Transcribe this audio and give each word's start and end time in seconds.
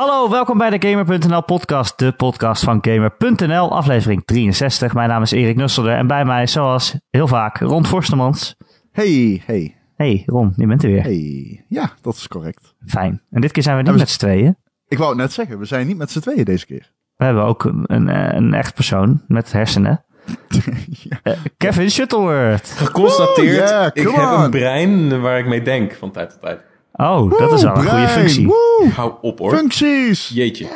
Hallo, 0.00 0.30
welkom 0.30 0.58
bij 0.58 0.78
de 0.78 0.88
Gamer.nl 0.88 1.42
podcast, 1.42 1.98
de 1.98 2.12
podcast 2.12 2.64
van 2.64 2.78
Gamer.nl, 2.80 3.72
aflevering 3.72 4.22
63. 4.24 4.94
Mijn 4.94 5.08
naam 5.08 5.22
is 5.22 5.30
Erik 5.30 5.56
Nusselder 5.56 5.92
en 5.92 6.06
bij 6.06 6.24
mij, 6.24 6.46
zoals 6.46 6.94
heel 7.10 7.26
vaak, 7.26 7.58
Ron 7.58 7.86
Forstemans. 7.86 8.56
Hey, 8.92 9.42
hey, 9.46 9.76
Hey 9.96 10.22
Ron, 10.26 10.52
je 10.56 10.66
bent 10.66 10.82
er 10.82 10.90
weer. 10.90 11.02
hey. 11.02 11.64
Ja, 11.68 11.90
dat 12.00 12.14
is 12.14 12.28
correct. 12.28 12.74
Fijn. 12.86 13.22
En 13.30 13.40
dit 13.40 13.52
keer 13.52 13.62
zijn 13.62 13.76
we 13.76 13.82
niet 13.82 13.98
met 13.98 14.10
z'n 14.10 14.18
tweeën. 14.18 14.56
Ik 14.88 14.98
wou 14.98 15.10
het 15.10 15.18
net 15.18 15.32
zeggen, 15.32 15.58
we 15.58 15.64
zijn 15.64 15.86
niet 15.86 15.96
met 15.96 16.10
z'n 16.10 16.20
tweeën 16.20 16.44
deze 16.44 16.66
keer. 16.66 16.92
We 17.16 17.24
hebben 17.24 17.44
ook 17.44 17.64
een, 17.64 17.84
een, 17.86 18.36
een 18.36 18.54
echt 18.54 18.74
persoon 18.74 19.22
met 19.26 19.52
hersenen. 19.52 20.04
ja. 21.08 21.20
Eh, 21.22 21.32
Kevin 21.56 21.90
Shuttleworth. 21.90 22.68
Geconstateerd, 22.68 23.58
Woe, 23.58 23.68
yeah, 23.68 23.90
ik 23.92 24.08
heb 24.08 24.30
een 24.30 24.50
brein 24.50 25.20
waar 25.20 25.38
ik 25.38 25.46
mee 25.46 25.62
denk 25.62 25.92
van 25.92 26.10
tijd 26.10 26.30
tot 26.30 26.40
tijd. 26.40 26.68
Oh, 27.00 27.38
dat 27.38 27.52
is 27.52 27.62
wel 27.62 27.76
een 27.76 27.86
goede 27.86 28.08
functie. 28.08 28.46
woe, 28.46 28.88
Hou 28.94 29.12
op 29.20 29.38
hoor. 29.38 29.56
Functies! 29.56 30.28
Jeetje. 30.34 30.66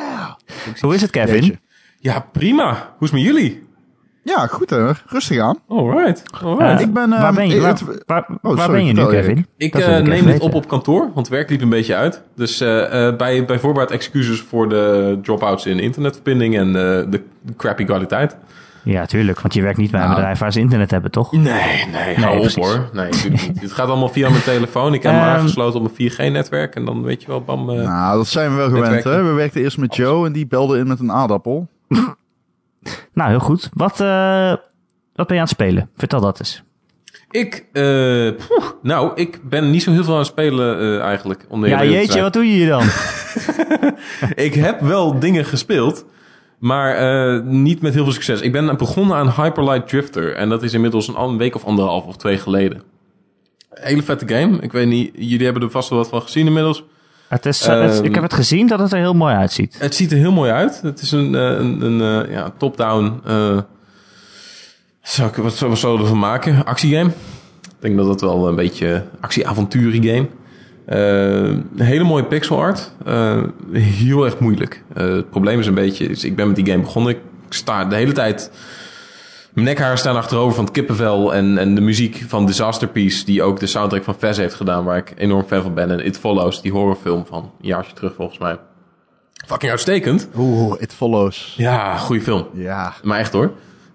Hoe 0.81 0.93
is 0.95 1.01
het, 1.01 1.11
Kevin? 1.11 1.33
Jeetje. 1.35 1.59
Ja, 1.99 2.25
prima. 2.31 2.67
Hoe 2.97 3.07
is 3.07 3.11
het 3.11 3.11
met 3.11 3.21
jullie? 3.21 3.63
Ja, 4.23 4.47
goed 4.47 4.69
hè. 4.69 4.91
Rustig 5.07 5.39
aan. 5.39 5.57
Alright. 5.67 6.23
Alright. 6.43 6.79
Eh, 6.79 6.85
ik 6.87 6.93
ben, 6.93 7.09
waar 7.09 7.23
ehm, 7.23 7.35
ben 7.35 7.49
je, 7.49 7.59
waar, 7.61 7.69
het- 7.69 7.83
waar- 8.05 8.25
waar 8.41 8.57
sorry, 8.57 8.71
ben 8.71 8.85
je 8.85 8.93
nu. 8.93 9.05
Kevin? 9.05 9.45
ik 9.57 9.75
eh, 9.75 9.97
ik 9.97 10.07
neem 10.07 10.25
dit 10.25 10.39
op 10.41 10.53
op 10.53 10.67
kantoor, 10.67 10.99
want 11.01 11.15
het 11.15 11.27
werk 11.27 11.49
liep 11.49 11.61
een 11.61 11.69
beetje 11.69 11.95
uit. 11.95 12.21
Dus 12.35 12.61
eh, 12.61 13.07
eh, 13.07 13.15
bij, 13.15 13.45
bij 13.45 13.59
voorbaat 13.59 13.91
excuses 13.91 14.39
voor 14.41 14.69
de 14.69 15.17
dropouts 15.21 15.65
in 15.65 15.79
internetverbinding 15.79 16.57
en 16.57 16.67
eh, 16.67 17.11
de 17.11 17.21
crappy 17.57 17.83
kwaliteit. 17.83 18.35
Ja, 18.85 19.05
tuurlijk, 19.05 19.41
want 19.41 19.53
je 19.53 19.61
werkt 19.61 19.77
niet 19.77 19.91
bij 19.91 19.99
een 19.99 20.05
Nou. 20.05 20.17
bedrijf 20.19 20.39
waar 20.39 20.51
ze 20.51 20.59
internet 20.59 20.91
hebben, 20.91 21.11
toch? 21.11 21.31
Nee, 21.31 21.85
nee, 21.91 22.15
hou 22.15 22.35
op 22.35 22.41
precies. 22.41 22.65
hoor. 22.65 22.89
Nee. 22.93 23.09
Het 23.61 23.71
gaat 23.71 23.87
allemaal 23.87 24.09
via 24.09 24.29
mijn 24.29 24.43
telefoon. 24.43 24.93
Ik 24.93 25.03
heb 25.03 25.11
hem 25.11 25.21
Ehm. 25.21 25.29
aangesloten 25.29 25.79
op 25.79 25.85
mijn 25.97 26.11
4G-netwerk 26.11 26.75
en 26.75 26.85
dan 26.85 27.03
weet 27.03 27.21
je 27.21 27.27
wel, 27.27 27.41
bam. 27.41 27.69
eh, 27.69 27.75
Nou, 27.87 28.17
dat 28.17 28.27
zijn 28.27 28.49
we 28.49 28.55
wel 28.55 28.69
gewend 28.69 29.03
hè. 29.03 29.23
We 29.23 29.31
werkten 29.31 29.61
eerst 29.61 29.77
met 29.77 29.95
Joe 29.95 30.25
en 30.25 30.31
die 30.33 30.47
belde 30.47 30.77
in 30.77 30.87
met 30.87 30.99
een 30.99 31.11
aardappel. 31.11 31.67
Nou, 33.13 33.29
heel 33.29 33.39
goed. 33.39 33.69
Wat, 33.73 33.99
eh, 33.99 34.53
wat 35.15 35.27
ben 35.27 35.27
je 35.27 35.33
aan 35.33 35.39
het 35.39 35.49
spelen? 35.49 35.89
Vertel 35.97 36.21
dat 36.21 36.39
eens. 36.39 36.63
Ik, 37.31 37.65
eh, 37.73 37.83
poeh, 38.47 38.65
nou, 38.81 39.11
ik 39.15 39.39
ben 39.49 39.71
niet 39.71 39.83
zo 39.83 39.91
heel 39.91 40.03
veel 40.03 40.13
aan 40.13 40.19
het 40.19 40.27
spelen 40.27 40.79
eh, 40.79 40.99
eigenlijk. 41.05 41.45
Om 41.49 41.61
de 41.61 41.67
Ja, 41.67 41.83
jeetje, 41.83 42.21
wat 42.21 42.33
doe 42.33 42.45
je 42.45 42.51
hier 42.51 42.67
dan? 42.69 42.83
Ik 44.45 44.53
heb 44.53 44.81
wel 44.81 45.19
dingen 45.19 45.45
gespeeld, 45.45 46.05
maar 46.59 46.95
eh, 46.95 47.41
niet 47.43 47.81
met 47.81 47.93
heel 47.93 48.03
veel 48.03 48.13
succes. 48.13 48.41
Ik 48.41 48.51
ben 48.51 48.77
begonnen 48.77 49.17
aan 49.17 49.29
Hyperlight 49.43 49.87
Drifter 49.87 50.33
en 50.35 50.49
dat 50.49 50.63
is 50.63 50.73
inmiddels 50.73 51.07
een, 51.07 51.19
een 51.21 51.37
week 51.37 51.55
of 51.55 51.65
anderhalf 51.65 52.05
of 52.05 52.17
twee 52.17 52.37
geleden. 52.37 52.81
Hele 53.69 54.01
vette 54.03 54.27
game. 54.27 54.57
Ik 54.59 54.71
weet 54.71 54.87
niet, 54.87 55.11
jullie 55.15 55.43
hebben 55.45 55.63
er 55.63 55.71
vast 55.71 55.89
wel 55.89 55.99
wat 55.99 56.07
van 56.09 56.21
gezien 56.21 56.47
inmiddels. 56.47 56.83
Het 57.27 57.45
is, 57.45 57.61
eh, 57.67 57.81
het- 57.81 57.95
Ehm. 57.95 58.03
ik 58.03 58.13
heb 58.13 58.23
het 58.23 58.33
gezien 58.33 58.67
dat 58.67 58.79
het 58.79 58.91
er 58.91 58.97
heel 58.97 59.13
mooi 59.13 59.35
uitziet. 59.35 59.75
Het 59.79 59.95
ziet 59.95 60.11
er 60.11 60.17
heel 60.17 60.31
mooi 60.31 60.51
uit. 60.51 60.81
Het 60.81 61.01
is 61.01 61.11
een, 61.11 61.35
eh, 61.35 61.41
een, 61.41 61.81
een 61.81 62.29
ja, 62.31 62.53
top-down. 62.57 63.19
eh 63.25 63.57
zou 65.01 65.29
ik, 65.29 65.35
wat, 65.35 65.53
zou- 65.55 65.69
wat 65.69 65.79
zullen 65.79 65.95
we 65.95 66.01
ervan 66.01 66.19
maken? 66.19 66.65
Actiegame. 66.65 67.09
Ik 67.09 67.75
denk 67.79 67.97
dat 67.97 68.05
dat 68.07 68.21
wel 68.21 68.47
een 68.47 68.55
beetje 68.55 69.03
actie-avonturie-game. 69.19 70.27
Eh, 70.85 70.97
een 70.97 71.69
hele 71.75 72.03
mooie 72.03 72.25
pixel 72.25 72.59
art. 72.59 72.91
Eh, 73.05 73.43
heel 73.71 74.25
erg 74.25 74.39
moeilijk. 74.39 74.83
Eh, 74.93 75.07
het 75.07 75.29
probleem 75.29 75.59
is 75.59 75.67
een 75.67 75.73
beetje, 75.73 76.05
is 76.05 76.23
ik 76.23 76.35
ben 76.35 76.47
met 76.47 76.55
die 76.55 76.65
game 76.65 76.81
begonnen. 76.81 77.11
Ik 77.11 77.19
sta 77.49 77.85
de 77.85 77.95
hele 77.95 78.11
tijd. 78.11 78.51
Mijn 79.53 79.67
nekharen 79.67 79.97
staan 79.97 80.15
achterover 80.15 80.55
van 80.55 80.63
het 80.63 80.73
kippenvel. 80.73 81.33
En, 81.33 81.57
en 81.57 81.75
de 81.75 81.81
muziek 81.81 82.23
van 82.27 82.45
Disaster 82.45 82.87
Piece, 82.87 83.25
die 83.25 83.43
ook 83.43 83.59
de 83.59 83.67
soundtrack 83.67 84.03
van 84.03 84.15
Fez 84.15 84.37
heeft 84.37 84.53
gedaan, 84.53 84.83
waar 84.83 84.97
ik 84.97 85.13
enorm 85.17 85.45
fan 85.47 85.61
van 85.61 85.73
ben. 85.73 85.91
En 85.91 86.05
It 86.05 86.17
Follows, 86.17 86.61
die 86.61 86.71
horrorfilm 86.71 87.25
van 87.25 87.43
een 87.43 87.67
jaartje 87.67 87.93
terug 87.93 88.13
volgens 88.15 88.37
mij. 88.37 88.57
Fucking 89.45 89.71
uitstekend. 89.71 90.27
Oeh, 90.37 90.81
It 90.81 90.93
Follows. 90.93 91.53
Ja, 91.57 91.97
goede 91.97 92.21
film. 92.21 92.47
Ja. 92.53 92.93
Maar 93.03 93.19
echt 93.19 93.33
hoor. 93.33 93.51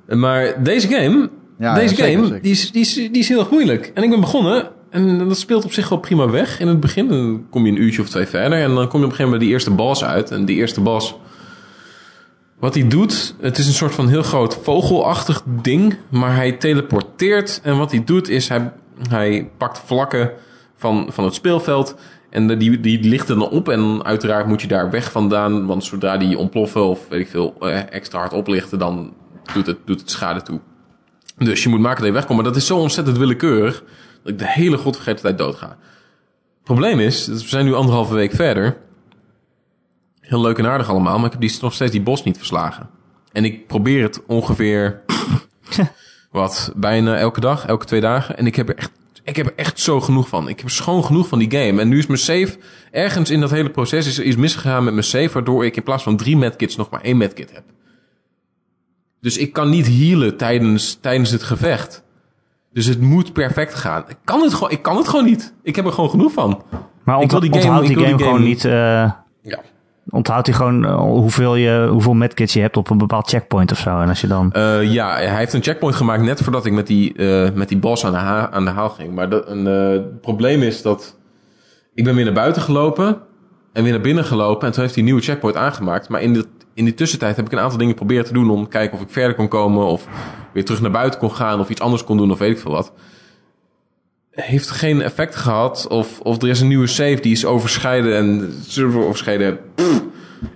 Maar 0.08 0.62
deze 0.62 0.88
game, 0.88 1.30
Ja, 1.58 1.74
deze 1.74 1.88
ja, 1.88 1.96
zeker, 1.96 2.12
game 2.12 2.26
zeker. 2.26 2.42
Die, 2.42 2.52
is, 2.52 2.72
die, 2.72 2.80
is, 2.80 2.94
die 2.94 3.18
is 3.18 3.28
heel 3.28 3.38
erg 3.38 3.50
moeilijk. 3.50 3.90
En 3.94 4.02
ik 4.02 4.10
ben 4.10 4.20
begonnen 4.20 4.68
en 4.90 5.28
dat 5.28 5.38
speelt 5.38 5.64
op 5.64 5.72
zich 5.72 5.88
wel 5.88 5.98
prima 5.98 6.30
weg. 6.30 6.60
In 6.60 6.68
het 6.68 6.80
begin 6.80 7.08
dan 7.08 7.46
kom 7.50 7.66
je 7.66 7.72
een 7.72 7.82
uurtje 7.82 8.02
of 8.02 8.08
twee 8.08 8.26
verder 8.26 8.62
en 8.62 8.74
dan 8.74 8.88
kom 8.88 9.00
je 9.00 9.06
op 9.06 9.10
een 9.10 9.16
gegeven 9.16 9.24
moment 9.24 9.40
die 9.40 9.50
eerste 9.50 9.70
boss 9.70 10.04
uit. 10.04 10.30
En 10.30 10.44
die 10.44 10.56
eerste 10.56 10.80
boss, 10.80 11.14
wat 12.58 12.74
hij 12.74 12.88
doet, 12.88 13.34
het 13.40 13.58
is 13.58 13.66
een 13.66 13.72
soort 13.72 13.94
van 13.94 14.08
heel 14.08 14.22
groot 14.22 14.58
vogelachtig 14.62 15.42
ding, 15.46 15.96
maar 16.08 16.34
hij 16.34 16.52
teleporteert. 16.52 17.60
En 17.62 17.78
wat 17.78 17.90
hij 17.90 18.04
doet 18.04 18.28
is, 18.28 18.48
hij, 18.48 18.72
hij 19.08 19.50
pakt 19.56 19.82
vlakken 19.86 20.30
van, 20.76 21.08
van 21.12 21.24
het 21.24 21.34
speelveld 21.34 21.94
en 22.30 22.58
die, 22.58 22.80
die 22.80 23.08
lichten 23.08 23.38
dan 23.38 23.50
op. 23.50 23.68
En 23.68 24.04
uiteraard 24.04 24.46
moet 24.46 24.62
je 24.62 24.68
daar 24.68 24.90
weg 24.90 25.10
vandaan, 25.10 25.66
want 25.66 25.84
zodra 25.84 26.16
die 26.16 26.38
ontploffen 26.38 26.84
of 26.84 27.08
weet 27.08 27.20
ik 27.20 27.28
veel, 27.28 27.54
eh, 27.60 27.92
extra 27.92 28.18
hard 28.18 28.32
oplichten, 28.32 28.78
dan 28.78 29.12
doet 29.54 29.66
het, 29.66 29.78
doet 29.84 30.00
het 30.00 30.10
schade 30.10 30.42
toe. 30.42 30.60
Dus 31.38 31.62
je 31.62 31.68
moet 31.68 31.80
maken 31.80 31.98
dat 31.98 32.06
je 32.06 32.12
wegkomt. 32.12 32.42
Maar 32.42 32.48
dat 32.52 32.56
is 32.56 32.66
zo 32.66 32.76
ontzettend 32.76 33.18
willekeurig 33.18 33.82
dat 34.22 34.32
ik 34.32 34.38
de 34.38 34.48
hele 34.48 34.78
godvergeten 34.78 35.22
tijd 35.22 35.38
doodga. 35.38 35.76
Probleem 36.62 37.00
is, 37.00 37.26
we 37.26 37.38
zijn 37.38 37.64
nu 37.64 37.74
anderhalve 37.74 38.14
week 38.14 38.32
verder. 38.32 38.76
Heel 40.20 40.40
leuk 40.40 40.58
en 40.58 40.66
aardig 40.66 40.88
allemaal, 40.88 41.16
maar 41.16 41.26
ik 41.26 41.32
heb 41.32 41.40
die, 41.40 41.58
nog 41.60 41.74
steeds 41.74 41.92
die 41.92 42.02
bos 42.02 42.22
niet 42.22 42.36
verslagen. 42.36 42.90
En 43.32 43.44
ik 43.44 43.66
probeer 43.66 44.02
het 44.02 44.26
ongeveer, 44.26 45.00
wat, 46.30 46.72
bijna 46.76 47.16
elke 47.16 47.40
dag, 47.40 47.66
elke 47.66 47.84
twee 47.84 48.00
dagen. 48.00 48.36
En 48.36 48.46
ik 48.46 48.56
heb 48.56 48.68
er 48.68 48.76
echt, 48.76 48.90
ik 49.24 49.36
heb 49.36 49.46
er 49.46 49.52
echt 49.56 49.80
zo 49.80 50.00
genoeg 50.00 50.28
van. 50.28 50.48
Ik 50.48 50.60
heb 50.60 50.70
schoon 50.70 51.04
genoeg 51.04 51.28
van 51.28 51.38
die 51.38 51.50
game. 51.50 51.80
En 51.80 51.88
nu 51.88 51.98
is 51.98 52.06
mijn 52.06 52.18
save, 52.18 52.58
ergens 52.90 53.30
in 53.30 53.40
dat 53.40 53.50
hele 53.50 53.70
proces 53.70 54.06
is 54.06 54.18
er 54.18 54.24
iets 54.24 54.36
misgegaan 54.36 54.84
met 54.84 54.92
mijn 54.92 55.04
save, 55.04 55.32
waardoor 55.32 55.64
ik 55.64 55.76
in 55.76 55.82
plaats 55.82 56.02
van 56.02 56.16
drie 56.16 56.36
medkits 56.36 56.76
nog 56.76 56.90
maar 56.90 57.00
één 57.00 57.16
medkit 57.16 57.52
heb. 57.52 57.64
Dus 59.20 59.36
ik 59.36 59.52
kan 59.52 59.70
niet 59.70 59.86
healen 59.86 60.36
tijdens, 60.36 60.98
tijdens 61.00 61.30
het 61.30 61.42
gevecht. 61.42 62.02
Dus 62.72 62.86
het 62.86 63.00
moet 63.00 63.32
perfect 63.32 63.74
gaan. 63.74 64.04
Ik 64.08 64.16
kan 64.24 64.40
het 64.40 64.54
gewoon, 64.54 64.70
ik 64.70 64.82
kan 64.82 64.96
het 64.96 65.08
gewoon 65.08 65.24
niet. 65.24 65.54
Ik 65.62 65.76
heb 65.76 65.86
er 65.86 65.92
gewoon 65.92 66.10
genoeg 66.10 66.32
van. 66.32 66.62
Maar 67.04 67.20
Ik 67.22 67.30
wil 67.30 67.40
die 67.40 67.50
game- 67.52 67.62
onthoudt 67.64 67.88
ik 67.90 67.96
die 67.96 68.06
game, 68.06 68.18
gewoon 68.18 68.42
niet... 68.42 68.64
eh 68.64 68.72
Ja. 69.42 69.58
onthoudt 70.08 70.46
hij 70.46 70.56
gewoon 70.56 70.84
eh, 70.84 70.94
hoeveel, 70.96 71.54
je, 71.54 71.88
hoeveel 71.90 72.14
medkits 72.14 72.52
je 72.52 72.60
hebt 72.60 72.76
op 72.76 72.90
een 72.90 72.98
bepaald 72.98 73.28
checkpoint 73.28 73.72
of 73.72 73.78
zo. 73.78 74.00
En 74.00 74.08
als 74.08 74.20
je 74.20 74.26
dan... 74.26 74.52
Eh, 74.52 74.92
ja, 74.92 75.12
hij 75.14 75.36
heeft 75.36 75.52
een 75.52 75.62
checkpoint 75.62 75.94
gemaakt 75.96 76.22
net 76.22 76.42
voordat 76.42 76.66
ik 76.66 76.72
met 76.72 76.86
die, 76.86 77.22
met 77.54 77.68
die 77.68 77.78
boss 77.78 78.04
aan 78.04 78.12
de, 78.12 78.18
ha- 78.18 78.50
aan 78.50 78.64
de 78.64 78.70
haal 78.70 78.88
ging. 78.88 79.14
Maar 79.14 79.28
dat, 79.28 79.48
een, 79.48 79.64
het 79.64 80.20
probleem 80.20 80.62
is 80.62 80.82
dat 80.82 81.16
ik 81.94 82.04
ben 82.04 82.14
weer 82.14 82.24
naar 82.24 82.34
buiten 82.34 82.62
gelopen 82.62 83.18
en 83.72 83.82
weer 83.82 83.92
naar 83.92 84.00
binnen 84.00 84.24
gelopen. 84.24 84.66
En 84.66 84.72
toen 84.72 84.82
heeft 84.82 84.94
hij 84.94 85.02
een 85.02 85.08
nieuwe 85.08 85.24
checkpoint 85.24 85.56
aangemaakt. 85.56 86.08
Maar 86.08 86.22
in, 86.22 86.32
de, 86.32 86.46
in 86.80 86.86
die 86.86 86.94
tussentijd 86.94 87.36
heb 87.36 87.46
ik 87.46 87.52
een 87.52 87.58
aantal 87.58 87.78
dingen 87.78 87.92
geprobeerd 87.92 88.26
te 88.26 88.32
doen 88.32 88.50
om 88.50 88.62
te 88.64 88.68
kijken 88.68 88.98
of 88.98 89.04
ik 89.04 89.10
verder 89.10 89.34
kon 89.34 89.48
komen. 89.48 89.86
Of 89.86 90.06
weer 90.52 90.64
terug 90.64 90.80
naar 90.80 90.90
buiten 90.90 91.20
kon 91.20 91.32
gaan 91.32 91.60
of 91.60 91.70
iets 91.70 91.80
anders 91.80 92.04
kon 92.04 92.16
doen 92.16 92.30
of 92.30 92.38
weet 92.38 92.50
ik 92.50 92.58
veel 92.58 92.70
wat. 92.70 92.92
Heeft 94.30 94.70
geen 94.70 95.02
effect 95.02 95.36
gehad. 95.36 95.86
Of, 95.88 96.20
of 96.20 96.42
er 96.42 96.48
is 96.48 96.60
een 96.60 96.68
nieuwe 96.68 96.86
save 96.86 97.20
die 97.20 97.32
is 97.32 97.44
overschreden 97.44 98.16
en 98.16 98.52
server 98.66 99.04
overschreden. 99.04 99.58
Pff, 99.74 100.02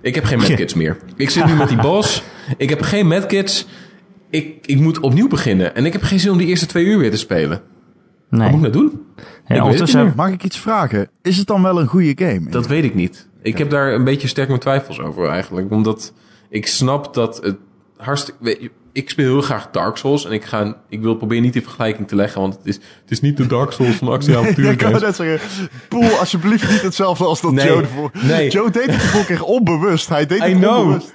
ik 0.01 0.15
heb 0.15 0.23
geen 0.23 0.39
medkits 0.39 0.73
meer. 0.73 0.97
Ik 1.15 1.29
zit 1.29 1.45
nu 1.45 1.53
met 1.53 1.67
die 1.67 1.81
boss. 1.81 2.23
Ik 2.57 2.69
heb 2.69 2.81
geen 2.81 3.07
medkits. 3.07 3.67
Ik, 4.29 4.65
ik 4.65 4.79
moet 4.79 4.99
opnieuw 4.99 5.27
beginnen. 5.27 5.75
En 5.75 5.85
ik 5.85 5.93
heb 5.93 6.03
geen 6.03 6.19
zin 6.19 6.31
om 6.31 6.37
die 6.37 6.47
eerste 6.47 6.65
twee 6.65 6.85
uur 6.85 6.97
weer 6.97 7.11
te 7.11 7.17
spelen. 7.17 7.61
Wat 8.29 8.39
nee. 8.39 8.49
moet 8.49 8.65
ik 8.65 8.73
nou 8.73 8.89
doen? 8.89 9.05
Ja, 9.47 9.69
heb- 9.69 10.15
Mag 10.15 10.31
ik 10.31 10.43
iets 10.43 10.59
vragen? 10.59 11.09
Is 11.21 11.37
het 11.37 11.47
dan 11.47 11.61
wel 11.61 11.79
een 11.79 11.87
goede 11.87 12.25
game? 12.25 12.49
Dat 12.49 12.67
weet 12.67 12.83
ik 12.83 12.95
niet. 12.95 13.27
Ik 13.45 13.57
heb 13.57 13.69
daar 13.69 13.93
een 13.93 14.03
beetje 14.03 14.27
sterk 14.27 14.47
mijn 14.47 14.59
twijfels 14.59 14.99
over 14.99 15.27
eigenlijk. 15.27 15.71
Omdat 15.71 16.13
ik 16.49 16.67
snap 16.67 17.13
dat 17.13 17.43
het 17.43 17.55
hartstikke... 17.97 18.71
Ik 18.91 19.09
speel 19.09 19.25
heel 19.25 19.41
graag 19.41 19.71
Dark 19.71 19.97
Souls. 19.97 20.25
En 20.25 20.31
ik, 20.31 20.43
ga, 20.43 20.77
ik 20.89 21.01
wil 21.01 21.15
proberen 21.15 21.43
niet 21.43 21.53
die 21.53 21.61
vergelijking 21.61 22.07
te 22.07 22.15
leggen. 22.15 22.41
Want 22.41 22.57
het 22.57 22.65
is, 22.65 22.75
het 22.75 23.11
is 23.11 23.21
niet 23.21 23.37
de 23.37 23.45
Dark 23.45 23.71
Souls 23.71 23.95
van 23.95 24.07
actie 24.07 24.35
ik 24.71 24.77
kan 24.77 24.91
net 24.91 25.15
zeggen, 25.15 25.39
Poel, 25.89 26.09
alsjeblieft 26.09 26.71
niet 26.71 26.81
hetzelfde 26.81 27.25
als 27.25 27.41
dat 27.41 27.51
Nee, 27.51 27.67
Joe 27.67 27.81
ervoor... 27.81 28.11
nee. 28.21 28.49
Joe 28.49 28.71
deed 28.71 28.85
het 28.85 29.01
de 29.01 29.07
vorige 29.07 29.33
keer 29.33 29.43
onbewust. 29.43 30.09
Hij 30.09 30.25
deed 30.25 30.39
I 30.39 30.43
het 30.43 30.57
know. 30.57 30.79
onbewust. 30.79 31.13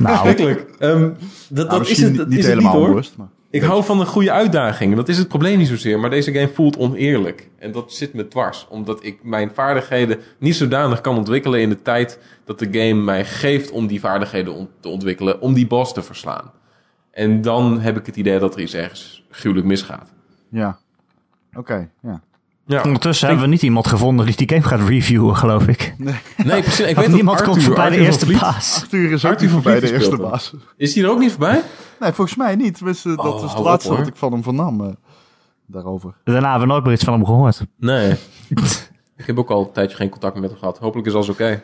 Nou. 0.00 0.36
Ehm, 0.78 1.10
dat 1.48 1.68
Nou, 1.68 1.78
dat 1.78 1.88
is 1.88 2.02
het, 2.02 2.12
niet 2.12 2.38
is 2.38 2.46
het 2.46 2.46
helemaal 2.46 2.54
niet, 2.54 2.72
hoor. 2.72 2.82
onbewust, 2.82 3.16
maar... 3.16 3.28
Ik 3.50 3.62
hou 3.62 3.84
van 3.84 4.00
een 4.00 4.06
goede 4.06 4.32
uitdaging. 4.32 4.96
Dat 4.96 5.08
is 5.08 5.18
het 5.18 5.28
probleem 5.28 5.58
niet 5.58 5.68
zozeer. 5.68 6.00
Maar 6.00 6.10
deze 6.10 6.32
game 6.32 6.48
voelt 6.48 6.78
oneerlijk. 6.78 7.50
En 7.58 7.72
dat 7.72 7.92
zit 7.92 8.14
me 8.14 8.28
dwars. 8.28 8.66
Omdat 8.68 9.04
ik 9.04 9.22
mijn 9.22 9.50
vaardigheden 9.54 10.18
niet 10.38 10.56
zodanig 10.56 11.00
kan 11.00 11.16
ontwikkelen 11.16 11.60
in 11.60 11.68
de 11.68 11.82
tijd 11.82 12.18
dat 12.44 12.58
de 12.58 12.68
game 12.72 13.02
mij 13.02 13.24
geeft 13.24 13.70
om 13.70 13.86
die 13.86 14.00
vaardigheden 14.00 14.68
te 14.80 14.88
ontwikkelen. 14.88 15.40
Om 15.40 15.54
die 15.54 15.66
boss 15.66 15.92
te 15.92 16.02
verslaan. 16.02 16.50
En 17.10 17.42
dan 17.42 17.80
heb 17.80 17.98
ik 17.98 18.06
het 18.06 18.16
idee 18.16 18.38
dat 18.38 18.54
er 18.54 18.60
iets 18.60 18.74
ergens 18.74 19.24
gruwelijk 19.30 19.66
misgaat. 19.66 20.12
Ja. 20.48 20.78
Oké, 21.54 21.90
ja. 22.02 22.22
Ja. 22.70 22.82
ondertussen 22.82 23.26
hebben 23.26 23.44
we 23.44 23.50
niet 23.50 23.62
iemand 23.62 23.86
gevonden 23.86 24.26
die 24.26 24.36
die 24.36 24.48
game 24.48 24.62
gaat 24.62 24.88
reviewen, 24.88 25.36
geloof 25.36 25.66
ik. 25.66 25.94
Nee, 25.98 26.14
precies. 26.62 26.80
Ik 26.86 26.96
weet 26.96 27.08
niemand 27.12 27.38
Arthur, 27.38 27.52
komt 27.52 27.64
voorbij 27.64 27.84
de 27.84 27.90
Arthur 27.90 28.04
eerste 28.06 28.26
baas. 28.38 28.80
Arthur 28.82 29.12
is 29.12 29.24
ook 29.24 29.30
Arthur 29.32 29.48
voorbij 29.48 29.80
de 29.80 29.92
eerste 29.92 30.16
baas. 30.16 30.54
Is 30.76 30.92
die 30.92 31.02
er 31.04 31.10
ook 31.10 31.18
niet 31.18 31.30
voorbij? 31.30 31.62
Nee, 32.00 32.12
volgens 32.12 32.36
mij 32.36 32.54
niet. 32.56 32.76
Tenminste, 32.76 33.08
dat 33.08 33.18
Oh, 33.26 33.34
is 33.36 33.42
het 33.42 33.50
hou 33.50 33.64
laatste 33.64 33.90
op, 33.90 33.98
wat 33.98 34.06
ik 34.06 34.16
van 34.16 34.32
hem 34.32 34.42
vernam. 34.42 34.80
eh, 34.84 34.92
daarover. 35.66 36.14
Daarna 36.24 36.50
hebben 36.50 36.66
we 36.68 36.72
nooit 36.72 36.84
meer 36.84 36.92
iets 36.94 37.04
van 37.04 37.12
hem 37.14 37.24
gehoord. 37.24 37.60
Nee. 37.78 38.10
ik 39.16 39.26
heb 39.26 39.38
ook 39.38 39.50
al 39.50 39.60
een 39.66 39.72
tijdje 39.72 39.96
geen 39.96 40.08
contact 40.10 40.38
met 40.40 40.50
hem 40.50 40.58
gehad. 40.58 40.78
Hopelijk 40.78 41.08
is 41.08 41.14
alles 41.14 41.28
oké. 41.28 41.62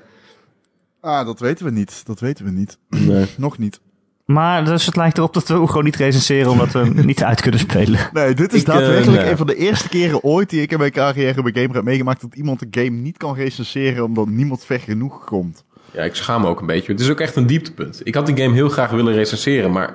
Ah, 1.01 1.27
dat 1.27 1.41
weten 1.41 1.65
we 1.65 1.71
niet. 1.71 2.07
Dat 2.07 2.21
weten 2.21 2.45
we 2.45 2.51
niet. 2.51 2.79
Nee. 2.89 3.27
Nog 3.37 3.59
niet. 3.59 3.81
Maar 4.27 4.65
dus 4.65 4.87
het 4.87 4.97
lijkt 4.97 5.19
erop 5.19 5.35
dat 5.35 5.49
we 5.49 5.55
hem 5.55 5.67
gewoon 5.67 5.85
niet 5.85 5.97
recenseren 5.97 6.51
omdat 6.51 6.73
we 6.73 6.79
hem 6.79 7.07
niet 7.07 7.25
uit 7.25 7.41
kunnen 7.41 7.61
spelen. 7.61 8.01
Nee, 8.13 8.35
dit 8.35 8.53
is 8.53 8.61
Ik, 8.61 8.69
eh, 8.69 8.75
daadwerkelijk 8.75 9.23
nee. 9.23 9.31
een 9.31 9.37
van 9.37 9.47
de 9.47 9.57
eerste 9.57 9.89
keren 9.89 10.23
ooit 10.23 10.51
die 10.51 10.63
ik 10.63 10.73
in 10.73 10.79
mijn 10.79 10.91
carrière 10.91 11.43
bij 11.43 11.53
Gamer 11.55 11.75
heb 11.75 11.85
meegemaakt 11.85 12.21
dat 12.21 12.35
iemand 12.35 12.63
een 12.63 12.69
game 12.71 12.91
niet 12.91 13.17
kan 13.17 13.35
recenseren 13.35 14.05
omdat 14.05 14.27
niemand 14.27 14.65
ver 14.65 14.81
genoeg 14.81 15.25
komt. 15.25 15.65
Ja, 15.91 16.03
ik 16.03 16.15
schaam 16.15 16.41
me 16.41 16.49
ook 16.49 16.61
een 16.61 16.67
beetje. 16.67 16.93
Het 16.93 17.01
is 17.01 17.11
ook 17.11 17.21
echt 17.21 17.37
een 17.37 17.47
dieptepunt. 17.47 18.01
Ik 18.05 18.15
had 18.15 18.27
die 18.27 18.37
game 18.37 18.55
heel 18.55 18.69
graag 18.69 18.91
willen 18.91 19.15
recenseren, 19.15 19.73
maar 19.73 19.95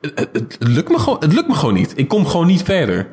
het, 0.00 0.18
het, 0.18 0.32
het 0.32 0.68
lukt, 0.68 0.88
me 0.88 0.98
gewoon, 0.98 1.18
het 1.20 1.32
lukt 1.32 1.48
me 1.48 1.54
gewoon 1.54 1.74
niet. 1.74 1.92
Ik 1.96 2.08
kom 2.08 2.26
gewoon 2.26 2.46
niet 2.46 2.62
verder. 2.62 3.06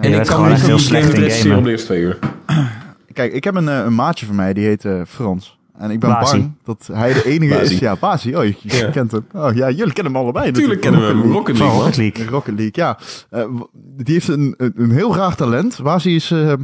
en 0.00 0.10
je 0.10 0.16
ik 0.16 0.26
kan 0.26 0.34
gewoon 0.34 0.52
niet 0.52 0.66
heel 0.66 0.78
slecht 0.78 1.04
game 1.04 1.16
in 1.16 1.22
recenseren 1.22 1.58
op 1.58 1.64
de 1.64 1.70
eerste 1.70 1.86
twee 1.86 2.00
uur. 2.00 2.18
Kijk, 3.12 3.32
ik 3.32 3.44
heb 3.44 3.54
een, 3.54 3.68
eh, 3.68 3.84
een 3.84 3.94
maatje 3.94 4.26
van 4.26 4.34
mij, 4.34 4.52
die 4.52 4.66
heet 4.66 4.84
eh, 4.84 5.00
Frans. 5.08 5.55
En 5.78 5.90
ik 5.90 6.00
ben 6.00 6.10
Basie. 6.10 6.38
bang 6.40 6.52
dat 6.64 6.88
hij 6.92 7.12
de 7.12 7.24
enige 7.24 7.54
Basie. 7.54 7.74
is. 7.74 7.78
Ja, 7.80 7.96
Basie. 7.96 8.38
Oh, 8.38 8.44
je, 8.44 8.54
je 8.60 8.76
Ja. 8.76 8.90
kent 8.90 9.10
hem. 9.12 9.26
Oh 9.32 9.54
ja, 9.54 9.70
jullie 9.70 9.92
kennen 9.92 10.12
hem 10.12 10.22
allebei. 10.22 10.52
Tuurlijk 10.52 10.82
natuurlijk. 10.84 11.06
kennen 11.10 11.22
we 11.22 11.22
hem. 11.28 11.32
Rocket 11.32 11.58
League. 11.58 11.78
Rocket 11.78 11.96
League. 11.96 12.26
Rocket 12.26 12.54
League, 12.54 12.72
ja. 12.84 12.98
Eh, 13.30 13.44
die 13.96 14.14
heeft 14.14 14.28
een, 14.28 14.54
een, 14.56 14.90
heel 14.90 15.16
raar 15.16 15.34
talent. 15.34 15.82
Basie 15.82 16.14
is, 16.14 16.30
eh, 16.30 16.38
nou, 16.38 16.56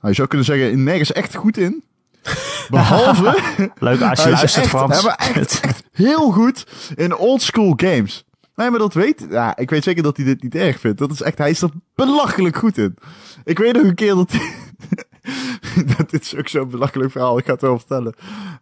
je 0.00 0.12
zou 0.12 0.28
kunnen 0.28 0.46
zeggen, 0.46 0.82
nergens 0.82 1.12
echt 1.12 1.34
goed 1.34 1.56
in. 1.58 1.84
Behalve, 2.70 3.38
Leuk 3.78 4.00
als 4.00 4.18
je 4.18 4.22
Hij 4.24 4.32
is 4.32 4.38
luistert, 4.38 4.56
echt- 4.64 4.68
Frans. 4.68 5.00
ja, 5.00 5.06
maar 5.06 5.16
echt, 5.34 5.60
echt 5.60 5.82
heel 5.92 6.30
goed 6.30 6.66
in 6.96 7.16
oldschool 7.16 7.72
games. 7.76 8.24
Nee, 8.54 8.70
maar 8.70 8.78
dat 8.78 8.94
weet... 8.94 9.26
Ja, 9.30 9.56
ik 9.56 9.70
weet 9.70 9.84
zeker 9.84 10.02
dat 10.02 10.16
hij 10.16 10.26
dit 10.26 10.42
niet 10.42 10.54
erg 10.54 10.80
vindt. 10.80 10.98
Dat 10.98 11.10
is 11.10 11.22
echt... 11.22 11.38
Hij 11.38 11.50
is 11.50 11.62
er 11.62 11.70
belachelijk 11.94 12.56
goed 12.56 12.78
in. 12.78 12.96
Ik 13.44 13.58
weet 13.58 13.72
nog 13.72 13.82
een 13.82 13.94
keer 13.94 14.14
dat 14.14 14.30
hij... 14.32 14.40
dat 15.96 16.10
dit 16.10 16.22
is 16.22 16.36
ook 16.36 16.48
zo'n 16.48 16.68
belachelijk 16.68 17.10
verhaal. 17.10 17.38
Ik 17.38 17.44
ga 17.44 17.52
het 17.52 17.60
wel 17.60 17.78
vertellen. 17.78 18.14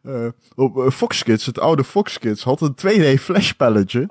Eh, 0.03 0.29
op 0.55 0.79
eh, 0.79 0.91
Fox 0.91 1.23
Kids, 1.23 1.47
het 1.47 1.61
oude 1.61 1.85
Fox 1.85 2.19
Kids, 2.19 2.45
had 2.45 2.61
een 2.61 2.75
2D 2.75 3.21
flashpelletje. 3.21 4.07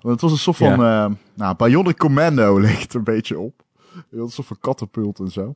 Want 0.00 0.20
het 0.20 0.20
was 0.20 0.32
een 0.32 0.38
soort 0.38 0.56
van... 0.56 0.84
eh 0.84 1.06
nou, 1.34 1.56
Bionic 1.56 1.96
Commando 1.96 2.58
leek 2.60 2.78
het 2.78 2.94
een 2.94 3.04
beetje 3.04 3.38
op. 3.38 3.62
Een 4.10 4.28
soort 4.28 4.46
van 4.46 4.58
katapult 4.60 5.18
en 5.18 5.30
zo. 5.30 5.54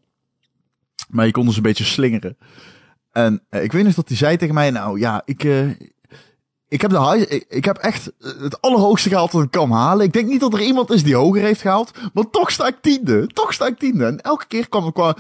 Maar 1.09 1.27
je 1.27 1.33
kon 1.33 1.47
dus 1.47 1.57
een 1.57 1.63
beetje 1.63 1.85
slingeren. 1.85 2.37
En 3.13 3.43
ik 3.51 3.73
weet 3.73 3.85
nog 3.85 3.95
dat 3.95 4.09
hij 4.09 4.17
zei 4.17 4.37
tegen 4.37 4.55
mij, 4.55 4.71
nou 4.71 4.99
ja, 4.99 5.23
ik, 5.25 5.45
ik, 6.69 6.81
heb 6.81 6.91
de 6.91 7.01
high, 7.01 7.43
ik, 7.49 7.65
heb 7.65 7.77
echt 7.77 8.13
eh, 8.21 8.31
het 8.41 8.61
allerhoogste 8.61 9.09
gehaald 9.09 9.33
dat 9.33 9.43
ik 9.43 9.51
kan 9.51 9.71
halen. 9.71 10.07
Ik 10.07 10.13
denk 10.13 10.29
niet 10.29 10.41
dat 10.41 10.55
er 10.55 10.63
iemand 10.63 10.91
is 10.91 11.03
die 11.03 11.15
hoger 11.15 11.43
heeft 11.43 11.61
gehaald, 11.61 11.91
maar 12.13 12.31
toch 12.31 12.51
sta 12.51 12.67
ik 12.67 12.77
tiende. 12.81 13.27
Toch 13.27 13.53
sta 13.53 13.67
ik 13.67 13.79
tiende. 13.79 14.05
En 14.05 14.21
elke 14.21 14.47
keer 14.47 14.69
kwam, 14.69 14.93
kwam, 14.93 15.15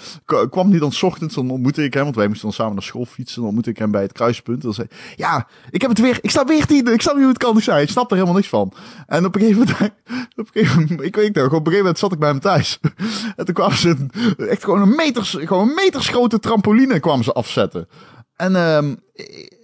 kwam 0.50 0.70
hij 0.70 0.78
dan 0.78 0.92
ochtends, 1.00 1.34
dan 1.34 1.50
ontmoette 1.50 1.84
ik 1.84 1.94
hem, 1.94 2.02
want 2.02 2.16
wij 2.16 2.26
moesten 2.26 2.46
dan 2.46 2.56
samen 2.56 2.74
naar 2.74 2.82
school 2.82 3.04
fietsen. 3.04 3.36
Dan 3.36 3.44
ontmoette 3.44 3.70
ik 3.70 3.78
hem 3.78 3.90
bij 3.90 4.02
het 4.02 4.12
kruispunt. 4.12 4.62
Dan 4.62 4.74
zei 4.74 4.88
ja, 5.16 5.46
ik 5.70 5.80
heb 5.80 5.90
het 5.90 6.00
weer, 6.00 6.18
ik 6.22 6.30
sta 6.30 6.44
weer 6.44 6.66
tiende. 6.66 6.92
Ik 6.92 7.02
snap 7.02 7.14
niet 7.14 7.22
hoe 7.22 7.32
het 7.32 7.42
kan. 7.42 7.56
Ik 7.56 7.62
zei, 7.62 7.82
ik 7.82 7.88
snap 7.88 8.10
er 8.10 8.16
helemaal 8.16 8.36
niks 8.36 8.48
van. 8.48 8.72
En 9.06 9.24
op 9.24 9.34
een 9.34 9.40
gegeven 9.40 9.60
moment, 9.60 9.80
op 10.36 10.48
een 10.52 10.62
gegeven 10.62 10.80
moment 10.82 11.02
ik 11.02 11.16
weet 11.16 11.34
nog, 11.34 11.44
op 11.44 11.52
een 11.52 11.58
gegeven 11.58 11.78
moment 11.78 11.98
zat 11.98 12.12
ik 12.12 12.18
bij 12.18 12.28
hem 12.28 12.40
thuis. 12.40 12.78
En 13.36 13.44
toen 13.44 13.54
kwamen 13.54 13.76
ze 13.76 13.96
echt 14.36 14.64
gewoon 14.64 14.82
een 14.82 14.94
meters, 14.96 15.36
gewoon 15.40 15.68
een 15.68 15.74
meters 15.74 16.08
grote 16.08 16.38
trampoline 16.38 17.00
kwamen 17.00 17.24
ze 17.24 17.32
afzetten. 17.32 17.88
En 18.36 18.56
ehm 18.56 18.94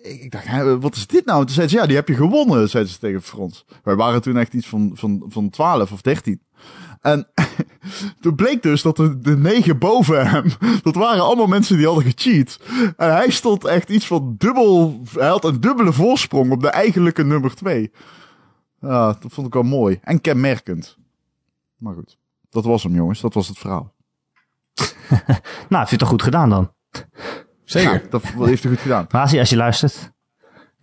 ik 0.05 0.31
dacht, 0.31 0.81
wat 0.81 0.97
is 0.97 1.07
dit 1.07 1.25
nou? 1.25 1.41
En 1.41 1.47
toen 1.47 1.55
zeiden 1.55 1.77
ze, 1.77 1.83
ja, 1.83 1.87
die 1.87 1.97
heb 1.97 2.09
je 2.09 2.15
gewonnen, 2.15 2.69
zeiden 2.69 2.93
ze 2.93 2.99
tegen 2.99 3.23
Frans. 3.23 3.65
Wij 3.83 3.95
waren 3.97 4.23
toen 4.23 4.37
echt 4.37 4.55
iets 4.55 4.67
van, 4.67 4.91
van, 4.95 5.25
van 5.29 5.51
12 5.51 5.93
of 5.93 6.01
13. 6.01 6.43
En 7.01 7.29
toen 8.21 8.35
bleek 8.35 8.63
dus 8.63 8.83
dat 8.83 8.97
de, 8.97 9.19
de 9.19 9.37
negen 9.37 9.79
boven 9.79 10.31
hem, 10.31 10.45
dat 10.83 10.95
waren 10.95 11.23
allemaal 11.23 11.47
mensen 11.47 11.77
die 11.77 11.87
hadden 11.87 12.05
gecheat. 12.05 12.61
En 12.97 13.13
hij 13.13 13.31
stond 13.31 13.65
echt 13.65 13.89
iets 13.89 14.07
van 14.07 14.35
dubbel, 14.39 15.01
hij 15.13 15.29
had 15.29 15.45
een 15.45 15.61
dubbele 15.61 15.93
voorsprong 15.93 16.53
op 16.53 16.61
de 16.61 16.69
eigenlijke 16.69 17.25
nummer 17.25 17.55
2. 17.55 17.93
Ja, 18.81 19.07
dat 19.21 19.33
vond 19.33 19.47
ik 19.47 19.53
wel 19.53 19.63
mooi. 19.63 19.99
En 20.03 20.21
kenmerkend. 20.21 20.99
Maar 21.77 21.95
goed, 21.95 22.19
dat 22.51 22.65
was 22.65 22.83
hem 22.83 22.95
jongens, 22.95 23.21
dat 23.21 23.35
was 23.35 23.49
het 23.49 23.59
verhaal. 23.59 23.93
Nou, 25.69 25.85
je 25.85 25.91
het 25.91 25.99
toch 25.99 26.09
goed 26.09 26.23
gedaan 26.23 26.51
dan? 26.51 26.73
Zeker. 27.65 27.93
Ja, 27.93 28.01
dat 28.11 28.23
heeft 28.23 28.63
hij 28.63 28.73
goed 28.73 28.81
gedaan. 28.81 29.07
Basie, 29.09 29.39
als 29.39 29.51
je 29.51 29.57
luistert. 29.57 30.13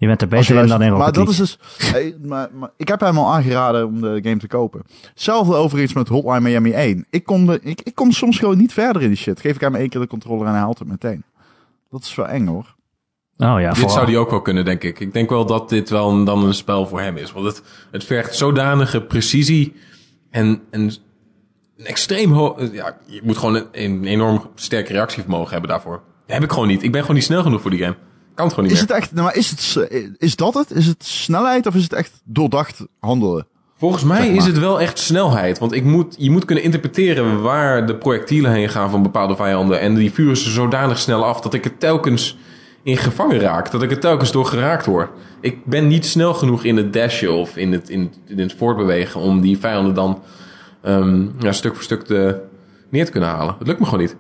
Je 0.02 0.08
bent 0.08 0.22
er 0.22 0.28
beter 0.28 0.56
in 0.56 0.68
dan 0.68 0.82
in 0.82 0.98
maar 0.98 1.12
dat 1.12 1.30
is 1.30 1.38
dus. 1.38 1.58
hey, 1.78 2.16
maar, 2.22 2.50
maar 2.54 2.70
ik 2.78 2.88
heb 2.88 3.00
hem 3.00 3.18
al 3.18 3.34
aangeraden 3.34 3.88
om 3.88 4.02
de 4.02 4.20
game 4.24 4.38
te 4.38 4.48
kopen. 4.48 4.82
Hetzelfde 5.10 5.56
overigens 5.56 5.94
met 5.94 6.08
Hotline 6.08 6.40
Miami 6.40 6.72
1. 6.72 7.06
Ik 7.10 7.24
kom, 7.24 7.46
de, 7.46 7.60
ik, 7.64 7.82
ik 7.82 7.96
kom 7.96 8.12
soms 8.12 8.40
gewoon 8.40 8.58
niet 8.58 8.74
verder 8.74 9.02
in 9.02 9.08
die 9.08 9.18
shit. 9.18 9.40
Geef 9.40 9.56
ik 9.56 9.62
hem 9.62 9.76
één 9.76 9.90
keer 9.90 10.02
de 10.02 10.08
controller 10.08 10.46
en 10.46 10.52
hij 10.52 10.62
haalt 10.62 10.80
het 10.80 10.88
meteen. 10.88 11.24
Dat 11.90 12.04
is 12.04 12.16
wel 12.16 12.28
eng 12.28 12.48
hoor. 12.48 12.76
Oh 13.38 13.60
ja, 13.60 13.68
Dit 13.68 13.78
vooral. 13.78 13.96
zou 13.96 14.06
die 14.06 14.18
ook 14.18 14.30
wel 14.30 14.42
kunnen, 14.42 14.66
denk 14.66 14.84
ik. 14.84 15.00
Ik 15.00 15.14
denk 15.14 15.30
wel 15.30 15.46
dat 15.46 15.70
dit 15.70 15.90
wel 15.90 16.10
een, 16.10 16.24
dan 16.24 16.46
een 16.46 16.54
spel 16.54 16.88
voor 16.88 17.02
hem 17.02 17.18
is. 17.18 17.32
Want 17.32 17.46
het, 17.46 17.64
het 17.92 18.04
vergt 18.04 18.36
zodanige 18.36 19.02
precisie 19.02 19.74
en, 20.30 20.62
en 20.70 20.82
een 20.82 21.86
extreem 21.86 22.32
hoog... 22.32 22.72
Ja, 22.72 22.98
je 23.06 23.22
moet 23.24 23.38
gewoon 23.38 23.56
een, 23.56 23.68
een 23.72 24.06
enorm 24.06 24.50
sterk 24.56 24.88
reactievermogen 24.90 25.52
hebben 25.52 25.70
daarvoor. 25.70 26.02
Heb 26.32 26.44
ik 26.44 26.52
gewoon 26.52 26.68
niet. 26.68 26.84
Ik 26.84 26.92
ben 26.92 27.02
gewoon 27.02 27.16
niet 27.16 27.26
snel 27.26 27.42
genoeg 27.42 27.62
voor 27.62 27.72
die 27.72 27.80
game. 27.80 27.96
Kan 28.36 28.46
het 28.46 28.54
gewoon 28.56 28.70
niet 28.70 28.80
Is 28.80 28.88
meer. 28.88 28.96
het 28.96 29.04
echt. 29.04 29.14
nou, 29.14 29.26
Maar 29.26 29.36
is, 29.36 29.50
het, 29.50 29.90
is 30.18 30.36
dat 30.36 30.54
het? 30.54 30.72
Is 30.72 30.88
het 30.88 31.04
snelheid 31.06 31.66
of 31.68 31.76
is 31.76 31.84
het 31.84 31.94
echt 31.94 32.22
doordacht 32.24 32.86
handelen? 33.00 33.48
Volgens 33.78 34.04
mij 34.04 34.18
zeg 34.18 34.28
maar. 34.28 34.36
is 34.38 34.46
het 34.46 34.58
wel 34.60 34.82
echt 34.82 35.00
snelheid. 35.00 35.60
Want 35.60 35.72
ik 35.72 35.84
moet, 35.84 36.16
je 36.18 36.32
moet 36.32 36.46
kunnen 36.46 36.64
interpreteren 36.64 37.42
waar 37.42 37.86
de 37.88 37.96
projectielen 37.96 38.52
heen 38.52 38.70
gaan 38.70 38.90
van 38.90 39.04
bepaalde 39.04 39.36
vijanden. 39.36 39.80
En 39.80 39.96
die 39.96 40.12
vuren 40.12 40.38
ze 40.38 40.50
zodanig 40.50 40.98
snel 40.98 41.26
af 41.26 41.42
dat 41.42 41.54
ik 41.54 41.66
er 41.66 41.78
telkens 41.78 42.38
in 42.84 42.98
gevangen 42.98 43.40
raak. 43.40 43.72
Dat 43.72 43.84
ik 43.84 43.92
er 43.92 44.00
telkens 44.00 44.32
door 44.32 44.46
geraakt 44.46 44.86
word. 44.86 45.10
Ik 45.42 45.66
ben 45.66 45.88
niet 45.88 46.06
snel 46.06 46.34
genoeg 46.34 46.64
in 46.64 46.78
het 46.78 46.94
dashen 46.94 47.34
of 47.34 47.58
in 47.58 47.72
het, 47.72 47.90
in, 47.90 48.14
in 48.28 48.40
het 48.40 48.54
voortbewegen 48.54 49.22
om 49.22 49.42
die 49.42 49.58
vijanden 49.58 49.94
dan 49.94 50.22
ehm, 50.82 51.26
ja, 51.40 51.52
stuk 51.52 51.74
voor 51.74 51.84
stuk 51.84 52.04
te, 52.04 52.42
neer 52.90 53.06
te 53.06 53.12
kunnen 53.12 53.30
halen. 53.30 53.56
Het 53.60 53.68
lukt 53.68 53.80
me 53.80 53.86
gewoon 53.86 54.00
niet. 54.02 54.16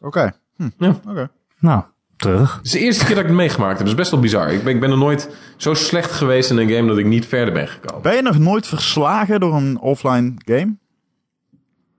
Oké. 0.00 0.32
Hm. 0.56 0.68
Ja. 0.78 1.00
Oké. 1.08 1.30
Nou, 1.58 1.82
terug. 2.16 2.56
Het 2.56 2.66
is 2.66 2.70
de 2.70 2.78
eerste 2.78 3.04
keer 3.04 3.14
dat 3.14 3.24
ik 3.24 3.30
het 3.30 3.38
meegemaakt 3.38 3.78
heb. 3.78 3.86
Dat 3.86 3.88
is 3.88 3.94
best 3.94 4.10
wel 4.10 4.20
bizar. 4.20 4.52
Ik 4.52 4.64
ben, 4.64 4.74
ik 4.74 4.80
ben 4.80 4.90
er 4.90 4.98
nooit 4.98 5.30
zo 5.56 5.74
slecht 5.74 6.10
geweest 6.10 6.50
in 6.50 6.56
een 6.56 6.70
game 6.70 6.88
dat 6.88 6.98
ik 6.98 7.06
niet 7.06 7.26
verder 7.26 7.54
ben 7.54 7.68
gekomen. 7.68 8.02
Ben 8.02 8.14
je 8.14 8.22
nog 8.22 8.38
nooit 8.38 8.66
verslagen 8.66 9.40
door 9.40 9.54
een 9.54 9.78
offline 9.80 10.34
game? 10.44 10.76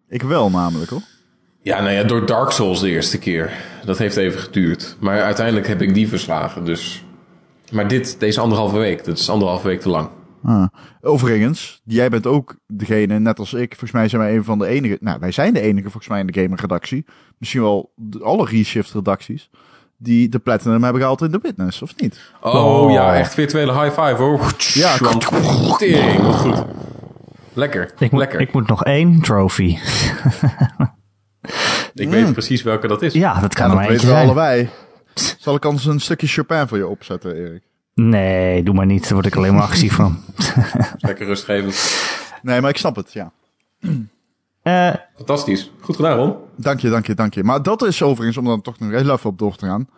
Ik 0.09 0.21
wel 0.21 0.49
namelijk 0.49 0.89
hoor. 0.89 1.01
Ja, 1.61 1.81
nou 1.81 1.91
ja, 1.91 2.03
door 2.03 2.25
Dark 2.25 2.51
Souls 2.51 2.79
de 2.79 2.89
eerste 2.89 3.19
keer. 3.19 3.51
Dat 3.85 3.97
heeft 3.97 4.17
even 4.17 4.39
geduurd. 4.39 4.97
Maar 4.99 5.21
uiteindelijk 5.21 5.67
heb 5.67 5.81
ik 5.81 5.93
die 5.93 6.07
verslagen, 6.07 6.65
dus... 6.65 7.05
Maar 7.71 7.87
dit, 7.87 8.19
deze 8.19 8.39
anderhalve 8.39 8.77
week, 8.77 9.05
dat 9.05 9.17
is 9.17 9.29
anderhalve 9.29 9.67
week 9.67 9.81
te 9.81 9.89
lang. 9.89 10.09
Ah. 10.43 10.65
Overigens, 11.01 11.81
jij 11.83 12.09
bent 12.09 12.27
ook 12.27 12.55
degene, 12.67 13.19
net 13.19 13.39
als 13.39 13.53
ik. 13.53 13.69
Volgens 13.69 13.91
mij 13.91 14.07
zijn 14.07 14.21
wij 14.21 14.35
een 14.35 14.43
van 14.43 14.59
de 14.59 14.67
enige. 14.67 14.97
Nou, 15.01 15.19
wij 15.19 15.31
zijn 15.31 15.53
de 15.53 15.61
enige 15.61 15.83
volgens 15.89 16.07
mij 16.07 16.19
in 16.19 16.27
de 16.27 16.41
gamer-redactie. 16.41 17.05
Misschien 17.37 17.61
wel 17.61 17.91
de, 17.95 18.23
alle 18.23 18.45
Reshift-redacties. 18.45 19.49
Die 19.97 20.29
de 20.29 20.39
Platinum 20.39 20.83
hebben 20.83 21.01
gehaald 21.01 21.21
in 21.21 21.31
The 21.31 21.39
Witness, 21.41 21.81
of 21.81 21.95
niet? 21.97 22.19
Oh, 22.41 22.53
Oh. 22.83 22.91
ja, 22.91 23.15
echt 23.15 23.33
virtuele 23.33 23.71
high 23.81 24.01
five 24.01 24.15
hoor. 24.15 24.53
Ja. 24.57 24.97
wat 24.97 25.25
goed. 25.25 26.65
Lekker, 27.53 27.91
Ik 27.99 28.11
moet, 28.11 28.19
lekker. 28.19 28.39
ik 28.39 28.53
moet 28.53 28.67
nog 28.67 28.83
één 28.83 29.21
trophy. 29.21 29.77
Ik 31.93 32.09
weet 32.09 32.31
precies 32.33 32.63
welke 32.63 32.87
dat 32.87 33.01
is. 33.01 33.13
Ja, 33.13 33.39
dat 33.39 33.53
kan 33.53 33.69
Ja, 33.69 33.75
dat 33.79 33.87
weten 33.87 34.07
we 34.07 34.13
allebei. 34.13 34.69
Zal 35.13 35.55
ik 35.55 35.65
anders 35.65 35.85
een 35.85 35.99
stukje 35.99 36.27
Chopin 36.27 36.67
voor 36.67 36.77
je 36.77 36.87
opzetten, 36.87 37.35
Erik? 37.35 37.63
Nee, 37.99 38.63
doe 38.63 38.73
maar 38.73 38.85
niet. 38.85 39.03
Daar 39.03 39.13
word 39.13 39.25
ik 39.25 39.35
alleen 39.35 39.53
maar 39.53 39.63
agressief 39.63 39.93
van. 39.93 40.17
Lekker 40.97 41.25
rustgevend. 41.25 42.05
Nee, 42.41 42.61
maar 42.61 42.69
ik 42.69 42.77
snap 42.77 42.95
het, 42.95 43.13
ja. 43.13 43.31
Eh, 44.61 44.93
Fantastisch. 45.15 45.71
Goed 45.81 45.95
gedaan, 45.95 46.17
Ron. 46.17 46.35
Dank 46.55 46.79
je, 46.79 46.89
dank 46.89 47.05
je, 47.07 47.13
dank 47.13 47.33
je. 47.33 47.43
Maar 47.43 47.63
dat 47.63 47.83
is 47.83 48.01
overigens, 48.03 48.37
om 48.37 48.45
dan 48.45 48.61
toch 48.61 48.79
nog 48.79 48.89
heel 48.91 49.09
even 49.11 49.29
op 49.29 49.37
door 49.39 49.55
te 49.55 49.65
gaan. 49.65 49.89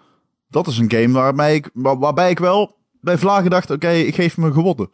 Dat 0.50 0.68
is 0.68 0.78
een 0.78 0.92
game 0.92 1.12
waarbij 1.14 1.56
ik, 1.56 1.70
waar- 1.74 1.98
waarbij 2.00 2.30
ik 2.30 2.40
wel 2.40 2.76
bij 3.02 3.18
Vlagen 3.18 3.50
dacht, 3.50 3.72
oké, 3.72 3.90
ik 3.90 4.16
geef 4.16 4.38
me 4.38 4.52
gewonnen. 4.52 4.90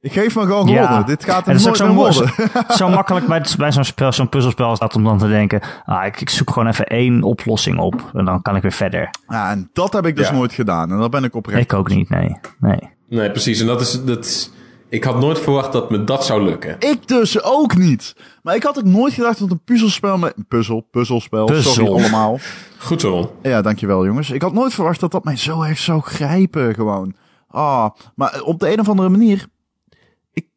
Ik 0.00 0.12
geef 0.12 0.34
me 0.36 0.42
gewoon 0.42 0.66
Ja. 0.68 0.82
gewonnen. 0.82 1.06
Dit 1.06 1.24
gaat 1.24 1.46
er 1.46 1.52
dat 1.54 1.62
nooit 1.62 1.76
zo, 1.76 1.84
meer 1.86 1.94
mo- 1.94 2.00
worden. 2.00 2.28
zo, 2.68 2.74
zo 2.76 2.88
makkelijk 2.88 3.26
bij, 3.26 3.44
bij 3.58 3.72
zo'n 3.72 3.84
spel, 3.84 4.12
zo'n 4.12 4.28
puzzelspel 4.28 4.72
is 4.72 4.78
dat 4.78 4.94
om 4.94 5.04
dan 5.04 5.18
te 5.18 5.28
denken, 5.28 5.60
ah, 5.84 6.06
ik, 6.06 6.20
ik 6.20 6.30
zoek 6.30 6.50
gewoon 6.50 6.68
even 6.68 6.86
één 6.86 7.22
oplossing 7.22 7.78
op 7.78 8.10
en 8.14 8.24
dan 8.24 8.42
kan 8.42 8.56
ik 8.56 8.62
weer 8.62 8.72
verder. 8.72 9.10
Ja, 9.28 9.50
en 9.50 9.70
dat 9.72 9.92
heb 9.92 10.06
ik 10.06 10.16
dus 10.16 10.28
Ja. 10.28 10.34
nooit 10.34 10.52
gedaan. 10.52 10.90
En 10.92 10.98
daar 10.98 11.08
ben 11.08 11.24
ik 11.24 11.34
oprecht. 11.34 11.60
Ik 11.62 11.72
ook 11.72 11.88
niet, 11.88 12.08
nee. 12.08 12.36
nee. 12.60 12.78
Nee, 13.08 13.30
precies. 13.30 13.60
En 13.60 13.66
dat 13.66 13.80
is, 13.80 14.04
dat 14.04 14.24
is... 14.24 14.50
Ik 14.90 15.04
had 15.04 15.20
nooit 15.20 15.38
verwacht 15.40 15.72
dat 15.72 15.90
me 15.90 16.04
dat 16.04 16.24
zou 16.24 16.42
lukken. 16.42 16.76
Ik 16.78 17.08
dus 17.08 17.42
ook 17.42 17.76
niet. 17.76 18.16
Maar 18.42 18.54
ik 18.54 18.62
had 18.62 18.78
ook 18.78 18.84
nooit 18.84 19.12
gedacht 19.12 19.38
dat 19.38 19.50
een 19.50 19.60
puzzelspel 19.64 20.18
met... 20.18 20.34
Puzzel, 20.48 20.80
puzzelspel, 20.90 21.44
Puzzel. 21.44 21.72
sorry 21.72 21.90
allemaal. 21.90 22.38
Goed 22.78 23.00
zo, 23.00 23.10
Ron. 23.10 23.28
Ja, 23.42 23.62
dankjewel 23.62 24.06
jongens. 24.06 24.30
Ik 24.30 24.42
had 24.42 24.52
nooit 24.52 24.74
verwacht 24.74 25.00
dat 25.00 25.10
dat 25.10 25.24
mij 25.24 25.36
zo 25.36 25.62
erg 25.62 25.78
zou 25.78 26.00
grijpen 26.00 26.74
gewoon. 26.74 27.14
Ah, 27.48 27.88
maar 28.14 28.40
op 28.44 28.60
de 28.60 28.72
een 28.72 28.80
of 28.80 28.88
andere 28.88 29.08
manier... 29.08 29.46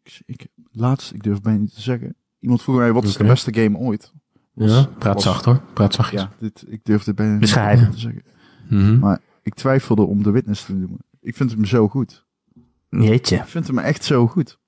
Ik, 0.04 0.22
ik, 0.26 0.48
laatst, 0.72 1.14
ik 1.14 1.24
durf 1.24 1.42
bijna 1.42 1.60
niet 1.60 1.74
te 1.74 1.82
zeggen. 1.82 2.16
Iemand 2.40 2.62
vroeg 2.62 2.76
mij, 2.76 2.94
wat 2.94 3.04
is 3.04 3.18
de 3.18 3.24
beste 3.24 3.54
game 3.54 3.78
ooit? 3.78 4.14
Ja, 4.54 4.86
praat 4.98 5.14
was- 5.14 5.24
zacht 5.24 5.46
hoor. 5.46 5.62
Praat 5.74 5.94
zachtjes. 5.94 6.22
Ja, 6.22 6.32
dit, 6.40 6.64
ik 6.68 6.80
durf 6.84 7.04
dit 7.04 7.16
bijna 7.16 7.34
niet 7.34 7.42
te 7.42 8.00
zeggen. 8.00 8.24
Mhm. 8.70 9.00
Maar 9.00 9.20
ik 9.42 9.54
twijfelde 9.54 10.02
om 10.02 10.24
The 10.24 10.32
Witness 10.32 10.66
te 10.66 10.74
noemen. 10.74 11.00
Ik 11.22 11.36
vind 11.36 11.52
hem 11.52 11.66
zo 11.66 11.88
goed. 11.88 12.26
Jeetje. 12.90 13.36
Ik 13.36 13.46
vind 13.46 13.68
hem 13.68 13.78
echt 13.78 14.04
zo 14.04 14.28
goed. 14.28 14.60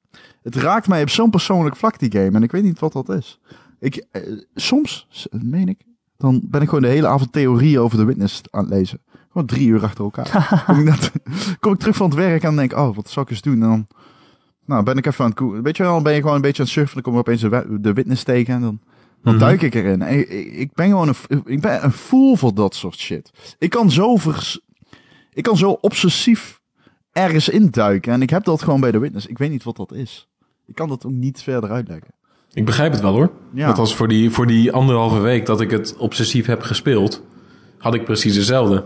Het 0.42 0.56
raakt 0.56 0.88
mij 0.88 1.02
op 1.02 1.10
zo'n 1.10 1.30
persoonlijk 1.30 1.76
vlak, 1.76 2.00
die 2.00 2.12
game. 2.12 2.32
En 2.32 2.44
ik 2.44 2.52
weet 2.52 2.64
niet 2.64 2.80
wat 2.80 2.94
dat 2.94 3.10
is. 3.10 3.40
Ik, 3.80 4.06
eh, 4.12 4.22
soms, 4.56 5.08
meen 5.32 5.68
ik, 5.68 5.82
dan 6.18 6.42
ben 6.44 6.62
ik 6.62 6.68
gewoon 6.68 6.84
de 6.84 6.90
hele 6.90 7.08
avond 7.08 7.32
theorieën 7.32 7.80
over 7.80 7.98
The 7.98 8.06
Witness 8.06 8.42
aan 8.50 8.64
het 8.64 8.74
lezen. 8.74 9.02
Gewoon 9.32 9.48
drie 9.48 9.68
uur 9.68 9.84
achter 9.84 10.04
elkaar. 10.04 10.64
kom, 10.66 10.80
ik 10.80 10.86
net, 10.86 11.12
kom 11.60 11.74
ik 11.74 11.80
terug 11.80 11.96
van 11.96 12.06
het 12.10 12.16
werk 12.18 12.44
en 12.44 12.56
denk 12.56 12.74
oh, 12.74 12.96
wat 12.96 13.10
zou 13.10 13.26
ik 13.26 13.32
eens 13.32 13.42
doen? 13.42 13.54
En 13.54 13.60
dan 13.70 13.88
nou, 14.66 14.84
ben 14.84 14.98
ik 14.98 15.06
even 15.06 15.24
aan 15.24 15.30
het 15.30 15.40
koe- 15.40 15.62
Weet 15.62 15.78
je 15.78 15.84
wel, 15.84 16.02
ben 16.02 16.14
je 16.14 16.22
gewoon 16.22 16.36
een 16.36 16.42
beetje 16.42 16.60
aan 16.62 16.66
het 16.68 16.74
surfen. 16.74 16.94
Dan 16.94 17.04
kom 17.04 17.14
je 17.14 17.20
opeens 17.20 17.42
de, 17.82 17.94
Witness 17.94 18.24
tegen 18.24 18.54
en 18.54 18.62
dan, 18.62 18.80
dan 19.24 19.34
Mhm. 19.36 19.44
duik 19.44 19.62
ik 19.62 19.74
erin. 19.76 20.02
En 20.02 20.20
ik, 20.20 20.30
ik- 20.30 20.54
ik 20.54 20.74
ben 20.74 20.88
gewoon 20.88 21.08
een, 21.08 21.42
ik 21.46 21.62
ben 21.62 21.84
een 21.84 21.92
fool 21.92 22.36
voor 22.36 22.54
dat 22.54 22.76
soort 22.76 22.96
shit. 22.98 23.32
Ik 23.60 23.70
kan 23.70 23.92
zo 23.92 24.16
vers, 24.16 24.60
ik 25.34 25.44
kan 25.44 25.58
zo 25.58 25.78
obsessief 25.82 26.62
ergens 27.12 27.50
induiken. 27.50 28.14
En 28.14 28.22
ik 28.22 28.30
heb 28.30 28.44
dat 28.44 28.62
gewoon 28.64 28.80
bij 28.80 28.92
de 28.92 29.00
Witness. 29.00 29.26
Ik 29.28 29.38
weet 29.38 29.50
niet 29.52 29.64
wat 29.64 29.76
dat 29.76 29.94
is. 29.94 30.28
Ik 30.66 30.76
kan 30.76 30.90
dat 30.90 31.06
ook 31.06 31.12
niet 31.12 31.42
verder 31.42 31.72
uitleggen. 31.72 32.14
Ik 32.54 32.66
begrijp 32.66 32.92
het 32.92 33.02
wel 33.02 33.14
hoor. 33.14 33.32
Ja. 33.54 33.68
Dat 33.68 33.78
was 33.78 33.96
voor 33.96 34.08
die, 34.08 34.30
voor 34.32 34.48
die 34.48 34.72
anderhalve 34.72 35.20
week 35.20 35.46
dat 35.46 35.62
ik 35.62 35.72
het 35.72 35.98
obsessief 35.98 36.46
heb 36.46 36.62
gespeeld, 36.62 37.22
had 37.78 37.94
ik 37.94 38.04
precies 38.06 38.36
hetzelfde. 38.36 38.84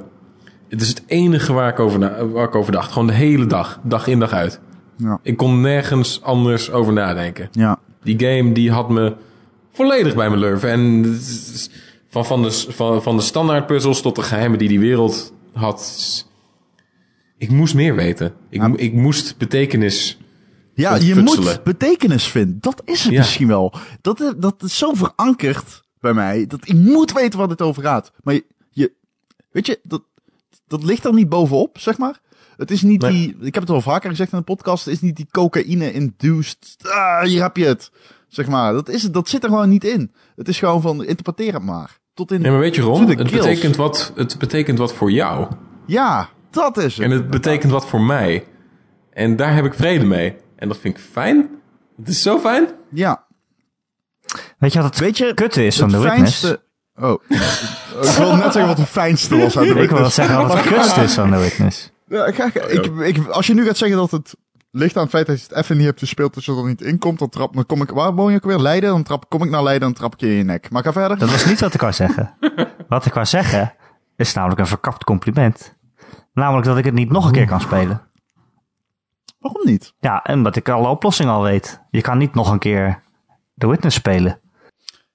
Het 0.67 0.81
is 0.81 0.87
het 0.89 1.03
enige 1.05 1.53
waar 1.53 1.69
ik 1.69 1.79
over, 1.79 1.99
na, 1.99 2.25
waar 2.27 2.47
ik 2.47 2.55
over 2.55 2.71
dacht. 2.71 2.91
Gewoon 2.91 3.07
de 3.07 3.13
hele 3.13 3.45
dag. 3.45 3.79
Dag 3.83 4.07
in 4.07 4.19
dag 4.19 4.31
uit. 4.31 4.59
Ja. 4.97 5.19
Ik 5.23 5.37
kon 5.37 5.61
nergens 5.61 6.21
anders 6.21 6.71
over 6.71 6.93
nadenken. 6.93 7.49
Ja. 7.51 7.79
Die 8.03 8.19
game 8.19 8.51
die 8.51 8.71
had 8.71 8.89
me 8.89 9.15
volledig 9.73 10.15
bij 10.15 10.29
mijn 10.29 10.41
lurven. 10.41 10.69
En 10.69 11.17
van, 12.09 12.25
van, 12.25 12.43
de, 12.43 12.51
van, 12.51 13.03
van 13.03 13.15
de 13.17 13.21
standaard 13.23 13.65
puzzels 13.67 14.01
tot 14.01 14.15
de 14.15 14.21
geheimen 14.21 14.59
die 14.59 14.67
die 14.67 14.79
wereld 14.79 15.33
had. 15.53 16.25
Ik 17.37 17.49
moest 17.51 17.75
meer 17.75 17.95
weten. 17.95 18.33
Ik, 18.49 18.61
Ja. 18.61 18.71
ik 18.75 18.93
moest 18.93 19.37
betekenis. 19.37 20.17
Ja, 20.73 20.95
je 20.95 21.15
moet 21.15 21.63
betekenis 21.63 22.27
vinden. 22.27 22.57
Dat 22.61 22.81
is 22.85 23.03
het 23.03 23.11
Ja. 23.11 23.17
misschien 23.19 23.47
wel. 23.47 23.73
Dat, 24.01 24.21
is- 24.21 24.33
dat 24.37 24.63
is 24.63 24.77
zo 24.77 24.93
verankerd 24.93 25.83
bij 25.99 26.13
mij. 26.13 26.45
Dat 26.47 26.59
ik 26.67 26.73
moet 26.75 27.11
weten 27.13 27.39
waar 27.39 27.47
het 27.49 27.61
over 27.61 27.83
gaat. 27.83 28.11
Maar 28.23 28.33
je, 28.33 28.45
je 28.71 28.91
weet 29.51 29.65
je, 29.65 29.79
dat, 29.83 30.01
dat 30.67 30.83
ligt 30.83 31.05
er 31.05 31.13
niet 31.13 31.29
bovenop, 31.29 31.79
zeg 31.79 31.97
maar. 31.97 32.19
Het 32.57 32.71
is 32.71 32.81
niet 32.81 33.01
Nee. 33.01 33.11
die, 33.11 33.35
ik 33.41 33.53
heb 33.53 33.63
het 33.63 33.71
al 33.71 33.81
vaker 33.81 34.09
gezegd 34.09 34.31
in 34.31 34.37
de 34.37 34.43
podcast, 34.43 34.85
het 34.85 34.93
is 34.93 35.01
niet 35.01 35.15
die 35.15 35.27
cocaïne-induced, 35.31 36.75
ah, 36.81 37.21
hier 37.21 37.41
heb 37.41 37.57
je 37.57 37.65
het. 37.65 37.91
Zeg 38.27 38.47
maar, 38.47 38.73
dat, 38.73 38.89
is 38.89 39.03
het, 39.03 39.13
dat 39.13 39.29
zit 39.29 39.43
er 39.43 39.49
gewoon 39.49 39.69
niet 39.69 39.83
in. 39.83 40.11
Het 40.35 40.47
is 40.47 40.59
gewoon 40.59 40.81
van, 40.81 41.03
interpreteer 41.05 41.53
het 41.53 41.63
maar. 41.63 41.97
Tot 42.13 42.31
in, 42.31 42.41
Nee, 42.41 42.51
maar 42.51 42.59
weet 42.59 42.75
je 42.75 42.81
Ron, 42.81 43.07
het 43.07 43.31
betekent, 43.31 43.75
wat, 43.75 44.11
het 44.15 44.37
betekent 44.39 44.77
wat 44.77 44.93
voor 44.93 45.11
jou. 45.11 45.47
Ja, 45.85 46.29
dat 46.51 46.77
is 46.77 46.95
het. 46.97 47.05
En 47.05 47.11
het 47.11 47.29
betekent 47.29 47.71
wat 47.71 47.87
voor 47.87 48.01
mij. 48.01 48.45
En 49.13 49.35
daar 49.35 49.55
heb 49.55 49.65
ik 49.65 49.73
vrede 49.73 50.05
mee. 50.05 50.35
En 50.55 50.67
dat 50.67 50.77
vind 50.77 50.97
ik 50.97 51.03
fijn. 51.03 51.49
Het 51.97 52.07
is 52.07 52.21
zo 52.21 52.39
fijn. 52.39 52.67
Ja, 52.89 53.25
Weet 54.57 54.73
je 54.73 54.81
wat 54.81 54.89
het 54.89 54.99
weet 54.99 55.17
je, 55.17 55.33
kutte 55.33 55.65
is 55.65 55.77
van 55.77 55.89
The 55.89 55.99
Witness? 55.99 56.39
fijnste... 56.39 56.61
Oh, 56.95 57.21
ik 58.09 58.17
wil 58.17 58.35
net 58.35 58.41
zeggen 58.53 58.67
wat 58.67 58.77
het 58.77 58.87
fijnste 58.87 59.37
was 59.37 59.57
aan 59.57 59.63
de 59.63 59.69
Ik 59.69 59.75
wil 59.75 59.83
wel 59.83 59.91
Witness. 59.93 60.15
zeggen 60.15 60.37
wat 60.47 60.53
het 60.53 60.67
kutste 60.73 61.01
is 61.01 61.13
van 61.13 61.31
The 61.31 61.37
Witness. 61.37 61.91
Ja, 62.07 62.31
ga, 62.31 62.49
ga- 62.49 62.65
ik, 62.65 62.85
ik, 62.85 63.27
als 63.27 63.47
je 63.47 63.53
nu 63.53 63.65
gaat 63.65 63.77
zeggen 63.77 63.97
dat 63.97 64.11
het 64.11 64.35
ligt 64.71 64.95
aan 64.95 65.01
het 65.01 65.11
feit 65.11 65.25
dat 65.27 65.39
je 65.41 65.47
het 65.47 65.57
even 65.57 65.77
niet 65.77 65.85
hebt 65.85 65.99
gespeeld, 65.99 66.33
dat 66.33 66.45
je 66.45 66.55
er 66.55 66.65
niet 66.65 66.81
in 66.81 66.97
komt, 66.97 67.19
dan, 67.19 67.29
trap, 67.29 67.53
dan 67.53 67.65
kom 67.65 67.81
ik, 67.81 67.89
waar 67.89 68.13
woon 68.13 68.31
je 68.31 68.37
ook 68.37 68.43
weer? 68.43 68.59
Leiden? 68.59 68.89
Dan 68.89 69.03
trap, 69.03 69.29
kom 69.29 69.43
ik 69.43 69.49
naar 69.49 69.63
Leiden, 69.63 69.87
dan 69.87 69.97
trap 69.97 70.13
ik 70.13 70.19
je 70.19 70.27
in 70.27 70.33
je 70.37 70.43
nek. 70.43 70.69
Maar 70.69 70.83
ga 70.83 70.91
verder. 70.91 71.17
Dat 71.17 71.31
was 71.31 71.45
niet 71.45 71.59
wat 71.59 71.73
ik 71.73 71.81
wou 71.81 71.93
zeggen. 71.93 72.35
Wat 72.87 73.05
ik 73.05 73.13
wou 73.13 73.25
zeggen 73.25 73.73
is 74.15 74.33
namelijk 74.33 74.59
een 74.59 74.67
verkapt 74.67 75.03
compliment. 75.03 75.75
Namelijk 76.33 76.67
dat 76.67 76.77
ik 76.77 76.85
het 76.85 76.93
niet 76.93 77.09
nog 77.11 77.25
een 77.25 77.31
keer 77.31 77.47
kan 77.47 77.61
spelen. 77.61 78.01
Waarom 79.39 79.65
niet? 79.65 79.93
Ja, 79.99 80.23
en 80.23 80.43
dat 80.43 80.55
ik 80.55 80.69
alle 80.69 80.87
oplossingen 80.87 81.33
al 81.33 81.41
weet. 81.43 81.81
Je 81.89 82.01
kan 82.01 82.17
niet 82.17 82.33
nog 82.33 82.51
een 82.51 82.59
keer 82.59 83.03
The 83.57 83.67
Witness 83.69 83.95
spelen. 83.97 84.39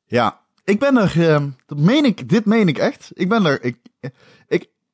Ja, 0.06 0.40
ik 0.64 0.78
ben 0.78 0.96
er, 0.96 1.30
ehm, 1.30 1.48
dat 1.66 1.78
meen 1.78 2.04
ik, 2.04 2.28
dit 2.28 2.44
meen 2.44 2.68
ik 2.68 2.78
echt. 2.78 3.10
Ik 3.14 3.28
ben 3.28 3.44
er, 3.46 3.62
ik, 3.64 3.76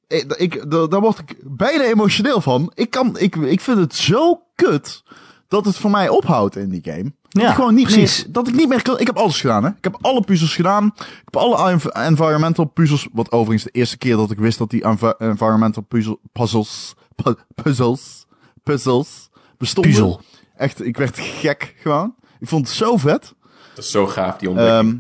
ik, 0.09 0.33
ik, 0.37 0.55
ik 0.55 0.71
daar 0.71 1.00
word 1.00 1.19
ik 1.19 1.37
bijna 1.45 1.85
emotioneel 1.85 2.41
van. 2.41 2.73
Ik 2.75 2.91
kan, 2.91 3.19
ik, 3.19 3.37
ik 3.37 3.61
vind 3.61 3.79
het 3.79 3.95
zo 3.95 4.43
kut 4.55 5.03
dat 5.49 5.65
het 5.65 5.77
voor 5.77 5.91
mij 5.91 6.09
ophoudt 6.09 6.57
in 6.57 6.69
die 6.69 6.81
game. 6.85 7.12
Dat 7.29 7.43
Ja, 7.43 7.49
ik 7.49 7.55
gewoon 7.55 7.75
niet 7.75 7.87
precies. 7.87 8.23
meer, 8.25 8.33
dat 8.33 8.49
ik 8.49 8.55
niet 8.55 8.69
meer 8.69 8.83
kan, 8.83 8.99
ik 8.99 9.07
heb 9.07 9.17
alles 9.17 9.41
gedaan 9.41 9.65
hè. 9.65 9.69
Ik 9.71 9.85
heb 9.85 9.99
alle 10.00 10.21
puzzels 10.21 10.55
gedaan. 10.55 10.93
Ik 10.97 11.21
heb 11.25 11.37
alle 11.37 11.71
env- 11.71 11.85
environmental 11.87 12.65
puzzels, 12.65 13.09
wat 13.12 13.33
overigens 13.33 13.65
de 13.65 13.71
eerste 13.79 13.99
keer 13.99 14.17
dat 14.17 14.31
ik 14.31 14.38
wist 14.38 14.59
dat 14.59 14.71
die 14.71 14.83
env- 14.83 15.12
environmental 15.19 15.83
puzzel, 15.83 16.21
puzzles, 16.33 16.95
pu- 17.23 17.35
puzzles, 17.62 18.27
puzzles 18.62 19.29
bestonden. 19.59 19.91
Puzzel. 19.93 20.21
Echt, 20.57 20.85
ik 20.85 20.97
werd 20.97 21.19
gek 21.19 21.75
gewoon. 21.83 22.15
Ik 22.41 22.49
vond 22.49 22.67
het 22.67 22.77
zo 22.77 22.97
vet. 22.97 23.35
Dat 23.75 23.85
is 23.85 23.91
zo 23.91 24.07
gaaf, 24.07 24.37
die 24.37 24.49
ontdekking. 24.49 24.79
Ehm, 24.88 24.97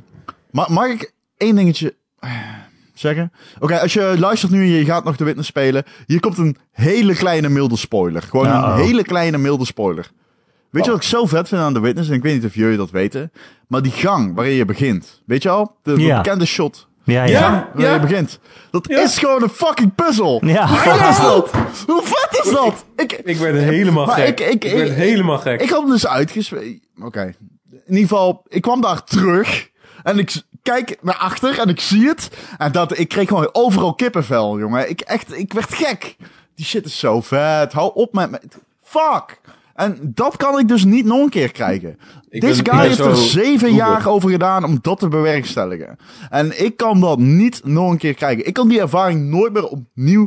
ma- 0.50 0.66
mag 0.70 0.86
ik 0.86 1.12
één 1.36 1.56
dingetje 1.56 1.96
eh, 2.18 2.30
zeggen? 2.98 3.32
Oké, 3.58 3.80
als 3.80 3.92
je 3.92 4.14
luistert 4.18 4.52
nu 4.52 4.60
en 4.62 4.68
je 4.68 4.84
gaat 4.84 5.04
nog 5.04 5.16
de 5.16 5.24
Witness 5.24 5.48
spelen. 5.48 5.84
Hier 6.06 6.20
komt 6.20 6.38
een 6.38 6.56
hele 6.72 7.14
kleine 7.14 7.48
milde 7.48 7.76
spoiler. 7.76 8.22
Gewoon 8.22 8.46
een 8.46 8.76
hele 8.76 9.02
kleine 9.02 9.38
milde 9.38 9.64
spoiler. 9.64 10.10
Weet 10.70 10.84
je 10.84 10.90
wat 10.90 11.00
ik 11.00 11.06
zo 11.06 11.26
vet 11.26 11.48
vind 11.48 11.60
aan 11.60 11.72
de 11.74 11.80
Witness? 11.80 12.08
En 12.08 12.14
ik 12.14 12.22
weet 12.22 12.34
niet 12.34 12.44
of 12.44 12.54
jullie 12.54 12.76
dat 12.76 12.90
weten. 12.90 13.32
Maar 13.68 13.82
die 13.82 13.92
gang 13.92 14.34
waarin 14.34 14.54
je 14.54 14.64
begint. 14.64 15.22
Weet 15.26 15.42
je 15.42 15.48
al? 15.48 15.76
De, 15.82 15.94
de 15.94 16.00
Ja. 16.02 16.16
bekende 16.20 16.44
shot. 16.46 16.86
Ja, 17.04 17.24
Ja. 17.24 17.68
je 17.76 17.98
begint. 18.00 18.38
Dat 18.70 18.86
Ja. 18.88 19.00
is 19.02 19.18
gewoon 19.18 19.42
een 19.42 19.48
fucking 19.48 19.94
puzzel. 19.94 20.40
Ja. 20.46 20.66
Hoe 20.68 20.76
vet 20.78 21.08
is 21.08 21.16
dat? 21.20 21.50
Hoe 21.86 22.02
vet 22.04 22.44
is 22.44 22.50
dat? 22.52 22.84
Ik, 22.96 23.12
ik 23.12 23.36
werd 23.36 23.56
helemaal 23.58 24.06
maar 24.06 24.14
gek. 24.14 24.40
ik- 24.40 24.50
ik- 24.52 24.64
Ik, 24.64 24.76
werd 24.76 24.90
helemaal 24.92 25.38
gek. 25.38 25.60
ik 25.60 25.70
had 25.70 25.80
hem 25.80 25.90
dus 25.90 26.06
uitgespeeld. 26.06 26.76
Oké. 27.02 27.34
In 27.70 27.94
ieder 27.94 28.08
geval, 28.08 28.44
ik 28.48 28.62
kwam 28.62 28.80
daar 28.80 29.04
terug. 29.04 29.68
En 30.02 30.18
ik 30.18 30.42
kijk 30.62 30.98
naar 31.02 31.16
achter 31.16 31.58
en 31.58 31.68
ik 31.68 31.80
zie 31.80 32.08
het. 32.08 32.30
En 32.58 32.72
dat, 32.72 32.98
ik 32.98 33.08
kreeg 33.08 33.28
gewoon 33.28 33.48
overal 33.52 33.94
kippenvel, 33.94 34.58
jongen. 34.58 34.90
Ik, 34.90 35.00
echt, 35.00 35.38
ik 35.38 35.52
werd 35.52 35.74
gek. 35.74 36.16
Die 36.54 36.64
shit 36.66 36.84
is 36.84 36.98
zo 36.98 37.20
vet. 37.20 37.72
Hou 37.72 37.90
op 37.94 38.12
met 38.14 38.30
me. 38.30 38.40
Fuck. 38.82 39.40
En 39.74 39.98
dat 40.02 40.36
kan 40.36 40.58
ik 40.58 40.68
dus 40.68 40.84
niet 40.84 41.04
nog 41.04 41.22
een 41.22 41.28
keer 41.28 41.52
krijgen. 41.52 41.98
Ik 42.28 42.40
Deze 42.40 42.62
ben- 42.62 42.74
guy 42.74 42.86
heeft 42.86 42.98
er 42.98 43.16
zeven 43.16 43.74
jaar 43.74 44.06
over 44.08 44.30
gedaan 44.30 44.64
om 44.64 44.78
dat 44.82 44.98
te 44.98 45.08
bewerkstelligen. 45.08 45.96
En 46.30 46.64
ik 46.64 46.76
kan 46.76 47.00
dat 47.00 47.18
niet 47.18 47.60
nog 47.64 47.90
een 47.90 47.98
keer 47.98 48.14
krijgen. 48.14 48.46
Ik 48.46 48.52
kan 48.54 48.68
die 48.68 48.80
ervaring 48.80 49.28
nooit 49.30 49.52
meer 49.52 49.66
opnieuw, 49.66 50.26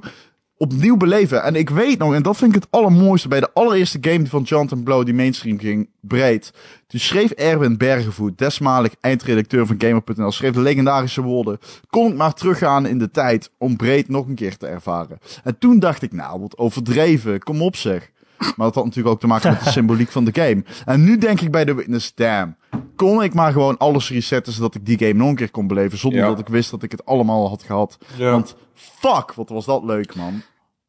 opnieuw 0.62 0.98
beleven. 0.98 1.44
En 1.44 1.56
ik 1.56 1.70
weet 1.70 1.98
nog, 1.98 2.14
en 2.14 2.24
dat 2.24 2.38
vind 2.38 2.56
ik 2.56 2.62
het 2.62 2.72
allermooiste, 2.72 3.28
bij 3.28 3.40
de 3.40 3.50
allereerste 3.54 3.98
game 4.02 4.28
van 4.28 4.42
Jonathan 4.42 4.84
Blow 4.84 5.06
die 5.06 5.14
mainstream 5.14 5.60
ging, 5.60 5.90
breed. 6.00 6.54
Toen 6.88 7.00
schreef 7.00 7.32
Erwin 7.32 7.78
Bergenvoet, 7.78 8.38
desmalig 8.38 8.94
eindredacteur 9.00 9.66
van 9.66 9.76
Gamer.nl, 9.78 10.32
schreef 10.32 10.54
de 10.54 10.62
legendarische 10.62 11.22
woorden. 11.22 11.60
Kon 11.90 12.12
ik 12.12 12.18
maar 12.18 12.34
teruggaan 12.34 12.86
in 12.86 12.98
de 12.98 13.12
tijd 13.12 13.52
om 13.58 13.76
breed 13.76 14.08
nog 14.10 14.28
een 14.28 14.36
keer 14.36 14.58
te 14.58 14.68
ervaren. 14.68 15.18
En 15.44 15.58
toen 15.58 15.80
dacht 15.80 16.02
ik, 16.02 16.12
nou, 16.12 16.40
wat 16.42 16.58
overdreven, 16.58 17.40
kom 17.44 17.62
op 17.62 17.76
zeg. 17.76 18.12
Maar 18.38 18.66
dat 18.68 18.76
had 18.76 18.84
natuurlijk 18.86 19.14
ook 19.16 19.20
te 19.20 19.28
maken 19.28 19.52
met 19.52 19.64
de 19.64 19.70
symboliek 19.80 20.10
van 20.12 20.24
de 20.26 20.34
game. 20.34 20.64
En 20.86 21.04
nu 21.04 21.18
denk 21.18 21.42
ik 21.42 21.52
bij 21.52 21.66
The 21.66 21.76
Witness, 21.76 22.16
damn. 22.16 22.56
Kon 22.96 23.24
ik 23.24 23.34
maar 23.34 23.52
gewoon 23.52 23.78
alles 23.78 24.10
resetten 24.10 24.54
zodat 24.54 24.76
ik 24.76 24.86
die 24.86 24.98
game 24.98 25.14
nog 25.14 25.30
een 25.30 25.36
keer 25.36 25.52
kon 25.52 25.68
beleven. 25.68 25.98
Zonder 25.98 26.20
Ja. 26.20 26.28
dat 26.28 26.40
ik 26.40 26.48
wist 26.48 26.72
dat 26.72 26.84
ik 26.84 26.92
het 26.92 27.06
allemaal 27.06 27.50
had 27.50 27.64
gehad. 27.64 27.98
Ja. 28.18 28.32
Want 28.32 28.56
fuck, 28.74 29.34
wat 29.34 29.50
was 29.50 29.66
dat 29.66 29.84
leuk, 29.84 30.16
man. 30.16 30.42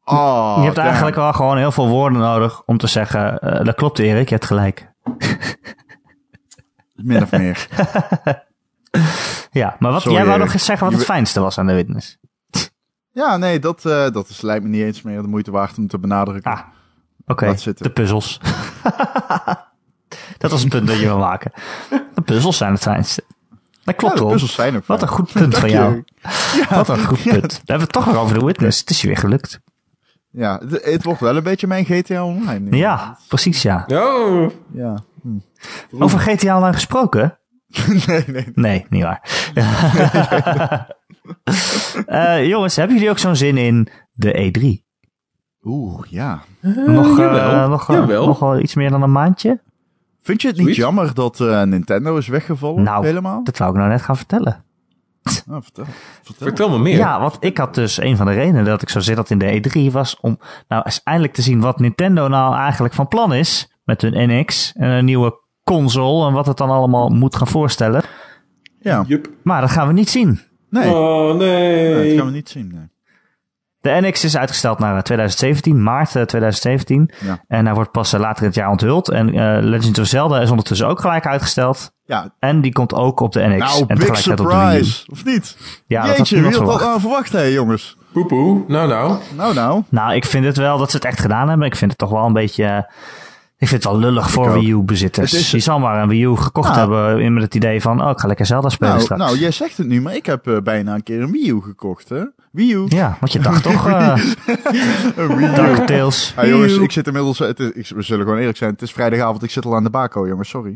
Je 0.05 0.61
hebt 0.63 0.75
damn. 0.75 0.87
eigenlijk 0.87 1.15
wel 1.15 1.33
gewoon 1.33 1.57
heel 1.57 1.71
veel 1.71 1.87
woorden 1.87 2.19
nodig 2.19 2.61
om 2.65 2.77
te 2.77 2.87
zeggen... 2.87 3.39
eh, 3.39 3.65
dat 3.65 3.75
klopt 3.75 3.99
Erik, 3.99 4.29
je 4.29 4.35
hebt 4.35 4.47
gelijk. 4.47 4.91
Min 6.95 7.21
of 7.21 7.31
meer. 7.31 7.67
Ja, 9.53 9.75
maar 9.79 9.91
wat, 9.91 10.01
Sorry, 10.01 10.17
jij 10.17 10.25
wou 10.25 10.39
nog 10.39 10.53
eens 10.53 10.65
zeggen 10.65 10.87
wat 10.87 10.95
het 10.95 11.05
fijnste 11.05 11.39
was 11.39 11.57
aan 11.57 11.67
The 11.67 11.73
Witness. 11.73 12.17
ja, 13.11 13.37
nee, 13.37 13.59
dat, 13.59 13.85
eh, 13.85 14.09
dat 14.09 14.29
is, 14.29 14.41
lijkt 14.41 14.63
me 14.63 14.69
niet 14.69 14.81
eens 14.81 15.01
meer 15.01 15.21
de 15.21 15.27
moeite 15.27 15.51
waard 15.51 15.77
om 15.77 15.87
te 15.87 15.99
benadrukken. 15.99 16.51
Ah, 16.51 16.59
oké. 17.25 17.55
De 17.77 17.89
puzzels. 17.89 18.39
dat 20.37 20.51
was 20.51 20.63
een 20.63 20.69
punt 20.69 20.87
dat 20.87 20.99
je 20.99 21.05
wil 21.05 21.17
maken. 21.17 21.51
De 22.13 22.21
puzzels 22.21 22.57
zijn 22.57 22.71
het 22.71 22.81
fijnste. 22.81 23.23
Dat 23.83 23.95
klopt 23.95 24.13
ja, 24.13 24.19
de 24.19 24.25
wel. 24.25 24.31
puzzels 24.31 24.53
zijn 24.53 24.75
ook 24.75 24.85
Wat 24.85 25.01
een 25.01 25.07
goed 25.07 25.31
punt 25.31 25.57
van 25.57 25.69
jou. 25.69 26.03
Ja, 26.69 26.75
Wat 26.75 26.89
een 26.89 27.05
goed 27.05 27.21
ja, 27.21 27.31
punt. 27.31 27.51
We 27.51 27.57
hebben 27.65 27.83
het 27.83 27.91
toch 27.91 28.05
nog 28.05 28.15
over 28.17 28.39
The 28.39 28.45
Witness. 28.45 28.79
Het 28.79 28.89
is 28.89 29.01
je 29.01 29.07
weer 29.07 29.17
gelukt. 29.17 29.59
Ja, 30.33 30.59
het, 30.67 30.85
het 30.85 31.03
wordt 31.03 31.19
wel 31.19 31.35
een 31.37 31.43
beetje 31.43 31.67
mijn 31.67 31.85
GTA 31.85 32.25
Online. 32.25 32.69
nu. 32.69 32.77
Ja, 32.77 33.17
precies 33.27 33.61
ja. 33.61 33.85
Oh, 33.87 34.49
Ja. 34.73 34.97
Hm. 35.21 35.37
Over 36.03 36.19
GTA 36.19 36.55
Online 36.55 36.73
gesproken? 36.73 37.37
nee, 38.07 38.23
nee. 38.27 38.51
Nee, 38.53 38.85
niet 38.89 39.03
waar. 39.03 39.21
Eh, 42.05 42.45
jongens, 42.47 42.75
hebben 42.75 42.95
jullie 42.95 43.09
ook 43.11 43.17
zo'n 43.17 43.35
zin 43.35 43.57
in 43.57 43.87
de 44.13 44.51
E3? 44.51 44.83
Oeh, 45.63 46.05
ja. 46.09 46.41
Nog, 46.61 47.09
eh, 47.09 47.17
jawel. 47.17 47.69
nog, 47.69 47.89
eh, 47.89 47.95
Jawel. 47.95 48.25
nog 48.25 48.39
wel 48.39 48.59
iets 48.59 48.75
meer 48.75 48.89
dan 48.89 49.01
een 49.01 49.11
maandje? 49.11 49.59
Vind 50.21 50.41
je 50.41 50.47
het 50.47 50.57
niet 50.57 50.65
Zoiets? 50.65 50.83
jammer 50.83 51.13
dat 51.13 51.39
eh, 51.39 51.61
Nintendo 51.61 52.17
is 52.17 52.27
weggevallen? 52.27 52.83
Nou, 52.83 53.05
helemaal? 53.05 53.43
dat 53.43 53.57
wou 53.57 53.71
ik 53.71 53.77
nou 53.77 53.89
net 53.89 54.01
gaan 54.01 54.17
vertellen. 54.17 54.63
Oh, 55.49 55.57
vertel. 55.61 55.85
vertel. 56.23 56.47
Vertel 56.47 56.69
me 56.69 56.79
meer. 56.79 56.97
Ja, 56.97 57.19
want 57.19 57.37
ik 57.39 57.57
had 57.57 57.75
dus 57.75 58.01
een 58.01 58.17
van 58.17 58.25
de 58.25 58.31
redenen 58.31 58.65
dat 58.65 58.81
ik 58.81 58.89
zo 58.89 58.99
zit 58.99 59.15
dat 59.15 59.29
in 59.29 59.37
de 59.37 59.61
E3 59.89 59.91
was 59.91 60.19
om 60.19 60.39
nou 60.67 60.81
eens 60.83 61.03
eindelijk 61.03 61.33
te 61.33 61.41
zien 61.41 61.59
wat 61.59 61.79
Nintendo 61.79 62.27
nou 62.27 62.55
eigenlijk 62.55 62.93
van 62.93 63.07
plan 63.07 63.33
is 63.33 63.77
met 63.83 64.01
hun 64.01 64.29
NX 64.29 64.73
en 64.75 64.89
een 64.89 65.05
nieuwe 65.05 65.41
console 65.63 66.27
en 66.27 66.33
wat 66.33 66.45
het 66.45 66.57
dan 66.57 66.69
allemaal 66.69 67.09
moet 67.09 67.35
gaan 67.35 67.47
voorstellen. 67.47 68.03
Ja. 68.79 69.03
Jup. 69.07 69.29
Maar 69.43 69.61
dat 69.61 69.71
gaan 69.71 69.87
we 69.87 69.93
niet 69.93 70.09
zien. 70.09 70.41
Nee, 70.69 70.89
Oh, 70.93 71.35
nee, 71.35 71.93
dat 72.09 72.17
gaan 72.17 72.25
we 72.25 72.31
niet 72.31 72.49
zien. 72.49 72.71
Nee. 72.73 72.91
De 73.79 74.07
NX 74.07 74.23
is 74.23 74.37
uitgesteld 74.37 74.79
naar 74.79 74.95
eh, 74.95 75.01
2017, 75.01 75.83
maart 75.83 76.15
eh, 76.15 76.23
2017. 76.23 77.11
Ja. 77.19 77.43
En 77.47 77.65
hij 77.65 77.75
wordt 77.75 77.91
pas 77.91 78.13
eh, 78.13 78.19
later 78.19 78.41
in 78.41 78.47
het 78.47 78.55
jaar 78.55 78.69
onthuld. 78.69 79.09
En 79.09 79.33
eh, 79.33 79.63
Legend 79.63 79.99
of 79.99 80.05
Zelda 80.05 80.41
is 80.41 80.49
ondertussen 80.49 80.87
ook 80.87 80.99
gelijk 80.99 81.25
uitgesteld. 81.27 81.92
Ja, 82.05 82.33
En 82.39 82.61
die 82.61 82.71
komt 82.73 82.93
ook 82.93 83.19
op 83.19 83.31
de 83.31 83.39
NX. 83.39 83.57
nou, 83.59 83.79
en 83.87 83.87
big 83.87 83.97
tegelijkertijd 83.97 84.39
op 84.39 84.49
de 84.49 84.55
Wii 84.55 84.65
U. 84.79 84.83
surprise. 84.83 85.11
Of 85.11 85.25
niet? 85.25 85.57
Ja, 85.87 86.05
dat 86.07 86.17
Jeetje, 86.17 86.35
niemand 86.35 86.55
wie 86.55 86.63
had 86.63 86.71
dat 86.71 86.79
verwacht. 86.79 86.95
aan 86.95 87.01
verwacht, 87.01 87.31
hè, 87.31 87.41
jongens? 87.41 87.97
Poepoe. 88.13 88.63
Nou, 88.67 88.87
nou. 88.87 89.17
Nou, 89.35 89.53
nou. 89.53 89.83
Nou, 89.89 90.13
ik 90.13 90.25
vind 90.25 90.45
het 90.45 90.57
wel 90.57 90.77
dat 90.77 90.89
ze 90.91 90.95
het 90.95 91.05
echt 91.05 91.19
gedaan 91.19 91.49
hebben. 91.49 91.67
Ik 91.67 91.75
vind 91.75 91.91
het 91.91 91.99
toch 91.99 92.09
wel 92.09 92.25
een 92.25 92.33
beetje... 92.33 92.63
eh, 92.65 92.77
ik 93.57 93.67
vind 93.69 93.83
het 93.83 93.91
wel 93.91 94.01
lullig 94.01 94.31
voor. 94.31 94.53
Wii 94.53 94.71
U-bezitters. 94.71 95.31
Het 95.31 95.39
is- 95.39 95.51
Je 95.51 95.59
zal 95.59 95.79
maar 95.79 96.01
een 96.01 96.07
Wii 96.09 96.23
U 96.23 96.35
gekocht 96.35 96.75
Nou. 96.75 96.79
hebben 96.79 97.21
in 97.23 97.33
met 97.33 97.43
het 97.43 97.55
idee 97.55 97.81
van... 97.81 98.03
Oh, 98.03 98.09
ik 98.09 98.19
ga 98.19 98.27
lekker 98.27 98.45
Zelda 98.45 98.69
spelen 98.69 98.93
Nou, 98.93 99.03
straks. 99.03 99.21
nou, 99.21 99.37
jij 99.37 99.51
zegt 99.51 99.77
het 99.77 99.87
nu, 99.87 100.01
maar 100.01 100.15
ik 100.15 100.25
heb 100.25 100.47
eh, 100.47 100.57
bijna 100.63 100.93
een 100.93 101.03
keer 101.03 101.21
een 101.21 101.31
Wii 101.31 101.49
U 101.49 101.61
gekocht, 101.61 102.09
hè? 102.09 102.23
Wii 102.51 102.73
U. 102.73 102.83
Ja, 102.87 103.17
want 103.19 103.31
je 103.31 103.39
dacht 103.39 103.63
toch... 103.63 103.87
eh 103.87 104.15
Een 105.15 105.35
Wii 105.35 105.47
U. 105.47 105.53
DuckTales. 105.55 106.33
Ja, 106.35 106.45
jongens, 106.45 106.77
ik 106.77 106.91
zit 106.91 107.07
inmiddels... 107.07 107.39
Het 107.39 107.59
is, 107.59 107.69
ik, 107.73 107.95
we 107.95 108.01
zullen 108.01 108.23
gewoon 108.23 108.39
eerlijk 108.39 108.57
zijn. 108.57 108.71
Het 108.71 108.81
is 108.81 108.91
vrijdagavond, 108.91 109.43
ik 109.43 109.51
zit 109.51 109.65
al 109.65 109.75
aan 109.75 109.83
de 109.83 109.89
bako, 109.89 110.27
jongens. 110.27 110.49
Sorry. 110.49 110.75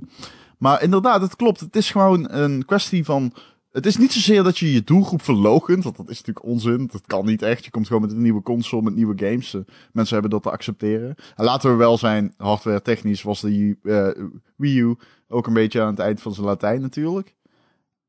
Maar 0.58 0.84
inderdaad, 0.84 1.22
het 1.22 1.36
klopt. 1.36 1.60
Het 1.60 1.76
is 1.76 1.92
gewoon 1.92 2.32
een 2.32 2.66
kwestie 2.66 3.06
van... 3.06 3.34
Het 3.72 3.86
is 3.86 3.98
niet 3.98 4.14
zozeer 4.14 4.44
dat 4.44 4.58
je 4.58 4.74
je 4.74 4.84
doelgroep 4.84 5.22
verlogent, 5.22 5.84
want 5.84 5.98
dat 5.98 6.10
is 6.10 6.18
natuurlijk 6.18 6.46
onzin. 6.46 6.90
Dat 6.92 7.06
kan 7.06 7.26
niet 7.26 7.42
echt. 7.42 7.66
Je 7.66 7.72
komt 7.72 7.88
gewoon 7.88 8.02
met 8.02 8.12
een 8.12 8.22
nieuwe 8.22 8.42
console, 8.42 8.82
met 8.82 8.96
nieuwe 8.96 9.18
games. 9.18 9.54
Eh, 9.54 9.62
mensen 9.92 10.14
hebben 10.14 10.32
dat 10.32 10.44
te 10.44 10.52
accepteren. 10.52 11.16
En 11.36 11.46
laten 11.46 11.70
we 11.70 11.76
wel 11.76 11.98
zijn, 11.98 12.34
hardware 12.38 12.82
technisch 12.82 13.22
was 13.22 13.42
de 13.42 13.78
eh, 13.84 14.24
Wii 14.56 14.80
U 14.80 14.96
ook 15.28 15.48
een 15.48 15.54
beetje 15.54 15.82
aan 15.82 15.88
het 15.88 16.00
eind 16.00 16.22
van 16.22 16.34
zijn 16.34 16.46
Latijn 16.46 16.82
natuurlijk. 16.82 17.36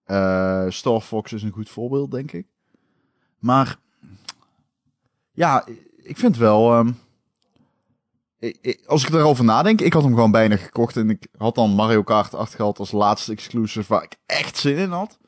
Eh, 0.04 0.64
Star 0.68 1.00
Fox 1.00 1.32
is 1.32 1.42
een 1.42 1.52
goed 1.52 1.68
voorbeeld, 1.68 2.10
denk 2.10 2.32
ik. 2.32 2.46
Maar 3.38 3.78
ja, 5.32 5.66
ik 5.96 6.16
vind 6.16 6.36
wel. 6.36 6.72
ehm, 6.72 6.92
als 8.86 9.04
ik 9.04 9.14
erover 9.14 9.44
nadenk, 9.44 9.80
ik 9.80 9.92
had 9.92 10.02
hem 10.02 10.14
gewoon 10.14 10.30
bijna 10.30 10.56
gekocht 10.56 10.96
en 10.96 11.10
ik 11.10 11.26
had 11.36 11.54
dan 11.54 11.70
Mario 11.70 12.02
Kart 12.02 12.34
8 12.34 12.54
gehad 12.54 12.78
als 12.78 12.92
laatste 12.92 13.32
exclusive 13.32 13.94
waar 13.94 14.02
ik 14.02 14.16
echt 14.26 14.56
zin 14.56 14.76
in 14.76 14.90
had. 14.90 15.18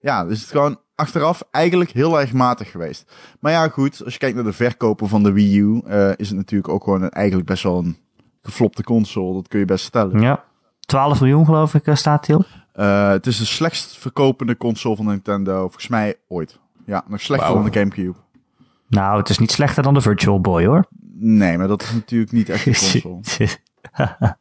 Ja, 0.00 0.24
dus 0.24 0.40
het 0.40 0.50
gewoon 0.50 0.78
achteraf 0.94 1.42
eigenlijk 1.50 1.90
heel 1.90 2.20
erg 2.20 2.32
matig 2.32 2.70
geweest. 2.70 3.12
Maar 3.40 3.52
ja, 3.52 3.68
goed, 3.68 4.04
als 4.04 4.12
je 4.12 4.18
kijkt 4.18 4.34
naar 4.34 4.44
de 4.44 4.52
verkopen 4.52 5.08
van 5.08 5.22
de 5.22 5.32
Wii 5.32 5.58
U, 5.58 5.82
eh, 5.86 6.10
is 6.16 6.28
het 6.28 6.36
natuurlijk 6.36 6.72
ook 6.72 6.84
gewoon 6.84 7.02
een, 7.02 7.10
eigenlijk 7.10 7.48
best 7.48 7.62
wel 7.62 7.78
een 7.78 7.96
geflopte 8.42 8.82
console. 8.82 9.34
Dat 9.34 9.48
kun 9.48 9.58
je 9.58 9.64
best 9.64 9.84
stellen. 9.84 10.20
Ja. 10.20 10.44
12 10.80 11.20
miljoen 11.20 11.44
geloof 11.44 11.74
ik 11.74 11.86
eh, 11.86 11.94
staat 11.94 12.26
hij 12.26 12.36
op. 12.36 12.46
Eh, 12.72 13.08
het 13.08 13.26
is 13.26 13.38
de 13.38 13.44
slechtst 13.44 13.98
verkopende 13.98 14.56
console 14.56 14.96
van 14.96 15.06
Nintendo, 15.06 15.60
volgens 15.60 15.88
mij 15.88 16.16
ooit. 16.28 16.58
Ja, 16.86 17.04
nog 17.06 17.20
slechter 17.20 17.54
dan 17.54 17.64
de 17.64 17.78
Gamecube. 17.78 18.18
Nou, 18.88 19.18
het 19.18 19.28
is 19.28 19.38
niet 19.38 19.50
slechter 19.50 19.82
dan 19.82 19.94
de 19.94 20.00
Virtual 20.00 20.40
Boy 20.40 20.66
hoor. 20.66 20.86
Nee, 21.24 21.58
maar 21.58 21.68
dat 21.68 21.82
is 21.82 21.92
natuurlijk 21.92 22.32
niet 22.32 22.48
echt 22.48 22.66
een 22.66 22.72
console. 23.00 23.48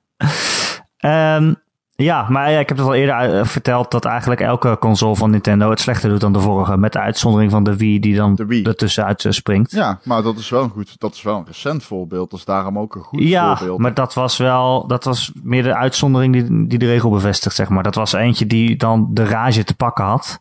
Ehm, 0.97 1.53
ja, 1.95 2.29
maar 2.29 2.51
ja, 2.51 2.59
ik 2.59 2.69
heb 2.69 2.77
het 2.77 2.85
al 2.87 2.93
eerder 2.93 3.15
eh, 3.39 3.45
verteld 3.45 3.91
dat 3.91 4.05
eigenlijk 4.05 4.41
elke 4.41 4.77
console 4.79 5.15
van 5.15 5.29
Nintendo 5.29 5.69
het 5.69 5.79
slechter 5.79 6.09
doet 6.09 6.19
dan 6.21 6.33
de 6.33 6.39
vorige. 6.39 6.77
Met 6.77 6.93
de 6.93 6.99
uitzondering 6.99 7.51
van 7.51 7.63
de 7.63 7.77
Wii 7.77 7.99
die 7.99 8.15
dan 8.15 8.35
De 8.35 8.45
Wii. 8.45 8.63
ertussenuit 8.63 9.25
eh, 9.25 9.31
springt. 9.31 9.71
Ja, 9.71 9.99
maar 10.03 10.21
dat 10.23 10.37
is 10.37 10.49
wel 10.49 10.63
een 10.63 10.69
goed, 10.69 10.99
dat 10.99 11.13
is 11.13 11.21
wel 11.21 11.37
een 11.37 11.45
recent 11.45 11.83
voorbeeld. 11.83 12.29
Dat 12.31 12.39
is 12.39 12.45
daarom 12.45 12.79
ook 12.79 12.95
een 12.95 13.01
goed 13.01 13.19
Ja, 13.23 13.57
voorbeeld. 13.57 13.79
maar 13.79 13.93
dat 13.93 14.13
was 14.13 14.37
wel, 14.37 14.87
dat 14.87 15.03
was 15.03 15.31
meer 15.43 15.63
de 15.63 15.75
uitzondering 15.75 16.33
die, 16.33 16.67
die 16.67 16.79
de 16.79 16.85
regel 16.85 17.09
bevestigt, 17.09 17.55
zeg 17.55 17.69
maar. 17.69 17.83
Dat 17.83 17.95
was 17.95 18.13
eentje 18.13 18.45
die 18.47 18.75
dan 18.75 19.07
de 19.11 19.23
rage 19.25 19.63
te 19.63 19.75
pakken 19.75 20.05
had. 20.05 20.39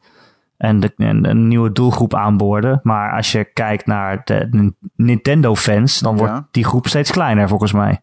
En, 0.60 0.80
de, 0.80 0.92
en 0.96 1.28
een 1.28 1.48
nieuwe 1.48 1.72
doelgroep 1.72 2.14
aanboorde. 2.14 2.80
Maar 2.82 3.12
als 3.16 3.32
je 3.32 3.44
kijkt 3.44 3.86
naar 3.86 4.20
de 4.24 4.72
Nintendo-fans, 4.96 5.98
dan 5.98 6.16
wordt 6.16 6.32
Ja. 6.32 6.48
die 6.50 6.64
groep 6.64 6.86
steeds 6.86 7.10
kleiner, 7.10 7.48
volgens 7.48 7.72
mij. 7.72 8.00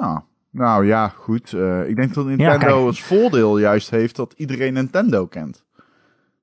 Ja. 0.00 0.22
Nou 0.50 0.86
ja, 0.86 1.08
goed. 1.08 1.52
Eh, 1.52 1.88
ik 1.88 1.96
denk 1.96 2.14
dat 2.14 2.26
Nintendo 2.26 2.58
kijk. 2.58 2.70
als 2.72 3.02
voordeel 3.02 3.58
juist 3.58 3.90
heeft 3.90 4.16
dat 4.16 4.34
iedereen 4.36 4.72
Nintendo 4.72 5.26
kent. 5.26 5.64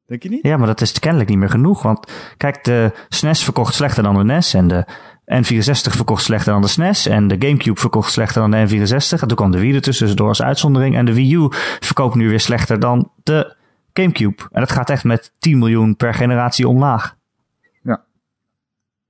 Denk 0.07 0.23
je 0.23 0.29
niet? 0.29 0.43
Ja, 0.43 0.57
maar 0.57 0.67
dat 0.67 0.81
is 0.81 0.99
kennelijk 0.99 1.29
niet 1.29 1.37
meer 1.39 1.49
genoeg. 1.49 1.81
Want 1.81 2.11
kijk, 2.37 2.63
de 2.63 2.91
SNES 3.09 3.43
verkocht 3.43 3.73
slechter 3.73 4.03
dan 4.03 4.15
de 4.15 4.23
NES. 4.23 4.53
En 4.53 4.67
de 4.67 4.85
N64 5.25 5.91
verkocht 5.95 6.23
slechter 6.23 6.53
dan 6.53 6.61
de 6.61 6.67
SNES. 6.67 7.05
En 7.05 7.27
de 7.27 7.35
Gamecube 7.39 7.79
verkocht 7.79 8.11
slechter 8.11 8.41
dan 8.41 8.51
de 8.51 8.67
N64. 8.67 9.19
En 9.21 9.27
toen 9.27 9.37
kwam 9.37 9.51
de 9.51 9.59
Wii 9.59 9.75
er 9.75 9.81
tussendoor 9.81 10.27
als 10.27 10.41
uitzondering. 10.41 10.95
En 10.95 11.05
de 11.05 11.13
Wii 11.13 11.35
U 11.35 11.47
verkoopt 11.79 12.15
nu 12.15 12.29
weer 12.29 12.39
slechter 12.39 12.79
dan 12.79 13.11
de 13.23 13.55
Gamecube. 14.03 14.43
En 14.51 14.59
dat 14.59 14.71
gaat 14.71 14.89
echt 14.89 15.03
met 15.03 15.33
10 15.39 15.57
miljoen 15.57 15.95
per 15.95 16.13
generatie 16.13 16.67
omlaag. 16.67 17.15
Ja. 17.83 18.03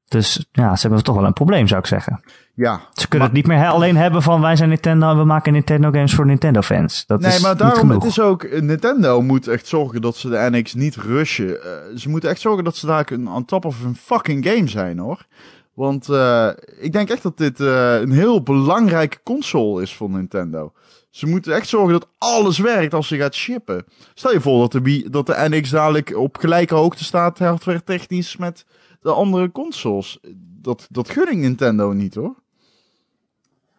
Dus 0.07 0.47
ja, 0.51 0.75
ze 0.75 0.87
hebben 0.87 1.03
toch 1.03 1.15
wel 1.15 1.25
een 1.25 1.33
probleem, 1.33 1.67
zou 1.67 1.79
ik 1.79 1.87
zeggen. 1.87 2.23
Ja. 2.53 2.81
Ze 2.93 3.07
kunnen 3.07 3.27
het 3.27 3.37
niet 3.37 3.47
meer 3.47 3.67
alleen 3.67 3.95
hebben 3.95 4.21
van 4.21 4.41
wij 4.41 4.55
zijn 4.55 4.69
Nintendo 4.69 5.09
en 5.09 5.17
we 5.17 5.23
maken 5.23 5.53
Nintendo 5.53 5.91
games 5.91 6.13
voor 6.13 6.25
Nintendo 6.25 6.61
fans. 6.61 7.05
Dat 7.05 7.19
Nee, 7.19 7.31
is 7.31 7.41
maar 7.41 7.57
daarom, 7.57 7.89
het 7.89 8.03
is 8.03 8.19
ook, 8.19 8.61
Nintendo 8.61 9.21
moet 9.21 9.47
echt 9.47 9.67
zorgen 9.67 10.01
dat 10.01 10.15
ze 10.15 10.29
de 10.29 10.47
NX 10.51 10.73
niet 10.73 10.95
rushen. 10.95 11.63
Eh, 11.63 11.69
ze 11.95 12.09
moeten 12.09 12.29
echt 12.29 12.41
zorgen 12.41 12.63
dat 12.63 12.75
ze 12.75 12.85
daar 12.85 13.11
een 13.11 13.27
on 13.27 13.45
top 13.45 13.65
of 13.65 13.83
een 13.83 13.95
fucking 13.95 14.45
game 14.47 14.67
zijn, 14.67 14.97
hoor. 14.97 15.25
Want 15.73 16.09
eh, 16.09 16.49
ik 16.79 16.91
denk 16.91 17.09
echt 17.09 17.23
dat 17.23 17.37
dit 17.37 17.59
eh, 17.59 17.99
een 17.99 18.11
heel 18.11 18.43
belangrijke 18.43 19.17
console 19.23 19.81
is 19.81 19.95
voor 19.95 20.09
Nintendo. 20.09 20.73
Ze 21.15 21.27
moeten 21.27 21.55
echt 21.55 21.67
zorgen 21.67 21.93
dat 21.93 22.07
alles 22.17 22.57
werkt 22.57 22.93
als 22.93 23.07
ze 23.07 23.17
gaat 23.17 23.35
shippen. 23.35 23.85
Stel 24.13 24.31
je 24.31 24.41
voor 24.41 24.59
dat 24.59 24.83
de, 24.83 25.07
dat 25.09 25.25
de 25.25 25.45
NX 25.49 25.69
dadelijk 25.69 26.17
op 26.17 26.37
gelijke 26.37 26.75
hoogte 26.75 27.03
staat, 27.03 27.39
hardware 27.39 27.83
technisch, 27.83 28.37
met 28.37 28.65
de 29.01 29.11
andere 29.11 29.51
consoles. 29.51 30.19
Dat, 30.61 30.87
dat 30.89 31.09
ik 31.09 31.35
Nintendo 31.35 31.91
niet, 31.91 32.15
hoor. 32.15 32.35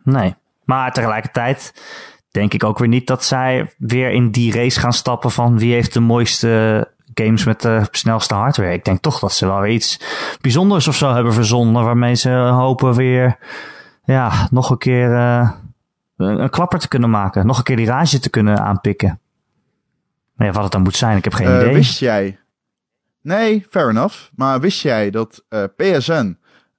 Nee. 0.03 0.35
Maar 0.65 0.93
tegelijkertijd 0.93 1.75
denk 2.31 2.55
ik 2.55 2.65
ook 2.65 2.79
weer 2.79 2.89
niet 2.89 3.07
dat 3.07 3.25
zij 3.25 3.75
weer 3.79 4.11
in 4.11 4.31
die 4.31 4.53
race 4.53 4.81
gaan 4.81 4.93
stappen 4.93 5.31
van 5.31 5.59
wie 5.59 5.73
heeft 5.73 5.93
de 5.93 6.01
mooiste 6.01 6.89
games 7.15 7.45
met 7.45 7.61
de 7.61 7.87
snelste 7.91 8.35
hardware. 8.35 8.73
Ik 8.73 8.85
denk 8.85 9.01
toch 9.01 9.19
dat 9.19 9.33
ze 9.33 9.47
wel 9.47 9.67
iets 9.67 10.01
bijzonders 10.41 10.89
of 10.89 10.97
zo 10.97 11.13
hebben 11.13 11.33
verzonnen 11.33 11.85
waarmee 11.85 12.15
ze 12.15 12.31
hopen 12.31 12.95
weer 12.95 13.39
ja, 14.05 14.49
nog 14.51 14.71
een 14.71 14.79
keer 14.79 15.15
eh, 15.15 15.51
een 16.17 16.51
klapper 16.51 16.79
te 16.79 16.89
kunnen 16.89 17.11
maken. 17.11 17.47
Nog 17.47 17.59
een 17.59 17.65
keer 17.65 17.77
die 17.77 17.87
rage 17.87 18.19
te 18.19 18.31
kunnen 18.31 18.59
aanpikken. 18.61 19.21
Nee, 20.37 20.53
wat 20.53 20.63
het 20.63 20.73
dan 20.73 20.83
moet 20.83 20.97
zijn, 20.97 21.17
ik 21.17 21.25
heb 21.25 21.33
geen 21.33 21.47
Eh, 21.47 21.61
idee. 21.61 21.75
Wist 21.75 21.99
jij? 21.99 22.39
Nee, 23.23 23.67
fair 23.71 23.89
enough. 23.89 24.17
Maar 24.35 24.61
wist 24.61 24.81
jij 24.83 25.11
dat 25.11 25.45
eh, 25.49 25.65
PSN 25.77 26.39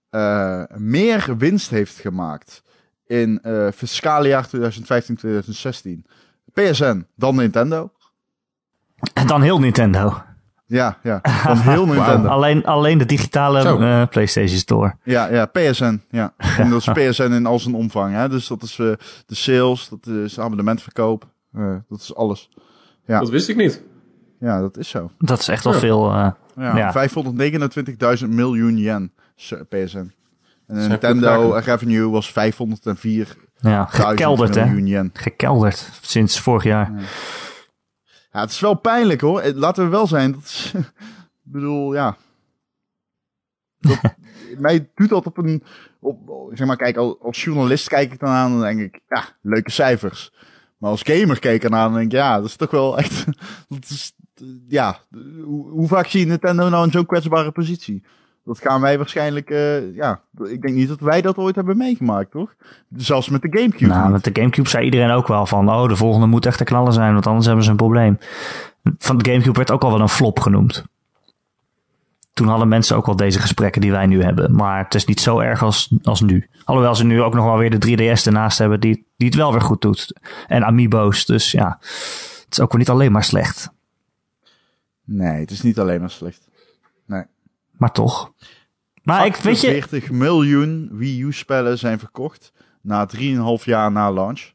eh, 0.09 0.63
meer 0.75 1.37
winst 1.37 1.69
heeft 1.69 1.99
gemaakt 1.99 2.63
in 3.05 3.41
fiscale 3.75 4.27
jaar 4.27 4.47
2015-2016? 4.47 6.05
PSN 6.53 7.05
dan 7.15 7.35
Nintendo? 7.35 7.91
Dan 9.25 9.41
heel 9.41 9.59
Nintendo. 9.59 10.23
Ja, 10.69 10.97
ja. 11.03 11.21
Dan 11.45 11.57
heel 11.57 11.85
Nintendo. 11.95 12.27
Alleen, 12.27 12.65
alleen 12.65 12.97
de 12.97 13.05
digitale 13.05 13.59
eh, 14.01 14.07
PlayStation 14.07 14.57
Store. 14.57 14.95
Ja, 15.03 15.27
ja, 15.31 15.45
PSN. 15.45 16.01
Ja. 16.09 16.33
En 16.57 16.69
dat 16.69 16.79
is 16.87 17.09
PSN 17.09 17.31
in 17.31 17.45
al 17.45 17.59
zijn 17.59 17.75
omvang. 17.75 18.13
Hè? 18.15 18.29
Dus 18.29 18.47
dat 18.47 18.63
is 18.63 18.79
eh, 18.79 18.85
de 19.25 19.35
sales, 19.35 19.89
dat 19.89 20.07
is 20.15 20.39
abonnementverkoop. 20.39 21.27
eh, 21.53 21.75
dat 21.89 21.99
is 22.01 22.15
alles. 22.15 22.49
Ja. 23.05 23.19
Dat 23.19 23.29
wist 23.29 23.49
ik 23.49 23.55
niet. 23.55 23.81
Ja, 24.39 24.59
dat 24.61 24.77
is 24.77 24.89
zo. 24.89 25.11
Dat 25.17 25.39
is 25.39 25.47
echt 25.47 25.63
wel 25.63 25.73
Ja. 25.73 25.79
veel. 25.79 26.11
eh, 26.13 26.29
Ja, 26.55 26.77
Ja. 26.77 26.91
529.000 26.91 28.29
miljoen 28.29 28.77
yen 28.77 29.11
PSN. 29.69 30.11
En 30.67 30.87
Nintendo 30.87 31.51
revenue 31.63 32.09
was 32.09 32.31
504 32.31 33.35
ja, 33.59 33.85
gekelderd 33.85 34.55
hè. 34.55 34.73
yen. 34.73 35.09
Gekelderd 35.13 35.89
sinds 36.01 36.39
vorig 36.39 36.63
jaar. 36.63 36.91
Ja, 36.95 37.01
het 38.39 38.51
is 38.51 38.59
wel 38.59 38.73
pijnlijk 38.73 39.21
hoor. 39.21 39.39
Eh, 39.39 39.55
Laten 39.55 39.83
we 39.83 39.89
wel 39.89 40.07
zijn. 40.07 40.31
Dat 40.31 40.43
is, 40.43 40.71
ik 41.45 41.51
bedoel, 41.51 41.93
ja. 41.93 42.17
Dat, 43.79 43.99
mij 44.57 44.89
doet 44.95 45.09
dat 45.09 45.25
op 45.25 45.37
een. 45.37 45.63
Op, 45.99 46.49
zeg 46.53 46.67
maar, 46.67 46.77
kijk, 46.77 46.97
als, 46.97 47.43
journalist 47.43 47.87
kijk 47.87 48.13
ik 48.13 48.19
dan 48.19 48.29
aan 48.29 48.53
en 48.53 48.59
denk 48.59 48.93
ik, 48.93 49.01
ja, 49.07 49.23
leuke 49.41 49.71
cijfers. 49.71 50.31
Maar 50.77 50.89
als 50.89 51.01
gamer 51.01 51.39
kijk 51.39 51.55
ik 51.55 51.63
ernaar 51.63 51.87
en 51.87 51.93
denk 51.93 52.05
ik, 52.05 52.11
ja, 52.11 52.35
dat 52.35 52.45
is 52.45 52.55
toch 52.55 52.71
wel 52.71 52.97
echt. 52.97 53.25
Dat 53.69 53.89
is, 53.89 54.13
ja, 54.67 54.99
hoe, 55.43 55.69
hoe 55.69 55.87
vaak 55.87 56.07
zie 56.07 56.19
je 56.19 56.25
Nintendo 56.25 56.69
nou 56.69 56.85
in 56.85 56.91
zo'n 56.91 57.05
kwetsbare 57.05 57.51
positie? 57.51 58.03
Dat 58.47 58.59
gaan 58.59 58.81
wij 58.81 58.97
waarschijnlijk, 58.97 59.49
eh, 59.49 59.95
ja, 59.95 60.21
ik 60.43 60.61
denk 60.61 60.75
niet 60.75 60.87
dat 60.87 60.99
wij 60.99 61.21
dat 61.21 61.37
ooit 61.37 61.55
hebben 61.55 61.77
meegemaakt, 61.77 62.31
toch? 62.31 62.55
Zelfs 62.95 63.29
met 63.29 63.41
de 63.41 63.47
Gamecube. 63.51 63.85
Nou, 63.85 64.03
niet. 64.03 64.11
met 64.11 64.23
de 64.23 64.41
Gamecube 64.41 64.69
zei 64.69 64.85
iedereen 64.85 65.09
ook 65.09 65.27
wel 65.27 65.45
van, 65.45 65.69
oh, 65.69 65.87
de 65.87 65.95
volgende 65.95 66.27
moet 66.27 66.45
echt 66.45 66.57
te 66.57 66.63
knallen 66.63 66.93
zijn, 66.93 67.13
want 67.13 67.27
anders 67.27 67.45
hebben 67.45 67.63
ze 67.63 67.69
een 67.69 67.77
probleem. 67.77 68.17
Van 68.97 69.17
de 69.17 69.29
Gamecube 69.29 69.57
werd 69.57 69.71
ook 69.71 69.83
al 69.83 69.91
wel 69.91 70.01
een 70.01 70.09
flop 70.09 70.39
genoemd. 70.39 70.85
Toen 72.33 72.47
hadden 72.47 72.67
mensen 72.67 72.95
ook 72.95 73.05
wel 73.05 73.15
deze 73.15 73.39
gesprekken 73.39 73.81
die 73.81 73.91
wij 73.91 74.05
nu 74.05 74.23
hebben. 74.23 74.55
Maar 74.55 74.83
het 74.83 74.95
is 74.95 75.05
niet 75.05 75.19
zo 75.19 75.39
erg 75.39 75.63
als, 75.63 75.93
als 76.03 76.21
nu. 76.21 76.49
Alhoewel 76.63 76.95
ze 76.95 77.05
nu 77.05 77.21
ook 77.21 77.33
nog 77.33 77.45
wel 77.45 77.57
weer 77.57 77.79
de 77.79 77.97
3DS 77.97 78.25
ernaast 78.25 78.57
hebben 78.57 78.79
die, 78.79 79.05
die 79.17 79.27
het 79.27 79.37
wel 79.37 79.51
weer 79.51 79.61
goed 79.61 79.81
doet. 79.81 80.19
En 80.47 80.63
Amiibo's, 80.65 81.25
dus 81.25 81.51
ja. 81.51 81.77
Het 81.79 82.47
is 82.49 82.59
ook 82.59 82.71
weer 82.71 82.79
niet 82.79 82.89
alleen 82.89 83.11
maar 83.11 83.23
slecht. 83.23 83.71
Nee, 85.03 85.39
het 85.39 85.51
is 85.51 85.61
niet 85.61 85.79
alleen 85.79 85.99
maar 85.99 86.09
slecht. 86.09 86.47
Nee. 87.05 87.23
Maar 87.77 87.91
toch. 87.91 88.31
Maar 89.03 89.25
ik, 89.25 89.35
weet 89.35 89.61
je, 89.61 89.67
40 89.67 90.11
miljoen 90.11 90.89
Wii 90.91 91.21
U-spellen 91.21 91.77
zijn 91.77 91.99
verkocht 91.99 92.51
na 92.81 93.07
3,5 93.15 93.63
jaar 93.63 93.91
na 93.91 94.11
launch. 94.11 94.51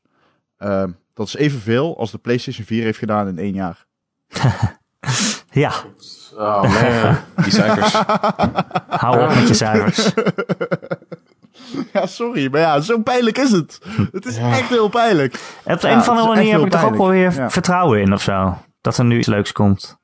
Ehm, 0.57 0.91
dat 1.15 1.27
is 1.27 1.35
evenveel 1.35 1.99
als 1.99 2.11
de 2.11 2.19
PlayStation 2.19 2.67
4 2.67 2.83
heeft 2.83 2.99
gedaan 2.99 3.29
in 3.29 3.39
één 3.39 3.55
jaar. 3.55 3.87
ja, 5.51 5.73
Oh 6.37 6.63
man, 6.63 7.17
die 7.45 7.53
cijfers. 7.53 7.93
hou 9.03 9.23
op 9.23 9.35
met 9.35 9.49
je 9.49 9.55
cijfers. 9.55 10.11
Ja, 11.93 12.07
sorry, 12.07 12.51
maar 12.51 12.61
ja, 12.61 12.81
zo 12.81 12.99
pijnlijk 12.99 13.39
is 13.39 13.51
het. 13.51 13.81
Het 14.13 14.27
is 14.27 14.37
echt 14.37 14.69
heel 14.69 14.89
pijnlijk. 14.89 15.35
Op 15.65 15.81
de 15.81 15.87
Ja, 15.87 15.93
een 15.93 16.01
of 16.01 16.09
andere 16.09 16.29
manier 16.29 16.53
heb 16.53 16.65
ik 16.65 16.71
toch 16.71 16.85
ook 16.85 16.97
wel 16.97 17.09
weer. 17.09 17.33
Ja. 17.35 17.51
vertrouwen 17.51 18.01
in 18.01 18.13
of 18.13 18.23
zo. 18.23 18.59
Dat 18.81 18.99
er 18.99 19.05
nu 19.05 19.19
iets 19.19 19.27
leuks 19.27 19.53
komt. 19.53 20.01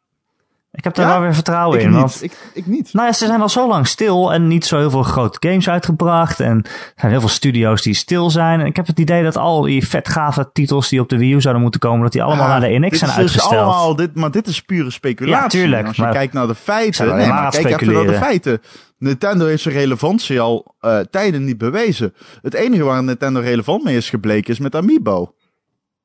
Ik 0.73 0.85
heb 0.85 0.95
daar 0.95 1.07
Ja? 1.07 1.13
wel 1.13 1.21
weer 1.21 1.35
vertrouwen 1.35 1.79
Ik 1.79 1.85
in. 1.85 1.91
niet. 1.91 1.99
Want 2.01 2.23
Ik, 2.23 2.51
ik 2.55 2.67
niet. 2.67 2.93
Nou 2.93 3.07
ja, 3.07 3.13
ze 3.13 3.27
zijn 3.27 3.41
al 3.41 3.49
zo 3.49 3.69
lang 3.69 3.87
stil 3.87 4.33
en 4.33 4.47
niet 4.47 4.65
zo 4.65 4.79
heel 4.79 4.91
veel 4.91 5.03
grote 5.03 5.49
games 5.49 5.69
uitgebracht. 5.69 6.41
En 6.41 6.63
er 6.65 6.93
zijn 6.97 7.11
heel 7.11 7.21
veel 7.21 7.29
studio's 7.29 7.83
die 7.83 7.95
stil 7.95 8.31
zijn. 8.31 8.61
En 8.61 8.67
ik 8.67 8.77
heb 8.77 8.87
het 8.87 8.99
idee 8.99 9.23
dat 9.23 9.37
al 9.37 9.63
die 9.63 9.87
vet 9.89 10.09
gave 10.09 10.51
titels 10.53 10.89
die 10.89 11.01
op 11.01 11.09
de 11.09 11.19
Wii 11.19 11.33
U 11.35 11.41
zouden 11.41 11.63
moeten 11.63 11.81
komen, 11.81 12.03
dat 12.03 12.13
die 12.13 12.23
allemaal 12.23 12.47
Ja, 12.49 12.59
naar 12.59 12.69
de 12.69 12.79
NX 12.79 12.99
zijn 12.99 13.11
is 13.11 13.17
dus 13.17 13.25
uitgesteld. 13.25 13.53
allemaal, 13.55 13.97
dit, 13.97 14.15
maar 14.15 14.31
dit 14.31 14.47
is 14.47 14.61
pure 14.63 14.91
speculatie. 14.91 15.59
Ja, 15.59 15.65
tuurlijk, 15.65 15.87
Als 15.87 15.97
je 15.97 16.03
maar- 16.03 16.13
kijkt 16.13 16.33
naar 16.33 16.47
de 16.47 16.55
feiten. 16.55 17.17
Nee, 17.17 17.29
maar 17.29 17.51
kijk 17.51 17.81
even 17.81 17.93
naar 17.95 18.07
de 18.07 18.15
feiten. 18.15 18.61
Nintendo 18.99 19.47
heeft 19.47 19.63
zijn 19.63 19.75
relevantie 19.75 20.41
al 20.41 20.75
eh, 20.81 20.99
tijden 21.11 21.45
niet 21.45 21.59
bewezen. 21.59 22.15
Het 22.43 22.55
enige 22.55 22.83
waar 22.83 23.03
Nintendo 23.03 23.41
relevant 23.41 23.85
mee 23.85 23.97
is 23.97 24.11
gebleken 24.11 24.53
is 24.53 24.59
met 24.59 24.75
Amiibo. 24.75 25.35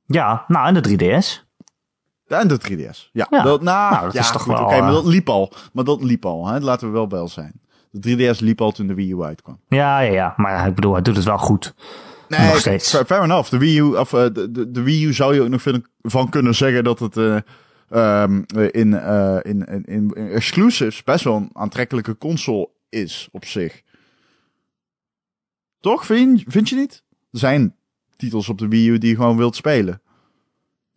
Ja, 0.05 0.43
nou 0.47 0.67
en 0.67 0.73
de 0.73 0.81
3DS. 0.97 1.51
En 2.39 2.47
de 2.47 2.57
3DS. 2.59 3.09
Ja, 3.11 3.27
Ja. 3.29 3.43
Dat, 3.43 3.61
nou, 3.61 3.91
Nou, 3.93 4.03
dat 4.03 4.13
ja, 4.13 4.19
is 4.19 4.31
toch 4.31 4.41
goed, 4.41 4.53
wel, 4.53 4.63
Oké, 4.63 4.79
maar 4.79 4.87
eh, 4.89 4.93
dat 4.93 5.05
liep 5.05 5.29
al. 5.29 5.53
Maar 5.73 5.83
dat 5.83 6.03
liep 6.03 6.25
al, 6.25 6.47
hè? 6.47 6.59
laten 6.59 6.87
we 6.87 6.93
wel 6.93 7.07
bij 7.07 7.27
zijn. 7.27 7.61
De 7.91 8.33
3DS 8.33 8.39
liep 8.39 8.61
al 8.61 8.71
toen 8.71 8.87
de 8.87 8.93
Wii 8.93 9.11
U 9.11 9.21
uitkwam. 9.21 9.59
Ja, 9.67 9.99
ja, 9.99 10.11
ja. 10.11 10.33
Maar 10.37 10.67
ik 10.67 10.75
bedoel, 10.75 10.93
hij 10.93 11.01
doet 11.01 11.15
het 11.15 11.25
wel 11.25 11.37
goed. 11.37 11.73
Nee, 12.27 12.47
Nog 12.47 12.59
steeds. 12.59 12.89
Fair, 12.89 13.05
fair 13.05 13.23
enough. 13.23 13.49
De 13.49 13.57
Wii 13.57 13.77
U, 13.79 13.83
of, 13.83 14.13
eh, 14.13 14.23
de, 14.33 14.51
de, 14.51 14.71
de 14.71 14.81
Wii 14.81 15.05
U 15.05 15.13
zou 15.13 15.33
je 15.35 15.41
ook 15.41 15.47
nog 15.49 15.61
vind- 15.61 15.87
van 16.01 16.29
kunnen 16.29 16.55
zeggen 16.55 16.83
dat 16.83 16.99
het 16.99 17.17
eh, 17.17 17.37
ehm, 17.89 18.41
in, 18.71 18.93
eh, 18.93 19.37
in, 19.41 19.65
in, 19.65 19.83
in, 19.85 20.11
in 20.13 20.29
exclusives 20.31 21.03
best 21.03 21.23
wel 21.23 21.35
een 21.35 21.49
aantrekkelijke 21.53 22.17
console 22.17 22.69
is 22.89 23.27
op 23.31 23.45
zich. 23.45 23.81
Toch? 25.79 26.05
Vind, 26.05 26.43
vind 26.47 26.69
je 26.69 26.75
niet? 26.75 27.03
Er 27.31 27.39
zijn 27.39 27.75
titels 28.15 28.49
op 28.49 28.57
de 28.57 28.67
Wii 28.67 28.87
U 28.89 28.97
die 28.97 29.09
je 29.09 29.15
gewoon 29.15 29.37
wilt 29.37 29.55
spelen. 29.55 30.01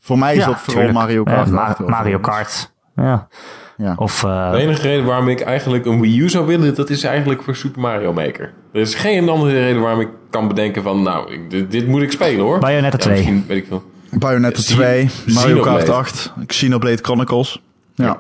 Voor 0.07 0.19
mij 0.19 0.35
is 0.35 0.40
ja, 0.40 0.47
dat 0.47 0.57
vooral 0.59 0.75
tuurlijk. 0.85 0.99
Mario 0.99 1.23
Kart. 1.23 1.51
Ma- 1.51 1.61
8 1.66 1.79
Mario. 1.79 2.19
Kart. 2.19 2.73
Ja. 2.97 3.29
Ja. 3.77 3.95
Of 3.97 4.25
eh, 4.25 4.51
De 4.51 4.57
enige 4.59 4.83
reden 4.83 5.05
waarom 5.05 5.29
ik 5.29 5.40
eigenlijk 5.40 5.85
een 5.87 6.01
Wii 6.01 6.21
U 6.21 6.29
zou 6.29 6.47
willen, 6.47 6.75
dat 6.75 6.90
is 6.90 7.05
eigenlijk 7.05 7.42
voor 7.42 7.57
Super 7.57 7.81
Mario 7.81 8.12
Maker. 8.12 8.53
Er 8.73 8.81
is 8.81 8.95
geen 8.95 9.29
andere 9.29 9.53
reden 9.53 9.83
waarom 9.83 10.01
ik 10.01 10.09
kan 10.31 10.49
bedenken 10.49 10.83
van, 10.83 11.03
nou, 11.03 11.33
ik- 11.33 11.51
dit, 11.51 11.71
dit 11.71 11.87
moet 11.87 12.03
ik 12.03 12.12
spelen 12.12 12.45
hoor. 12.45 12.59
Bayonetta 12.59 12.97
Ja, 12.97 13.03
2. 13.03 13.14
misschien 13.14 13.45
weet 13.49 13.57
ik 13.57 13.66
veel. 13.69 13.83
Bayonetta 14.11 14.61
Xen- 14.61 14.75
2, 14.77 15.11
Mario 15.27 15.62
Kart 15.62 15.77
Xenoblade. 15.83 15.92
8, 15.92 16.33
Xenoblade 16.47 16.99
Chronicles. 17.03 17.62
Ja, 17.95 18.05
ja. 18.05 18.19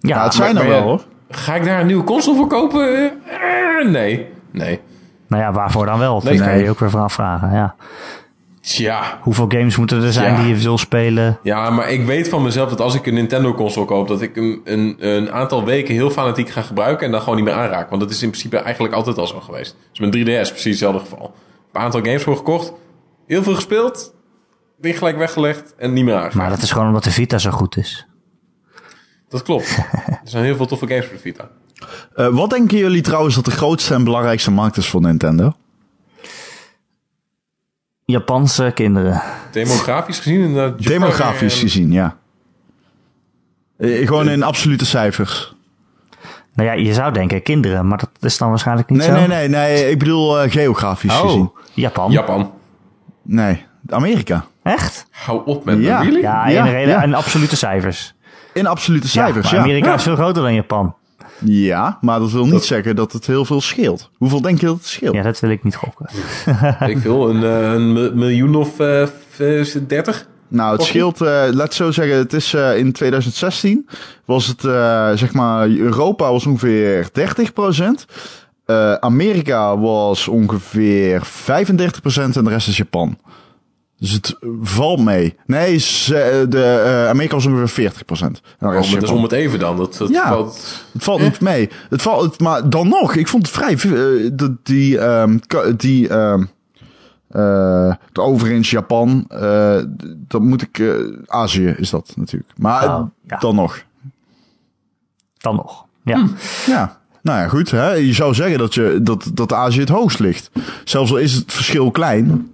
ja, 0.00 0.22
het 0.24 0.34
zijn 0.34 0.54
maar- 0.54 0.62
er 0.62 0.68
maar 0.68 0.78
wel 0.78 0.88
hoor. 0.88 1.02
Ga 1.30 1.54
ik 1.54 1.64
daar 1.64 1.80
een 1.80 1.86
nieuwe 1.86 2.04
console 2.04 2.36
voor 2.36 2.46
kopen? 2.48 3.10
Eh, 3.24 3.88
nee. 3.90 4.26
Nee. 4.50 4.80
nou 5.28 5.42
ja, 5.42 5.52
waarvoor 5.52 5.86
dan 5.86 5.98
wel? 5.98 6.14
Dat 6.14 6.22
Nee. 6.24 6.38
kan 6.38 6.56
je 6.58 6.62
je 6.64 6.70
ook 6.70 6.78
weer 6.78 6.90
vanaf 6.90 7.12
vragen. 7.12 7.52
Ja. 7.52 7.74
Tja. 8.60 9.18
Hoeveel 9.22 9.44
games 9.48 9.76
moeten 9.76 10.02
er 10.02 10.12
zijn 10.12 10.32
Ja. 10.34 10.40
die 10.42 10.54
je 10.54 10.60
wil 10.62 10.78
spelen? 10.78 11.38
Ja, 11.42 11.70
maar 11.70 11.90
ik 11.90 12.04
weet 12.06 12.28
van 12.28 12.42
mezelf 12.42 12.68
dat 12.68 12.80
als 12.80 12.94
ik 12.94 13.06
een 13.06 13.14
Nintendo 13.14 13.54
console 13.54 13.86
koop, 13.86 14.08
dat 14.08 14.20
ik 14.22 14.36
een, 14.36 14.60
een, 14.64 14.96
een 14.98 15.32
aantal 15.32 15.64
weken 15.64 15.94
heel 15.94 16.10
fanatiek 16.10 16.48
ga 16.48 16.62
gebruiken 16.62 17.06
en 17.06 17.12
dan 17.12 17.20
gewoon 17.20 17.36
niet 17.36 17.44
meer 17.44 17.54
aanraak. 17.54 17.88
Want 17.90 18.00
dat 18.02 18.10
is 18.10 18.22
in 18.22 18.28
principe 18.28 18.56
eigenlijk 18.56 18.94
altijd 18.94 19.18
al 19.18 19.26
zo 19.26 19.40
geweest. 19.40 19.76
Dus 19.90 20.00
met 20.00 20.16
3DS 20.16 20.50
precies 20.50 20.64
hetzelfde 20.64 20.98
geval. 21.00 21.34
Een 21.72 21.80
aantal 21.80 22.00
games 22.02 22.22
voor 22.22 22.36
gekocht, 22.36 22.72
heel 23.26 23.42
veel 23.42 23.54
gespeeld, 23.54 24.14
ding 24.78 24.98
gelijk 24.98 25.16
weggelegd 25.16 25.74
en 25.76 25.92
niet 25.92 26.04
meer 26.04 26.14
aangeraakt. 26.14 26.34
Maar 26.34 26.50
dat 26.50 26.62
is 26.62 26.70
gewoon 26.70 26.86
omdat 26.86 27.04
de 27.04 27.10
Vita 27.10 27.38
zo 27.38 27.50
goed 27.50 27.76
is. 27.76 28.06
Dat 29.28 29.42
klopt. 29.42 29.76
er 30.06 30.18
zijn 30.24 30.44
heel 30.44 30.56
veel 30.56 30.66
toffe 30.66 30.86
games 30.86 31.04
voor 31.06 31.14
de 31.14 31.20
Vita. 31.20 31.48
Eh, 32.14 32.28
wat 32.28 32.50
denken 32.50 32.78
jullie 32.78 33.02
trouwens 33.02 33.34
dat 33.34 33.44
de 33.44 33.50
grootste 33.50 33.94
en 33.94 34.04
belangrijkste 34.04 34.50
markt 34.50 34.76
is 34.76 34.88
voor 34.88 35.00
Nintendo? 35.00 35.52
Japanse 38.10 38.70
kinderen. 38.74 39.22
Demografisch 39.50 40.18
gezien? 40.18 40.40
inderdaad, 40.40 40.82
Japan 40.82 40.98
Demografisch 41.00 41.54
en- 41.54 41.60
gezien, 41.60 41.92
ja. 41.92 42.16
Eh, 43.78 44.06
gewoon 44.06 44.28
in 44.28 44.42
absolute 44.42 44.86
cijfers. 44.86 45.54
Nou 46.54 46.68
ja, 46.68 46.74
je 46.74 46.94
zou 46.94 47.12
denken 47.12 47.42
kinderen, 47.42 47.88
maar 47.88 47.98
dat 47.98 48.10
is 48.20 48.38
dan 48.38 48.48
waarschijnlijk 48.48 48.90
niet 48.90 48.98
Nee, 48.98 49.08
zo. 49.08 49.14
nee, 49.14 49.26
nee, 49.28 49.48
nee. 49.48 49.90
Ik 49.90 49.98
bedoel 49.98 50.40
eh, 50.40 50.50
geografisch 50.50 51.12
gezien. 51.14 51.40
Oh, 51.40 51.56
Japan. 51.74 52.10
Japan. 52.10 52.52
Nee, 53.22 53.64
Amerika. 53.88 54.44
Echt? 54.62 55.06
Hou 55.10 55.42
op 55.44 55.64
met 55.64 55.78
Ja. 55.82 55.98
me, 55.98 56.04
really? 56.04 56.20
Ja, 56.20 56.44
in, 56.46 56.52
Ja, 56.52 56.64
reden, 56.64 56.88
ja. 56.94 57.02
in 57.02 57.14
absolute 57.14 57.56
cijfers. 57.56 58.14
In 58.52 58.66
absolute 58.66 59.08
cijfers, 59.08 59.50
ja. 59.50 59.58
Amerika 59.58 59.88
Ja. 59.88 59.94
is 59.94 60.02
veel 60.02 60.14
groter 60.16 60.42
dan 60.42 60.54
Japan. 60.54 60.94
Ja, 61.44 61.98
maar 62.00 62.18
dat 62.18 62.30
wil 62.32 62.46
niet 62.46 62.64
zeggen 62.64 62.96
dat 62.96 63.12
het 63.12 63.26
heel 63.26 63.44
veel 63.44 63.60
scheelt. 63.60 64.10
Hoeveel 64.16 64.40
denk 64.40 64.60
je 64.60 64.66
dat 64.66 64.76
het 64.76 64.86
scheelt? 64.86 65.14
Ja, 65.14 65.22
dat 65.22 65.40
wil 65.40 65.50
ik 65.50 65.64
niet 65.64 65.74
gokken. 65.76 66.06
Ik 66.94 66.98
wil 66.98 67.28
een, 67.30 67.44
eh, 67.44 67.72
een 67.72 68.18
miljoen 68.18 68.54
of 68.54 68.78
eh, 68.80 69.06
v- 69.30 69.76
30. 69.86 70.28
Nou, 70.48 70.72
het 70.76 70.82
scheelt, 70.86 71.20
eh 71.20 71.42
laat 71.50 71.74
zo 71.74 71.90
zeggen, 71.90 72.16
het 72.16 72.32
is 72.32 72.54
eh, 72.54 72.76
in 72.78 72.92
2016 72.92 73.88
was 74.24 74.46
het, 74.46 74.64
eh, 74.64 75.10
zeg 75.14 75.32
maar, 75.32 75.68
Europa 75.68 76.30
was 76.32 76.46
ongeveer 76.46 77.08
30%. 77.12 78.04
Eh, 78.66 78.92
Amerika 78.94 79.78
was 79.78 80.28
ongeveer 80.28 81.22
35% 81.26 82.36
en 82.36 82.44
de 82.44 82.50
rest 82.50 82.68
is 82.68 82.76
Japan. 82.76 83.18
Dus 84.00 84.12
het 84.12 84.36
valt 84.62 85.00
mee. 85.00 85.36
Nee, 85.46 85.78
ze- 85.78 86.46
de, 86.48 86.64
eh, 86.64 87.08
Amerika 87.08 87.34
was 87.34 87.46
ongeveer 87.46 87.68
40%. 87.68 88.40
En 88.40 88.56
de 88.58 88.66
Oh, 88.66 88.72
rest 88.72 88.84
is 88.86 88.90
maar 88.92 89.00
dat 89.00 89.10
is 89.10 89.16
om 89.16 89.22
het 89.22 89.32
even 89.32 89.58
dan. 89.58 89.76
Dat, 89.76 89.96
dat 89.96 90.08
Ja. 90.08 90.28
valt... 90.28 90.84
Het 90.92 91.04
valt 91.04 91.20
niet 91.20 91.40
mee. 91.40 91.68
Het 91.90 92.02
valt, 92.02 92.22
het, 92.24 92.40
maar 92.40 92.68
dan 92.70 92.88
nog, 92.88 93.14
ik 93.14 93.28
vond 93.28 93.46
het 93.46 93.54
vrij. 93.56 93.72
eh, 93.72 93.80
de, 94.32 94.54
die, 94.62 94.98
ehm, 94.98 95.38
die, 95.76 96.08
ehm, 96.08 96.40
eh, 97.28 97.94
de 98.12 98.20
overigens 98.20 98.70
Japan, 98.70 99.24
eh, 99.28 99.78
dat 100.16 100.40
moet 100.40 100.62
ik, 100.62 100.78
eh, 100.78 100.88
Azië 101.26 101.74
is 101.76 101.90
dat 101.90 102.12
natuurlijk. 102.16 102.52
Maar 102.56 102.84
Oh, 102.98 103.06
ja. 103.26 103.36
dan 103.36 103.54
nog. 103.54 103.82
Dan 105.38 105.54
nog. 105.56 105.84
Ja. 106.04 106.26
Ja. 106.66 106.98
Nou 107.22 107.38
ja, 107.40 107.48
goed. 107.48 107.70
Hè? 107.70 107.90
Je 107.92 108.12
zou 108.12 108.34
zeggen 108.34 108.58
dat, 108.58 108.74
je, 108.74 108.98
dat, 109.02 109.30
dat 109.34 109.52
Azië 109.52 109.80
het 109.80 109.88
hoogst 109.88 110.18
ligt. 110.18 110.50
Zelfs 110.84 111.10
al 111.10 111.16
is 111.16 111.32
het 111.34 111.52
verschil 111.52 111.90
klein. 111.90 112.50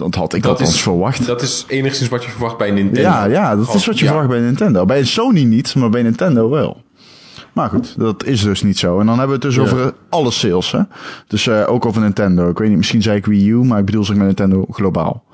Dat 0.00 0.14
had 0.14 0.34
ik 0.34 0.42
Dat 0.42 0.50
althans 0.50 0.74
is- 0.74 0.82
verwacht. 0.82 1.26
Dat 1.26 1.42
is 1.42 1.64
enigszins 1.68 2.08
wat 2.08 2.24
je 2.24 2.30
verwacht 2.30 2.56
bij 2.58 2.70
Nintendo. 2.70 3.00
Ja, 3.00 3.24
ja, 3.24 3.56
dat 3.56 3.74
is 3.74 3.86
wat 3.86 3.98
je 3.98 4.04
Ja. 4.04 4.10
verwacht 4.10 4.28
bij 4.30 4.40
Nintendo. 4.40 4.84
Bij 4.84 5.04
Sony 5.04 5.42
niet, 5.44 5.74
maar 5.74 5.90
bij 5.90 6.02
Nintendo 6.02 6.50
wel. 6.50 6.82
Maar 7.52 7.68
goed, 7.68 7.98
dat 7.98 8.24
is 8.24 8.42
dus 8.42 8.62
niet 8.62 8.78
zo. 8.78 9.00
En 9.00 9.06
dan 9.06 9.18
hebben 9.18 9.40
we 9.40 9.46
het 9.46 9.54
dus 9.56 9.64
Ja. 9.64 9.70
over 9.72 9.94
alle 10.08 10.30
sales, 10.30 10.72
hè. 10.72 10.80
Dus 11.26 11.46
eh, 11.46 11.62
ook 11.68 11.86
over 11.86 12.00
Nintendo. 12.00 12.48
Ik 12.50 12.58
weet 12.58 12.68
niet, 12.68 12.76
misschien 12.76 13.02
zei 13.02 13.16
ik 13.16 13.26
Wii 13.26 13.48
U, 13.50 13.64
maar 13.64 13.78
ik 13.78 13.84
bedoel 13.84 14.04
zeg 14.04 14.16
maar 14.16 14.26
Nintendo 14.26 14.64
globaal. 14.70 15.24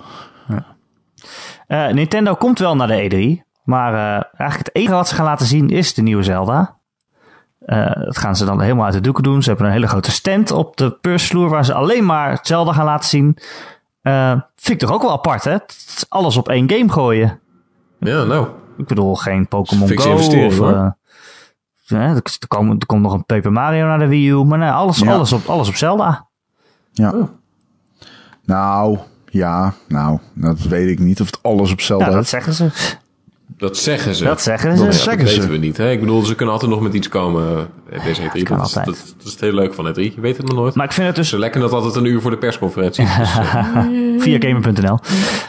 Eh, 1.67 1.89
Nintendo 1.89 2.35
komt 2.35 2.59
wel 2.59 2.77
naar 2.77 2.87
de 2.89 3.03
E3. 3.03 3.45
Maar 3.65 3.93
eh, 3.93 4.25
eigenlijk 4.37 4.57
het 4.57 4.71
enige 4.73 4.93
wat 4.95 5.09
ze 5.09 5.15
gaan 5.15 5.25
laten 5.25 5.47
zien 5.47 5.69
is 5.69 5.95
de 5.95 6.03
nieuwe 6.03 6.23
Zelda. 6.23 6.75
Dat 8.05 8.19
gaan 8.19 8.37
ze 8.37 8.45
dan 8.45 8.61
helemaal 8.61 8.85
uit 8.85 8.95
de 8.95 9.01
doeken 9.01 9.23
doen. 9.23 9.43
Ze 9.43 9.49
hebben 9.49 9.67
een 9.67 9.73
hele 9.73 9.87
grote 9.87 10.11
stand 10.11 10.51
op 10.51 10.77
de 10.77 10.91
persvloer 10.91 11.49
waar 11.49 11.65
ze 11.65 11.75
alleen 11.75 12.05
maar 12.05 12.39
Zelda 12.43 12.73
gaan 12.73 12.85
laten 12.85 13.09
zien. 13.09 13.39
Eh, 14.07 14.31
vind 14.57 14.83
ik 14.83 14.89
toch 14.89 14.93
ook 14.97 15.03
wel 15.03 15.13
apart, 15.13 15.45
hè? 15.45 15.57
Alles 16.09 16.37
op 16.37 16.49
één 16.49 16.71
game 16.71 16.93
gooien. 16.93 17.41
Ja, 18.01 18.25
nou. 18.25 18.47
Ik 18.79 18.87
bedoel, 18.87 19.15
geen 19.15 19.49
Pokémon 19.49 19.99
Go. 19.99 20.13
Of, 20.13 20.61
eh, 20.61 20.89
hè, 21.87 22.15
er, 22.15 22.23
komen, 22.49 22.77
er 22.79 22.87
komt 22.87 23.03
nog 23.03 23.13
een 23.13 23.25
Paper 23.25 23.53
Mario 23.53 23.87
naar 23.87 23.99
de 23.99 24.07
Wii 24.07 24.31
U. 24.31 24.45
Maar 24.45 24.59
nee, 24.59 24.71
alles, 24.71 24.99
Ja. 24.99 25.13
alles, 25.15 25.33
op, 25.33 25.47
alles 25.47 25.69
op 25.69 25.75
Zelda. 25.75 26.27
Ja. 26.93 27.11
Oh. 27.13 27.29
Nou, 28.45 28.99
ja, 29.31 29.75
nou, 29.89 30.19
dat 30.35 30.59
weet 30.59 30.89
ik 30.89 30.99
niet 30.99 31.21
of 31.21 31.27
het 31.27 31.43
alles 31.43 31.73
op 31.73 31.81
Zelda 31.81 32.05
Ja, 32.07 32.11
dat 32.13 32.23
is. 32.23 32.29
zeggen 32.29 32.53
ze. 32.53 32.71
Dat 33.59 33.77
zeggen 33.77 34.15
ze. 34.15 34.25
Dat 34.25 34.41
zeggen 34.43 34.69
Dat 34.69 34.79
ze. 34.79 34.85
Ja, 34.85 34.91
zeggen 34.93 35.19
dat 35.19 35.29
ze. 35.29 35.35
weten 35.41 35.51
we 35.53 35.59
niet. 35.59 35.77
Hè? 35.77 35.91
Ik 35.91 36.01
bedoel, 36.01 36.23
ze 36.25 36.35
kunnen 36.35 36.55
altijd 36.55 36.71
nog 36.71 36.81
met 36.81 36.95
iets 36.95 37.09
komen. 37.09 37.69
eh, 37.91 38.05
Deze 38.05 38.23
E3. 38.23 38.43
kan 38.43 38.59
Dat, 38.59 38.67
is, 38.67 38.73
dat, 38.73 38.87
altijd. 38.87 39.15
dat 39.17 39.27
is 39.27 39.33
het 39.33 39.41
hele 39.41 39.55
leuke 39.55 39.75
van 39.75 39.89
E3. 39.89 39.95
Je 39.95 40.21
weet 40.21 40.37
het 40.37 40.47
maar 40.47 40.57
nooit. 40.57 40.75
Maar 40.75 40.85
ik 40.87 40.93
vind 40.93 41.07
het 41.07 41.17
dus 41.17 41.29
Ze 41.29 41.39
lekken 41.39 41.61
dat 41.61 41.73
altijd 41.73 41.95
een 41.95 42.05
uur 42.05 42.21
voor 42.21 42.31
de 42.31 42.39
persconferentie. 42.39 43.05
Dus, 43.19 43.37
eh, 43.39 43.77
via 44.19 44.39
gamer.nl. 44.41 44.99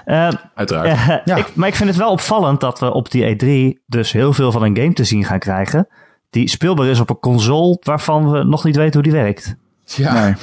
Eh, 0.06 0.30
uiteraard. 0.56 1.22
Ja. 1.26 1.36
ik, 1.36 1.46
maar 1.54 1.68
ik 1.68 1.76
vind 1.76 1.90
het 1.90 1.98
wel 1.98 2.12
opvallend 2.12 2.60
dat 2.60 2.80
we 2.80 2.94
op 2.94 3.12
die 3.12 3.36
E3 3.36 3.80
dus 3.86 4.12
heel 4.12 4.34
veel 4.34 4.52
van 4.52 4.64
een 4.64 4.78
game 4.78 4.94
te 4.94 5.04
zien 5.04 5.24
gaan 5.26 5.40
krijgen. 5.40 5.88
Die 6.30 6.50
speelbaar 6.50 6.88
is 6.88 7.00
op 7.00 7.10
een 7.10 7.20
console 7.20 7.78
waarvan 7.84 8.32
we 8.32 8.44
nog 8.44 8.64
niet 8.64 8.76
weten 8.76 8.94
hoe 8.94 9.04
die 9.12 9.22
werkt. 9.22 9.56
Ja, 9.96 10.14
Nee, 10.24 10.34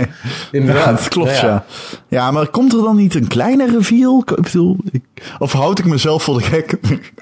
inderdaad. 0.60 0.84
ja, 0.84 0.92
dat 0.92 1.08
klopt, 1.08 1.38
ja. 1.40 1.64
ja. 2.08 2.30
maar 2.30 2.48
komt 2.48 2.72
er 2.72 2.82
dan 2.82 2.96
niet 2.96 3.14
een 3.14 3.28
kleine 3.28 3.66
reveal? 3.70 4.18
Ik 4.26 4.42
bedoel, 4.42 4.76
ik, 4.90 5.02
of 5.38 5.52
houd 5.52 5.78
ik 5.78 5.84
mezelf 5.84 6.22
voor 6.22 6.38
de 6.38 6.44
gek? 6.44 6.78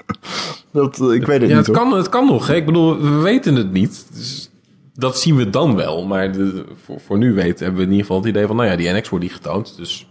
dat, 0.71 1.01
ik 1.11 1.25
weet 1.25 1.41
het 1.41 1.49
Ja, 1.49 1.57
niet 1.57 1.65
het 1.67 1.75
hoor. 1.75 1.75
kan, 1.75 1.93
het 1.93 2.09
kan 2.09 2.25
nog. 2.25 2.47
Hè? 2.47 2.55
Ik 2.55 2.65
bedoel, 2.65 3.01
we 3.01 3.09
weten 3.09 3.55
het 3.55 3.71
niet. 3.71 4.05
Dus 4.13 4.49
dat 4.95 5.19
zien 5.19 5.35
we 5.35 5.49
dan 5.49 5.75
wel. 5.75 6.05
Maar 6.05 6.31
de, 6.31 6.65
voor, 6.85 6.99
voor 7.05 7.17
nu 7.17 7.33
weten 7.33 7.57
hebben 7.65 7.75
we 7.75 7.85
in 7.85 7.91
ieder 7.91 8.05
geval 8.05 8.17
het 8.21 8.29
idee 8.29 8.47
van... 8.47 8.55
Nou 8.55 8.69
ja, 8.69 8.75
die 8.75 8.89
NX 8.89 9.09
wordt 9.09 9.25
niet 9.25 9.33
getoond. 9.33 9.73
Dus 9.77 10.07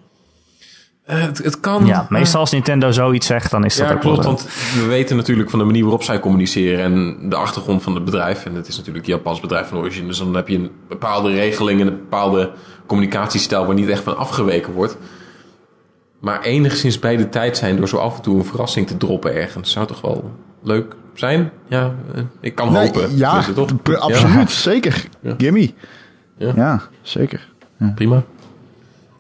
het, 1.05 1.39
het 1.39 1.61
kan. 1.61 1.87
Ja, 1.87 2.07
meestal 2.09 2.41
als 2.41 2.51
Nintendo 2.51 2.91
zoiets 2.91 3.27
zegt, 3.27 3.51
dan 3.51 3.65
is 3.65 3.77
dat 3.77 3.89
Ja, 3.89 3.95
ook 3.95 4.01
klopt. 4.01 4.25
Want 4.25 4.43
we 4.75 4.87
weten 4.87 5.17
natuurlijk 5.17 5.51
van 5.51 5.59
de 5.59 5.65
manier 5.65 5.83
waarop 5.83 6.03
zij 6.03 6.21
communiceren 6.21 6.85
en 6.85 7.29
de 7.29 7.37
achtergrond 7.37 7.83
van 7.83 7.95
het 7.95 8.05
bedrijf. 8.05 8.45
En 8.45 8.55
het 8.55 8.69
is 8.69 8.77
natuurlijk 8.77 9.07
een 9.07 9.13
Japans 9.13 9.41
bedrijf 9.41 9.69
van 9.69 9.79
origine. 9.79 10.07
Dus 10.07 10.19
dan 10.19 10.35
heb 10.35 10.49
je 10.49 10.57
een 10.57 10.71
bepaalde 10.89 11.31
regeling 11.33 11.81
en 11.81 11.87
een 11.87 11.97
bepaalde 11.97 12.51
communicatiestijl 12.87 13.67
waar 13.67 13.75
niet 13.75 13.89
echt 13.89 14.03
van 14.03 14.17
afgeweken 14.17 14.73
wordt. 14.73 14.97
Maar 16.21 16.41
enigszins 16.43 16.99
bij 16.99 17.17
de 17.17 17.29
tijd 17.29 17.57
zijn 17.57 17.77
door 17.77 17.89
zo 17.89 17.97
af 17.97 18.17
en 18.17 18.23
toe 18.23 18.39
een 18.39 18.45
verrassing 18.45 18.87
te 18.87 18.97
droppen 18.97 19.35
ergens. 19.35 19.73
Zou 19.73 19.87
toch 19.87 20.01
wel 20.01 20.31
leuk 20.63 20.95
zijn? 21.15 21.51
Ja, 21.69 21.95
eh, 22.15 22.23
ik 22.41 22.55
kan 22.55 22.73
Nee, 22.73 22.87
hopen. 22.87 23.17
ja, 23.17 23.43
toch? 23.55 23.71
absoluut, 23.99 24.51
zeker. 24.51 25.05
Ja. 25.21 25.35
Gimme. 25.39 25.71
Ja. 26.39 26.53
Ja. 26.57 26.81
zeker. 27.03 27.49
Ja, 27.77 27.93
prima. 27.95 28.23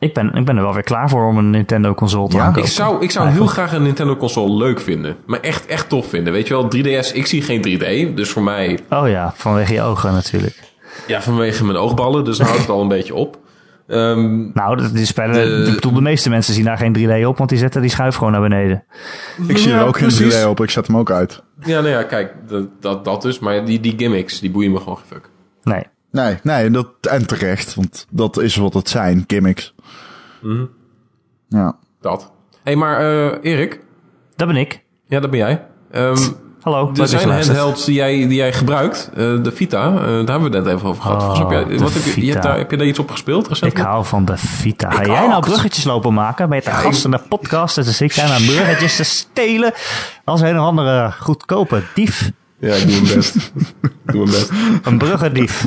Ik 0.00 0.14
ben, 0.14 0.32
ik 0.34 0.44
ben 0.44 0.56
er 0.56 0.62
wel 0.62 0.74
weer 0.74 0.82
klaar 0.82 1.08
voor 1.08 1.26
om 1.26 1.38
een 1.38 1.50
Nintendo 1.50 1.94
console 1.94 2.28
te 2.28 2.36
Ja, 2.36 2.42
aankopen. 2.42 2.62
Ik 2.68 2.74
zou, 2.74 3.02
ik 3.02 3.10
zou 3.10 3.28
heel 3.28 3.46
graag 3.46 3.72
een 3.72 3.82
Nintendo 3.82 4.16
console 4.16 4.56
leuk 4.56 4.80
vinden. 4.80 5.16
Maar 5.26 5.40
echt, 5.40 5.66
echt 5.66 5.88
tof 5.88 6.08
vinden. 6.08 6.32
Weet 6.32 6.48
je 6.48 6.54
wel, 6.54 6.64
3DS, 6.76 7.12
ik 7.14 7.26
zie 7.26 7.42
geen 7.42 7.62
3D. 8.10 8.14
Dus 8.14 8.30
voor 8.30 8.42
mij 8.42 8.78
Oh 8.90 9.08
ja, 9.08 9.32
vanwege 9.36 9.72
je 9.72 9.82
ogen 9.82 10.12
natuurlijk. 10.12 10.56
Ja, 11.06 11.22
vanwege 11.22 11.64
mijn 11.64 11.76
oogballen, 11.78 12.24
dus 12.24 12.36
dan 12.36 12.46
houdt 12.46 12.60
het 12.62 12.70
al 12.70 12.80
een 12.82 12.88
beetje 12.88 13.14
op. 13.14 13.38
Ehm, 13.88 14.50
Nou, 14.52 14.76
dat- 14.76 14.94
die 14.94 15.06
spellen, 15.06 15.34
De- 15.64 15.68
ik 15.68 15.74
bedoel, 15.74 15.92
de 15.92 16.00
meeste 16.00 16.28
mensen 16.28 16.54
zien 16.54 16.64
daar 16.64 16.76
geen 16.78 16.92
3D 16.92 17.24
op, 17.26 17.38
want 17.38 17.50
die 17.50 17.58
zetten 17.58 17.80
die 17.80 17.90
schuif 17.90 18.14
gewoon 18.14 18.32
naar 18.32 18.40
beneden. 18.48 18.84
Ik 19.48 19.58
zie 19.58 19.68
Ja, 19.70 19.78
er 19.78 19.86
ook 19.86 19.98
geen 19.98 20.08
precies. 20.08 20.34
3D 20.34 20.46
op, 20.46 20.60
ik 20.60 20.70
zet 20.70 20.86
hem 20.86 20.96
ook 20.96 21.10
uit. 21.10 21.42
ja, 21.64 21.80
nou 21.80 21.88
ja, 21.88 22.02
kijk, 22.02 22.32
dat, 22.48 22.66
dat, 22.80 23.04
dat 23.04 23.22
dus. 23.22 23.38
Maar 23.38 23.64
die, 23.64 23.80
die 23.80 23.94
gimmicks, 23.96 24.40
die 24.40 24.50
boeien 24.50 24.72
me 24.72 24.78
gewoon 24.78 24.96
geen 24.96 25.06
fuck. 25.08 25.28
Nee. 25.62 25.82
Nee, 26.12 26.34
nee, 26.42 26.70
dat, 26.70 26.86
en 27.10 27.26
terecht, 27.26 27.74
want 27.74 28.06
dat 28.10 28.38
is 28.40 28.56
wat 28.56 28.74
het 28.74 28.88
zijn, 28.88 29.24
gimmicks. 29.26 29.74
Mhm. 30.40 30.64
Ja. 31.48 31.76
Dat. 32.00 32.20
Hé, 32.22 32.58
hey, 32.62 32.76
maar 32.76 32.98
eh, 33.00 33.52
Erik, 33.52 33.80
Dat 34.36 34.46
ben 34.48 34.56
ik. 34.56 34.82
ja, 35.06 35.20
dat 35.20 35.30
ben 35.30 35.38
jij. 35.38 35.66
Ehm, 35.90 36.16
Hallo, 36.60 36.92
er 36.94 37.08
zijn 37.08 37.30
handhelds 37.30 37.84
die 37.84 37.94
jij, 37.94 38.12
die 38.12 38.34
jij 38.34 38.52
gebruikt. 38.52 39.10
Eh, 39.14 39.16
de 39.42 39.52
Vita, 39.52 39.86
eh, 39.86 39.92
daar 40.02 40.16
hebben 40.16 40.50
we 40.50 40.56
het 40.56 40.64
net 40.64 40.74
even 40.74 40.88
over 40.88 41.02
gehad. 41.02 41.22
Oh, 41.22 41.38
heb, 41.38 41.50
jij, 41.50 41.64
de 41.64 41.78
wat 41.78 41.92
heb, 41.92 42.02
je, 42.02 42.08
je 42.08 42.26
hebt 42.26 42.36
Vita. 42.36 42.40
daar, 42.40 42.58
heb 42.58 42.70
je 42.70 42.76
daar 42.76 42.86
iets 42.86 42.98
op 42.98 43.10
gespeeld 43.10 43.48
recent? 43.48 43.72
Ik 43.72 43.78
hou 43.78 44.04
van 44.04 44.24
de 44.24 44.36
Vita. 44.36 44.90
Ga 44.90 45.00
Ik 45.00 45.06
jij 45.06 45.26
nou 45.26 45.42
bruggetjes 45.42 45.84
lopen 45.84 46.14
maken? 46.14 46.48
Ben 46.48 46.58
je 46.58 46.64
te 46.64 46.70
gast 46.70 47.04
in 47.04 47.10
de 47.10 47.20
podcast? 47.28 47.74
Dus 47.74 47.96
zit 47.96 48.14
jij 48.14 48.26
nou 48.28 48.44
bruggetjes 48.44 48.96
te 48.96 49.04
stelen 49.04 49.72
als 50.24 50.40
een 50.40 50.58
of 50.58 50.64
andere 50.64 51.12
goedkope 51.20 51.82
dief. 51.94 52.30
Ja, 52.58 52.74
ik 52.74 52.88
doe 52.88 53.00
mijn 53.02 53.14
best. 53.14 53.34
ik 53.82 54.12
doe 54.12 54.24
mijn 54.24 54.30
best. 54.30 54.50
Een 54.82 54.98
bruggendief. 54.98 55.66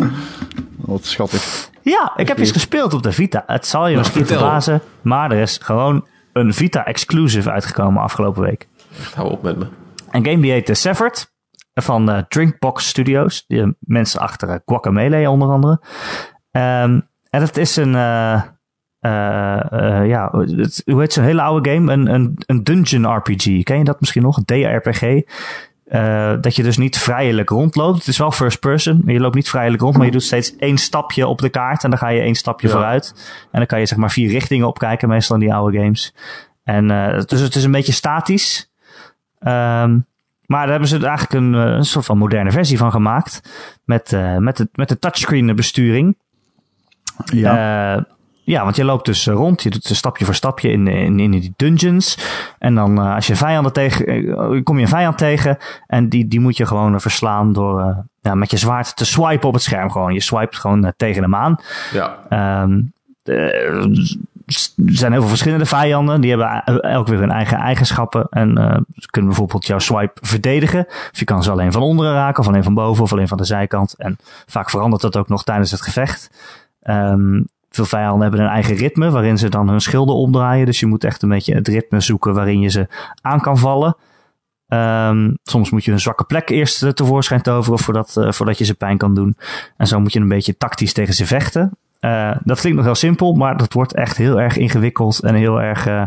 Wat 0.78 1.06
schattig. 1.06 1.70
Ja, 1.84 2.14
ik 2.16 2.28
heb 2.28 2.38
eens 2.38 2.52
gespeeld 2.52 2.94
op 2.94 3.04
de 3.04 3.12
Vita. 3.12 3.44
Het 3.48 3.66
zal 3.66 3.88
je 3.88 3.98
misschien 3.98 4.26
verbazen, 4.26 4.82
maar 5.02 5.32
er 5.32 5.40
is 5.40 5.58
gewoon 5.62 6.08
een 6.34 6.54
Vita 6.54 6.86
exclusive 6.86 7.52
uitgekomen 7.52 8.02
afgelopen 8.02 8.42
week. 8.42 8.68
Hou 9.16 9.32
op 9.32 9.44
met 9.44 9.58
me. 9.58 9.68
Een 10.12 10.26
game 10.26 10.42
die 10.42 10.52
heet 10.52 10.66
The 10.66 10.74
Severed 10.74 11.32
van 11.74 12.12
eh, 12.12 12.22
Drinkbox 12.28 12.88
Studios. 12.88 13.44
Die 13.48 13.62
eh, 13.62 13.68
mensen 13.80 14.20
achter 14.20 14.50
uh, 14.50 14.56
Guacamelee 14.66 15.30
onder 15.30 15.50
andere. 15.50 15.82
Ehm, 16.52 17.00
en 17.30 17.42
het 17.42 17.58
is 17.58 17.76
een, 17.76 17.96
eh, 17.96 18.42
eh, 19.00 19.72
eh, 19.72 20.08
ja, 20.08 20.30
het, 20.32 20.82
hoe 20.86 21.00
heet 21.00 21.14
zo'n 21.14 21.24
hele 21.24 21.42
oude 21.42 21.70
game? 21.70 21.94
Een, 21.94 22.14
een, 22.14 22.36
een 22.46 22.64
dungeon 22.64 23.16
RPG. 23.16 23.64
Ken 23.64 23.78
je 23.78 23.84
dat 23.84 24.00
misschien 24.00 24.22
nog? 24.22 24.38
Een 24.38 24.46
DRPG. 24.46 25.02
Eh, 25.86 26.34
dat 26.42 26.56
je 26.56 26.64
dus 26.64 26.78
niet 26.78 26.98
vrijelijk 26.98 27.50
rondloopt. 27.50 27.98
Het 27.98 28.08
is 28.08 28.18
wel 28.18 28.32
first 28.32 28.60
person. 28.60 29.02
maar 29.04 29.14
Je 29.14 29.20
loopt 29.20 29.36
niet 29.36 29.50
vrijelijk 29.50 29.82
rond, 29.82 29.98
maar 29.98 30.06
je 30.06 30.12
doet 30.12 30.24
steeds 30.24 30.56
één 30.56 30.78
stapje 30.78 31.28
op 31.28 31.40
de 31.40 31.50
kaart. 31.50 31.84
En 31.84 31.90
dan 31.90 32.00
ga 32.00 32.08
je 32.08 32.22
één 32.22 32.36
stapje 32.36 32.68
Ja. 32.68 32.74
vooruit. 32.74 33.14
En 33.52 33.58
dan 33.58 33.66
kan 33.66 33.80
je 33.80 33.86
zeg 33.86 33.98
maar 33.98 34.12
vier 34.12 34.30
richtingen 34.30 34.68
opkijken, 34.68 35.08
meestal 35.10 35.36
in 35.36 35.42
die 35.42 35.54
oude 35.54 35.78
games. 35.78 36.14
En 36.64 36.92
eh, 36.92 37.22
dus 37.26 37.40
het 37.40 37.56
is 37.56 37.64
een 37.64 37.72
beetje 37.72 37.92
statisch. 37.92 38.72
Ehm, 39.40 39.98
maar 40.46 40.62
daar 40.62 40.70
hebben 40.70 40.88
ze 40.88 40.98
er 40.98 41.06
eigenlijk 41.06 41.34
een, 41.34 41.56
eh, 41.56 41.74
een 41.74 41.86
soort 41.86 42.06
van 42.06 42.18
moderne 42.18 42.52
versie 42.52 42.78
van 42.78 42.92
gemaakt. 42.92 43.42
Met, 43.86 44.14
eh, 44.14 44.38
met, 44.38 44.58
de, 44.58 44.70
met 44.72 44.90
de 44.90 45.00
touchscreen 45.00 45.56
besturing. 45.56 46.18
Ja. 47.26 48.06
Eh, 48.46 48.54
ja, 48.54 48.64
want 48.64 48.76
je 48.76 48.84
loopt 48.86 49.06
dus 49.06 49.28
eh, 49.28 49.34
rond. 49.34 49.64
Je 49.64 49.70
doet 49.70 49.86
stapje 49.86 50.26
voor 50.26 50.36
stapje 50.36 50.72
in, 50.72 50.88
in, 50.88 51.20
in 51.20 51.32
die 51.32 51.54
dungeons. 51.56 52.18
En 52.60 52.76
dan 52.76 53.00
eh, 53.02 53.16
als 53.16 53.28
je 53.28 53.36
vijanden 53.36 53.74
tegen, 53.74 54.06
eh, 54.08 54.64
kom 54.64 54.76
je 54.78 54.82
een 54.84 54.88
vijand 54.88 55.18
tegen. 55.18 55.58
En 55.88 56.10
die, 56.10 56.28
die 56.28 56.40
moet 56.40 56.58
je 56.58 56.66
gewoon 56.66 56.94
eh, 56.94 57.00
verslaan 57.00 57.54
door 57.54 57.80
eh, 57.80 57.98
ja, 58.22 58.36
met 58.36 58.52
je 58.52 58.58
zwaard 58.58 58.96
te 58.96 59.06
swipen 59.06 59.48
op 59.48 59.54
het 59.54 59.64
scherm. 59.64 59.92
Gewoon. 59.92 60.14
Je 60.14 60.22
swipet 60.22 60.56
gewoon 60.58 60.86
eh, 60.86 60.92
tegen 60.98 61.22
hem 61.24 61.36
aan. 61.36 61.56
Ja, 61.92 62.18
Ehm, 62.30 62.82
eh, 63.24 63.86
er 64.46 64.94
zijn 64.94 65.12
heel 65.12 65.22
veel 65.22 65.30
verschillende 65.30 65.66
vijanden. 65.66 66.22
Die 66.22 66.30
hebben 66.30 66.64
elk 66.82 67.08
weer 67.08 67.20
hun 67.20 67.32
eigen 67.32 67.58
eigenschappen. 67.58 68.28
En 68.30 68.58
eh, 68.58 68.80
ze 68.96 69.08
kunnen 69.10 69.30
bijvoorbeeld 69.30 69.66
jouw 69.68 69.80
swipe 69.80 70.20
verdedigen. 70.22 70.86
Of 70.88 71.20
je 71.20 71.26
kan 71.26 71.44
ze 71.44 71.52
alleen 71.52 71.72
van 71.72 71.82
onderen 71.82 72.14
raken, 72.14 72.40
of 72.40 72.48
alleen 72.48 72.64
van 72.64 72.74
boven, 72.74 73.04
of 73.04 73.12
alleen 73.12 73.28
van 73.28 73.38
de 73.38 73.44
zijkant. 73.46 73.94
En 73.98 74.18
vaak 74.46 74.70
verandert 74.70 75.02
dat 75.02 75.18
ook 75.18 75.28
nog 75.30 75.44
tijdens 75.44 75.72
het 75.72 75.82
gevecht. 75.82 76.30
Ehm, 76.82 77.42
veel 77.76 77.86
vijanden 77.86 78.22
hebben 78.22 78.40
een 78.40 78.52
eigen 78.52 78.76
ritme 78.76 79.12
waarin 79.12 79.38
ze 79.38 79.50
dan 79.50 79.70
hun 79.70 79.82
schilden 79.82 80.16
omdraaien. 80.16 80.66
Dus 80.66 80.80
je 80.80 80.86
moet 80.86 81.04
echt 81.04 81.22
een 81.22 81.30
beetje 81.30 81.56
het 81.56 81.68
ritme 81.68 82.00
zoeken 82.00 82.34
waarin 82.34 82.60
je 82.60 82.70
ze 82.70 82.88
aan 83.22 83.42
kan 83.42 83.58
vallen. 83.58 83.96
Ehm, 84.68 85.32
soms 85.44 85.72
moet 85.72 85.86
je 85.86 85.92
een 85.92 86.00
zwakke 86.00 86.24
plek 86.24 86.50
eerst 86.50 86.96
tevoorschijn 86.96 87.42
toveren 87.42 87.80
voordat, 87.80 88.18
eh, 88.18 88.32
voordat 88.32 88.58
je 88.58 88.66
ze 88.66 88.74
pijn 88.74 88.98
kan 88.98 89.14
doen. 89.14 89.38
En 89.78 89.88
zo 89.88 90.00
moet 90.00 90.14
je 90.14 90.20
een 90.20 90.28
beetje 90.28 90.58
tactisch 90.58 90.94
tegen 90.94 91.14
ze 91.14 91.26
vechten. 91.26 91.78
Eh, 92.04 92.32
dat 92.44 92.60
klinkt 92.60 92.78
nog 92.78 92.86
heel 92.86 92.96
simpel, 92.96 93.34
maar 93.34 93.58
dat 93.58 93.74
wordt 93.74 93.94
echt 93.94 94.18
heel 94.18 94.40
erg 94.40 94.58
ingewikkeld 94.58 95.20
en 95.20 95.36
heel 95.36 95.62
erg, 95.62 95.88
eh, 95.88 96.06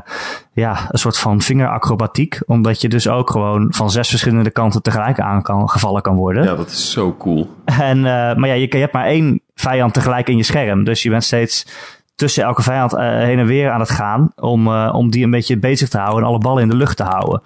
ja, 0.52 0.78
een 0.90 0.98
soort 0.98 1.18
van 1.18 1.40
vingeracrobatiek. 1.40 2.40
Omdat 2.46 2.80
je 2.80 2.88
dus 2.88 3.09
ook 3.09 3.30
gewoon 3.30 3.66
van 3.70 3.90
zes 3.90 4.09
verschillende 4.09 4.50
kanten 4.50 4.82
tegelijk 4.82 5.20
aan 5.20 5.42
kan, 5.42 5.70
gevallen 5.70 6.02
kan 6.02 6.16
worden. 6.16 6.44
ja, 6.44 6.54
dat 6.54 6.68
is 6.68 6.90
zo 6.90 7.16
cool. 7.18 7.50
En, 7.64 7.96
eh, 7.96 8.35
maar 8.35 8.46
ja, 8.46 8.54
je, 8.54 8.66
je 8.70 8.76
hebt 8.76 8.92
maar 8.92 9.06
één 9.06 9.40
vijand 9.54 9.94
tegelijk 9.94 10.28
in 10.28 10.37
je 10.37 10.42
scherm. 10.42 10.85
Dus 10.85 11.02
je 11.02 11.11
bent 11.11 11.24
steeds 11.24 11.66
tussen 12.14 12.44
elke 12.44 12.62
vijand 12.62 12.96
heen 12.96 13.38
en 13.38 13.46
weer 13.46 13.70
aan 13.70 13.80
het 13.80 13.90
gaan. 13.90 14.32
Om, 14.37 14.68
om 14.78 15.11
die 15.11 15.24
een 15.24 15.30
beetje 15.30 15.59
bezig 15.59 15.88
te 15.88 15.98
houden 15.98 16.22
en 16.22 16.28
alle 16.28 16.38
ballen 16.38 16.62
in 16.62 16.68
de 16.68 16.76
lucht 16.76 16.96
te 16.96 17.04
houden. 17.04 17.42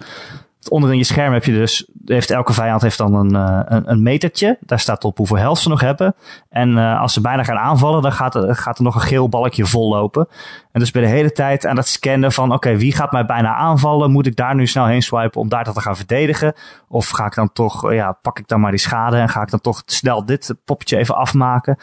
Onder 0.69 0.91
in 0.91 0.97
je 0.97 1.03
scherm 1.03 1.33
heb 1.33 1.43
je 1.43 1.51
dus, 1.51 1.89
heeft 2.05 2.29
elke 2.29 2.53
vijand 2.53 2.81
heeft 2.81 2.97
dan 2.97 3.13
een, 3.13 3.35
eh, 3.35 3.79
een, 3.85 4.03
metertje. 4.03 4.57
Daar 4.59 4.79
staat 4.79 5.03
op 5.03 5.17
hoeveel 5.17 5.37
health 5.37 5.57
ze 5.57 5.69
nog 5.69 5.81
hebben. 5.81 6.15
En 6.49 6.77
eh, 6.77 7.01
als 7.01 7.13
ze 7.13 7.21
bijna 7.21 7.43
gaan 7.43 7.57
aanvallen, 7.57 8.01
dan 8.01 8.11
gaat 8.11 8.35
er, 8.35 8.55
gaat 8.55 8.77
er 8.77 8.83
nog 8.83 8.95
een 8.95 9.01
geel 9.01 9.29
balkje 9.29 9.65
vollopen. 9.65 10.27
En 10.71 10.79
dus 10.79 10.91
ben 10.91 11.01
je 11.01 11.07
de 11.07 11.13
hele 11.13 11.31
tijd 11.31 11.65
aan 11.65 11.77
het 11.77 11.87
scannen 11.87 12.31
van, 12.31 12.53
oké, 12.53 12.77
wie 12.77 12.93
gaat 12.93 13.11
mij 13.11 13.25
bijna 13.25 13.55
aanvallen? 13.55 14.11
Moet 14.11 14.25
ik 14.25 14.35
daar 14.35 14.55
nu 14.55 14.67
snel 14.67 14.85
heen 14.85 15.01
swipen 15.01 15.41
om 15.41 15.49
daar 15.49 15.63
te 15.63 15.81
gaan 15.81 15.95
verdedigen? 15.95 16.53
Of 16.87 17.09
ga 17.09 17.25
ik 17.25 17.35
dan 17.35 17.51
toch, 17.53 17.89
eh, 17.89 17.95
ja, 17.95 18.11
pak 18.11 18.39
ik 18.39 18.47
dan 18.47 18.59
maar 18.59 18.71
die 18.71 18.79
schade 18.79 19.17
en 19.17 19.29
ga 19.29 19.41
ik 19.41 19.49
dan 19.49 19.61
toch 19.61 19.81
snel 19.85 20.25
dit 20.25 20.55
poppetje 20.65 20.97
even 20.97 21.15
afmaken? 21.15 21.77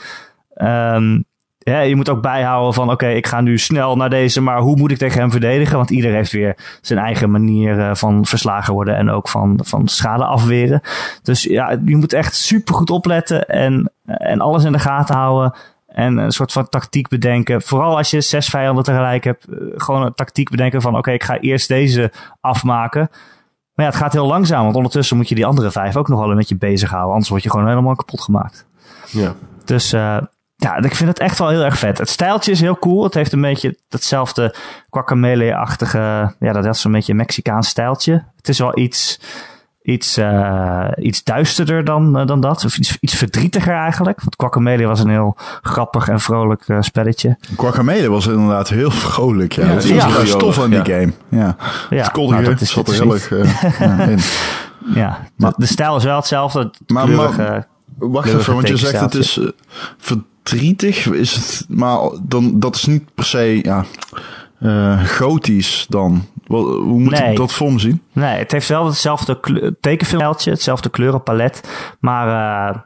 Ehm, 0.55 1.21
ja, 1.71 1.81
je 1.81 1.97
moet 1.97 2.09
ook 2.09 2.23
bijhouden 2.23 2.75
van, 2.75 2.91
oké, 2.91 3.09
ik 3.09 3.27
ga 3.27 3.41
nu 3.41 3.59
snel 3.59 3.97
naar 3.97 4.11
deze, 4.11 4.41
maar 4.41 4.59
hoe 4.61 4.77
moet 4.77 4.91
ik 4.91 4.99
tegen 4.99 5.21
hem 5.21 5.31
verdedigen? 5.31 5.77
Want 5.77 5.91
ieder 5.91 6.13
heeft 6.13 6.33
weer 6.33 6.57
zijn 6.81 6.99
eigen 6.99 7.31
manier 7.31 7.81
eh, 7.81 7.95
van 7.95 8.27
verslagen 8.27 8.75
worden 8.75 8.97
en 8.97 9.11
ook 9.11 9.29
van, 9.29 9.61
van 9.65 9.89
schade 9.89 10.25
afweren. 10.25 10.81
Dus 11.23 11.43
ja, 11.43 11.71
je 11.85 11.97
moet 11.97 12.13
echt 12.13 12.35
super 12.35 12.75
goed 12.75 12.91
opletten 12.91 13.47
en, 13.49 13.93
en 14.07 14.41
alles 14.41 14.65
in 14.65 14.73
de 14.73 14.79
gaten 14.79 15.15
houden. 15.15 15.55
En 15.87 16.17
een 16.17 16.33
soort 16.33 16.53
van 16.53 16.69
tactiek 16.69 17.09
bedenken. 17.09 17.63
Vooral 17.63 17.97
als 17.97 18.11
je 18.11 18.21
zes 18.21 18.49
vijanden 18.49 18.85
tegelijk 18.85 19.25
hebt. 19.25 19.45
eh, 19.45 19.57
Gewoon 19.77 20.03
een 20.03 20.15
tactiek 20.15 20.51
bedenken 20.51 20.83
van 20.83 20.97
oké, 20.97 21.11
ik 21.11 21.23
ga 21.25 21.39
eerst 21.39 21.69
deze 21.69 22.11
afmaken. 22.41 23.09
Maar 23.75 23.87
ja, 23.87 23.93
het 23.93 24.01
gaat 24.03 24.13
heel 24.13 24.27
langzaam. 24.27 24.63
Want 24.65 24.77
ondertussen 24.77 25.17
moet 25.17 25.29
je 25.29 25.35
die 25.35 25.47
andere 25.47 25.71
vijf 25.71 25.97
ook 25.97 26.09
nog 26.09 26.21
wel 26.21 26.31
een 26.31 26.37
beetje 26.37 26.57
bezighouden. 26.57 27.13
Anders 27.13 27.29
word 27.31 27.43
je 27.43 27.51
gewoon 27.51 27.69
helemaal 27.69 27.95
kapot 27.95 28.21
gemaakt. 28.21 28.67
Ja. 29.11 29.35
Dus 29.65 29.93
eh, 29.93 30.17
ja, 30.61 30.77
ik 30.77 30.95
vind 30.95 31.09
het 31.09 31.19
echt 31.19 31.39
wel 31.39 31.49
heel 31.49 31.65
erg 31.65 31.79
vet. 31.79 31.99
Het 31.99 32.09
stijltje 32.09 32.51
is 32.51 32.61
heel 32.61 32.79
cool. 32.79 33.05
Het 33.05 33.15
heeft 33.15 33.33
een 33.33 33.41
beetje 33.41 33.79
datzelfde 33.89 34.55
guacamole-achtige... 34.91 36.35
Ja, 36.39 36.53
dat 36.53 36.65
is 36.65 36.81
zo'n 36.81 36.93
beetje 36.93 37.13
een 37.13 37.19
Mexicaans 37.19 37.69
stijltje. 37.69 38.25
Het 38.37 38.49
is 38.49 38.59
wel 38.59 38.79
iets 38.79 39.21
iets, 39.83 40.17
eh, 40.17 40.89
iets 40.97 41.25
duisterder 41.25 41.85
dan, 41.85 42.19
eh, 42.19 42.27
dan 42.27 42.41
dat. 42.41 42.65
Of 42.65 42.79
iets, 42.79 42.97
iets 43.01 43.15
verdrietiger 43.15 43.75
eigenlijk. 43.75 44.19
Want 44.21 44.37
Quackemele 44.37 44.87
was 44.87 45.01
een 45.01 45.09
heel 45.11 45.37
grappig 45.63 46.09
en 46.09 46.21
vrolijk 46.21 46.63
eh, 46.69 46.77
spelletje. 46.81 47.37
Guacamele 47.57 48.09
was 48.11 48.27
inderdaad 48.27 48.69
heel 48.69 48.91
vrolijk. 48.91 49.53
Ja, 49.53 49.67
Ja, 49.67 49.75
dat 49.75 49.85
is 49.85 49.91
ja. 49.91 50.25
stof 50.25 50.61
aan 50.63 50.71
die 50.71 50.79
Ja. 50.79 50.85
game. 50.85 51.13
Ja. 51.29 51.57
Ja, 51.91 51.97
het 52.03 52.11
koddige 52.11 52.41
nou, 52.41 52.53
dat 52.53 52.61
is 52.61 52.71
zat 52.73 52.87
er 52.89 52.93
het 52.95 53.03
heel 53.03 53.13
erg 53.15 53.31
eh, 53.33 53.79
ja, 53.81 53.99
in. 54.05 54.19
Ja, 55.01 55.19
de, 55.37 55.53
de 55.57 55.67
stijl 55.67 55.97
is 55.97 56.05
wel 56.05 56.17
hetzelfde. 56.17 56.59
Het 56.59 56.91
Maar- 56.91 57.05
kleurige- 57.05 57.43
maar- 57.43 57.67
Wacht 57.99 58.11
Kleurige 58.25 58.39
even, 58.39 58.55
want 58.55 58.69
je 58.69 58.77
zegt 58.77 59.01
het 59.01 59.15
is 59.15 59.41
verdrietig. 60.49 61.07
Is 61.11 61.35
het, 61.35 61.65
maar 61.69 61.99
dan, 62.23 62.61
dat 62.61 62.75
is 62.75 62.85
niet 62.85 63.15
per 63.15 63.25
se 63.25 63.59
ja, 63.63 63.85
eh, 64.61 65.05
gotisch 65.05 65.87
dan. 65.89 66.27
Wel, 66.47 66.63
Hoe 66.77 67.01
moet 67.01 67.11
Nee. 67.21 67.31
ik 67.31 67.37
dat 67.37 67.53
voor 67.53 67.73
me 67.73 67.79
zien? 67.79 68.03
Nee, 68.13 68.39
het 68.39 68.53
heeft 68.53 68.69
wel 68.69 68.87
hetzelfde 68.87 69.41
tekenfilmpje, 69.81 70.51
hetzelfde 70.51 70.89
kleurenpalet. 70.89 71.61
Maar 72.01 72.27
eh, 72.27 72.77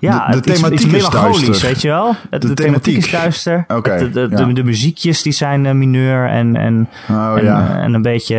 ja, 0.00 0.26
De- 0.26 0.30
de 0.30 0.36
het 0.36 0.46
is 0.46 0.54
thematiek 0.54 0.78
iets 0.86 0.86
is 0.86 0.92
melancholisch, 1.10 1.62
weet 1.62 1.80
je 1.82 1.88
wel? 1.88 2.14
Het, 2.30 2.42
De 2.42 2.48
de, 2.48 2.54
thematiek 2.54 2.96
is 2.96 3.10
duister. 3.10 3.64
Oké, 3.68 3.90
Het- 3.90 4.12
de, 4.14 4.28
de, 4.28 4.36
ja. 4.36 4.44
de, 4.44 4.52
de 4.52 4.64
muziekjes 4.64 5.22
die 5.22 5.32
zijn 5.32 5.66
eh, 5.66 5.72
mineur 5.72 6.28
en, 6.28 6.56
en, 6.56 6.88
Oh 7.10 7.34
en, 7.38 7.44
ja. 7.44 7.78
en 7.80 7.94
een 7.94 8.02
beetje... 8.02 8.36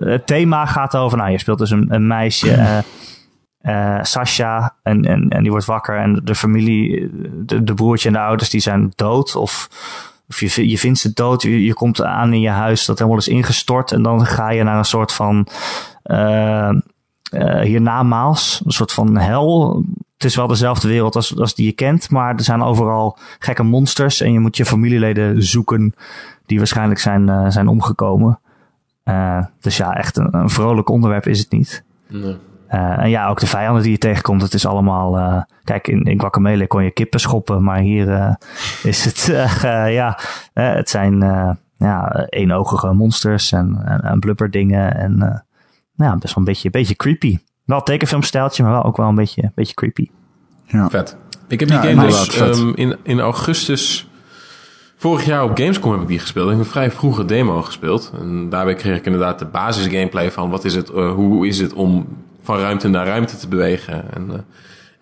het 0.00 0.26
thema 0.26 0.66
gaat 0.66 0.96
over... 0.96 1.18
Nou, 1.18 1.30
je 1.30 1.38
speelt 1.38 1.58
dus 1.58 1.70
een, 1.70 1.86
een 1.88 2.06
meisje... 2.06 2.56
eh, 3.66 3.98
Sasha 4.02 4.74
en, 4.82 5.04
en, 5.04 5.28
en 5.28 5.42
die 5.42 5.50
wordt 5.50 5.66
wakker 5.66 5.98
en 5.98 6.20
de 6.24 6.34
familie, 6.34 7.10
de, 7.62 7.74
broertje 7.74 8.08
en 8.08 8.14
de 8.14 8.20
ouders 8.20 8.50
die 8.50 8.60
zijn 8.60 8.92
dood 8.94 9.36
of, 9.36 9.68
of 10.28 10.40
je, 10.40 10.68
je 10.68 10.78
vindt 10.78 10.98
ze 10.98 11.12
dood, 11.12 11.42
je, 11.42 11.64
je 11.64 11.74
komt 11.74 12.02
aan 12.02 12.32
in 12.32 12.40
je 12.40 12.48
huis 12.48 12.84
dat 12.84 12.98
helemaal 12.98 13.18
is 13.18 13.28
ingestort 13.28 13.92
en 13.92 14.02
dan 14.02 14.26
ga 14.26 14.50
je 14.50 14.62
naar 14.62 14.78
een 14.78 14.84
soort 14.84 15.12
van 15.12 15.48
eh, 16.02 16.70
hiernamaals, 17.62 18.62
een 18.64 18.72
soort 18.72 18.92
van 18.92 19.16
hel. 19.16 19.82
Het 20.14 20.24
is 20.24 20.36
wel 20.36 20.46
dezelfde 20.46 20.88
wereld 20.88 21.16
als, 21.16 21.38
als 21.38 21.54
die 21.54 21.66
je 21.66 21.72
kent, 21.72 22.10
maar 22.10 22.34
er 22.34 22.44
zijn 22.44 22.62
overal 22.62 23.18
gekke 23.38 23.62
monsters 23.62 24.20
en 24.20 24.32
je 24.32 24.40
moet 24.40 24.56
je 24.56 24.64
familieleden 24.64 25.42
zoeken 25.42 25.94
die 26.46 26.58
waarschijnlijk 26.58 27.00
zijn, 27.00 27.52
zijn 27.52 27.68
omgekomen. 27.68 28.40
Dus 29.60 29.76
ja, 29.76 29.96
echt 29.96 30.16
een, 30.16 30.34
een 30.34 30.50
vrolijk 30.50 30.88
onderwerp 30.88 31.26
is 31.26 31.38
het 31.38 31.50
niet. 31.50 31.84
Nee. 32.08 32.36
Eh, 32.68 32.98
en 32.98 33.10
ja, 33.10 33.28
ook 33.28 33.40
de 33.40 33.46
vijanden 33.46 33.82
die 33.82 33.92
je 33.92 33.98
tegenkomt, 33.98 34.42
het 34.42 34.54
is 34.54 34.66
allemaal... 34.66 35.18
eh, 35.18 35.42
kijk, 35.64 35.88
in, 35.88 36.02
in 36.02 36.20
Guacamele 36.20 36.66
kon 36.66 36.84
je 36.84 36.90
kippen 36.90 37.20
schoppen, 37.20 37.62
maar 37.62 37.78
hier 37.78 38.12
eh, 38.12 38.34
is 38.82 39.04
het... 39.04 39.26
ja, 40.00 40.18
het 40.52 40.90
zijn 40.90 41.22
eh, 41.22 41.50
ja, 41.78 42.26
eenogige 42.28 42.92
monsters 42.92 43.52
en, 43.52 43.82
en, 43.84 44.00
en 44.00 44.18
blubberdingen. 44.18 44.94
En 44.94 45.22
eh, 45.22 45.38
ja, 46.06 46.16
best 46.16 46.34
wel 46.34 46.44
een 46.44 46.44
beetje, 46.44 46.70
beetje 46.70 46.96
creepy. 46.96 47.38
Wel 47.64 47.82
tekenfilmstijltje, 47.82 48.62
maar 48.62 48.72
wel 48.72 48.84
ook 48.84 48.96
wel 48.96 49.08
een 49.08 49.14
beetje, 49.14 49.42
een 49.42 49.52
beetje 49.54 49.74
creepy. 49.74 50.08
Ja. 50.64 50.88
Vet. 50.88 51.16
Ik 51.48 51.60
heb 51.60 51.68
die 51.68 51.78
Ja, 51.78 51.84
game 51.84 52.06
dus 52.06 52.40
ehm, 52.40 52.72
in, 52.74 52.96
in 53.02 53.20
augustus... 53.20 54.08
Vorig 54.98 55.24
jaar 55.24 55.44
op 55.44 55.58
Gamescom 55.58 55.92
heb 55.92 56.00
ik 56.00 56.08
die 56.08 56.18
gespeeld. 56.18 56.46
Ik 56.46 56.52
heb 56.56 56.64
een 56.64 56.70
vrij 56.70 56.90
vroege 56.90 57.24
demo 57.24 57.62
gespeeld. 57.62 58.12
En 58.20 58.48
daarbij 58.48 58.74
kreeg 58.74 58.96
ik 58.96 59.06
inderdaad 59.06 59.38
de 59.38 59.44
basis 59.44 59.86
gameplay 59.86 60.30
van... 60.30 60.50
Wat 60.50 60.64
is 60.64 60.74
het, 60.74 60.88
hoe 60.88 61.46
is 61.46 61.58
het 61.58 61.72
om 61.72 62.06
van 62.46 62.58
ruimte 62.58 62.88
naar 62.88 63.06
ruimte 63.06 63.36
te 63.36 63.48
bewegen. 63.48 64.14
En, 64.14 64.30
eh, 64.30 64.38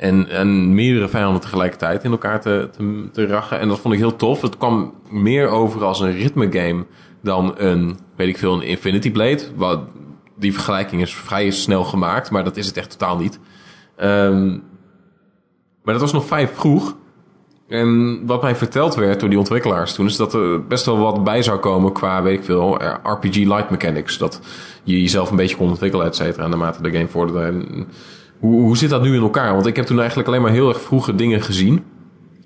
en, 0.08 0.28
en 0.28 0.74
meerdere 0.74 1.08
vijanden 1.08 1.40
tegelijkertijd 1.40 2.04
in 2.04 2.10
elkaar 2.10 2.40
te, 2.40 2.68
te, 2.76 3.08
te 3.12 3.26
rachen. 3.26 3.60
En 3.60 3.68
dat 3.68 3.78
vond 3.78 3.94
ik 3.94 4.00
heel 4.00 4.16
tof. 4.16 4.42
Het 4.42 4.56
kwam 4.56 4.94
meer 5.10 5.48
over 5.48 5.84
als 5.84 6.00
een 6.00 6.12
ritme 6.12 6.52
game 6.52 6.86
dan 7.22 7.54
een, 7.56 7.98
weet 8.16 8.28
ik 8.28 8.38
veel, 8.38 8.54
een 8.54 8.62
Infinity 8.62 9.10
Blade. 9.10 9.42
Wat, 9.56 9.80
die 10.36 10.52
vergelijking 10.52 11.02
is 11.02 11.14
vrij 11.14 11.50
snel 11.50 11.84
gemaakt, 11.84 12.30
maar 12.30 12.44
dat 12.44 12.56
is 12.56 12.66
het 12.66 12.76
echt 12.76 12.90
totaal 12.90 13.16
niet. 13.16 13.38
Ehm, 13.96 14.48
maar 15.82 15.94
dat 15.94 16.00
was 16.00 16.12
nog 16.12 16.26
vrij 16.26 16.48
vroeg. 16.48 16.96
En 17.68 18.20
wat 18.26 18.42
mij 18.42 18.54
verteld 18.56 18.94
werd 18.94 19.20
door 19.20 19.28
die 19.28 19.38
ontwikkelaars 19.38 19.94
toen... 19.94 20.06
is 20.06 20.16
dat 20.16 20.34
er 20.34 20.66
best 20.66 20.86
wel 20.86 20.98
wat 20.98 21.24
bij 21.24 21.42
zou 21.42 21.58
komen 21.58 21.92
qua, 21.92 22.22
weet 22.22 22.38
ik 22.38 22.44
veel... 22.44 22.78
eh, 22.80 22.94
RPG 23.02 23.36
light 23.36 23.70
mechanics. 23.70 24.18
Dat 24.18 24.40
je 24.82 25.00
jezelf 25.00 25.30
een 25.30 25.36
beetje 25.36 25.56
kon 25.56 25.68
ontwikkelen, 25.68 26.06
et 26.06 26.16
cetera... 26.16 26.46
naarmate 26.46 26.82
de 26.82 26.90
game 26.90 27.08
vorderde. 27.08 27.40
En 27.42 27.86
hoe, 28.38 28.60
hoe 28.60 28.76
zit 28.76 28.90
dat 28.90 29.02
nu 29.02 29.14
in 29.14 29.22
elkaar? 29.22 29.52
Want 29.54 29.66
ik 29.66 29.76
heb 29.76 29.86
toen 29.86 29.98
eigenlijk 29.98 30.28
alleen 30.28 30.42
maar 30.42 30.50
heel 30.50 30.68
erg 30.68 30.80
vroege 30.80 31.14
dingen 31.14 31.42
gezien... 31.42 31.84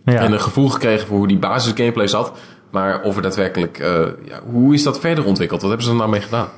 Ja. 0.05 0.15
en 0.21 0.33
een 0.33 0.41
gevoel 0.41 0.69
gekregen 0.69 1.07
voor 1.07 1.17
hoe 1.17 1.29
die 1.29 1.39
basis 1.39 1.73
gameplay 1.73 2.07
zat... 2.07 2.33
maar 2.71 3.03
of 3.03 3.17
er 3.17 3.23
daadwerkelijk... 3.23 3.79
eh, 3.79 4.07
ja, 4.25 4.41
hoe 4.51 4.75
is 4.75 4.83
dat 4.83 5.01
verder 5.01 5.25
ontwikkeld? 5.25 5.61
Wat 5.61 5.71
hebben 5.71 5.87
ze 5.89 5.93
er 5.93 5.99
nou 5.99 6.11
mee 6.11 6.21
gedaan? 6.21 6.49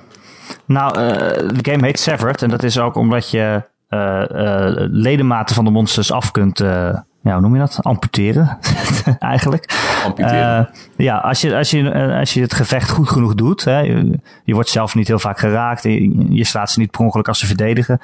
Nou, 0.67 0.99
eh, 0.99 1.49
de 1.49 1.71
game 1.71 1.87
heet 1.87 1.99
Severed. 1.99 2.43
En 2.43 2.49
dat 2.51 2.63
is 2.63 2.79
ook 2.79 2.95
omdat 2.95 3.31
je 3.31 3.63
eh, 3.89 4.23
eh, 4.67 4.75
ledematen 4.91 5.55
van 5.55 5.65
de 5.65 5.71
monsters 5.71 6.13
af 6.13 6.31
kunt... 6.31 6.61
eh, 6.61 6.99
ja, 7.23 7.33
hoe 7.33 7.41
noem 7.41 7.53
je 7.53 7.61
dat? 7.61 7.79
Amputeren, 7.83 8.59
eigenlijk. 9.19 9.73
Amputeren. 10.05 10.69
Eh, 10.69 10.75
ja, 10.97 11.17
als 11.17 11.41
je, 11.41 11.57
als, 11.57 11.71
je, 11.71 11.91
eh, 11.91 12.19
als 12.19 12.35
je 12.35 12.41
het 12.41 12.55
gevecht 12.55 12.91
goed 12.91 13.09
genoeg 13.09 13.35
doet... 13.35 13.65
Hè, 13.65 13.79
je, 13.79 14.19
je 14.45 14.55
wordt 14.55 14.69
zelf 14.69 14.95
niet 14.95 15.09
heel 15.09 15.19
vaak 15.19 15.39
geraakt. 15.39 15.83
Je, 15.83 16.35
je 16.35 16.45
slaat 16.45 16.71
ze 16.71 16.79
niet 16.79 16.91
per 16.91 17.01
ongeluk 17.01 17.29
als 17.29 17.39
ze 17.39 17.47
verdedigen. 17.47 18.01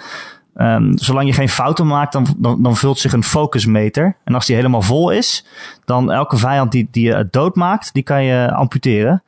Ehm, 0.55 0.93
zolang 0.95 1.27
je 1.27 1.33
geen 1.33 1.49
fouten 1.49 1.87
maakt, 1.87 2.13
dan, 2.13 2.27
dan, 2.37 2.63
dan 2.63 2.77
vult 2.77 2.99
zich 2.99 3.13
een 3.13 3.25
focusmeter. 3.25 4.17
En 4.25 4.35
als 4.35 4.47
die 4.47 4.57
helemaal 4.57 4.83
vol 4.83 5.11
is, 5.11 5.47
dan 5.85 6.13
elke 6.13 6.37
vijand 6.37 6.73
die, 6.73 6.89
die 6.91 7.07
je 7.07 7.29
doodmaakt, 7.31 7.93
die 7.93 8.03
kan 8.03 8.25
je 8.25 8.53
amputeren. 8.53 9.23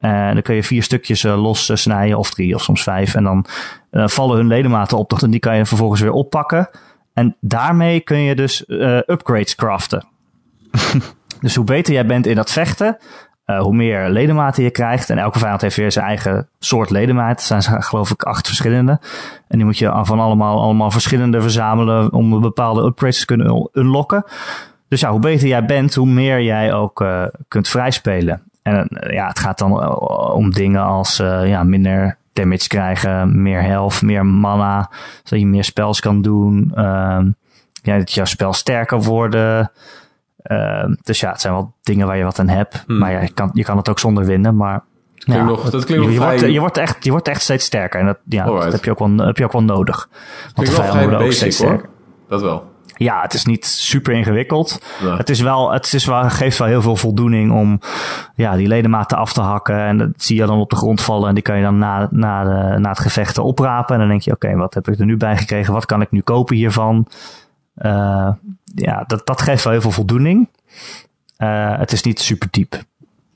En 0.00 0.34
dan 0.34 0.42
kun 0.42 0.54
je 0.54 0.62
vier 0.62 0.82
stukjes 0.82 1.24
eh, 1.24 1.42
los 1.42 1.68
eh, 1.68 1.76
snijden, 1.76 2.18
of 2.18 2.30
drie, 2.30 2.54
of 2.54 2.62
soms 2.62 2.82
vijf. 2.82 3.14
En 3.14 3.24
dan 3.24 3.46
eh, 3.90 4.06
vallen 4.06 4.36
hun 4.36 4.46
ledematen 4.46 4.98
op, 4.98 5.12
en 5.12 5.30
die 5.30 5.40
kan 5.40 5.56
je 5.56 5.66
vervolgens 5.66 6.00
weer 6.00 6.12
oppakken. 6.12 6.68
En 7.20 7.36
daarmee 7.40 8.00
kun 8.00 8.18
je 8.18 8.34
dus 8.34 8.66
eh, 8.66 8.96
upgrades 8.96 9.54
craften. 9.54 10.04
dus 11.40 11.54
hoe 11.54 11.64
beter 11.64 11.94
jij 11.94 12.06
bent 12.06 12.26
in 12.26 12.34
dat 12.34 12.50
vechten, 12.50 12.96
eh, 13.44 13.60
hoe 13.60 13.74
meer 13.74 14.08
ledematen 14.08 14.62
je 14.62 14.70
krijgt. 14.70 15.10
En 15.10 15.18
elke 15.18 15.38
vijand 15.38 15.60
heeft 15.60 15.76
weer 15.76 15.92
zijn 15.92 16.06
eigen 16.06 16.48
soort 16.58 16.90
ledematen. 16.90 17.56
Er 17.56 17.62
zijn 17.62 17.82
geloof 17.90 18.10
ik 18.10 18.22
acht 18.22 18.46
verschillende. 18.46 19.00
En 19.48 19.56
die 19.56 19.64
moet 19.64 19.78
je 19.78 20.00
van 20.02 20.20
allemaal, 20.20 20.60
allemaal 20.60 20.90
verschillende 20.90 21.40
verzamelen 21.40 22.12
om 22.12 22.40
bepaalde 22.40 22.82
upgrades 22.82 23.18
te 23.18 23.26
kunnen 23.26 23.68
unlocken. 23.72 24.24
Dus 24.88 25.00
ja, 25.00 25.10
hoe 25.10 25.20
beter 25.20 25.48
jij 25.48 25.64
bent, 25.64 25.94
hoe 25.94 26.06
meer 26.06 26.42
jij 26.42 26.72
ook 26.72 27.00
uh, 27.00 27.24
kunt 27.48 27.68
vrijspelen. 27.68 28.42
En 28.62 28.88
ja, 29.10 29.26
het 29.26 29.38
gaat 29.38 29.58
dan 29.58 29.98
om 30.32 30.50
dingen 30.50 30.82
als 30.82 31.20
uh, 31.20 31.48
ja, 31.48 31.64
minder 31.64 32.18
damage 32.32 32.68
krijgen, 32.68 33.42
meer 33.42 33.62
health, 33.62 34.02
meer 34.02 34.26
mana, 34.26 34.90
zodat 35.22 35.40
je 35.40 35.46
meer 35.46 35.64
spels 35.64 36.00
kan 36.00 36.22
doen. 36.22 36.72
ja, 37.82 37.98
dat 37.98 38.12
jouw 38.12 38.24
spel 38.24 38.52
sterker 38.52 39.02
worden. 39.02 39.72
dus 41.02 41.20
ja, 41.20 41.30
het 41.30 41.40
zijn 41.40 41.52
wel 41.52 41.74
dingen 41.82 42.06
waar 42.06 42.16
je 42.16 42.24
wat 42.24 42.38
aan 42.38 42.48
hebt. 42.48 42.84
Hmm. 42.86 42.98
Maar 42.98 43.12
ja, 43.12 43.20
je, 43.20 43.32
kan, 43.32 43.50
je 43.52 43.64
kan 43.64 43.76
het 43.76 43.88
ook 43.88 43.98
zonder 43.98 44.24
winnen. 44.24 44.56
Maar 44.56 44.82
ja, 45.14 45.44
nog, 45.44 45.70
dat 45.70 45.84
klinkt 45.84 46.04
je, 46.04 46.10
je, 46.10 46.16
vrij... 46.16 46.38
wordt, 46.38 46.52
je, 46.52 46.60
wordt 46.60 46.76
echt, 46.76 47.04
je 47.04 47.10
wordt 47.10 47.28
echt 47.28 47.42
steeds 47.42 47.64
sterker. 47.64 48.00
En 48.00 48.06
dat, 48.06 48.18
ja, 48.24 48.44
dat 48.44 48.72
heb, 48.72 48.84
je 48.84 48.90
ook 48.90 48.98
wel, 48.98 49.16
heb 49.16 49.36
je 49.36 49.44
ook 49.44 49.52
wel 49.52 49.62
nodig. 49.62 50.08
Want 50.54 50.68
de 50.68 50.74
vijanden 50.74 51.02
worden 51.02 51.26
ook 51.26 51.32
steeds 51.32 51.56
sterker. 51.56 51.88
Dat 52.28 52.40
wel. 52.40 52.69
Ja, 53.02 53.20
het 53.20 53.34
is 53.34 53.44
niet 53.44 53.66
super 53.66 54.12
ingewikkeld. 54.12 54.82
Ja. 55.02 55.16
Het, 55.16 55.28
is 55.28 55.40
wel, 55.40 55.72
het 55.72 55.92
is 55.92 56.04
wel, 56.04 56.30
geeft 56.30 56.58
wel 56.58 56.68
heel 56.68 56.82
veel 56.82 56.96
voldoening 56.96 57.52
om 57.52 57.80
ja, 58.34 58.56
die 58.56 58.68
ledematen 58.68 59.18
af 59.18 59.32
te 59.32 59.40
hakken. 59.40 59.78
En 59.78 59.98
dat 59.98 60.08
zie 60.16 60.36
je 60.36 60.46
dan 60.46 60.58
op 60.58 60.70
de 60.70 60.76
grond 60.76 61.00
vallen. 61.00 61.28
En 61.28 61.34
die 61.34 61.42
kan 61.42 61.56
je 61.56 61.62
dan 61.62 61.78
na, 61.78 62.08
na, 62.10 62.44
de, 62.44 62.78
na 62.78 62.88
het 62.88 62.98
gevecht 62.98 63.38
oprapen. 63.38 63.94
En 63.94 64.00
dan 64.00 64.08
denk 64.08 64.22
je, 64.22 64.32
oké, 64.32 64.46
okay, 64.46 64.58
wat 64.58 64.74
heb 64.74 64.88
ik 64.88 64.98
er 64.98 65.04
nu 65.04 65.16
bij 65.16 65.36
gekregen? 65.36 65.72
Wat 65.72 65.86
kan 65.86 66.00
ik 66.00 66.10
nu 66.10 66.20
kopen 66.20 66.56
hiervan? 66.56 67.06
Uh, 67.76 68.30
ja, 68.74 69.04
dat, 69.06 69.26
dat 69.26 69.42
geeft 69.42 69.64
wel 69.64 69.72
heel 69.72 69.82
veel 69.82 69.90
voldoening. 69.90 70.48
Uh, 71.38 71.78
het 71.78 71.92
is 71.92 72.02
niet 72.02 72.20
super 72.20 72.48
diep. 72.50 72.82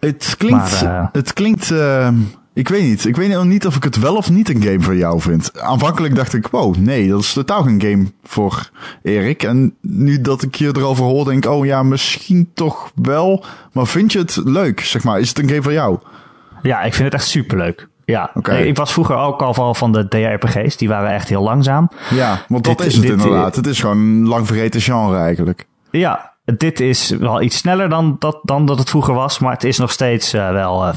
Het 0.00 0.34
klinkt, 0.38 0.82
maar, 0.82 1.00
uh, 1.00 1.08
het 1.12 1.32
klinkt 1.32 1.70
uh, 1.70 2.08
ik 2.54 2.68
weet 2.68 2.82
niet. 2.82 3.04
Ik 3.04 3.16
weet 3.16 3.30
nog 3.30 3.44
niet 3.44 3.66
of 3.66 3.76
ik 3.76 3.82
het 3.82 3.98
wel 3.98 4.16
of 4.16 4.30
niet 4.30 4.48
een 4.48 4.62
game 4.62 4.80
voor 4.80 4.96
jou 4.96 5.20
vind. 5.20 5.60
Aanvankelijk 5.60 6.14
dacht 6.14 6.34
ik, 6.34 6.46
wow, 6.46 6.76
nee, 6.76 7.08
dat 7.08 7.20
is 7.20 7.32
totaal 7.32 7.62
geen 7.62 7.80
game 7.80 8.06
voor 8.24 8.70
Erik. 9.02 9.42
En 9.42 9.74
nu 9.80 10.20
dat 10.20 10.42
ik 10.42 10.54
je 10.54 10.72
erover 10.76 11.04
hoor, 11.04 11.24
denk 11.24 11.44
ik, 11.44 11.50
oh 11.50 11.66
ja, 11.66 11.82
misschien 11.82 12.50
toch 12.54 12.92
wel. 12.94 13.44
Maar 13.72 13.86
vind 13.86 14.12
je 14.12 14.18
het 14.18 14.40
leuk, 14.44 14.80
zeg 14.80 15.04
maar? 15.04 15.20
Is 15.20 15.28
het 15.28 15.38
een 15.38 15.48
game 15.48 15.62
voor 15.62 15.72
jou? 15.72 15.98
Ja, 16.62 16.82
ik 16.82 16.94
vind 16.94 17.04
het 17.04 17.14
echt 17.14 17.28
superleuk. 17.28 17.88
Ja, 18.04 18.30
okay. 18.34 18.66
ik 18.66 18.76
was 18.76 18.92
vroeger 18.92 19.16
ook 19.16 19.42
al 19.42 19.74
van 19.74 19.92
de 19.92 20.08
DRPG's. 20.08 20.76
Die 20.76 20.88
waren 20.88 21.10
echt 21.10 21.28
heel 21.28 21.42
langzaam. 21.42 21.88
Ja, 22.10 22.44
want 22.48 22.64
dat 22.64 22.78
dit, 22.78 22.86
is 22.86 22.92
het 22.92 23.02
dit, 23.02 23.12
inderdaad. 23.12 23.56
Het 23.56 23.66
is 23.66 23.80
gewoon 23.80 23.98
een 23.98 24.28
lang 24.28 24.46
vergeten 24.46 24.80
genre 24.80 25.16
eigenlijk. 25.16 25.66
Ja, 25.90 26.33
dit 26.44 26.80
is 26.80 27.10
wel 27.10 27.42
iets 27.42 27.56
sneller 27.56 27.88
dan 27.88 28.16
dat, 28.18 28.40
dan 28.42 28.66
dat 28.66 28.78
het 28.78 28.90
vroeger 28.90 29.14
was. 29.14 29.38
Maar 29.38 29.52
het 29.52 29.64
is 29.64 29.78
nog 29.78 29.92
steeds 29.92 30.34
uh, 30.34 30.50
wel 30.50 30.86
uh, 30.86 30.94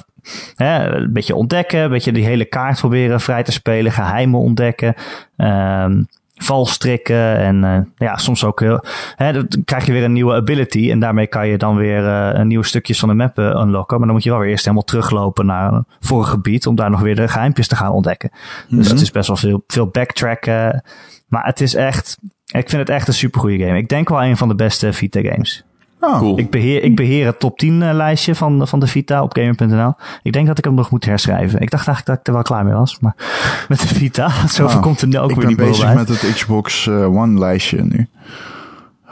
hè, 0.55 0.95
een 0.95 1.13
beetje 1.13 1.35
ontdekken. 1.35 1.79
Een 1.79 1.89
beetje 1.89 2.11
die 2.11 2.25
hele 2.25 2.45
kaart 2.45 2.79
proberen 2.79 3.19
vrij 3.19 3.43
te 3.43 3.51
spelen. 3.51 3.91
Geheimen 3.91 4.39
ontdekken. 4.39 4.95
Um, 5.37 6.07
valstrikken 6.37 7.37
en 7.37 7.63
eh, 7.63 8.07
ja, 8.07 8.17
soms 8.17 8.43
ook 8.43 8.59
heel, 8.59 8.83
hè, 9.15 9.33
dan 9.33 9.47
krijg 9.65 9.85
je 9.85 9.91
weer 9.91 10.03
een 10.03 10.13
nieuwe 10.13 10.33
ability 10.33 10.91
en 10.91 10.99
daarmee 10.99 11.27
kan 11.27 11.47
je 11.47 11.57
dan 11.57 11.75
weer 11.75 12.07
eh, 12.07 12.39
een 12.39 12.47
nieuwe 12.47 12.65
stukjes 12.65 12.99
van 12.99 13.09
de 13.09 13.15
map 13.15 13.37
eh, 13.39 13.45
unlocken. 13.45 13.97
Maar 13.97 14.05
dan 14.05 14.15
moet 14.15 14.23
je 14.23 14.29
wel 14.29 14.39
weer 14.39 14.49
eerst 14.49 14.63
helemaal 14.63 14.83
teruglopen 14.85 15.45
naar 15.45 15.73
een 15.73 15.85
vorig 15.99 16.29
gebied 16.29 16.67
om 16.67 16.75
daar 16.75 16.89
nog 16.89 16.99
weer 17.01 17.15
de 17.15 17.27
geheimpjes 17.27 17.67
te 17.67 17.75
gaan 17.75 17.91
ontdekken. 17.91 18.29
Dus 18.69 18.85
Mhm. 18.85 18.89
het 18.93 19.01
is 19.01 19.11
best 19.11 19.27
wel 19.27 19.37
veel, 19.37 19.63
veel 19.67 19.87
backtracken. 19.87 20.83
Maar 21.27 21.45
het 21.45 21.61
is 21.61 21.75
echt, 21.75 22.17
ik 22.45 22.69
vind 22.69 22.71
het 22.71 22.89
echt 22.89 23.07
een 23.07 23.13
supergoeie 23.13 23.59
game. 23.65 23.77
Ik 23.77 23.87
denk 23.89 24.09
wel 24.09 24.23
een 24.23 24.37
van 24.37 24.47
de 24.47 24.55
beste 24.55 24.93
Vita 24.93 25.21
games. 25.21 25.63
Oh, 25.99 26.17
Cool. 26.17 26.39
Ik 26.39 26.49
beheer, 26.51 26.83
ik 26.83 26.95
beheer 26.95 27.25
het 27.25 27.39
top 27.39 27.57
10 27.57 27.81
eh, 27.81 27.93
lijstje 27.93 28.35
van, 28.35 28.67
van 28.67 28.79
de 28.79 28.87
Vita 28.87 29.21
op 29.23 29.33
gamer.nl. 29.33 29.93
Ik 30.21 30.33
denk 30.33 30.47
dat 30.47 30.57
ik 30.57 30.63
hem 30.63 30.73
nog 30.73 30.91
moet 30.91 31.05
herschrijven. 31.05 31.59
Ik 31.61 31.69
dacht 31.71 31.87
eigenlijk 31.87 32.05
dat 32.05 32.15
ik 32.17 32.27
er 32.27 32.33
wel 32.33 32.41
klaar 32.41 32.65
mee 32.65 32.73
was. 32.73 32.99
Maar 32.99 33.15
met 33.69 33.79
de 33.79 33.87
Vita, 33.87 34.29
zoveel 34.47 34.75
Ah, 34.77 34.81
komt 34.81 35.01
er 35.01 35.07
nu 35.07 35.17
ook 35.17 35.29
ik 35.29 35.35
weer 35.35 35.45
ben 35.45 35.55
niet 35.55 35.65
bezig 35.65 35.83
bovenuit. 35.83 36.09
met 36.09 36.21
het 36.21 36.33
Xbox 36.33 36.87
eh, 36.87 37.15
One 37.15 37.39
lijstje 37.39 37.83
nu. 37.83 38.07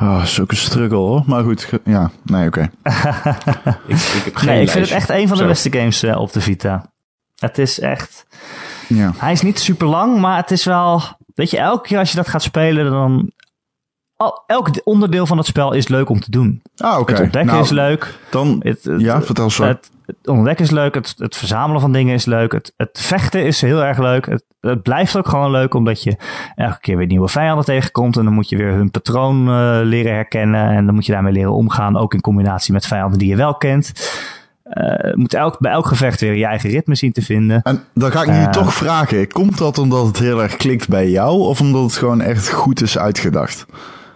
Oh, 0.01 0.23
zulke 0.23 0.55
struggle 0.55 0.97
hoor. 0.97 1.23
Maar 1.25 1.43
goed, 1.43 1.63
ge- 1.63 1.81
ja, 1.83 2.11
nee, 2.23 2.47
oké. 2.47 2.61
Ik, 3.87 3.97
ik 3.97 4.21
heb 4.25 4.35
geen 4.35 4.49
Nee, 4.49 4.61
ik 4.61 4.69
vind 4.69 4.85
het 4.85 4.93
echt 4.93 5.09
een 5.09 5.27
van 5.27 5.37
de 5.37 5.43
Zo. 5.43 5.49
beste 5.49 5.71
games 5.71 6.03
eh, 6.03 6.17
op 6.19 6.33
de 6.33 6.41
Vita. 6.41 6.91
Het 7.35 7.57
is 7.57 7.79
echt... 7.79 8.25
Ja. 8.87 9.11
Hij 9.17 9.31
is 9.31 9.41
niet 9.41 9.59
super 9.59 9.87
lang, 9.87 10.19
maar 10.19 10.37
het 10.37 10.51
is 10.51 10.65
wel... 10.65 11.01
Weet 11.33 11.49
je, 11.49 11.57
elke 11.57 11.87
keer 11.87 11.97
als 11.97 12.09
je 12.09 12.15
dat 12.17 12.27
gaat 12.27 12.41
spelen, 12.43 12.91
dan... 12.91 13.31
Al, 14.25 14.43
elk 14.47 14.69
onderdeel 14.83 15.25
van 15.25 15.37
het 15.37 15.45
spel 15.45 15.73
is 15.73 15.87
leuk 15.87 16.09
om 16.09 16.19
te 16.19 16.31
doen. 16.31 16.61
Ah, 16.77 16.99
oké. 16.99 17.11
Het 17.11 17.21
ontdekken 17.21 17.51
Nou, 17.51 17.63
is 17.63 17.69
leuk. 17.69 18.19
Dan, 18.31 18.59
Het, 18.63 18.83
het- 18.83 19.01
ja, 19.01 19.21
vertel 19.21 19.49
zo. 19.49 19.63
Het, 19.63 19.89
het 20.05 20.27
ontdekken 20.27 20.65
is 20.65 20.71
leuk. 20.71 20.93
Het, 20.95 21.13
het 21.17 21.35
verzamelen 21.35 21.81
van 21.81 21.91
dingen 21.91 22.13
is 22.13 22.25
leuk. 22.25 22.51
Het, 22.51 22.73
het 22.77 22.99
vechten 23.01 23.45
is 23.45 23.61
heel 23.61 23.83
erg 23.83 23.97
leuk. 23.97 24.25
Het, 24.25 24.43
het 24.61 24.81
blijft 24.83 25.17
ook 25.17 25.27
gewoon 25.27 25.51
leuk 25.51 25.73
omdat 25.73 26.03
je 26.03 26.15
elke 26.55 26.79
keer 26.79 26.97
weer 26.97 27.07
nieuwe 27.07 27.27
vijanden 27.27 27.65
tegenkomt. 27.65 28.17
En 28.17 28.23
dan 28.23 28.33
moet 28.33 28.49
je 28.49 28.57
weer 28.57 28.71
hun 28.71 28.91
patroon 28.91 29.47
eh, 29.47 29.79
leren 29.83 30.13
herkennen. 30.13 30.69
En 30.69 30.85
dan 30.85 30.93
moet 30.95 31.05
je 31.05 31.11
daarmee 31.11 31.33
leren 31.33 31.53
omgaan. 31.53 31.97
Ook 31.97 32.13
in 32.13 32.21
combinatie 32.21 32.73
met 32.73 32.87
vijanden 32.87 33.19
die 33.19 33.29
je 33.29 33.35
wel 33.35 33.55
kent. 33.55 33.91
Eh, 34.63 35.13
moet 35.13 35.33
elk, 35.33 35.59
bij 35.59 35.71
elk 35.71 35.87
gevecht 35.87 36.21
weer 36.21 36.35
je 36.35 36.45
eigen 36.45 36.69
ritme 36.69 36.95
zien 36.95 37.11
te 37.11 37.21
vinden. 37.21 37.61
En 37.61 37.83
dan 37.93 38.11
ga 38.11 38.21
ik 38.21 38.27
nu 38.31 38.33
Eh. 38.43 38.49
toch 38.49 38.73
vragen. 38.73 39.27
Komt 39.27 39.57
dat 39.57 39.77
omdat 39.77 40.05
het 40.07 40.19
heel 40.19 40.41
erg 40.41 40.55
klikt 40.55 40.87
bij 40.87 41.09
jou? 41.09 41.39
Of 41.39 41.59
omdat 41.61 41.83
het 41.83 41.95
gewoon 41.95 42.21
echt 42.21 42.51
goed 42.51 42.81
is 42.81 42.97
uitgedacht? 42.97 43.65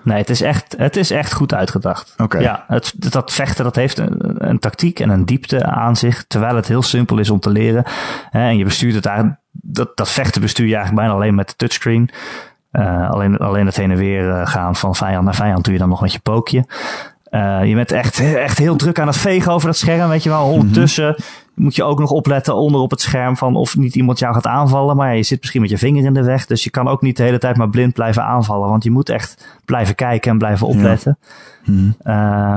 Nee, 0.03 0.17
het 0.17 0.29
is 0.29 0.41
echt, 0.41 0.75
het 0.77 0.95
is 0.95 1.11
echt 1.11 1.33
goed 1.33 1.53
uitgedacht. 1.53 2.13
Oké. 2.17 2.39
Ja, 2.39 2.63
het, 2.67 2.93
dat 3.11 3.31
vechten 3.31 3.63
dat 3.63 3.75
heeft 3.75 3.97
een, 3.97 4.35
een 4.49 4.59
tactiek 4.59 4.99
en 4.99 5.09
een 5.09 5.25
diepte 5.25 5.65
aan 5.65 5.95
zich. 5.95 6.25
Terwijl 6.27 6.55
het 6.55 6.67
heel 6.67 6.81
simpel 6.81 7.17
is 7.17 7.29
om 7.29 7.39
te 7.39 7.49
leren. 7.49 7.83
En 8.31 8.57
je 8.57 8.63
bestuurt 8.63 8.95
het 8.95 9.05
eigenlijk, 9.05 9.39
dat, 9.51 9.97
dat 9.97 10.09
vechten 10.09 10.41
bestuur 10.41 10.67
je 10.67 10.75
eigenlijk 10.75 11.05
bijna 11.05 11.19
alleen 11.19 11.35
met 11.35 11.47
de 11.47 11.55
touchscreen. 11.55 12.09
Eh, 12.71 13.09
alleen, 13.09 13.37
alleen 13.37 13.65
het 13.65 13.75
heen 13.75 13.91
en 13.91 13.97
weer 13.97 14.29
eh, 14.29 14.47
gaan 14.47 14.75
van 14.75 14.95
vijand 14.95 15.25
naar 15.25 15.35
vijand 15.35 15.63
doe 15.63 15.73
je 15.73 15.79
dan 15.79 15.89
nog 15.89 16.01
met 16.01 16.13
je 16.13 16.19
pookje. 16.19 16.65
Eh, 17.23 17.65
je 17.65 17.75
bent 17.75 17.91
echt, 17.91 18.19
echt 18.19 18.57
heel 18.57 18.75
druk 18.75 18.99
aan 18.99 19.07
het 19.07 19.17
vegen 19.17 19.51
over 19.51 19.67
dat 19.67 19.77
scherm, 19.77 20.09
weet 20.09 20.23
je 20.23 20.29
wel. 20.29 20.45
Ondertussen 20.51 21.15
moet 21.59 21.75
je 21.75 21.83
ook 21.83 21.99
nog 21.99 22.11
opletten 22.11 22.55
onder 22.55 22.81
op 22.81 22.91
het 22.91 23.01
scherm 23.01 23.37
van 23.37 23.55
of 23.55 23.77
niet 23.77 23.95
iemand 23.95 24.19
jou 24.19 24.33
gaat 24.33 24.47
aanvallen. 24.47 24.95
Maar 24.95 25.07
ja, 25.07 25.13
je 25.13 25.23
zit 25.23 25.39
misschien 25.39 25.61
met 25.61 25.69
je 25.69 25.77
vinger 25.77 26.03
in 26.05 26.13
de 26.13 26.23
weg. 26.23 26.45
Dus 26.45 26.63
je 26.63 26.69
kan 26.69 26.87
ook 26.87 27.01
niet 27.01 27.17
de 27.17 27.23
hele 27.23 27.37
tijd 27.37 27.57
maar 27.57 27.69
blind 27.69 27.93
blijven 27.93 28.23
aanvallen. 28.23 28.69
Want 28.69 28.83
je 28.83 28.91
moet 28.91 29.09
echt 29.09 29.57
blijven 29.65 29.95
kijken 29.95 30.31
en 30.31 30.37
blijven 30.37 30.67
opletten. 30.67 31.17
Mhm. 31.65 31.91
Eh, 32.01 32.55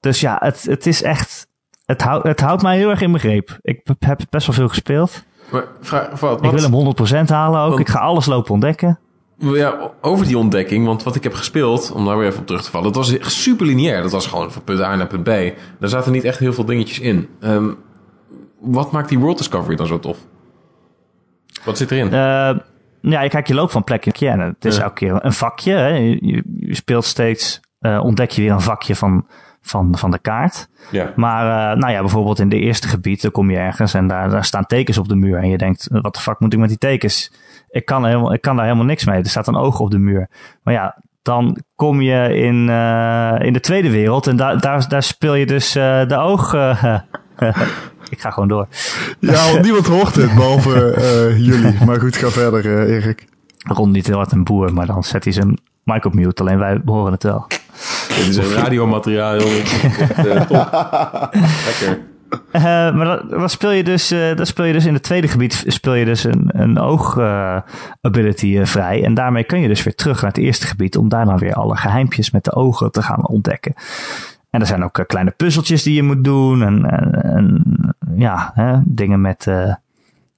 dus 0.00 0.20
ja, 0.20 0.36
het, 0.40 0.62
het 0.62 0.86
is 0.86 1.02
echt. 1.02 1.48
Het, 1.86 2.02
houdt 2.02 2.26
het 2.26 2.40
houdt 2.40 2.62
mij 2.62 2.76
heel 2.76 2.90
erg 2.90 3.00
in 3.00 3.10
mijn 3.10 3.22
greep. 3.22 3.58
Ik 3.62 3.80
heb 3.98 4.20
best 4.30 4.46
wel 4.46 4.56
veel 4.56 4.68
gespeeld. 4.68 5.24
Maar 5.52 5.64
vraag, 5.80 6.20
wat, 6.20 6.44
Ik 6.44 6.50
wil 6.50 6.62
hem 6.62 6.72
100% 7.26 7.28
halen 7.30 7.60
ook. 7.60 7.68
Want- 7.68 7.80
Ik 7.80 7.88
ga 7.88 7.98
alles 7.98 8.26
lopen 8.26 8.52
ontdekken. 8.52 8.98
Ja, 9.38 9.90
over 10.00 10.26
die 10.26 10.38
ontdekking, 10.38 10.86
want 10.86 11.02
wat 11.02 11.14
ik 11.14 11.22
heb 11.22 11.34
gespeeld, 11.34 11.92
om 11.92 12.04
daar 12.04 12.18
weer 12.18 12.26
even 12.28 12.40
op 12.40 12.46
terug 12.46 12.62
te 12.62 12.70
vallen, 12.70 12.86
het 12.86 12.96
was 12.96 13.18
echt 13.18 13.32
super 13.32 13.66
lineair. 13.66 14.02
Dat 14.02 14.12
was 14.12 14.26
gewoon 14.26 14.52
van 14.52 14.64
punt 14.64 14.80
A 14.80 14.94
naar 14.96 15.06
punt 15.06 15.22
B. 15.22 15.58
Daar 15.78 15.88
zaten 15.88 16.12
niet 16.12 16.24
echt 16.24 16.38
heel 16.38 16.52
veel 16.52 16.64
dingetjes 16.64 16.98
in. 17.00 17.28
Ehm, 17.40 17.68
wat 18.60 18.92
maakt 18.92 19.08
die 19.08 19.18
world 19.18 19.38
discovery 19.38 19.76
dan 19.76 19.86
zo 19.86 19.98
tof? 19.98 20.18
Wat 21.64 21.76
zit 21.78 21.90
erin? 21.90 22.12
Eh, 22.12 22.58
ja, 23.00 23.28
kijk, 23.28 23.46
je 23.46 23.54
loopt 23.54 23.72
van 23.72 23.84
plek 23.84 24.06
in 24.06 24.12
plek. 24.12 24.30
En 24.30 24.40
het 24.40 24.64
is 24.64 24.78
elke 24.78 24.94
keer 24.94 25.24
een 25.24 25.32
vakje. 25.32 25.72
Hè. 25.72 25.88
Je, 26.20 26.42
speelt 26.70 27.04
steeds, 27.04 27.60
eh, 27.78 28.04
ontdek 28.04 28.30
je 28.30 28.42
weer 28.42 28.50
een 28.50 28.60
vakje 28.60 28.96
van, 28.96 29.26
van, 29.60 29.98
van 29.98 30.10
de 30.10 30.18
kaart. 30.18 30.68
ja. 30.90 31.12
Maar 31.16 31.72
eh, 31.72 31.78
nou 31.78 31.92
ja, 31.92 32.00
bijvoorbeeld 32.00 32.38
in 32.38 32.48
de 32.48 32.58
eerste 32.58 32.88
gebied, 32.88 33.22
dan 33.22 33.30
kom 33.30 33.50
je 33.50 33.56
ergens 33.56 33.94
en 33.94 34.06
daar, 34.06 34.30
daar 34.30 34.44
staan 34.44 34.66
tekens 34.66 34.98
op 34.98 35.08
de 35.08 35.16
muur. 35.16 35.38
En 35.38 35.48
je 35.48 35.58
denkt, 35.58 35.88
wat 35.90 36.14
de 36.14 36.20
fuck 36.20 36.40
moet 36.40 36.52
ik 36.52 36.58
met 36.58 36.68
die 36.68 36.78
tekens? 36.78 37.32
Ik 37.68 37.84
kan, 37.84 38.04
helemaal, 38.04 38.32
ik 38.32 38.40
kan 38.40 38.56
daar 38.56 38.64
helemaal 38.64 38.86
niks 38.86 39.04
mee. 39.04 39.18
Er 39.18 39.28
staat 39.28 39.48
een 39.48 39.56
oog 39.56 39.80
op 39.80 39.90
de 39.90 39.98
muur. 39.98 40.28
Maar 40.62 40.74
ja, 40.74 41.02
dan 41.22 41.62
kom 41.74 42.00
je 42.00 42.34
in, 42.34 42.68
in 43.46 43.52
de 43.52 43.60
tweede 43.60 43.90
wereld 43.90 44.26
en 44.26 44.36
daar, 44.36 44.60
daar, 44.60 44.88
daar 44.88 45.02
speel 45.02 45.34
je 45.34 45.46
dus 45.46 45.72
de 45.72 46.16
oog. 46.16 46.54
ik 48.10 48.20
ga 48.20 48.30
gewoon 48.30 48.48
door. 48.48 48.66
Ja, 49.18 49.52
want 49.52 49.62
niemand 49.66 49.86
hoort 49.86 50.14
het, 50.14 50.34
behalve 50.34 50.92
eh, 50.92 51.38
jullie. 51.38 51.84
Maar 51.84 52.00
goed, 52.00 52.16
ga 52.16 52.30
verder, 52.30 52.78
eh, 52.78 52.94
Erik. 52.96 53.26
Ron 53.58 53.90
niet 53.90 54.06
heel 54.06 54.16
hard 54.16 54.32
een 54.32 54.44
boer, 54.44 54.72
maar 54.72 54.86
dan 54.86 55.04
zet 55.04 55.24
hij 55.24 55.32
zijn 55.32 55.58
mic 55.84 56.04
op 56.04 56.14
mute. 56.14 56.42
Alleen 56.42 56.58
wij 56.58 56.80
horen 56.84 57.12
het 57.12 57.22
wel. 57.22 57.46
Dit 58.08 58.26
is 58.26 58.36
een 58.36 58.52
radiomateriaal, 58.52 59.38
jongen. 59.38 59.60
Echt, 59.98 60.26
eh, 60.26 60.40
top. 60.40 61.28
Lekker. 61.64 62.08
Eh, 62.52 62.62
maar 62.62 63.04
dan, 63.04 63.28
dan 63.28 63.50
speel 63.50 63.70
je 63.70 63.84
dus, 63.84 64.10
eh, 64.10 64.36
dan 64.36 64.46
speel 64.46 64.64
je 64.64 64.72
dus 64.72 64.86
in 64.86 64.94
het 64.94 65.02
tweede 65.02 65.28
gebied 65.28 65.64
speel 65.66 65.94
je 65.94 66.04
dus 66.04 66.24
een, 66.24 66.44
een 66.46 66.78
oog 66.78 67.16
eh, 67.18 67.56
ability 68.00 68.58
eh, 68.58 68.66
vrij. 68.66 69.04
En 69.04 69.14
daarmee 69.14 69.44
kun 69.44 69.60
je 69.60 69.68
dus 69.68 69.82
weer 69.82 69.94
terug 69.94 70.20
naar 70.22 70.30
het 70.30 70.40
eerste 70.40 70.66
gebied 70.66 70.96
om 70.96 71.08
daar 71.08 71.24
dan 71.24 71.38
weer 71.38 71.54
alle 71.54 71.76
geheimpjes 71.76 72.30
met 72.30 72.44
de 72.44 72.54
ogen 72.54 72.90
te 72.90 73.02
gaan 73.02 73.28
ontdekken. 73.28 73.74
En 74.50 74.60
er 74.60 74.66
zijn 74.66 74.84
ook 74.84 74.98
eh, 74.98 75.06
kleine 75.06 75.30
puzzeltjes 75.30 75.82
die 75.82 75.94
je 75.94 76.02
moet 76.02 76.24
doen. 76.24 76.62
En, 76.62 76.84
en, 76.84 77.22
en, 77.22 77.62
ja, 78.16 78.50
hè, 78.54 78.78
dingen 78.84 79.20
met, 79.20 79.46
eh, 79.46 79.74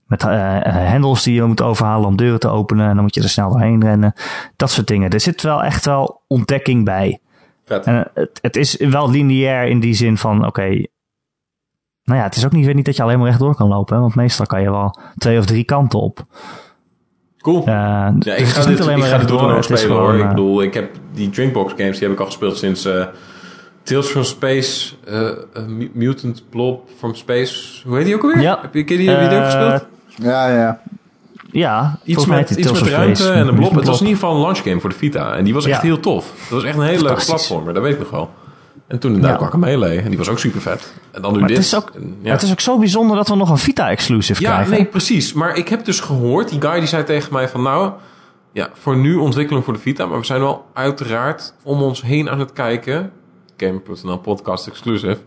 met 0.06 0.22
eh, 0.22 0.58
hendels 0.62 1.22
die 1.22 1.34
je 1.34 1.42
moet 1.42 1.62
overhalen 1.62 2.08
om 2.08 2.16
deuren 2.16 2.40
te 2.40 2.48
openen. 2.48 2.88
En 2.88 2.94
dan 2.94 3.02
moet 3.02 3.14
je 3.14 3.22
er 3.22 3.28
snel 3.28 3.50
doorheen 3.50 3.82
rennen. 3.82 4.12
Dat 4.56 4.70
soort 4.70 4.86
dingen. 4.86 5.10
Er 5.10 5.20
zit 5.20 5.42
wel 5.42 5.62
echt 5.62 5.84
wel 5.84 6.22
ontdekking 6.26 6.84
bij. 6.84 7.18
Vet. 7.64 7.86
En 7.86 8.10
het, 8.14 8.38
het 8.42 8.56
is 8.56 8.76
wel 8.76 9.10
lineair 9.10 9.66
in 9.66 9.80
die 9.80 9.94
zin 9.94 10.16
van, 10.16 10.46
oké. 10.46 10.68
nou 12.04 12.18
ja, 12.18 12.22
het 12.22 12.36
is 12.36 12.44
ook 12.44 12.52
niet, 12.52 12.64
weer 12.64 12.74
niet 12.74 12.84
dat 12.84 12.96
je 12.96 13.02
alleen 13.02 13.18
maar 13.18 13.26
rechtdoor 13.26 13.54
kan 13.54 13.68
lopen. 13.68 13.94
Hè, 13.94 14.00
want 14.00 14.14
meestal 14.14 14.46
kan 14.46 14.62
je 14.62 14.70
wel 14.70 14.98
twee 15.16 15.38
of 15.38 15.46
drie 15.46 15.64
kanten 15.64 16.00
op. 16.00 16.26
Cool. 17.38 17.62
Ja, 17.64 18.10
dus 18.10 18.38
ik 18.38 18.38
het 18.38 18.48
ga 18.48 18.60
dit, 18.60 18.68
niet 18.68 18.80
alleen 18.80 18.94
ik 18.94 19.00
maar 19.00 19.08
ga 19.08 19.18
dit 19.18 19.28
door 19.28 19.58
is 19.58 19.64
spelen 19.64 19.96
hoor. 19.96 20.14
Ik 20.14 20.28
bedoel, 20.28 20.62
ik 20.62 20.74
heb 20.74 20.94
die 21.12 21.30
Drinkbox 21.30 21.72
games, 21.76 21.98
die 21.98 22.02
heb 22.02 22.12
ik 22.12 22.20
al 22.20 22.26
gespeeld 22.26 22.56
sinds 22.56 22.88
Tales 23.82 24.06
from 24.06 24.24
Space, 24.24 24.94
eh, 25.04 25.28
eh, 25.28 25.34
Mu- 25.66 25.90
Mutant 25.92 26.42
Blob 26.50 26.80
from 26.98 27.14
Space. 27.14 27.82
Hoe 27.88 27.96
heet 27.96 28.04
die 28.06 28.14
ook 28.14 28.22
alweer? 28.22 28.40
Ja. 28.40 28.58
Heb 28.62 28.74
je, 28.74 28.84
die, 28.84 29.10
ook 29.10 29.16
eh, 29.16 29.44
gespeeld? 29.44 29.84
Ja, 30.16 30.48
ja. 30.48 30.80
Ja, 31.50 31.98
Iets 32.04 32.26
met, 32.26 32.50
iets 32.50 32.66
Tales 32.66 32.80
met 32.82 32.90
ruimte 32.92 33.22
Space. 33.22 33.38
en 33.38 33.48
een 33.48 33.54
blob. 33.54 33.74
Het 33.74 33.86
was 33.86 34.00
in 34.00 34.06
ieder 34.06 34.20
geval 34.20 34.34
een 34.36 34.40
launch 34.42 34.58
game 34.62 34.80
voor 34.80 34.90
de 34.90 34.96
Vita. 34.96 35.34
En 35.34 35.44
die 35.44 35.54
was 35.54 35.64
echt 35.66 35.76
Ja. 35.76 35.82
heel 35.86 36.00
tof. 36.00 36.24
Dat 36.40 36.48
was 36.50 36.64
echt 36.64 36.76
een 36.76 36.82
hele 36.82 37.02
leuke 37.02 37.24
platformer, 37.24 37.74
dat 37.74 37.82
weet 37.82 37.92
ik 37.92 37.98
nog 37.98 38.10
wel. 38.10 38.30
En 38.86 38.98
toen 38.98 39.14
inderdaad 39.14 39.52
Ja. 39.52 39.58
Melee 39.58 39.98
en 40.00 40.08
die 40.08 40.18
was 40.18 40.28
ook 40.28 40.38
super 40.38 40.60
vet. 40.60 40.92
En 41.10 41.22
dan 41.22 41.32
nu 41.32 41.38
Maar 41.38 41.48
dit. 41.48 41.56
het 41.56 41.66
is, 41.66 41.74
ook, 41.76 41.90
En, 41.94 42.16
ja. 42.22 42.30
het 42.32 42.42
is 42.42 42.50
ook 42.50 42.60
zo 42.60 42.78
bijzonder 42.78 43.16
dat 43.16 43.28
we 43.28 43.34
nog 43.36 43.50
een 43.50 43.58
Vita-exclusive 43.58 44.40
Ja, 44.42 44.50
krijgen. 44.52 44.72
nee, 44.72 44.84
precies. 44.84 45.32
Maar 45.32 45.56
ik 45.56 45.68
heb 45.68 45.84
dus 45.84 46.00
gehoord, 46.00 46.48
die 46.48 46.60
guy 46.60 46.78
die 46.78 46.88
zei 46.88 47.04
tegen 47.04 47.32
mij 47.32 47.48
van 47.48 47.62
nou, 47.62 47.92
ja, 48.52 48.68
voor 48.74 48.96
nu 48.96 49.14
ontwikkeling 49.16 49.64
voor 49.64 49.74
de 49.74 49.80
Vita, 49.80 50.06
maar 50.06 50.18
we 50.18 50.24
zijn 50.26 50.40
wel 50.40 50.64
uiteraard 50.74 51.54
om 51.62 51.82
ons 51.82 52.02
heen 52.02 52.30
aan 52.30 52.38
het 52.38 52.52
kijken. 52.52 53.10
Gamer.nl 53.66 54.18
podcast 54.18 54.66
exclusive. 54.66 55.18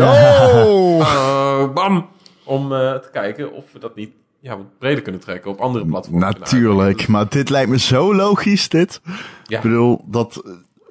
Oh! 0.00 0.98
Uh, 1.00 1.72
bam! 1.74 2.08
Om 2.44 2.72
eh, 2.72 2.94
te 2.94 3.08
kijken 3.12 3.52
of 3.52 3.72
we 3.72 3.78
dat 3.78 3.96
niet 3.96 4.10
ja, 4.40 4.56
wat 4.56 4.78
breder 4.78 5.02
kunnen 5.02 5.20
trekken 5.20 5.50
op 5.50 5.60
andere 5.60 5.86
platforms. 5.86 6.20
Natuurlijk, 6.24 7.08
maar 7.08 7.28
dit 7.28 7.50
lijkt 7.50 7.70
me 7.70 7.78
zo 7.78 8.14
logisch, 8.14 8.68
dit. 8.68 9.00
Ja. 9.46 9.56
Ik 9.56 9.62
bedoel, 9.62 10.04
dat... 10.06 10.42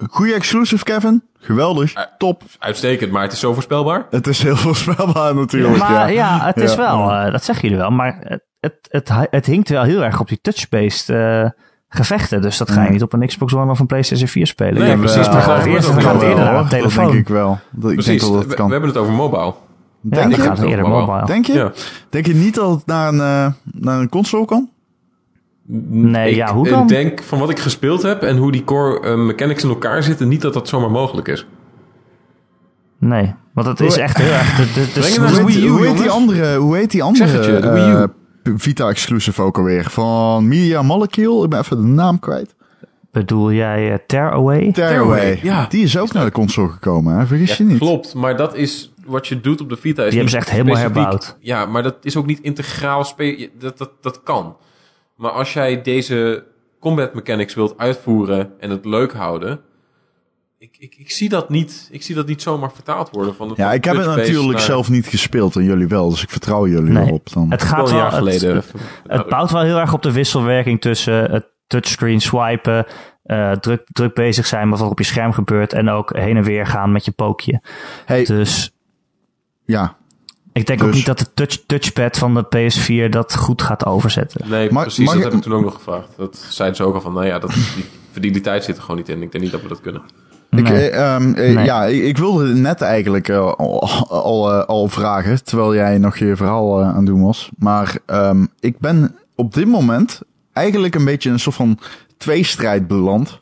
Goede 0.09 0.33
exclusive, 0.33 0.83
Kevin. 0.83 1.23
Geweldig. 1.39 1.93
Eh, 1.93 2.03
Top. 2.17 2.43
Uitstekend, 2.59 3.11
maar 3.11 3.21
het 3.21 3.31
is 3.31 3.39
zo 3.39 3.53
voorspelbaar. 3.53 4.07
Het 4.09 4.27
is 4.27 4.43
heel 4.43 4.55
voorspelbaar 4.67 5.35
natuurlijk, 5.35 5.77
maar 5.77 5.91
ja. 5.91 6.05
ja, 6.05 6.45
het 6.45 6.57
is 6.57 6.71
Ja. 6.71 6.77
wel, 6.77 7.11
eh, 7.11 7.31
dat 7.31 7.43
zeggen 7.43 7.63
jullie 7.63 7.83
wel, 7.83 7.91
maar 7.91 8.17
het, 8.19 8.43
het, 8.59 8.87
het, 8.89 9.27
het 9.31 9.45
hinkt 9.45 9.69
wel 9.69 9.83
heel 9.83 10.03
erg 10.03 10.19
op 10.19 10.27
die 10.27 10.41
touch-based 10.41 11.09
eh, 11.09 11.49
gevechten. 11.89 12.41
Dus 12.41 12.57
dat 12.57 12.71
ga 12.71 12.83
je 12.83 12.89
niet 12.89 13.01
op 13.03 13.13
een 13.13 13.27
Xbox 13.27 13.53
One 13.53 13.71
of 13.71 13.79
een 13.79 13.85
PlayStation 13.85 14.27
4 14.27 14.47
spelen. 14.47 14.73
Nee, 14.81 14.89
Ja, 14.89 14.97
precies, 14.97 15.27
eh, 15.27 15.33
maar 15.33 15.41
gaat 15.41 15.65
eerst, 15.65 15.87
eerder 15.89 16.03
naar 16.03 16.13
hoor. 16.15 16.53
de 16.53 16.59
Dat 16.59 16.69
telefoon. 16.69 17.05
denk 17.05 17.17
ik 17.17 17.27
wel. 17.27 17.59
Dat, 17.71 17.89
ik 17.91 17.95
Precies, 17.97 18.05
denk 18.05 18.21
wel 18.21 18.31
dat 18.31 18.41
we, 18.41 18.47
het 18.47 18.55
kan. 18.57 18.65
we 18.65 18.71
hebben 18.71 18.89
het 18.89 18.99
over 18.99 19.13
mobile. 19.13 19.43
Ja, 19.45 19.53
Denk 20.01 20.35
je? 20.35 20.41
gaat 20.41 20.57
het 20.57 20.67
eerder 20.67 20.87
Mobile. 20.87 21.05
mobile. 21.05 21.25
Denk 21.25 21.45
je? 21.45 21.53
Ja. 21.53 21.71
Denk 22.09 22.25
je 22.25 22.33
niet 22.35 22.55
dat 22.55 22.69
het 22.75 22.85
naar 22.85 23.07
een, 23.07 23.19
eh, 23.19 23.51
naar 23.81 23.99
een 23.99 24.09
console 24.09 24.45
kan? 24.45 24.69
Nee, 25.87 26.29
ik 26.29 26.35
ja, 26.35 26.53
hoe 26.53 26.69
dan? 26.69 26.87
denk 26.87 27.23
van 27.23 27.39
wat 27.39 27.49
ik 27.49 27.59
gespeeld 27.59 28.01
heb 28.01 28.23
en 28.23 28.37
hoe 28.37 28.51
die 28.51 28.63
core 28.63 28.99
eh, 28.99 29.15
mechanics 29.15 29.63
in 29.63 29.69
elkaar 29.69 30.03
zitten, 30.03 30.27
niet 30.27 30.41
dat 30.41 30.53
dat 30.53 30.67
zomaar 30.67 30.91
mogelijk 30.91 31.27
is. 31.27 31.45
Nee, 32.99 33.33
want 33.53 33.67
het 33.67 33.79
is 33.79 33.97
echt 33.97 34.17
heel 34.17 34.31
erg... 34.31 34.55
De, 34.55 34.63
de, 34.73 34.91
de 35.01 35.19
naar 35.19 35.31
de 35.33 35.67
Hoe 35.67 35.85
heet, 35.87 35.97
die 35.97 36.09
andere, 36.09 36.55
hoe 36.57 36.75
heet 36.77 36.91
die 36.91 37.03
andere 37.03 38.09
Vita-exclusive 38.43 39.41
ook 39.41 39.57
alweer. 39.57 39.83
Van 39.89 40.47
Media 40.47 40.81
Molecule. 40.81 41.43
Ik 41.43 41.49
ben 41.49 41.59
even 41.59 41.77
de 41.77 41.83
naam 41.87 42.19
kwijt. 42.19 42.55
Bedoel 43.11 43.51
jij 43.51 43.91
eh, 43.91 43.97
Tearaway? 44.07 44.71
Tearaway. 44.71 45.39
ja. 45.43 45.65
Die 45.69 45.83
is 45.83 45.97
ook 45.97 46.13
naar 46.13 46.25
de 46.25 46.31
console 46.31 46.69
gekomen, 46.69 47.17
hè? 47.17 47.25
vergis 47.25 47.57
je 47.57 47.63
Ja, 47.63 47.69
niet. 47.69 47.79
klopt, 47.79 48.13
maar 48.13 48.37
dat 48.37 48.55
is 48.55 48.93
wat 49.05 49.27
je 49.27 49.41
doet 49.41 49.61
op 49.61 49.69
de 49.69 49.75
Vita. 49.77 50.03
Is 50.03 50.07
Die 50.09 50.19
hebben 50.19 50.29
ze 50.31 50.37
echt 50.37 50.49
helemaal 50.49 50.77
herbouwd. 50.77 51.35
Ja, 51.39 51.65
maar 51.65 51.83
dat 51.83 51.95
is 52.01 52.15
ook 52.15 52.25
niet 52.25 52.39
integraal 52.41 53.03
spelen. 53.03 53.49
Dat, 53.59 53.77
dat, 53.77 53.91
dat 54.01 54.23
kan. 54.23 54.55
Maar 55.15 55.31
als 55.31 55.53
jij 55.53 55.81
deze 55.81 56.43
combat 56.79 57.13
mechanics 57.13 57.53
wilt 57.53 57.77
uitvoeren 57.77 58.51
en 58.59 58.69
het 58.69 58.85
leuk 58.85 59.13
houden... 59.13 59.59
Ik, 60.59 60.75
ik, 60.79 60.95
ik, 60.97 61.11
zie 61.11 61.29
dat 61.29 61.49
niet, 61.49 61.87
ik 61.91 62.03
zie 62.03 62.15
dat 62.15 62.27
niet 62.27 62.41
zomaar 62.41 62.71
vertaald 62.71 63.09
worden. 63.09 63.35
Van 63.35 63.53
Ja, 63.55 63.73
ik 63.73 63.83
heb 63.83 63.95
het 63.95 64.05
natuurlijk 64.05 64.51
naar- 64.51 64.61
zelf 64.61 64.89
niet 64.89 65.07
gespeeld 65.07 65.55
en 65.55 65.63
jullie 65.63 65.87
wel, 65.87 66.09
dus 66.09 66.23
ik 66.23 66.29
vertrouw 66.29 66.67
jullie 66.67 66.91
Nee. 66.91 67.05
erop. 67.07 67.33
Dan. 67.33 67.51
Het 67.51 67.61
wel 67.61 67.69
gaat 67.69 67.87
een 67.87 67.93
wel, 67.93 68.01
jaar 68.03 68.11
geleden. 68.11 68.55
Het, 68.55 68.71
het 69.07 69.27
bouwt 69.35 69.51
wel 69.51 69.61
heel 69.61 69.77
erg 69.77 69.93
op 69.93 70.01
de 70.01 70.11
wisselwerking 70.11 70.81
tussen 70.81 71.31
het 71.31 71.45
touchscreen 71.67 72.21
swipen, 72.21 72.85
eh, 73.23 73.51
druk, 73.51 73.81
druk 73.91 74.13
bezig 74.13 74.45
zijn 74.45 74.69
met 74.69 74.79
wat 74.79 74.89
op 74.91 74.97
je 74.99 75.05
scherm 75.05 75.31
gebeurt 75.33 75.73
en 75.73 75.89
ook 75.89 76.15
heen 76.17 76.37
en 76.37 76.43
weer 76.43 76.65
gaan 76.67 76.91
met 76.91 77.05
je 77.05 77.11
pookje. 77.11 77.61
Hey, 78.05 78.25
Dus 78.25 78.71
ja. 79.65 79.97
ik 80.53 80.65
denk 80.65 80.79
Dus- 80.79 80.87
ook 80.87 80.93
niet 80.93 81.05
dat 81.05 81.19
de 81.19 81.33
touch, 81.33 81.57
touchpad 81.65 82.17
van 82.17 82.33
de 82.33 82.43
PS4 82.45 83.09
dat 83.09 83.35
goed 83.35 83.61
gaat 83.61 83.85
overzetten. 83.85 84.49
Nee, 84.49 84.71
Mag- 84.71 84.83
precies. 84.83 85.11
dat 85.13 85.23
heb 85.23 85.33
ik 85.33 85.41
toen 85.41 85.53
ook 85.53 85.63
nog 85.63 85.73
gevraagd. 85.73 86.17
Dat 86.17 86.37
zeiden 86.49 86.77
ze 86.77 86.83
ook 86.83 86.93
al 86.95 87.01
van, 87.01 87.13
nou 87.13 87.25
ja, 87.25 87.39
dat, 87.39 87.51
die 87.51 87.85
fideliteit 88.11 88.63
zit 88.63 88.75
er 88.75 88.81
gewoon 88.81 88.97
niet 88.97 89.09
in. 89.09 89.21
Ik 89.21 89.31
denk 89.31 89.43
niet 89.43 89.53
dat 89.53 89.61
we 89.61 89.67
dat 89.67 89.81
kunnen. 89.81 90.01
Ik, 90.51 90.69
Nee. 90.69 90.89
eh, 90.89 91.15
ehm, 91.15 91.33
eh, 91.33 91.55
Nee. 91.55 91.65
Ja, 91.65 91.85
ik, 91.85 92.03
ik 92.03 92.17
wilde 92.17 92.53
net 92.53 92.81
eigenlijk 92.81 93.27
eh, 93.27 93.37
al, 93.39 93.89
al, 94.09 94.51
al 94.51 94.87
vragen, 94.87 95.43
terwijl 95.43 95.75
jij 95.75 95.97
nog 95.97 96.17
je 96.17 96.35
verhaal 96.35 96.83
aan 96.83 96.95
het 96.95 97.05
doen 97.05 97.23
was. 97.23 97.49
Maar 97.57 97.97
ehm, 98.05 98.45
ik 98.59 98.79
ben 98.79 99.15
op 99.35 99.53
dit 99.53 99.67
moment 99.67 100.21
eigenlijk 100.53 100.95
een 100.95 101.05
beetje 101.05 101.29
een 101.29 101.39
soort 101.39 101.55
van 101.55 101.79
tweestrijd 102.17 102.87
beland. 102.87 103.37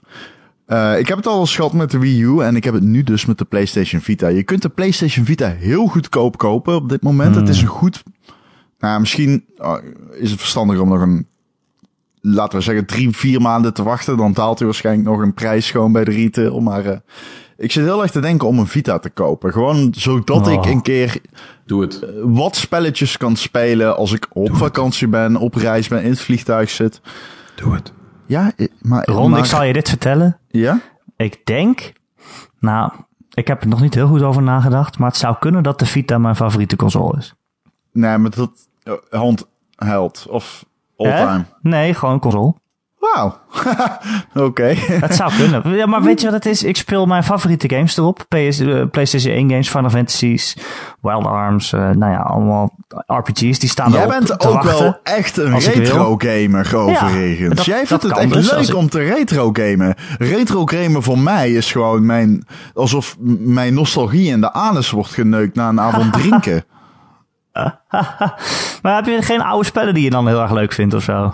Ik 0.97 1.07
heb 1.07 1.17
het 1.17 1.27
al 1.27 1.39
eens 1.39 1.55
gehad 1.55 1.73
met 1.73 1.91
de 1.91 1.99
Wii 1.99 2.21
U 2.21 2.39
en 2.39 2.55
ik 2.55 2.63
heb 2.63 2.73
het 2.73 2.83
nu 2.83 3.03
dus 3.03 3.25
met 3.25 3.37
de 3.37 3.45
PlayStation 3.45 4.01
Vita. 4.01 4.27
Je 4.27 4.43
kunt 4.43 4.61
de 4.61 4.69
PlayStation 4.69 5.25
Vita 5.25 5.47
heel 5.47 5.87
goedkoop 5.87 6.37
kopen 6.37 6.75
op 6.75 6.89
dit 6.89 7.01
moment. 7.01 7.35
Het 7.35 7.49
is 7.49 7.61
een 7.61 7.67
goed... 7.67 8.03
Nou, 8.79 8.99
misschien 8.99 9.45
oh, 9.57 9.77
is 10.11 10.29
het 10.29 10.39
verstandiger 10.39 10.81
om 10.81 10.89
nog 10.89 11.01
een 11.01 11.27
laten 12.35 12.57
we 12.57 12.63
zeggen, 12.63 12.85
drie, 12.85 13.09
vier 13.15 13.41
maanden 13.41 13.73
te 13.73 13.83
wachten. 13.83 14.17
Dan 14.17 14.33
daalt 14.33 14.57
hij 14.57 14.67
waarschijnlijk 14.67 15.07
nog 15.07 15.19
een 15.21 15.33
prijs 15.33 15.71
gewoon 15.71 15.91
bij 15.91 16.03
de 16.03 16.11
retail. 16.11 16.59
Maar 16.59 16.85
eh, 16.85 16.97
ik 17.57 17.71
zit 17.71 17.83
heel 17.83 18.01
erg 18.01 18.11
te 18.11 18.19
denken 18.19 18.47
om 18.47 18.59
een 18.59 18.67
Vita 18.67 18.99
te 18.99 19.09
kopen. 19.09 19.51
Gewoon 19.53 19.93
zodat 19.97 20.47
Oh. 20.47 20.53
ik 20.53 20.65
een 20.65 20.81
keer 20.81 21.21
Doe 21.65 21.81
het. 21.81 21.99
eh, 22.03 22.09
wat 22.23 22.55
spelletjes 22.55 23.17
kan 23.17 23.35
spelen 23.35 23.95
als 23.97 24.11
ik 24.13 24.27
op 24.29 24.55
vakantie 24.55 25.07
ben, 25.07 25.35
op 25.35 25.53
reis 25.55 25.87
ben, 25.87 26.03
in 26.03 26.09
het 26.09 26.19
vliegtuig 26.21 26.69
zit. 26.69 27.01
Doe 27.55 27.73
het. 27.73 27.93
Ja, 28.25 28.51
eh, 28.55 28.67
maar... 28.81 29.05
Ron, 29.05 29.29
maar- 29.29 29.39
ik 29.39 29.45
zal 29.45 29.63
je 29.63 29.73
dit 29.73 29.89
vertellen. 29.89 30.39
Ja? 30.47 30.79
Ik 31.17 31.45
denk, 31.45 31.93
nou, 32.59 32.91
ik 33.33 33.47
heb 33.47 33.61
er 33.61 33.67
nog 33.67 33.81
niet 33.81 33.93
heel 33.93 34.07
goed 34.07 34.21
over 34.21 34.41
nagedacht, 34.41 34.97
maar 34.99 35.07
het 35.09 35.17
zou 35.17 35.35
kunnen 35.39 35.63
dat 35.63 35.79
de 35.79 35.85
Vita 35.85 36.17
mijn 36.17 36.35
favoriete 36.35 36.75
console 36.75 37.17
is. 37.17 37.33
Nee, 37.91 38.17
maar 38.17 38.31
dat... 38.31 38.51
handheld 39.09 40.25
of? 40.29 40.65
All-time. 40.97 41.45
Nee, 41.61 41.93
gewoon 41.93 42.19
console. 42.19 42.53
Wauw. 42.99 43.37
Oké. 44.47 44.73
Het 44.77 45.15
zou 45.15 45.31
kunnen. 45.37 45.75
Ja, 45.75 45.85
maar 45.85 46.01
weet 46.01 46.19
je 46.21 46.25
wat 46.25 46.35
het 46.35 46.45
is? 46.45 46.63
Ik 46.63 46.77
speel 46.77 47.05
mijn 47.05 47.23
favoriete 47.23 47.69
games 47.69 47.97
erop. 47.97 48.25
PS, 48.29 48.59
eh, 48.59 48.81
PlayStation 48.91 49.33
1 49.33 49.49
games, 49.49 49.69
Final 49.69 49.89
Fantasies, 49.89 50.57
Wild 51.01 51.25
Arms, 51.25 51.73
eh, 51.73 51.79
nou 51.89 52.11
ja, 52.11 52.17
allemaal 52.19 52.71
RPG's. 53.05 53.59
Die 53.59 53.69
staan 53.69 53.91
Jij 53.91 53.99
erop 53.99 54.11
bent 54.11 54.25
te 54.39 54.47
ook 54.47 54.53
wachten. 54.63 54.83
wel 54.83 54.99
echt 55.03 55.37
een 55.37 55.59
retro 55.59 56.15
gamer 56.17 56.75
overigens. 56.77 57.55
dat- 57.55 57.65
Jij 57.65 57.85
vindt 57.87 58.03
het 58.03 58.17
echt 58.17 58.33
dus 58.33 58.51
leuk 58.51 58.67
ik- 58.67 58.75
om 58.75 58.89
te 58.89 58.99
retro 58.99 59.49
gamen. 59.53 59.95
Retro 60.17 60.65
gamen 60.65 61.03
voor 61.03 61.19
mij 61.19 61.51
is 61.51 61.71
gewoon 61.71 62.05
mijn 62.05 62.47
alsof 62.73 63.15
mijn 63.39 63.73
nostalgie 63.73 64.29
in 64.31 64.41
de 64.41 64.53
anus 64.53 64.89
wordt 64.91 65.09
geneukt 65.11 65.55
na 65.55 65.69
een 65.69 65.79
avond 65.81 66.13
drinken. 66.19 66.63
Maar 68.81 68.95
heb 68.95 69.05
je 69.05 69.21
geen 69.21 69.41
oude 69.41 69.65
spellen 69.65 69.93
die 69.93 70.03
je 70.03 70.09
dan 70.09 70.27
heel 70.27 70.41
erg 70.41 70.51
leuk 70.51 70.73
vindt 70.73 70.93
of 70.93 71.03
zo? 71.03 71.33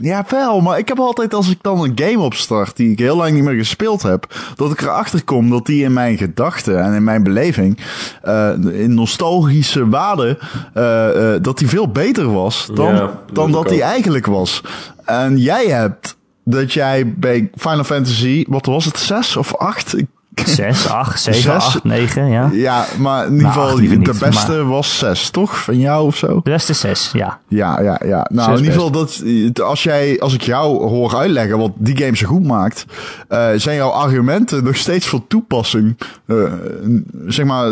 Ja, 0.00 0.24
wel, 0.28 0.60
maar 0.60 0.78
ik 0.78 0.88
heb 0.88 0.98
altijd 0.98 1.34
als 1.34 1.50
ik 1.50 1.58
dan 1.62 1.80
een 1.80 1.92
game 1.94 2.18
opstart 2.24 2.76
die 2.76 2.90
ik 2.90 2.98
heel 2.98 3.16
lang 3.16 3.34
niet 3.34 3.44
meer 3.44 3.54
gespeeld 3.54 4.02
heb, 4.02 4.34
dat 4.56 4.72
ik 4.72 4.80
erachter 4.80 5.24
kom 5.24 5.50
dat 5.50 5.66
die 5.66 5.84
in 5.84 5.92
mijn 5.92 6.18
gedachten 6.18 6.82
en 6.84 6.92
in 6.92 7.04
mijn 7.04 7.22
beleving, 7.22 7.78
eh, 8.22 8.50
in 8.72 8.94
nostalgische 8.94 9.88
waarde, 9.88 10.38
eh, 10.74 11.34
eh, 11.34 11.42
dat 11.42 11.58
die 11.58 11.68
veel 11.68 11.88
beter 11.88 12.32
was 12.32 12.68
dan, 12.74 12.94
Ja, 12.94 13.00
dat 13.00 13.34
dan 13.34 13.50
dat 13.52 13.68
die 13.68 13.82
eigenlijk 13.82 14.26
was. 14.26 14.62
En 15.04 15.38
jij 15.38 15.66
hebt 15.66 16.16
dat 16.44 16.72
jij 16.72 17.14
bij 17.16 17.50
Final 17.54 17.84
Fantasy, 17.84 18.44
wat 18.48 18.66
was 18.66 18.84
het, 18.84 18.98
zes 18.98 19.36
of 19.36 19.56
acht? 19.56 19.98
Ik- 19.98 20.06
6, 20.48 20.88
8, 20.88 21.20
7, 21.22 21.40
Zes. 21.42 21.52
8, 21.52 21.84
9, 21.84 22.28
ja. 22.30 22.48
Ja, 22.52 22.86
maar 22.98 23.26
in 23.26 23.32
ieder 23.32 23.46
Nou, 23.46 23.54
geval, 23.54 23.70
acht 23.78 23.88
de 23.90 23.96
niet, 23.96 24.18
beste 24.18 24.64
was 24.64 24.98
zes, 24.98 25.30
toch? 25.30 25.58
Van 25.62 25.78
jou 25.78 26.06
of 26.06 26.16
zo? 26.16 26.40
De 26.44 26.50
is 26.52 26.66
6, 26.80 27.10
ja. 27.12 27.38
Ja, 27.48 27.80
ja, 27.80 28.00
ja. 28.04 28.26
Nou, 28.32 28.50
Zes 28.50 28.58
in 28.58 28.64
ieder 28.64 28.80
geval, 28.80 28.90
dat, 28.90 29.22
als, 29.62 29.82
jij, 29.82 30.20
als 30.20 30.34
ik 30.34 30.42
jou 30.42 30.88
hoor 30.88 31.16
uitleggen 31.16 31.58
wat 31.58 31.72
die 31.76 31.96
game 31.96 32.16
zo 32.16 32.26
goed 32.26 32.46
maakt, 32.46 32.84
eh, 33.28 33.48
zijn 33.56 33.76
jouw 33.76 33.90
argumenten 33.90 34.64
nog 34.64 34.76
steeds 34.76 35.06
van 35.06 35.24
toepassing. 35.28 35.98
Eh, 36.26 36.36
zeg 37.26 37.46
maar, 37.46 37.70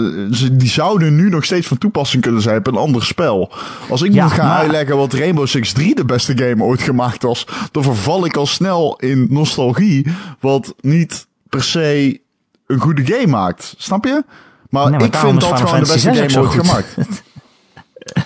die 0.53 0.69
zouden 0.69 1.17
nu 1.17 1.29
nog 1.29 1.45
steeds 1.45 1.67
van 1.67 1.79
toepassing 1.79 2.23
kunnen 2.23 2.43
zijn 2.43 2.59
op 2.59 2.67
een 2.67 2.77
ander 2.77 3.05
spel. 3.05 3.53
Als 3.89 4.03
ik 4.03 4.13
Ja, 4.13 4.23
moet 4.25 4.33
gaan 4.33 4.47
maar- 4.47 4.59
uitleggen 4.59 4.97
wat 4.97 5.13
Rainbow 5.13 5.47
Six 5.47 5.73
3 5.73 5.95
de 5.95 6.05
beste 6.05 6.39
game 6.39 6.65
ooit 6.65 6.83
gemaakt 6.83 7.23
was, 7.23 7.47
dan 7.73 7.83
verval 7.83 8.25
ik 8.25 8.37
al 8.37 8.47
snel 8.47 8.97
in 9.01 9.27
nostalgie, 9.31 10.07
wat 10.41 10.75
niet 10.81 11.27
per 11.49 11.63
se 11.63 12.21
een 12.69 12.81
goede 12.81 13.07
game 13.07 13.27
maakt. 13.27 13.75
Snap 13.79 14.05
je? 14.05 14.25
Maar, 14.71 14.91
Nee, 14.91 14.99
maar 14.99 15.09
ik 15.09 15.17
vind 15.17 15.41
dat 15.41 15.61
gewoon 15.61 15.81
de 15.81 15.93
beste 15.93 16.09
game 16.09 16.17
6 16.17 16.37
ooit 16.37 16.51
gemaakt. 16.51 16.97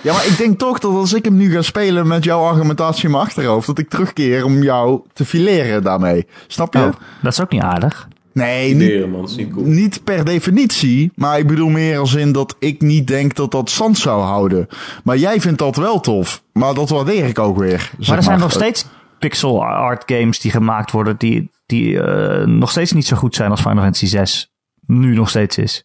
Ja, 0.01 0.13
maar 0.13 0.25
ik 0.25 0.37
denk 0.37 0.59
toch 0.59 0.79
dat 0.79 0.91
als 0.91 1.13
ik 1.13 1.25
hem 1.25 1.37
nu 1.37 1.51
ga 1.51 1.61
spelen 1.61 2.07
met 2.07 2.23
jouw 2.23 2.43
argumentatie 2.43 3.03
in 3.03 3.11
mijn 3.11 3.23
achterhoofd, 3.23 3.67
dat 3.67 3.77
ik 3.77 3.89
terugkeer 3.89 4.45
om 4.45 4.63
jou 4.63 5.01
te 5.13 5.25
fileren 5.25 5.83
daarmee. 5.83 6.27
Snap 6.47 6.73
je? 6.73 6.79
Oh, 6.79 6.93
dat 7.21 7.31
is 7.31 7.41
ook 7.41 7.51
niet 7.51 7.61
aardig. 7.61 8.07
Nee, 8.31 8.75
niet, 8.75 9.11
man. 9.11 9.29
Niet 9.37 9.51
cool. 9.51 9.65
niet 9.65 10.03
per 10.03 10.25
definitie, 10.25 11.11
maar 11.15 11.39
ik 11.39 11.47
bedoel 11.47 11.69
meer 11.69 11.97
als 11.97 12.13
in 12.13 12.31
dat 12.31 12.55
ik 12.59 12.81
niet 12.81 13.07
denk 13.07 13.35
dat 13.35 13.51
dat 13.51 13.69
stand 13.69 13.97
zou 13.97 14.21
houden. 14.21 14.67
Maar 15.03 15.17
jij 15.17 15.41
vindt 15.41 15.59
dat 15.59 15.75
wel 15.75 15.99
tof, 15.99 16.43
maar 16.53 16.73
dat 16.73 16.89
waardeer 16.89 17.25
ik 17.25 17.39
ook 17.39 17.57
weer. 17.57 17.91
Maar 18.07 18.17
er 18.17 18.23
zijn 18.23 18.39
nog 18.39 18.51
steeds 18.51 18.85
pixel 19.19 19.65
art 19.65 20.03
games 20.05 20.39
die 20.39 20.51
gemaakt 20.51 20.91
worden 20.91 21.15
die, 21.17 21.49
die 21.65 22.01
eh, 22.01 22.45
nog 22.47 22.71
steeds 22.71 22.91
niet 22.91 23.05
zo 23.05 23.15
goed 23.17 23.35
zijn 23.35 23.51
als 23.51 23.59
Final 23.61 23.83
Fantasy 23.83 24.05
6 24.05 24.51
nu 24.85 25.15
nog 25.15 25.29
steeds 25.29 25.57
is. 25.57 25.83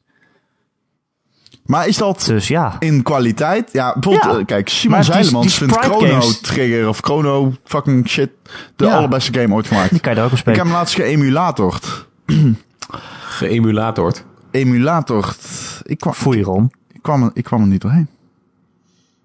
Maar 1.65 1.87
is 1.89 1.97
dat 1.97 2.25
Dus 2.27 2.49
ja, 2.49 2.77
in 2.79 3.03
kwaliteit? 3.03 3.73
Ja, 3.73 3.93
bijvoorbeeld, 3.93 4.33
Ja. 4.35 4.39
eh, 4.39 4.45
kijk, 4.47 4.69
Simon 4.69 5.05
Zeilemans 5.05 5.55
vindt 5.59 5.77
Chrono 5.77 5.99
games- 6.07 6.41
Trigger 6.41 6.89
of 6.89 6.99
Chrono 7.01 7.53
fucking 7.65 8.09
shit 8.09 8.31
de 8.77 8.85
Ja. 8.85 8.97
allerbeste 8.97 9.33
game 9.41 9.55
ooit 9.55 9.67
gemaakt. 9.67 9.91
die 9.91 10.01
kan 10.01 10.13
je 10.13 10.19
er 10.19 10.25
ook 10.25 10.31
op 10.31 10.37
Ik 10.37 10.41
spelen. 10.41 10.59
heb 10.59 10.67
hem 10.69 10.77
laatst 10.77 10.95
geëmulatord. 10.95 12.07
Geëmulatord. 13.39 14.25
Emulatord. 14.51 15.37
Ik 15.83 15.99
kwam, 15.99 16.13
Foei 16.13 16.43
Ron. 16.43 16.73
ik 16.93 17.03
kwam, 17.03 17.23
er, 17.23 17.31
ik 17.35 17.45
kwam 17.45 17.61
er 17.61 17.67
niet 17.67 17.81
doorheen. 17.81 18.09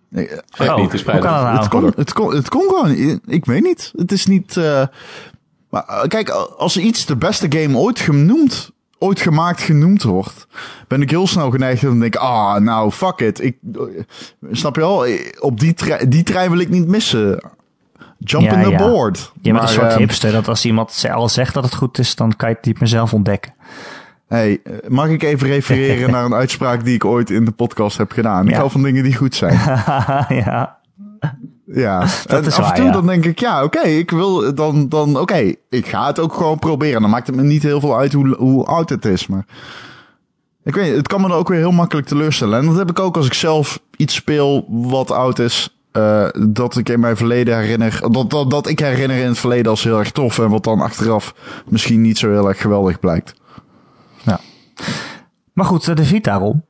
Nee, 0.09 0.29
Oh, 0.59 0.75
niet, 0.75 0.91
het 0.91 1.05
dat 1.05 1.21
nou? 1.23 1.57
het, 1.57 1.67
kon, 1.67 1.93
het, 1.95 2.13
kon, 2.13 2.35
het 2.35 2.49
kon 2.49 2.61
gewoon. 2.61 2.89
Ik, 2.91 3.19
ik 3.25 3.45
weet 3.45 3.63
niet. 3.63 3.91
Het 3.95 4.11
is 4.11 4.25
niet. 4.25 4.57
eh, 4.57 4.83
maar 5.73 5.83
eh, 5.87 6.07
kijk, 6.07 6.29
als 6.57 6.77
iets 6.77 7.05
de 7.05 7.15
beste 7.15 7.45
game 7.49 7.77
ooit 7.77 7.99
genoemd, 7.99 8.71
ooit 8.99 9.21
gemaakt 9.21 9.61
genoemd 9.61 10.03
wordt, 10.03 10.47
ben 10.87 11.01
ik 11.01 11.09
heel 11.09 11.27
snel 11.27 11.51
geneigd 11.51 11.83
om 11.83 11.93
te 11.93 11.99
denken: 11.99 12.19
ah, 12.19 12.55
nou 12.61 12.91
fuck 12.91 13.19
it. 13.19 13.41
Ik, 13.43 13.57
eh, 13.75 13.81
snap 14.51 14.75
je? 14.75 14.81
Eh, 14.81 15.43
Op 15.43 15.59
die, 15.59 15.73
tre- 15.73 16.07
die 16.07 16.23
trein 16.23 16.49
wil 16.49 16.59
ik 16.59 16.69
niet 16.69 16.87
missen. 16.87 17.43
Jump 18.17 18.43
Ja, 18.43 18.53
in 18.57 18.63
the 18.63 18.69
ja. 18.69 18.77
board. 18.77 19.31
Je 19.41 19.51
bent 19.51 19.63
een 19.63 19.69
soort 19.69 19.91
eh, 19.91 19.97
hipster 19.97 20.31
dat 20.31 20.47
als 20.47 20.65
iemand 20.65 21.05
al 21.13 21.29
zegt 21.29 21.53
dat 21.53 21.63
het 21.63 21.75
goed 21.75 21.97
is, 21.97 22.15
dan 22.15 22.35
kan 22.35 22.49
je 22.49 22.55
het 22.55 22.65
niet 22.65 22.79
meer 22.79 22.89
zelf 22.89 23.13
ontdekken. 23.13 23.53
Hey, 24.27 24.59
eh, 24.63 24.73
mag 24.87 25.07
ik 25.07 25.23
even 25.23 25.47
refereren 25.47 26.11
naar 26.11 26.25
een 26.25 26.33
uitspraak 26.33 26.83
die 26.85 26.93
ik 26.95 27.05
ooit 27.05 27.29
in 27.29 27.45
de 27.45 27.51
podcast 27.51 27.97
heb 27.97 28.11
gedaan? 28.11 28.45
Ik 28.45 28.51
Ja. 28.51 28.57
hou 28.57 28.71
van 28.71 28.83
dingen 28.83 29.03
die 29.03 29.15
goed 29.15 29.35
zijn. 29.35 29.53
ja. 30.45 30.77
Ja, 31.65 32.01
en 32.25 32.45
is 32.45 32.53
af 32.53 32.57
en 32.57 32.63
waar, 32.63 32.75
toe 32.75 32.85
ja. 32.85 32.91
dan 32.91 33.05
denk 33.05 33.25
ik, 33.25 33.39
ja, 33.39 33.63
oké, 33.63 33.81
ik 33.81 34.11
wil 34.11 34.55
dan, 34.55 34.89
dan 34.89 35.19
oké, 35.19 35.53
ik 35.69 35.87
ga 35.87 36.07
het 36.07 36.19
ook 36.19 36.33
gewoon 36.33 36.59
proberen. 36.59 37.01
Dan 37.01 37.09
maakt 37.09 37.27
het 37.27 37.35
me 37.35 37.41
niet 37.41 37.63
heel 37.63 37.79
veel 37.79 37.97
uit 37.97 38.13
hoe, 38.13 38.35
hoe 38.35 38.65
oud 38.65 38.89
het 38.89 39.05
is, 39.05 39.27
maar 39.27 39.45
ik 40.63 40.75
weet 40.75 40.95
het 40.95 41.07
kan 41.07 41.21
me 41.21 41.27
dan 41.27 41.37
ook 41.37 41.47
weer 41.47 41.57
heel 41.57 41.71
makkelijk 41.71 42.07
teleurstellen. 42.07 42.59
En 42.59 42.65
dat 42.65 42.77
heb 42.77 42.89
ik 42.89 42.99
ook 42.99 43.17
als 43.17 43.25
ik 43.25 43.33
zelf 43.33 43.79
iets 43.97 44.15
speel 44.15 44.65
wat 44.67 45.11
oud 45.11 45.39
is, 45.39 45.77
eh, 45.91 46.27
dat 46.49 46.77
ik 46.77 46.89
in 46.89 46.99
mijn 46.99 47.17
verleden 47.17 47.57
herinner, 47.57 47.99
dat, 48.11 48.29
dat, 48.29 48.49
dat 48.49 48.67
ik 48.67 48.79
herinner 48.79 49.17
in 49.17 49.27
het 49.27 49.39
verleden 49.39 49.71
als 49.71 49.83
heel 49.83 49.99
erg 49.99 50.11
tof 50.11 50.39
en 50.39 50.49
wat 50.49 50.63
dan 50.63 50.81
achteraf 50.81 51.33
misschien 51.67 52.01
niet 52.01 52.17
zo 52.17 52.31
heel 52.31 52.47
erg 52.47 52.61
geweldig 52.61 52.99
blijkt. 52.99 53.33
ja. 54.23 54.39
Maar 55.53 55.65
goed, 55.65 55.87
eh, 55.87 55.95
de 55.95 56.05
Vita 56.05 56.37
Ron. 56.37 56.63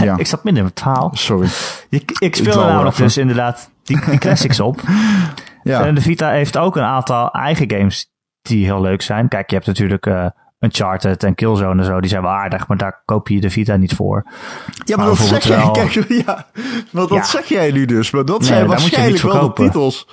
Ja, 0.00 0.16
Ik 0.18 0.26
zat 0.26 0.44
midden 0.44 0.62
in 0.62 0.68
het 0.68 0.80
verhaal. 0.80 1.10
sorry. 1.14 1.48
Ik, 1.88 2.10
ik 2.18 2.36
speelde 2.36 2.64
namelijk 2.64 2.92
even. 2.92 3.04
dus 3.04 3.16
inderdaad 3.16 3.70
die, 3.82 4.00
die 4.10 4.18
classics 4.18 4.60
op. 4.60 4.80
Ja. 5.64 5.86
En 5.86 5.94
de 5.94 6.00
Vita 6.00 6.30
heeft 6.30 6.56
ook 6.58 6.76
een 6.76 6.82
aantal 6.82 7.30
eigen 7.30 7.70
games 7.70 8.10
die 8.42 8.64
heel 8.64 8.80
leuk 8.80 9.02
zijn. 9.02 9.28
Kijk, 9.28 9.48
je 9.50 9.54
hebt 9.54 9.66
natuurlijk 9.66 10.06
uh, 10.06 10.26
Uncharted 10.60 11.22
en 11.24 11.34
Killzone 11.34 11.80
en 11.80 11.86
zo. 11.86 12.00
Die 12.00 12.10
zijn 12.10 12.22
wel 12.22 12.30
aardig, 12.30 12.68
maar 12.68 12.76
daar 12.76 13.02
koop 13.04 13.28
je 13.28 13.40
de 13.40 13.50
Vita 13.50 13.76
niet 13.76 13.94
voor. 13.94 14.26
Ja, 14.84 14.96
maar, 14.96 15.06
Maar 15.06 15.16
dat 15.16 15.24
zeg 15.26 15.42
jij. 15.44 15.70
Kijk, 15.72 15.92
ja, 16.26 16.46
maar 16.90 17.06
dat 17.06 17.10
Ja. 17.10 17.24
zeg 17.24 17.44
jij 17.46 17.70
nu 17.70 17.84
dus. 17.84 18.10
Maar 18.10 18.24
dat 18.24 18.38
Nee, 18.38 18.48
zijn 18.48 18.66
waarschijnlijk 18.66 19.22
wel 19.22 19.54
de 19.54 19.62
titels. 19.64 20.08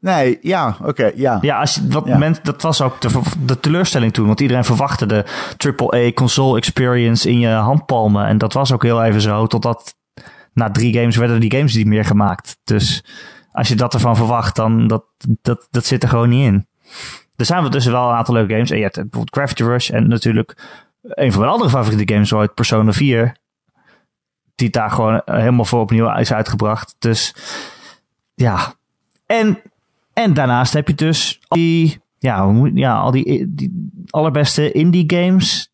Nee, 0.00 0.38
ja, 0.40 0.76
oké, 0.84 1.10
ja. 1.14 1.38
Ja, 1.40 1.58
als 1.60 1.80
wat 1.88 2.06
Ja. 2.06 2.18
men, 2.18 2.36
dat 2.42 2.62
was 2.62 2.80
ook 2.80 3.00
de, 3.00 3.20
de 3.44 3.60
teleurstelling 3.60 4.12
toen. 4.12 4.26
Want 4.26 4.40
iedereen 4.40 4.64
verwachtte 4.64 5.06
de 5.06 5.24
AAA 5.76 6.12
console 6.12 6.56
experience 6.58 7.30
in 7.30 7.38
je 7.38 7.48
handpalmen. 7.48 8.26
En 8.26 8.38
dat 8.38 8.52
was 8.52 8.72
ook 8.72 8.82
heel 8.82 9.02
even 9.02 9.20
zo. 9.20 9.46
Totdat 9.46 9.94
na 10.54 10.70
drie 10.70 10.94
games 10.94 11.16
werden 11.16 11.40
die 11.40 11.52
games 11.52 11.74
niet 11.74 11.86
meer 11.86 12.04
gemaakt. 12.04 12.58
Dus 12.64 13.04
als 13.52 13.68
je 13.68 13.74
dat 13.74 13.94
ervan 13.94 14.16
verwacht, 14.16 14.56
dan 14.56 14.86
dat, 14.86 15.04
dat, 15.42 15.68
dat 15.70 15.86
zit 15.86 16.02
er 16.02 16.08
gewoon 16.08 16.28
niet 16.28 16.46
in. 16.46 16.66
Er 17.36 17.44
zijn 17.44 17.70
dus 17.70 17.86
wel 17.86 18.08
een 18.08 18.16
aantal 18.16 18.34
leuke 18.34 18.52
games. 18.52 18.70
En 18.70 18.76
je 18.76 18.82
hebt 18.82 18.94
bijvoorbeeld 18.94 19.34
Gravity 19.34 19.62
Rush. 19.62 19.90
En 19.90 20.08
natuurlijk 20.08 20.56
een 21.02 21.32
van 21.32 21.40
mijn 21.40 21.52
andere 21.52 21.70
favoriete 21.70 22.12
games 22.12 22.32
ooit, 22.32 22.54
Persona 22.54 22.92
4. 22.92 23.36
Die 24.54 24.70
daar 24.70 24.90
gewoon 24.90 25.22
helemaal 25.24 25.64
voor 25.64 25.80
opnieuw 25.80 26.16
is 26.16 26.32
uitgebracht. 26.32 26.96
Dus 26.98 27.34
ja. 28.34 28.74
En 29.26 29.62
en 30.12 30.34
daarnaast 30.34 30.72
heb 30.72 30.88
je 30.88 30.94
dus 30.94 31.40
al 31.48 31.56
die, 31.56 32.00
ja, 32.18 32.52
ja, 32.74 32.98
al 32.98 33.10
die, 33.10 33.54
die 33.54 33.96
allerbeste 34.10 34.72
indie 34.72 35.04
games 35.06 35.71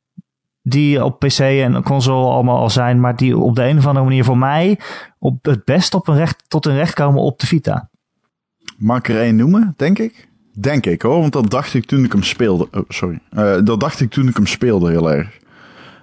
die 0.69 1.05
op 1.05 1.19
PC 1.19 1.39
en 1.39 1.83
console 1.83 2.31
allemaal 2.33 2.59
al 2.59 2.71
zijn, 2.71 3.01
maar 3.01 3.16
die 3.16 3.39
op 3.39 3.57
de 3.57 3.64
een 3.64 3.79
of 3.79 3.87
andere 3.87 4.05
manier 4.05 4.25
voor 4.25 4.39
mij 4.39 4.79
op 5.19 5.45
het 5.45 5.64
best 5.64 5.95
op 5.95 6.09
een 6.09 6.16
recht, 6.16 6.45
tot 6.49 6.64
hun 6.64 6.77
recht 6.77 6.95
komen 6.95 7.23
op 7.23 7.39
de 7.41 7.47
Vita. 7.47 7.89
Mag 8.77 8.99
ik 8.99 9.09
er 9.09 9.21
één 9.21 9.37
noemen, 9.37 9.75
denk 9.77 9.99
ik? 9.99 10.29
Denk 10.61 10.87
ik 10.87 11.03
hoor, 11.03 11.21
want 11.21 11.33
dat 11.33 11.51
dacht 11.51 11.75
ik 11.75 11.85
toen 11.87 12.05
ik 12.05 12.12
hem 12.12 12.23
speelde. 12.23 12.69
Oh, 12.73 12.83
sorry. 12.89 13.19
Eh, 13.31 13.57
dat 13.64 13.81
dacht 13.81 14.01
ik 14.01 14.11
toen 14.11 14.29
ik 14.29 14.37
hem 14.37 14.47
speelde 14.47 14.91
heel 14.91 15.11
erg. 15.12 15.37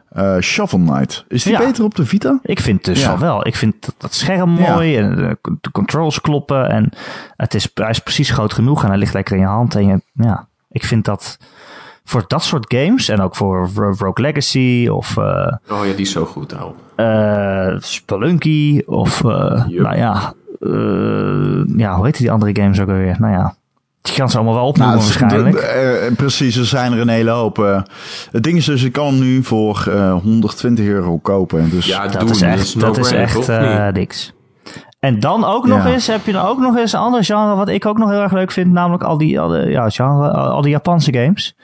Eh 0.10 0.38
Shovel 0.40 0.80
Knight. 0.80 1.26
Is 1.28 1.44
die 1.44 1.52
Ja. 1.54 1.60
beter 1.60 1.84
op 1.84 1.96
de 1.96 2.06
Vita? 2.06 2.40
Ik 2.44 2.60
vind 2.60 2.86
dus 2.86 3.02
Ja. 3.02 3.12
al 3.12 3.18
wel. 3.20 3.48
Ik 3.48 3.56
vind 3.56 3.76
dat, 3.86 3.96
dat 3.98 4.14
scherm 4.14 4.58
Ja. 4.58 4.74
mooi 4.74 4.98
en 4.98 5.16
de, 5.16 5.38
de 5.62 5.72
controls 5.72 6.22
kloppen 6.22 6.70
en 6.70 6.90
het 7.36 7.54
is, 7.54 7.70
hij 7.74 7.90
is 7.90 8.00
precies 8.00 8.30
groot 8.30 8.54
genoeg 8.54 8.84
en 8.84 8.90
hij 8.90 8.98
ligt 8.98 9.14
lekker 9.14 9.36
in 9.36 9.42
je 9.42 9.48
hand. 9.48 9.76
En 9.76 9.86
je, 9.88 10.02
ja, 10.14 10.48
ik 10.70 10.86
vind 10.86 11.06
dat 11.06 11.38
voor 12.06 12.24
dat 12.28 12.44
soort 12.44 12.74
games 12.76 13.10
en 13.10 13.22
ook 13.22 13.36
voor 13.36 13.70
Ro- 13.76 13.94
Rogue 13.98 14.26
Legacy 14.26 14.88
of 14.92 15.18
eh, 15.18 15.24
Oh 15.72 15.86
ja, 15.86 15.92
die 15.92 15.96
is 16.06 16.12
zo 16.12 16.26
goed, 16.26 16.54
nou. 16.58 16.72
eh 16.96 17.76
Spelunky 17.80 18.82
of 18.86 19.24
eh, 19.24 19.66
nou 19.68 19.98
ja, 19.98 20.34
eh, 20.60 21.78
ja, 21.78 21.96
hoe 21.96 22.06
heet 22.06 22.18
die 22.18 22.32
andere 22.32 22.62
games 22.62 22.80
ook 22.80 22.88
alweer? 22.90 23.16
Nou 23.20 23.34
ja, 23.34 23.56
je 24.02 24.14
kan 24.14 24.30
ze 24.30 24.38
allemaal 24.38 24.56
wel 24.56 24.66
opnoemen 24.68 24.98
het 24.98 25.08
is- 25.10 25.18
waarschijnlijk. 25.18 25.56
de- 25.56 26.14
precies, 26.18 26.56
er 26.58 26.66
zijn 26.66 26.92
er 26.94 27.00
een 27.00 27.08
hele 27.10 27.30
hoop. 27.32 27.60
eh. 27.60 27.82
het 28.32 28.44
ding 28.44 28.58
is 28.58 28.66
dus, 28.66 28.84
ik 28.84 28.92
kan 28.92 29.20
nu 29.20 29.44
voor 29.44 29.86
eh 29.90 30.14
120 30.22 30.86
euro 30.86 31.18
kopen. 31.18 31.70
Dus 31.70 31.86
Ja, 31.86 32.08
dat 32.08 32.20
doen, 32.20 32.30
is 32.30 32.42
echt, 32.42 32.80
dat 32.80 32.98
is 32.98 33.12
echt 33.12 33.34
toch? 33.34 33.48
eh, 33.50 33.86
Niet? 33.86 33.94
niks. 33.96 34.34
En 35.06 35.20
dan 35.20 35.44
ook 35.44 35.68
nog 35.68 35.84
Ja. 35.84 35.92
eens, 35.92 36.08
heb 36.08 36.26
je 36.26 36.32
dan 36.32 36.46
ook 36.46 36.60
nog 36.60 36.78
eens 36.78 36.94
een 36.94 37.00
ander 37.00 37.24
genre 37.24 37.56
wat 37.56 37.70
ik 37.70 37.86
ook 37.86 37.98
nog 37.98 38.10
heel 38.10 38.22
erg 38.22 38.32
leuk 38.32 38.52
vind, 38.52 38.72
namelijk 38.72 39.04
al 39.04 39.18
die, 39.18 39.40
al 39.40 39.48
de, 39.48 39.66
ja, 39.70 39.90
genre, 39.90 40.32
al, 40.32 40.48
al 40.50 40.62
die 40.62 40.72
Japanse 40.72 41.14
games. 41.14 41.56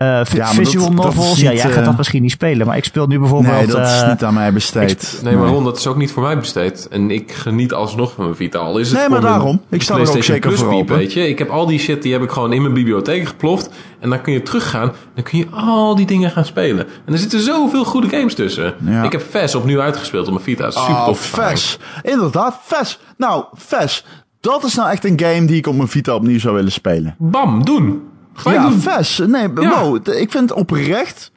Eh, 0.00 0.22
Ja, 0.32 0.46
visual 0.46 0.86
dat- 0.88 0.96
dat 1.02 1.12
is 1.12 1.14
novels, 1.18 1.40
ja, 1.40 1.52
jij 1.52 1.70
gaat 1.70 1.78
eh, 1.78 1.84
dat 1.84 1.96
misschien 1.96 2.22
niet 2.22 2.30
spelen, 2.30 2.66
maar 2.66 2.76
ik 2.76 2.84
speel 2.84 3.06
nu 3.06 3.18
bijvoorbeeld... 3.18 3.54
nee, 3.54 3.66
dat 3.66 3.86
is 3.86 4.00
eh, 4.00 4.08
niet 4.08 4.24
aan 4.24 4.34
mij 4.34 4.52
besteed. 4.52 5.20
Nee, 5.24 5.36
maar 5.36 5.48
Ron, 5.48 5.64
dat 5.64 5.76
is 5.78 5.86
ook 5.86 5.96
niet 5.96 6.12
voor 6.12 6.22
mij 6.22 6.38
besteed. 6.38 6.88
En 6.90 7.10
ik 7.10 7.32
geniet 7.32 7.72
alsnog 7.72 8.12
van 8.12 8.24
mijn 8.24 8.36
Vita. 8.36 8.58
Al 8.58 8.78
is 8.78 8.90
het 8.90 8.98
Nee, 8.98 9.08
maar 9.08 9.20
daarom. 9.20 9.60
Ik 9.68 9.82
sta 9.82 9.94
er 9.98 10.08
ook 10.16 10.22
zeker 10.22 10.52
voor 10.58 10.72
open. 10.72 10.96
weet 10.96 11.12
je. 11.12 11.28
Ik 11.28 11.38
heb 11.38 11.48
al 11.48 11.66
die 11.66 11.78
shit, 11.78 12.02
die 12.02 12.12
heb 12.12 12.22
ik 12.22 12.30
gewoon 12.30 12.52
in 12.52 12.62
mijn 12.62 12.74
bibliotheek 12.74 13.26
geploft. 13.26 13.70
En 13.98 14.10
dan 14.10 14.20
kun 14.20 14.32
je 14.32 14.42
teruggaan. 14.42 14.92
Dan 15.14 15.24
kun 15.24 15.38
je 15.38 15.46
al 15.50 15.94
die 15.96 16.06
dingen 16.06 16.30
gaan 16.30 16.44
spelen. 16.44 16.86
En 17.06 17.12
er 17.12 17.18
zitten 17.18 17.40
zoveel 17.40 17.84
goede 17.84 18.08
games 18.08 18.34
tussen. 18.34 18.74
Ja. 18.84 19.02
Ik 19.02 19.12
heb 19.12 19.22
Fes 19.30 19.54
opnieuw 19.54 19.80
uitgespeeld 19.80 20.26
op 20.26 20.32
mijn 20.32 20.44
Vita. 20.44 20.70
Super 20.70 20.94
Oh, 20.94 21.04
tof. 21.04 21.20
Fes. 21.20 21.78
Inderdaad, 22.02 22.58
Fes. 22.64 22.98
Nou, 23.16 23.44
Fes. 23.58 24.04
Dat 24.40 24.64
is 24.64 24.74
nou 24.74 24.90
echt 24.90 25.04
een 25.04 25.20
game 25.20 25.44
die 25.44 25.56
ik 25.56 25.66
op 25.66 25.74
mijn 25.76 25.88
Vita 25.88 26.14
opnieuw 26.14 26.38
zou 26.38 26.54
willen 26.54 26.72
spelen. 26.72 27.14
Bam, 27.18 27.64
doen. 27.64 28.02
Gelijk 28.40 28.60
ja, 28.60 28.68
doen. 28.68 28.80
Fes. 28.80 29.18
Nee, 29.18 29.48
Ja. 29.54 29.82
wow, 29.82 30.08
ik 30.08 30.30
vind 30.30 30.52
oprecht... 30.52 31.30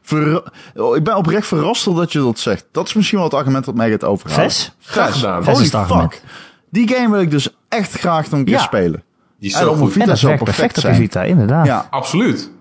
oh, 0.76 0.95
ik 0.95 1.04
ben 1.04 1.16
oprecht 1.16 1.47
verrast 1.47 1.86
dat 1.95 2.12
je 2.12 2.20
dat 2.20 2.39
zegt. 2.39 2.66
Dat 2.72 2.88
is 2.88 2.93
misschien 2.93 3.18
wel 3.18 3.28
het 3.28 3.38
argument 3.38 3.66
dat 3.66 3.76
mij 3.76 3.89
gaat 3.89 4.04
overhalen. 4.04 4.43
Fes? 4.51 4.72
Graag 4.82 5.14
gedaan. 5.14 5.43
Holy 5.43 5.64
het 5.64 5.74
argument. 5.76 6.14
fuck. 6.14 6.24
Die 6.70 6.88
game 6.93 7.10
wil 7.10 7.20
ik 7.22 7.32
dus 7.32 7.49
echt 7.70 7.91
graag 7.93 8.30
nog 8.30 8.39
een 8.39 8.45
keer 8.45 8.54
Ja. 8.56 8.62
spelen. 8.62 9.04
Die 9.39 9.49
is 9.49 9.56
En 9.58 9.62
zo 9.66 9.74
goed. 9.76 9.91
Vita 9.91 10.04
En 10.04 10.10
dat 10.10 10.20
werkt 10.22 10.43
perfect 10.43 10.76
op 10.76 10.82
zijn. 10.82 10.95
Vita, 10.95 11.24
inderdaad. 11.24 11.66
Ja. 11.66 11.88
Absoluut. 11.89 12.51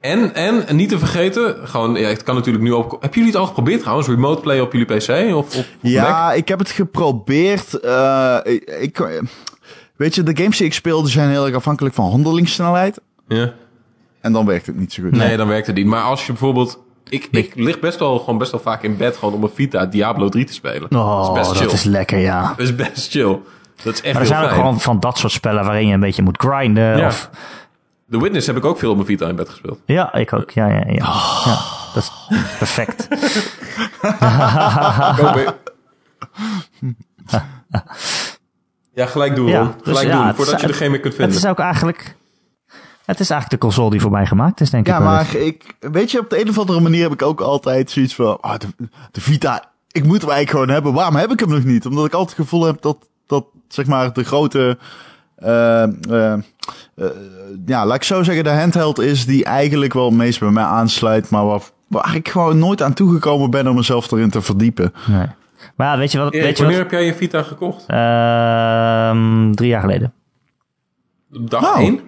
En, 0.00 0.34
en, 0.34 0.66
en 0.66 0.76
niet 0.76 0.88
te 0.88 0.98
vergeten, 0.98 1.56
gewoon, 1.68 1.94
ja, 1.94 2.08
het 2.08 2.22
kan 2.22 2.34
natuurlijk 2.34 2.64
nu 2.64 2.70
op. 2.70 2.90
Hebben 2.90 3.10
jullie 3.12 3.26
het 3.26 3.36
al 3.36 3.46
geprobeerd 3.46 3.80
trouwens? 3.80 4.08
Remote 4.08 4.40
play 4.40 4.60
op 4.60 4.72
jullie 4.72 4.96
PC 4.96 5.34
of 5.34 5.56
op, 5.56 5.64
Mac? 5.80 5.92
Ja, 5.92 6.32
ik 6.32 6.48
heb 6.48 6.58
het 6.58 6.70
geprobeerd. 6.70 7.80
eh, 7.80 8.36
ik, 8.44 8.70
ik- 8.80 9.22
weet 9.96 10.14
je, 10.14 10.22
de 10.22 10.36
games 10.36 10.56
die 10.56 10.66
ik 10.66 10.74
speelde 10.74 11.08
zijn 11.08 11.28
heel 11.30 11.46
erg 11.46 11.54
afhankelijk 11.54 11.94
van 11.94 12.10
handelingssnelheid. 12.10 13.00
Ja. 13.28 13.52
En 14.20 14.32
dan 14.32 14.46
werkt 14.46 14.66
het 14.66 14.76
niet 14.78 14.92
zo 14.92 15.02
goed. 15.02 15.12
Nee, 15.12 15.36
dan 15.36 15.48
werkt 15.48 15.66
het 15.66 15.76
niet. 15.76 15.86
Maar 15.86 16.02
als 16.02 16.26
je 16.26 16.32
bijvoorbeeld. 16.32 16.78
Ik, 17.08 17.28
ik 17.30 17.54
lig 17.54 17.80
best 17.80 17.98
wel, 17.98 18.18
gewoon 18.18 18.38
best 18.38 18.50
wel 18.50 18.60
vaak 18.60 18.82
in 18.82 18.96
bed 18.96 19.16
gewoon 19.16 19.34
om 19.34 19.42
een 19.42 19.50
Vita 19.54 19.86
Diablo 19.86 20.28
3 20.28 20.44
te 20.44 20.52
spelen. 20.52 20.90
Oh, 20.96 21.34
dat 21.34 21.36
is 21.36 21.40
best 21.48 21.56
chill. 21.56 21.64
dat 21.66 21.72
is 21.74 21.84
lekker, 21.84 22.18
ja. 22.18 22.48
Dat 22.48 22.58
is 22.58 22.74
best 22.74 23.10
chill. 23.10 23.38
Dat 23.82 23.94
is 23.94 24.00
echt 24.02 24.12
Maar 24.12 24.22
er 24.22 24.28
zijn 24.28 24.44
ook 24.44 24.50
gewoon 24.50 24.80
van 24.80 25.00
dat 25.00 25.18
soort 25.18 25.32
spellen 25.32 25.64
waarin 25.64 25.86
je 25.86 25.94
een 25.94 26.00
beetje 26.00 26.22
moet 26.22 26.38
grinden. 26.38 26.96
Ja. 26.98 27.06
Of, 27.06 27.30
The 28.10 28.20
Witness 28.20 28.46
heb 28.46 28.56
ik 28.56 28.64
ook 28.64 28.78
veel 28.78 28.88
op 28.90 28.96
mijn 28.96 29.08
Vita 29.08 29.28
in 29.28 29.36
bed 29.36 29.48
gespeeld. 29.48 29.78
ja, 29.86 30.14
ik 30.14 30.32
ook. 30.32 30.50
Ja, 30.50 30.66
ja, 30.68 30.82
ja. 30.86 31.06
Oh. 31.06 31.42
ja 31.44 31.58
dat 31.94 32.02
is 32.02 32.10
perfect. 32.58 33.08
ja, 38.94 39.06
gelijk 39.06 39.34
doen, 39.34 39.46
Ja, 39.46 39.62
dus 39.62 39.72
Gelijk 39.82 40.06
ja, 40.08 40.16
doen, 40.16 40.26
het 40.26 40.36
voordat 40.36 40.54
is- 40.54 40.60
je 40.60 40.66
er 40.66 40.74
geen 40.74 40.90
meer 40.90 41.00
kunt 41.00 41.12
Het 41.12 41.22
vinden. 41.22 41.38
is 41.42 41.46
ook 41.50 41.58
eigenlijk... 41.58 42.16
Het 43.08 43.20
is 43.20 43.30
eigenlijk 43.30 43.60
de 43.60 43.66
console 43.66 43.90
die 43.90 44.00
voor 44.00 44.10
mij 44.10 44.26
gemaakt 44.26 44.60
is, 44.60 44.70
denk 44.70 44.86
Ja, 44.86 44.92
ik. 44.96 44.98
wel. 45.02 45.08
maar 45.10 45.34
ik, 45.34 45.74
weet 45.80 46.10
je, 46.10 46.18
op 46.18 46.30
de 46.30 46.40
een 46.40 46.48
of 46.48 46.58
andere 46.58 46.80
manier 46.80 47.02
heb 47.02 47.12
ik 47.12 47.22
ook 47.22 47.40
altijd 47.40 47.90
zoiets 47.90 48.14
van, 48.14 48.40
ah, 48.40 48.58
de, 48.58 48.66
de 49.10 49.20
Vita, 49.20 49.64
ik 49.90 50.04
moet 50.04 50.20
hem 50.20 50.30
eigenlijk 50.30 50.50
gewoon 50.50 50.68
hebben. 50.68 50.92
Waarom 50.92 51.14
heb 51.16 51.30
ik 51.32 51.40
hem 51.40 51.48
nog 51.48 51.64
niet? 51.64 51.86
Omdat 51.86 52.06
ik 52.06 52.12
altijd 52.12 52.36
het 52.36 52.46
gevoel 52.46 52.64
heb 52.64 52.82
dat, 52.82 52.96
dat 53.26 53.44
zeg 53.68 53.86
maar, 53.86 54.12
de 54.12 54.24
grote, 54.24 54.78
eh, 55.36 55.82
eh, 55.82 56.32
eh, 56.32 56.40
ja, 57.66 57.86
laat 57.86 57.96
ik 57.96 58.02
zo 58.02 58.22
zeggen, 58.22 58.44
de 58.44 58.50
handheld 58.50 58.98
is 58.98 59.26
die 59.26 59.44
eigenlijk 59.44 59.92
wel 59.92 60.04
het 60.04 60.14
meest 60.14 60.40
bij 60.40 60.50
mij 60.50 60.64
aansluit, 60.64 61.30
maar 61.30 61.46
waar, 61.46 61.60
waar 61.86 62.14
ik 62.14 62.28
gewoon 62.28 62.58
nooit 62.58 62.82
aan 62.82 62.94
toegekomen 62.94 63.50
ben 63.50 63.68
om 63.68 63.74
mezelf 63.74 64.10
erin 64.10 64.30
te 64.30 64.42
verdiepen. 64.42 64.92
Nee. 65.06 65.26
Maar 65.76 65.86
ja, 65.92 65.98
weet 65.98 66.12
je 66.12 66.18
wat? 66.18 66.32
Erik, 66.32 66.44
weet 66.44 66.56
je 66.56 66.62
wanneer 66.62 66.82
wat? 66.82 66.90
heb 66.90 67.00
jij 67.00 67.08
je 67.08 67.14
Vita 67.14 67.42
gekocht? 67.42 67.84
Ehm, 67.86 69.52
drie 69.52 69.68
jaar 69.68 69.80
geleden. 69.80 70.12
Dag 71.28 71.60
Nou. 71.60 71.80
1? 71.80 72.00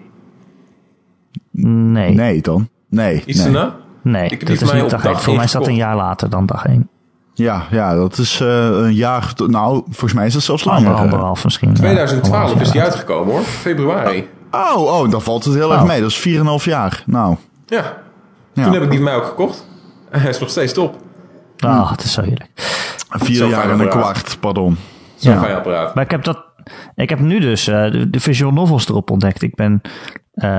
Nee. 1.67 2.05
Nee, 2.07 2.13
Nee 2.15 2.41
dan. 2.41 2.69
Nee. 2.89 3.23
Iets 3.25 3.43
nee. 3.43 3.53
daarna? 3.53 3.75
Ik 4.23 4.29
heb 4.29 4.39
dat 4.39 4.61
is 4.61 4.71
niet 4.73 4.83
op 4.83 4.89
dag. 5.03 5.21
Voor 5.23 5.35
mij 5.35 5.43
is 5.43 5.51
dat 5.51 5.67
een 5.67 5.75
jaar 5.75 5.95
later 5.95 6.29
dan 6.29 6.45
dag 6.45 6.65
één. 6.65 6.89
Ja, 7.33 7.63
ja, 7.71 7.95
dat 7.95 8.17
is 8.17 8.39
eh, 8.41 8.47
een 8.69 8.93
jaar, 8.93 9.33
nou, 9.47 9.81
volgens 9.85 10.13
mij 10.13 10.25
is 10.25 10.33
dat 10.33 10.41
zelfs 10.41 10.63
langer. 10.63 10.87
Ander, 10.87 11.01
anderhalf 11.01 11.43
misschien. 11.43 11.69
ja. 11.69 11.75
2012 11.75 12.35
Anderhalf 12.35 12.61
is 12.67 12.71
die 12.71 12.81
uitgekomen 12.81 13.33
hoor. 13.33 13.41
Februari. 13.43 14.29
Oh, 14.51 14.75
oh, 14.77 15.09
dan 15.11 15.21
valt 15.21 15.43
het 15.45 15.53
heel 15.53 15.71
erg 15.71 15.81
Oh. 15.81 15.87
mee. 15.87 16.01
Dat 16.01 16.09
is 16.09 16.19
4,5 16.19 16.63
jaar. 16.65 17.03
Nou, 17.05 17.35
Ja. 17.65 17.97
ja. 18.53 18.63
Toen 18.63 18.73
heb 18.73 18.81
ik 18.83 18.89
die 18.89 18.97
van 18.99 19.07
mij 19.07 19.15
ook 19.15 19.25
gekocht. 19.25 19.65
En 20.09 20.19
hij 20.21 20.29
is 20.29 20.39
nog 20.39 20.49
steeds 20.49 20.73
top. 20.73 20.95
Ah, 21.59 21.91
het 21.91 22.03
is 22.03 22.13
zo 22.13 22.21
heerlijk. 22.21 22.49
Vier 23.09 23.47
jaar 23.47 23.69
en 23.71 23.79
een 23.79 23.89
kwart, 23.89 24.37
pardon. 24.39 24.77
Zo'n 25.15 25.33
Ja. 25.33 25.39
fijn 25.41 25.55
apparaat. 25.55 25.95
Maar 25.95 26.03
ik 26.03 26.11
heb 26.11 26.23
dat. 26.23 26.45
Ik 26.95 27.09
heb 27.09 27.19
nu 27.19 27.39
dus 27.39 27.67
eh, 27.67 27.91
de, 27.91 28.09
de 28.09 28.19
visual 28.19 28.51
novels 28.51 28.87
erop 28.89 29.11
ontdekt. 29.11 29.41
Ik 29.41 29.55
ben 29.55 29.81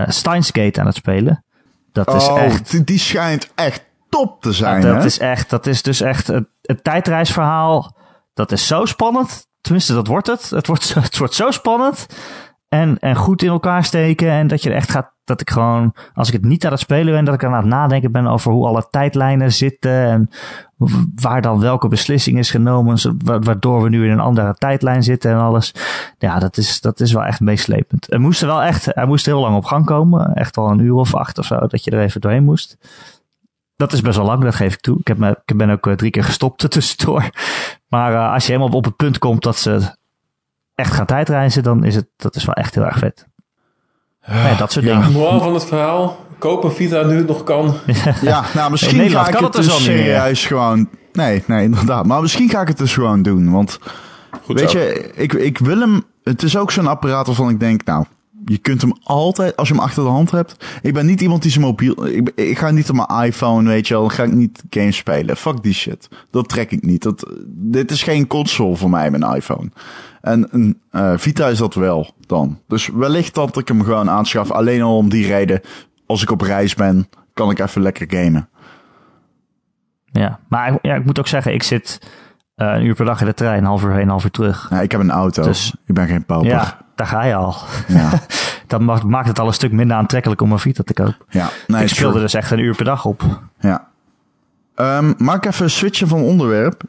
Steins 0.07 0.51
Gate 0.53 0.81
aan 0.81 0.87
het 0.87 0.95
spelen. 0.95 1.45
Dat 1.93 2.15
is 2.15 2.29
oh, 2.29 2.43
echt. 2.43 2.87
die, 2.87 2.99
schijnt 2.99 3.51
echt 3.55 3.85
top 4.09 4.43
te 4.43 4.53
zijn, 4.53 4.83
dat 4.83 4.97
hè? 4.97 5.05
is 5.05 5.19
echt. 5.19 5.51
Dat 5.51 5.67
is 5.67 5.83
dus 5.83 6.01
echt 6.01 6.27
het, 6.27 6.47
het 6.63 6.85
tijdreisverhaal. 6.85 7.97
Dat 8.35 8.53
is 8.53 8.67
zo 8.67 8.85
spannend. 8.85 9.47
Tenminste, 9.61 9.95
dat 9.95 10.07
wordt 10.07 10.27
het. 10.27 10.51
Het 10.51 10.67
wordt, 10.67 10.95
het 10.95 11.19
wordt 11.19 11.35
zo 11.35 11.51
spannend. 11.51 12.07
En, 12.73 12.99
en 12.99 13.17
goed 13.17 13.43
in 13.43 13.49
elkaar 13.49 13.85
steken. 13.85 14.31
En 14.31 14.47
dat 14.47 14.63
je 14.63 14.73
echt 14.73 14.91
gaat. 14.91 15.11
Dat 15.25 15.41
ik 15.41 15.51
gewoon. 15.51 15.95
Als 16.15 16.29
ik 16.29 16.35
het 16.35 16.45
niet 16.45 16.65
aan 16.65 16.71
het 16.71 16.81
spelen 16.81 17.13
ben. 17.13 17.25
Dat 17.25 17.35
ik 17.35 17.45
aan 17.45 17.55
het 17.55 17.65
nadenken 17.65 18.13
ben 18.13 18.27
over 18.27 18.53
hoe 18.53 18.67
alle 18.67 18.87
tijdlijnen 18.91 19.53
zitten. 19.53 19.93
En 19.93 20.31
waar 21.15 21.43
dan 21.43 21.61
welke 21.61 21.89
beslissing 21.89 22.39
is 22.39 22.51
genomen. 22.51 22.99
Waardoor 23.25 23.83
we 23.83 23.89
nu 23.89 24.05
in 24.05 24.11
een 24.11 24.21
andere 24.21 24.55
tijdlijn 24.55 25.03
zitten 25.03 25.31
en 25.31 25.39
alles. 25.39 25.75
Ja, 26.19 26.39
dat 26.39 26.57
is, 26.57 26.81
dat 26.81 27.01
is 27.01 27.13
wel 27.13 27.25
echt 27.25 27.41
meeslepend. 27.41 28.13
Er 28.13 28.21
moest 28.21 28.41
er 28.41 28.47
wel 28.47 28.63
echt. 28.63 28.97
Er 28.97 29.07
moest 29.07 29.27
heel 29.27 29.41
lang 29.41 29.57
op 29.57 29.65
gang 29.65 29.85
komen. 29.85 30.35
Echt 30.35 30.57
al 30.57 30.71
een 30.71 30.79
uur 30.79 30.95
of 30.95 31.15
acht 31.15 31.39
of 31.39 31.45
zo. 31.45 31.67
Dat 31.67 31.85
je 31.85 31.91
er 31.91 32.03
even 32.03 32.21
doorheen 32.21 32.45
moest. 32.45 32.77
Dat 33.77 33.93
is 33.93 34.01
best 34.01 34.17
wel 34.17 34.27
lang, 34.27 34.43
dat 34.43 34.55
geef 34.55 34.75
ik 34.75 34.81
toe. 34.81 34.99
Ik, 34.99 35.09
heb 35.09 35.19
me, 35.19 35.39
ik 35.45 35.57
ben 35.57 35.71
ook 35.71 35.87
eh, 35.87 35.95
drie 35.95 36.11
keer 36.11 36.25
gestopt 36.25 36.71
tussendoor. 36.71 37.31
Maar 37.89 38.15
eh, 38.15 38.33
als 38.33 38.47
je 38.47 38.53
helemaal 38.53 38.77
op 38.77 38.85
het 38.85 38.97
punt 38.97 39.19
komt 39.19 39.43
dat 39.43 39.57
ze 39.57 40.01
echt 40.83 40.95
gaan 40.95 41.07
tijdreizen, 41.07 41.63
dan 41.63 41.85
is 41.85 41.95
het, 41.95 42.07
dat 42.17 42.37
is 42.37 42.45
wel 42.45 42.55
echt 42.55 42.75
heel 42.75 42.85
erg 42.85 42.99
vet. 42.99 43.27
Ja, 44.27 44.55
dat 44.55 44.73
soort 44.73 44.85
Ja. 44.85 44.95
dingen. 45.01 45.13
Moraal 45.13 45.41
van 45.41 45.55
het 45.55 45.65
verhaal. 45.65 46.17
Koop 46.39 46.65
een 46.65 46.71
Vita 46.73 47.03
nu 47.03 47.17
het 47.17 47.27
nog 47.27 47.43
kan. 47.45 47.75
Ja, 48.21 48.45
nou 48.55 48.71
misschien 48.71 49.11
ga 49.11 49.27
ik 49.27 49.33
kan 49.35 49.45
het 49.45 49.53
dus 49.53 49.65
dus 49.65 49.75
al 49.75 49.79
niet 49.81 49.89
meer. 49.89 49.97
serieus 50.05 50.47
gewoon... 50.47 50.89
Nee, 51.13 51.43
nee, 51.47 51.65
inderdaad. 51.65 52.07
Maar 52.07 52.21
misschien 52.21 52.49
ga 52.51 52.61
ik 52.61 52.69
het 52.69 52.79
dus 52.79 52.95
gewoon 52.95 53.23
doen. 53.23 53.51
Want 53.51 53.79
Goed 54.45 54.61
weet 54.61 54.71
zo. 54.71 54.79
je, 54.79 55.13
ik, 55.15 55.33
ik 55.33 55.59
wil 55.59 55.79
hem... 55.81 56.03
Het 56.25 56.43
is 56.43 56.57
ook 56.57 56.71
zo'n 56.71 56.87
apparaat 56.87 57.27
waarvan 57.27 57.49
ik 57.49 57.61
denk, 57.61 57.85
nou... 57.85 58.05
Je 58.45 58.59
kunt 58.59 58.81
hem 58.81 58.93
altijd, 59.03 59.57
als 59.57 59.69
je 59.69 59.75
hem 59.75 59.83
achter 59.83 60.03
de 60.03 60.09
hand 60.09 60.31
hebt. 60.31 60.65
Ik 60.83 60.93
ben 60.93 61.07
niet 61.07 61.21
iemand 61.21 61.43
die 61.43 61.51
zijn 61.51 61.65
mobiel. 61.65 62.07
Ik, 62.07 62.33
ik 62.35 62.59
ga 62.59 62.71
niet 62.71 62.91
op 62.91 62.97
mijn 62.97 63.25
iPhone, 63.25 63.69
weet 63.69 63.89
je 63.89 63.95
wel. 63.95 64.03
Dan 64.03 64.13
ga 64.13 64.23
ik 64.23 64.33
niet 64.33 64.63
games 64.71 64.97
spelen. 64.97 65.37
Fuck 65.37 65.63
die 65.63 65.75
shit. 65.75 66.09
Dat 66.31 66.49
trek 66.49 66.71
ik 66.71 66.83
niet. 66.83 67.03
Dat, 67.03 67.31
dit 67.47 67.91
is 67.91 68.03
geen 68.03 68.27
console 68.27 68.77
voor 68.77 68.91
mij, 68.91 69.11
mijn 69.11 69.35
iPhone. 69.35 69.71
En 70.21 70.49
een 70.51 70.79
eh, 70.91 71.13
Vita 71.17 71.49
is 71.49 71.59
dat 71.59 71.75
wel 71.75 72.15
dan. 72.27 72.59
Dus 72.69 72.89
wellicht 72.89 73.35
dat 73.35 73.59
ik 73.59 73.69
hem 73.69 73.83
gewoon 73.83 74.11
aanschaf. 74.11 74.51
Alleen 74.51 74.83
al 74.83 74.97
om 74.97 75.09
die 75.09 75.27
reden. 75.27 75.61
Als 76.07 76.23
ik 76.23 76.31
op 76.31 76.41
reis 76.41 76.75
ben, 76.75 77.09
kan 77.35 77.51
ik 77.51 77.59
even 77.59 77.83
lekker 77.83 78.07
gamen. 78.11 78.49
Ja, 80.13 80.41
maar 80.49 80.79
ja, 80.83 80.95
ik 80.95 81.05
moet 81.05 81.19
ook 81.19 81.27
zeggen, 81.27 81.53
ik 81.53 81.63
zit 81.63 82.01
eh, 82.55 82.67
een 82.75 82.85
uur 82.85 82.95
per 82.95 83.05
dag 83.05 83.21
in 83.21 83.27
de 83.27 83.35
trein, 83.35 83.59
een 83.59 83.65
half 83.65 83.83
uur 83.85 83.93
heen, 83.93 84.03
een 84.03 84.09
half 84.09 84.25
uur 84.25 84.31
terug. 84.31 84.67
Ja, 84.71 84.81
ik 84.81 84.91
heb 84.91 85.01
een 85.01 85.11
auto. 85.11 85.43
Dus- 85.43 85.75
ik 85.87 85.95
ben 85.95 86.07
geen 86.07 86.25
pauper. 86.25 86.49
Ja, 86.51 86.79
daar 86.95 87.07
ga 87.07 87.25
je 87.25 87.35
al. 87.35 87.55
Ja. 87.89 88.11
Dat 88.67 88.81
ma- 88.81 89.01
maakt 89.07 89.29
het 89.29 89.39
al 89.39 89.47
een 89.47 89.53
stuk 89.55 89.73
minder 89.73 89.97
aantrekkelijk 89.97 90.41
om 90.41 90.53
een 90.53 90.59
Vita 90.59 90.83
te 90.87 90.93
kopen. 90.95 91.17
ja. 91.29 91.49
Nee, 91.67 91.83
ik 91.83 91.89
speelde 91.89 92.11
true. 92.13 92.23
dus 92.25 92.35
echt 92.35 92.51
een 92.51 92.59
uur 92.59 92.75
per 92.75 92.85
dag 92.85 93.05
op. 93.05 93.23
Ja. 93.61 93.87
Ehm, 94.75 95.13
mag 95.17 95.37
ik 95.37 95.45
even 95.47 95.71
switchen 95.71 96.09
van 96.09 96.21
onderwerp? 96.21 96.83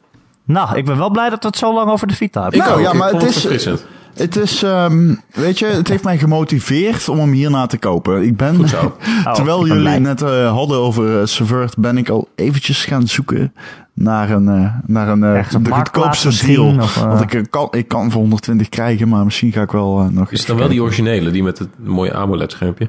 Nou, 0.44 0.76
ik 0.76 0.84
ben 0.84 0.98
wel 0.98 1.10
blij 1.10 1.28
dat 1.30 1.40
we 1.42 1.46
het 1.48 1.56
zo 1.56 1.74
lang 1.74 1.90
over 1.90 2.06
de 2.06 2.14
Vita 2.14 2.42
hebben. 2.42 2.60
Ik 2.60 2.66
Nou, 2.66 2.78
ook. 2.78 2.84
ja, 2.86 2.92
maar 2.92 3.12
het 3.12 3.22
het 3.22 3.44
is-. 3.50 3.84
Het 4.14 4.36
is, 4.36 4.62
ehm, 4.62 5.14
weet 5.32 5.58
je, 5.58 5.66
het 5.66 5.88
heeft 5.88 6.04
mij 6.04 6.18
gemotiveerd 6.18 7.08
om 7.08 7.18
hem 7.18 7.32
hierna 7.32 7.66
te 7.66 7.78
kopen. 7.78 8.22
Ik 8.22 8.36
ben, 8.36 8.56
Goed 8.56 8.68
zo. 8.68 8.96
terwijl 9.34 9.60
ik 9.60 9.72
ben 9.72 9.82
jullie 9.82 9.82
blij. 9.82 9.98
net 9.98 10.22
eh, 10.22 10.52
hadden 10.52 10.78
over 10.78 11.20
uh, 11.20 11.26
Subvert, 11.26 11.76
ben 11.76 11.98
ik 11.98 12.08
al 12.08 12.28
eventjes 12.34 12.84
gaan 12.84 13.06
zoeken 13.06 13.52
naar 13.94 14.30
een, 14.30 14.48
eh, 14.48 14.74
naar 14.86 15.08
een 15.08 15.20
de 15.20 15.70
goedkoopste 15.70 16.46
deal. 16.46 16.76
of, 16.80 16.94
Want 16.94 17.32
ik 17.32 17.46
kan, 17.50 17.68
ik 17.70 17.88
kan 17.88 18.10
voor 18.10 18.20
120 18.20 18.68
krijgen, 18.68 19.08
maar 19.08 19.24
misschien 19.24 19.52
ga 19.52 19.62
ik 19.62 19.70
wel 19.70 20.08
nog 20.10 20.30
Is 20.30 20.38
het 20.38 20.48
dan 20.48 20.56
wel 20.56 20.68
die 20.68 20.82
originele, 20.82 21.30
die 21.30 21.42
met 21.42 21.58
het 21.58 21.68
mooie 21.82 22.14
AMOLED-schermpje? 22.14 22.88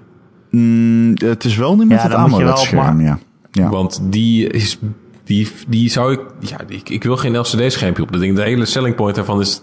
Mm, 0.51 1.13
het 1.15 1.43
is 1.43 1.55
wel 1.55 1.76
niet 1.76 1.88
met 1.88 1.97
Ja, 1.97 2.03
het 2.03 2.11
dan 2.11 2.30
moet 2.30 2.39
je 2.39 2.43
wel 2.43 2.53
AMOLED 2.53 2.73
op 2.73 2.80
scherm, 2.80 3.01
ja. 3.01 3.19
ja. 3.51 3.69
Want 3.69 4.01
die 4.03 4.47
is... 4.47 4.80
Die, 5.23 5.51
die 5.67 5.89
zou 5.89 6.13
ik... 6.13 6.19
Ja, 6.39 6.57
ik, 6.67 6.89
ik 6.89 7.03
wil 7.03 7.17
geen 7.17 7.38
LCD-schermpje 7.38 8.03
op 8.03 8.11
dat 8.11 8.21
ding. 8.21 8.36
De 8.36 8.41
hele 8.41 8.65
selling 8.65 8.95
point 8.95 9.15
daarvan 9.15 9.41
is... 9.41 9.61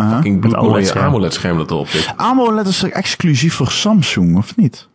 Aha. 0.00 0.14
Fucking 0.14 0.40
bloedmooie. 0.40 0.92
AMOLED-scherm 0.94 1.58
dat 1.58 1.70
erop 1.70 1.88
zit. 1.88 2.12
AMOLED 2.16 2.66
is 2.66 2.82
er 2.82 2.92
exclusief 2.92 3.54
voor 3.54 3.70
Samsung, 3.70 4.36
of 4.36 4.56
niet? 4.56 4.88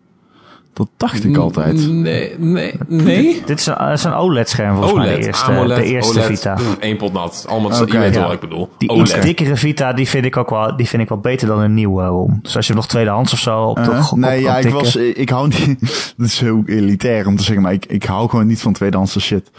Dat 0.74 0.90
dacht 0.98 1.24
ik 1.24 1.38
altijd. 1.38 1.88
Nee, 1.90 2.36
nee, 2.40 2.74
nee. 2.88 3.44
Dit 3.46 3.60
is 3.60 3.66
een, 3.66 3.78
is 3.92 4.04
een 4.04 4.14
OLED-scherm 4.14 4.76
volgens 4.76 4.94
mij, 4.94 5.06
de 5.06 5.12
OLED, 5.14 5.26
eerste, 5.26 5.46
AMOLED, 5.46 5.78
de 5.78 5.84
eerste 5.84 6.20
OLED. 6.20 6.26
Vita. 6.26 6.58
Één 6.80 6.98
pot 6.98 7.14
nat. 7.14 7.46
Allemaal, 7.50 7.72
je 7.72 7.98
weet 7.98 8.14
wel 8.14 8.22
ja. 8.22 8.22
wat 8.22 8.32
ik 8.34 8.40
bedoel. 8.40 8.70
Die 8.78 8.90
OLED. 8.90 9.02
iets 9.08 9.22
dikkere 9.22 9.56
Vita, 9.56 9.94
die 9.94 10.08
vind 10.08 10.26
ik 10.26 10.38
ook 10.38 10.50
wel, 10.50 10.76
die 10.78 10.88
vind 10.88 11.02
ik 11.02 11.10
wel 11.10 11.18
beter 11.18 11.48
dan 11.48 11.60
een 11.60 11.74
nieuwe 11.74 12.04
ROM. 12.04 12.40
Dus 12.42 12.56
als 12.56 12.68
je 12.68 12.74
nog 12.74 12.88
tweedehands 12.88 13.34
of 13.34 13.40
zo 13.40 13.62
op 13.64 13.76
de 13.76 13.82
Uh, 13.92 14.12
op- 14.12 14.18
nee, 14.18 14.38
op- 14.38 14.44
ja, 14.46 14.58
ik 14.58 14.70
was, 14.70 14.96
ik 14.96 15.30
hou 15.30 15.48
niet, 15.48 15.80
dat 16.18 16.28
is 16.28 16.40
heel 16.40 16.64
elitair 16.66 17.28
om 17.28 17.36
te 17.36 17.44
zeggen, 17.44 17.64
maar 17.64 17.74
ik, 17.74 17.86
ik 17.86 18.04
hou 18.04 18.30
gewoon 18.30 18.48
niet 18.48 18.62
van 18.62 18.74
tweedehandse 18.74 19.20
shit. 19.22 19.52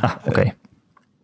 Ah, 0.00 0.10
oké. 0.24 0.52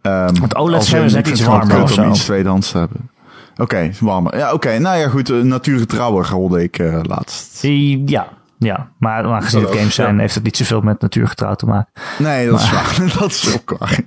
Um, 0.02 0.38
Want 0.40 0.54
OLED-scherm 0.54 1.04
is 1.04 1.12
net 1.12 1.28
iets 1.28 1.44
warmer 1.44 1.82
of 1.82 1.98
om 1.98 2.04
zo. 2.04 2.08
iets 2.08 2.24
tweedehands 2.24 2.70
te 2.70 2.78
hebben. 2.78 3.10
Oké, 3.56 3.90
warmer. 4.00 4.36
Ja, 4.36 4.52
oké. 4.52 4.78
Nou 4.78 4.98
ja, 4.98 5.08
goed. 5.08 5.30
Uh, 5.30 5.42
natuurgetrouwen 5.42 6.26
hoorde 6.26 6.62
ik 6.62 6.78
eh, 6.78 6.98
laatst. 7.02 7.62
Ja, 8.06 8.28
ja. 8.58 8.88
Maar, 8.98 9.24
maar 9.28 9.42
gezien 9.42 9.60
Dat 9.60 9.68
het 9.70 9.78
games 9.78 9.94
zijn, 9.94 10.14
ja. 10.14 10.20
heeft 10.20 10.34
het 10.34 10.44
niet 10.44 10.56
zoveel 10.56 10.80
met 10.80 11.00
natuurgetrouw 11.00 11.54
te 11.54 11.66
maken. 11.66 11.92
Nee, 12.18 12.48
dat 12.50 12.60
is 12.60 12.70
waar. 12.70 12.96
dat 13.18 13.30
is 13.30 13.54
ook 13.54 13.78
waar. 13.78 13.98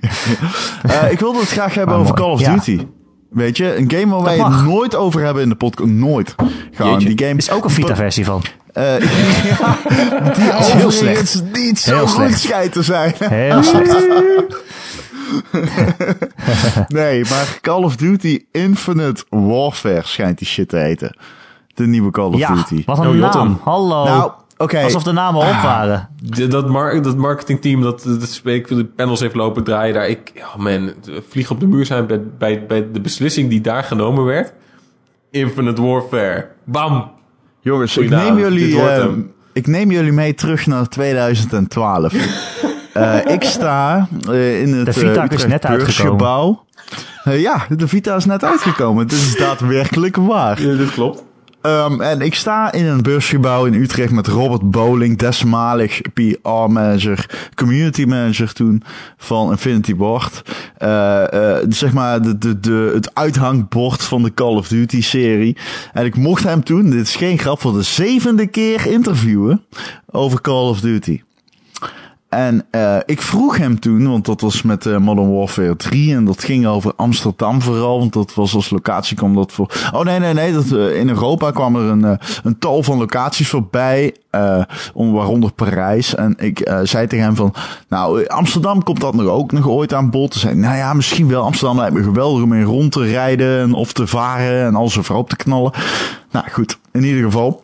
Eh, 0.82 1.10
ik 1.12 1.18
wilde 1.20 1.38
het 1.38 1.48
graag 1.48 1.74
hebben 1.74 1.94
Maar 1.94 2.04
over 2.04 2.18
mooi. 2.18 2.36
Call 2.36 2.48
of 2.48 2.52
Ja. 2.52 2.54
Duty. 2.54 2.86
Weet 3.30 3.56
je, 3.56 3.76
een 3.76 3.90
game 3.90 4.14
waar 4.14 4.22
wij 4.22 4.38
het 4.38 4.64
nooit 4.64 4.94
over 4.94 5.24
hebben 5.24 5.42
in 5.42 5.48
de 5.48 5.54
podcast. 5.54 5.90
Nooit. 5.90 6.34
Gewoon, 6.72 6.98
die 6.98 7.18
game 7.18 7.30
Er 7.30 7.36
is 7.36 7.50
ook 7.50 7.64
een 7.64 7.70
Vita-versie 7.70 8.24
van. 8.24 8.42
Eh, 8.72 8.84
ja, 9.00 9.76
die 10.34 10.42
heel 10.42 10.86
overigens 10.86 11.30
slecht. 11.30 11.44
niet 11.52 11.78
zo 11.80 11.94
Heel 11.94 12.06
goed 12.06 12.16
slecht. 12.24 12.40
schijnt 12.40 12.72
te 12.72 12.82
zijn. 12.82 13.14
Heel 13.18 13.62
slecht. 13.62 14.06
Nee, 16.88 17.20
maar 17.24 17.58
Call 17.60 17.82
of 17.82 17.96
Duty 17.96 18.44
Infinite 18.52 19.24
Warfare 19.28 20.02
schijnt 20.04 20.38
die 20.38 20.46
shit 20.46 20.68
te 20.68 20.76
heten. 20.76 21.16
De 21.74 21.86
nieuwe 21.86 22.10
Call 22.10 22.26
of 22.32 22.38
Ja, 22.38 22.54
Duty. 22.54 22.82
wat 22.86 22.98
een 22.98 23.06
Oh, 23.22 23.32
naam. 23.34 23.60
Hallo. 23.64 24.04
Nou, 24.04 24.30
oké. 24.56 24.80
Alsof 24.82 25.02
de 25.02 25.12
namen 25.12 25.40
op 25.40 25.46
waren. 25.62 26.08
De- 26.22 26.46
dat, 26.46 26.68
mar 26.68 27.02
dat 27.02 27.16
marketingteam 27.16 27.80
dat, 27.82 28.02
dat 28.02 28.40
ik 28.44 28.68
de 28.68 28.84
panels 28.84 29.20
heeft 29.20 29.34
lopen 29.34 29.64
draaien 29.64 29.94
daar. 29.94 30.08
Ik, 30.08 30.32
oh 30.36 30.56
man, 30.56 30.92
vlieg 31.28 31.50
op 31.50 31.60
de 31.60 31.66
muur 31.66 31.86
zijn 31.86 32.06
bij, 32.06 32.22
bij, 32.38 32.66
bij 32.66 32.86
de 32.92 33.00
beslissing 33.00 33.50
die 33.50 33.60
daar 33.60 33.84
genomen 33.84 34.24
werd. 34.24 34.52
Infinite 35.30 35.82
Warfare. 35.82 36.48
Bam! 36.64 37.10
Jongens, 37.60 37.96
ik 37.96 38.08
naam. 38.08 38.24
neem, 38.24 38.38
jullie, 38.38 38.80
eh, 38.80 39.06
ik 39.52 39.66
neem 39.66 39.90
jullie 39.90 40.12
mee 40.12 40.34
terug 40.34 40.66
naar 40.66 40.88
2012. 40.88 42.12
Eh, 42.98 43.34
ik 43.34 43.44
sta 43.44 44.08
eh, 44.30 44.60
in 44.60 44.72
het 44.72 44.86
De 44.86 44.92
Vita 44.92 45.28
eh, 45.28 45.38
is 45.38 45.46
net 45.46 45.64
uitgekomen. 45.64 46.58
ja, 47.24 47.66
de 47.76 47.88
Vita 47.88 48.16
is 48.16 48.24
net 48.24 48.44
uitgekomen. 48.44 49.02
Het 49.02 49.12
is 49.12 49.36
daadwerkelijk 49.36 50.16
waar. 50.16 50.62
Ja, 50.62 50.76
dit 50.76 50.90
klopt. 50.90 51.22
Ehm, 51.60 52.00
en 52.00 52.20
ik 52.20 52.34
sta 52.34 52.72
in 52.72 52.84
een 52.84 53.02
beursgebouw 53.02 53.64
in 53.64 53.74
Utrecht 53.74 54.12
met 54.12 54.26
Robert 54.26 54.70
Bowling, 54.70 55.18
desmalig 55.18 56.00
PR-manager, 56.14 57.50
community 57.54 58.04
manager 58.04 58.52
toen 58.52 58.82
van 59.16 59.50
Infinity 59.50 59.96
Ward. 59.96 60.42
Eh, 60.76 61.32
eh, 61.32 61.64
zeg 61.68 61.92
maar 61.92 62.22
de, 62.22 62.38
de, 62.38 62.60
de, 62.60 62.90
het 62.94 63.14
uithangbord 63.14 64.02
van 64.02 64.22
de 64.22 64.34
Call 64.34 64.56
of 64.56 64.68
Duty 64.68 65.02
serie. 65.02 65.56
En 65.92 66.04
ik 66.04 66.16
mocht 66.16 66.44
hem 66.44 66.64
toen, 66.64 66.90
dit 66.90 67.06
is 67.06 67.16
geen 67.16 67.38
grap, 67.38 67.60
voor 67.60 67.72
de 67.72 67.82
zevende 67.82 68.46
keer 68.46 68.86
interviewen 68.86 69.64
over 70.10 70.40
Call 70.40 70.68
of 70.68 70.80
Duty. 70.80 71.20
En 72.28 72.66
eh, 72.70 72.96
ik 73.06 73.22
vroeg 73.22 73.56
hem 73.56 73.80
toen, 73.80 74.08
want 74.08 74.24
dat 74.24 74.40
was 74.40 74.62
met 74.62 74.86
eh, 74.86 74.96
Modern 74.96 75.34
Warfare 75.34 75.76
3 75.76 76.14
en 76.14 76.24
dat 76.24 76.44
ging 76.44 76.66
over 76.66 76.92
Amsterdam 76.96 77.62
vooral, 77.62 77.98
want 77.98 78.12
dat 78.12 78.34
was 78.34 78.54
als 78.54 78.70
locatie 78.70 79.16
kwam 79.16 79.34
dat 79.34 79.52
voor. 79.52 79.70
Oh 79.92 80.04
nee, 80.04 80.18
nee, 80.18 80.34
nee, 80.34 80.52
dat, 80.52 80.70
eh, 80.70 81.00
in 81.00 81.08
Europa 81.08 81.50
kwam 81.50 81.76
er 81.76 81.82
een, 81.82 82.18
een 82.42 82.58
tal 82.58 82.82
van 82.82 82.98
locaties 82.98 83.48
voorbij, 83.48 84.14
waaronder 84.94 85.52
Parijs. 85.52 86.14
En 86.14 86.34
ik 86.38 86.70
zei 86.82 87.06
tegen 87.06 87.24
hem 87.24 87.36
van, 87.36 87.54
nou, 87.88 88.26
Amsterdam 88.26 88.82
komt 88.82 89.00
dat 89.00 89.14
nog 89.14 89.26
ook 89.26 89.52
nog 89.52 89.68
ooit 89.68 89.94
aan 89.94 90.10
bod. 90.10 90.30
Toen 90.30 90.40
zei 90.40 90.54
nou 90.54 90.76
ja, 90.76 90.94
misschien 90.94 91.28
wel. 91.28 91.44
Amsterdam 91.44 91.76
lijkt 91.76 91.94
me 91.94 92.02
geweldig 92.02 92.42
om 92.42 92.52
in 92.52 92.62
rond 92.62 92.92
te 92.92 93.04
rijden 93.04 93.60
en 93.60 93.72
of 93.72 93.92
te 93.92 94.06
varen 94.06 94.66
en 94.66 94.74
alles 94.74 94.98
overhoop 94.98 95.28
te 95.28 95.36
knallen. 95.36 95.72
Nou 96.30 96.50
goed, 96.50 96.78
in 96.92 97.04
ieder 97.04 97.22
geval. 97.22 97.62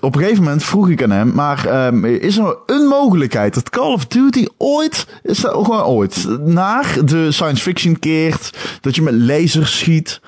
Op 0.00 0.14
een 0.14 0.20
gegeven 0.20 0.42
moment 0.42 0.64
vroeg 0.64 0.88
ik 0.88 1.02
aan 1.02 1.10
hem, 1.10 1.32
maar 1.34 1.66
ehm, 1.66 2.04
is 2.04 2.36
er 2.36 2.56
een 2.66 2.86
mogelijkheid 2.86 3.54
dat 3.54 3.70
Call 3.70 3.92
of 3.92 4.06
Duty 4.06 4.46
ooit, 4.58 5.06
is 5.22 5.40
dat 5.40 5.52
gewoon 5.52 5.82
ooit, 5.82 6.26
naar 6.40 6.96
de 7.04 7.32
science 7.32 7.62
fiction 7.62 7.98
keert, 7.98 8.58
dat 8.80 8.94
je 8.94 9.02
met 9.02 9.14
lasers 9.14 9.78
schiet? 9.78 10.20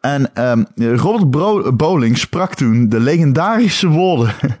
En 0.00 0.34
ehm, 0.34 0.64
Robert 0.76 1.76
Bowling 1.76 2.18
sprak 2.18 2.54
toen 2.54 2.88
de 2.88 3.00
legendarische 3.00 3.88
woorden. 3.88 4.34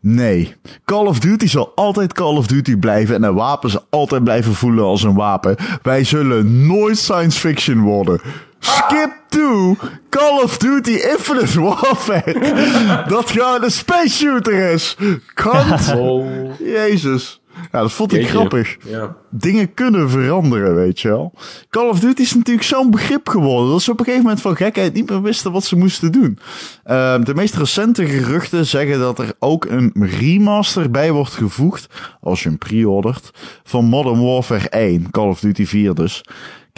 Nee, 0.00 0.54
Call 0.84 1.06
of 1.06 1.18
Duty 1.18 1.46
zal 1.46 1.72
altijd 1.74 2.12
Call 2.12 2.36
of 2.36 2.46
Duty 2.46 2.76
blijven 2.76 3.14
en 3.14 3.22
een 3.22 3.34
wapen 3.34 3.70
zal 3.70 3.86
altijd 3.90 4.24
blijven 4.24 4.54
voelen 4.54 4.84
als 4.84 5.02
een 5.02 5.14
wapen. 5.14 5.56
Wij 5.82 6.04
zullen 6.04 6.66
nooit 6.66 6.98
science 6.98 7.38
fiction 7.38 7.80
worden. 7.80 8.20
Skip 8.58 9.10
to 9.28 9.76
Call 10.10 10.42
of 10.42 10.58
Duty 10.58 10.90
Infinite 10.90 11.60
Warfare. 11.60 13.04
Dat 13.08 13.30
gewoon 13.30 13.62
een 13.64 13.70
space 13.70 14.08
shooter 14.16 14.70
is. 14.72 14.96
Kant. 15.34 15.92
Oh. 15.96 16.26
Jezus. 16.58 17.40
Ja, 17.72 17.80
dat 17.80 17.92
vond 17.92 18.12
ik 18.12 18.18
Jeetje. 18.20 18.34
grappig. 18.36 18.76
Ja. 18.84 19.16
Dingen 19.30 19.74
kunnen 19.74 20.10
veranderen, 20.10 20.74
weet 20.74 21.00
je 21.00 21.08
wel. 21.08 21.32
Call 21.70 21.88
of 21.88 22.00
Duty 22.00 22.22
is 22.22 22.34
natuurlijk 22.34 22.66
zo'n 22.66 22.90
begrip 22.90 23.28
geworden. 23.28 23.70
Dat 23.70 23.82
ze 23.82 23.90
op 23.90 23.98
een 23.98 24.04
gegeven 24.04 24.24
moment 24.24 24.42
van 24.42 24.56
gekheid 24.56 24.94
niet 24.94 25.10
meer 25.10 25.22
wisten 25.22 25.52
wat 25.52 25.64
ze 25.64 25.76
moesten 25.76 26.12
doen. 26.12 26.38
Ehm, 26.84 27.24
de 27.24 27.34
meest 27.34 27.54
recente 27.56 28.06
geruchten 28.06 28.66
zeggen 28.66 28.98
dat 28.98 29.18
er 29.18 29.32
ook 29.38 29.64
een 29.64 29.92
remaster 30.20 30.90
bij 30.90 31.10
wordt 31.12 31.34
gevoegd. 31.34 31.86
Als 32.20 32.42
je 32.42 32.48
hem 32.48 32.58
pre-ordert. 32.58 33.30
Van 33.64 33.84
Modern 33.84 34.22
Warfare 34.24 34.68
1. 34.68 35.10
Call 35.10 35.28
of 35.28 35.40
Duty 35.40 35.66
4 35.66 35.94
dus. 35.94 36.24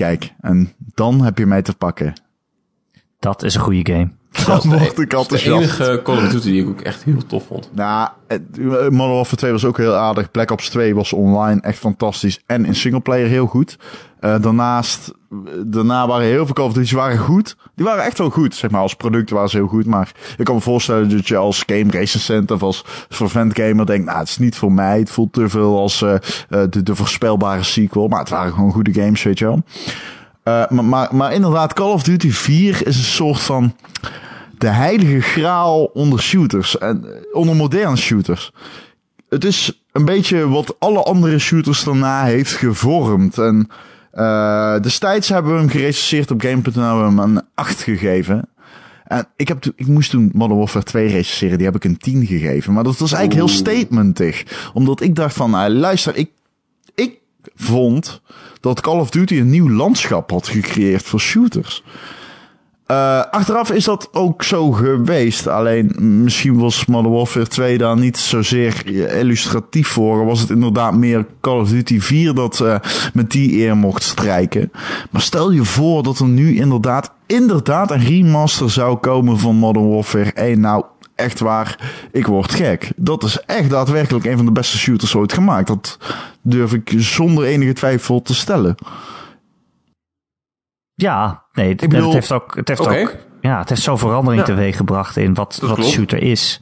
Kijk, 0.00 0.34
en 0.40 0.72
dan 0.94 1.24
heb 1.24 1.38
je 1.38 1.46
mij 1.46 1.62
te 1.62 1.76
pakken. 1.76 2.12
Dat 3.20 3.42
is 3.42 3.54
een 3.54 3.60
goede 3.60 3.92
game. 3.92 4.10
Dan 4.46 4.60
word 4.78 4.98
ik 4.98 5.10
Dat 5.10 5.32
is 5.32 5.42
de 5.42 5.52
enige 5.52 6.00
Call 6.04 6.16
of 6.16 6.28
Duty 6.28 6.50
die 6.50 6.62
ik 6.62 6.68
ook 6.68 6.80
echt 6.80 7.04
heel 7.04 7.26
tof 7.26 7.46
vond. 7.46 7.70
Nou, 7.74 8.08
het- 8.28 8.58
Modern 8.90 8.96
Warfare 8.96 9.36
2 9.36 9.52
was 9.52 9.64
ook 9.64 9.76
heel 9.76 9.94
aardig. 9.94 10.30
Black 10.30 10.50
Ops 10.50 10.68
2 10.68 10.94
was 10.94 11.12
online 11.12 11.60
echt 11.60 11.78
fantastisch. 11.78 12.40
En 12.46 12.64
in 12.64 12.74
singleplayer 12.74 13.28
heel 13.28 13.46
goed. 13.46 13.78
Eh, 14.20 14.34
daarnaast, 14.40 15.12
daarna 15.66 16.06
waren 16.06 16.26
heel 16.26 16.44
veel 16.44 16.54
Call 16.54 16.64
of 16.66 16.72
Duty's 16.72 16.92
waren 16.92 17.18
goed. 17.18 17.56
Die 17.74 17.84
waren 17.84 18.04
echt 18.04 18.18
wel 18.18 18.30
goed, 18.30 18.54
zeg 18.54 18.70
maar. 18.70 18.80
Als 18.80 18.94
product 18.94 19.30
waren 19.30 19.48
ze 19.48 19.56
heel 19.56 19.66
goed. 19.66 19.86
Maar 19.86 20.12
ik 20.36 20.44
kan 20.44 20.54
me 20.54 20.60
voorstellen 20.60 21.08
dat 21.10 21.28
je 21.28 21.36
als 21.36 21.62
game 21.66 21.90
recensent 21.90 22.50
of 22.50 22.62
als 22.62 22.84
fervent 23.08 23.58
gamer 23.58 23.86
denkt... 23.86 24.06
Nou, 24.06 24.18
het 24.18 24.28
is 24.28 24.38
niet 24.38 24.56
voor 24.56 24.72
mij. 24.72 24.98
Het 24.98 25.10
voelt 25.10 25.32
te 25.32 25.48
veel 25.48 25.78
als 25.78 26.02
eh, 26.02 26.14
eh, 26.14 26.20
de, 26.48 26.82
de 26.82 26.94
voorspelbare 26.94 27.62
sequel. 27.62 28.08
Maar 28.08 28.20
het 28.20 28.28
waren 28.28 28.52
gewoon 28.52 28.72
goede 28.72 28.92
games, 28.92 29.22
weet 29.22 29.38
je 29.38 29.44
wel. 29.44 29.62
Eh, 30.42 30.68
maar, 30.68 30.84
maar, 30.84 31.14
maar 31.14 31.32
inderdaad, 31.32 31.72
Call 31.72 31.92
of 31.92 32.02
Duty 32.02 32.30
4 32.30 32.86
is 32.86 32.96
een 32.96 33.02
soort 33.02 33.40
van 33.40 33.74
de 34.58 34.68
heilige 34.68 35.20
graal 35.20 35.84
onder 35.84 36.20
shooters. 36.20 36.78
En 36.78 37.04
eh, 37.04 37.36
onder 37.36 37.56
moderne 37.56 37.96
shooters. 37.96 38.52
Het 39.28 39.44
is 39.44 39.82
een 39.92 40.04
beetje 40.04 40.48
wat 40.48 40.76
alle 40.78 41.02
andere 41.02 41.38
shooters 41.38 41.84
daarna 41.84 42.24
heeft 42.24 42.52
gevormd. 42.52 43.38
En 43.38 43.68
eh, 44.10 44.80
destijds 44.80 45.28
hebben 45.28 45.52
we 45.52 45.58
hem 45.58 45.68
gerecenseerd 45.68 46.30
op 46.30 46.40
Game.nl. 46.40 46.82
Hebben 46.82 47.18
hem 47.18 47.18
een 47.18 47.42
8 47.54 47.82
gegeven. 47.82 48.48
En 49.04 49.26
ik, 49.36 49.48
heb 49.48 49.64
ik 49.76 49.86
moest 49.86 50.10
toen 50.10 50.30
Modern 50.34 50.58
Warfare 50.58 50.84
2 50.84 51.08
recenseren. 51.08 51.56
Die 51.56 51.66
heb 51.66 51.76
ik 51.76 51.84
een 51.84 51.96
10 51.96 52.26
gegeven. 52.26 52.72
Maar 52.72 52.84
dat 52.84 52.98
was 52.98 53.12
eigenlijk 53.12 53.46
heel 53.46 53.56
statementig. 53.56 54.44
Omdat 54.74 55.00
ik 55.00 55.14
dacht 55.14 55.34
van, 55.34 55.50
nou, 55.50 55.70
luister, 55.70 56.16
ik 56.16 56.30
vond 57.54 58.20
dat 58.60 58.80
Call 58.80 58.98
of 58.98 59.10
Duty 59.10 59.38
een 59.38 59.50
nieuw 59.50 59.70
landschap 59.70 60.30
had 60.30 60.48
gecreëerd 60.48 61.02
voor 61.02 61.20
shooters. 61.20 61.82
Eh, 62.90 63.22
achteraf 63.30 63.70
is 63.70 63.84
dat 63.84 64.08
ook 64.12 64.42
zo 64.42 64.70
geweest. 64.70 65.46
Alleen 65.46 65.92
misschien 66.22 66.58
was 66.58 66.86
Modern 66.86 67.14
Warfare 67.14 67.46
2 67.46 67.78
daar 67.78 67.98
niet 67.98 68.16
zozeer 68.18 68.86
illustratief 69.18 69.88
voor. 69.88 70.24
Was 70.24 70.40
het 70.40 70.50
inderdaad 70.50 70.94
meer 70.94 71.26
Call 71.40 71.60
of 71.60 71.68
Duty 71.68 72.00
4 72.00 72.34
dat 72.34 72.60
eh, 72.60 72.76
met 73.12 73.30
die 73.30 73.58
eer 73.58 73.76
mocht 73.76 74.02
strijken. 74.02 74.72
Maar 75.10 75.22
stel 75.22 75.50
je 75.50 75.64
voor 75.64 76.02
dat 76.02 76.18
er 76.18 76.28
nu 76.28 76.56
inderdaad, 76.56 77.12
inderdaad 77.26 77.90
een 77.90 78.04
remaster 78.04 78.70
zou 78.70 78.96
komen 78.96 79.38
van 79.38 79.56
Modern 79.56 79.88
Warfare 79.88 80.32
1. 80.32 80.60
Nou, 80.60 80.84
echt 81.20 81.40
waar, 81.40 81.92
ik 82.12 82.26
word 82.26 82.52
gek. 82.52 82.92
Dat 82.96 83.22
is 83.22 83.40
echt 83.40 83.70
daadwerkelijk 83.70 84.24
een 84.24 84.36
van 84.36 84.46
de 84.46 84.52
beste 84.52 84.78
shooters 84.78 85.14
ooit 85.14 85.32
gemaakt. 85.32 85.66
Dat 85.66 85.98
durf 86.42 86.72
ik 86.72 86.92
zonder 86.96 87.44
enige 87.44 87.72
twijfel 87.72 88.22
te 88.22 88.34
stellen. 88.34 88.74
Ja, 90.94 91.44
nee, 91.52 91.68
het, 91.68 91.80
bedoel- 91.80 92.02
het 92.04 92.12
heeft 92.12 92.32
ook, 92.32 92.56
het 92.56 92.68
heeft 92.68 92.80
ook, 92.88 93.16
ja, 93.40 93.58
het 93.58 93.68
heeft 93.68 93.82
zo'n 93.82 93.98
verandering 93.98 94.46
Ja. 94.46 94.54
teweeg 94.54 94.76
gebracht 94.76 95.16
in 95.16 95.34
wat, 95.34 95.58
wat 95.62 95.74
klopt. 95.74 95.90
shooter 95.90 96.22
is. 96.22 96.60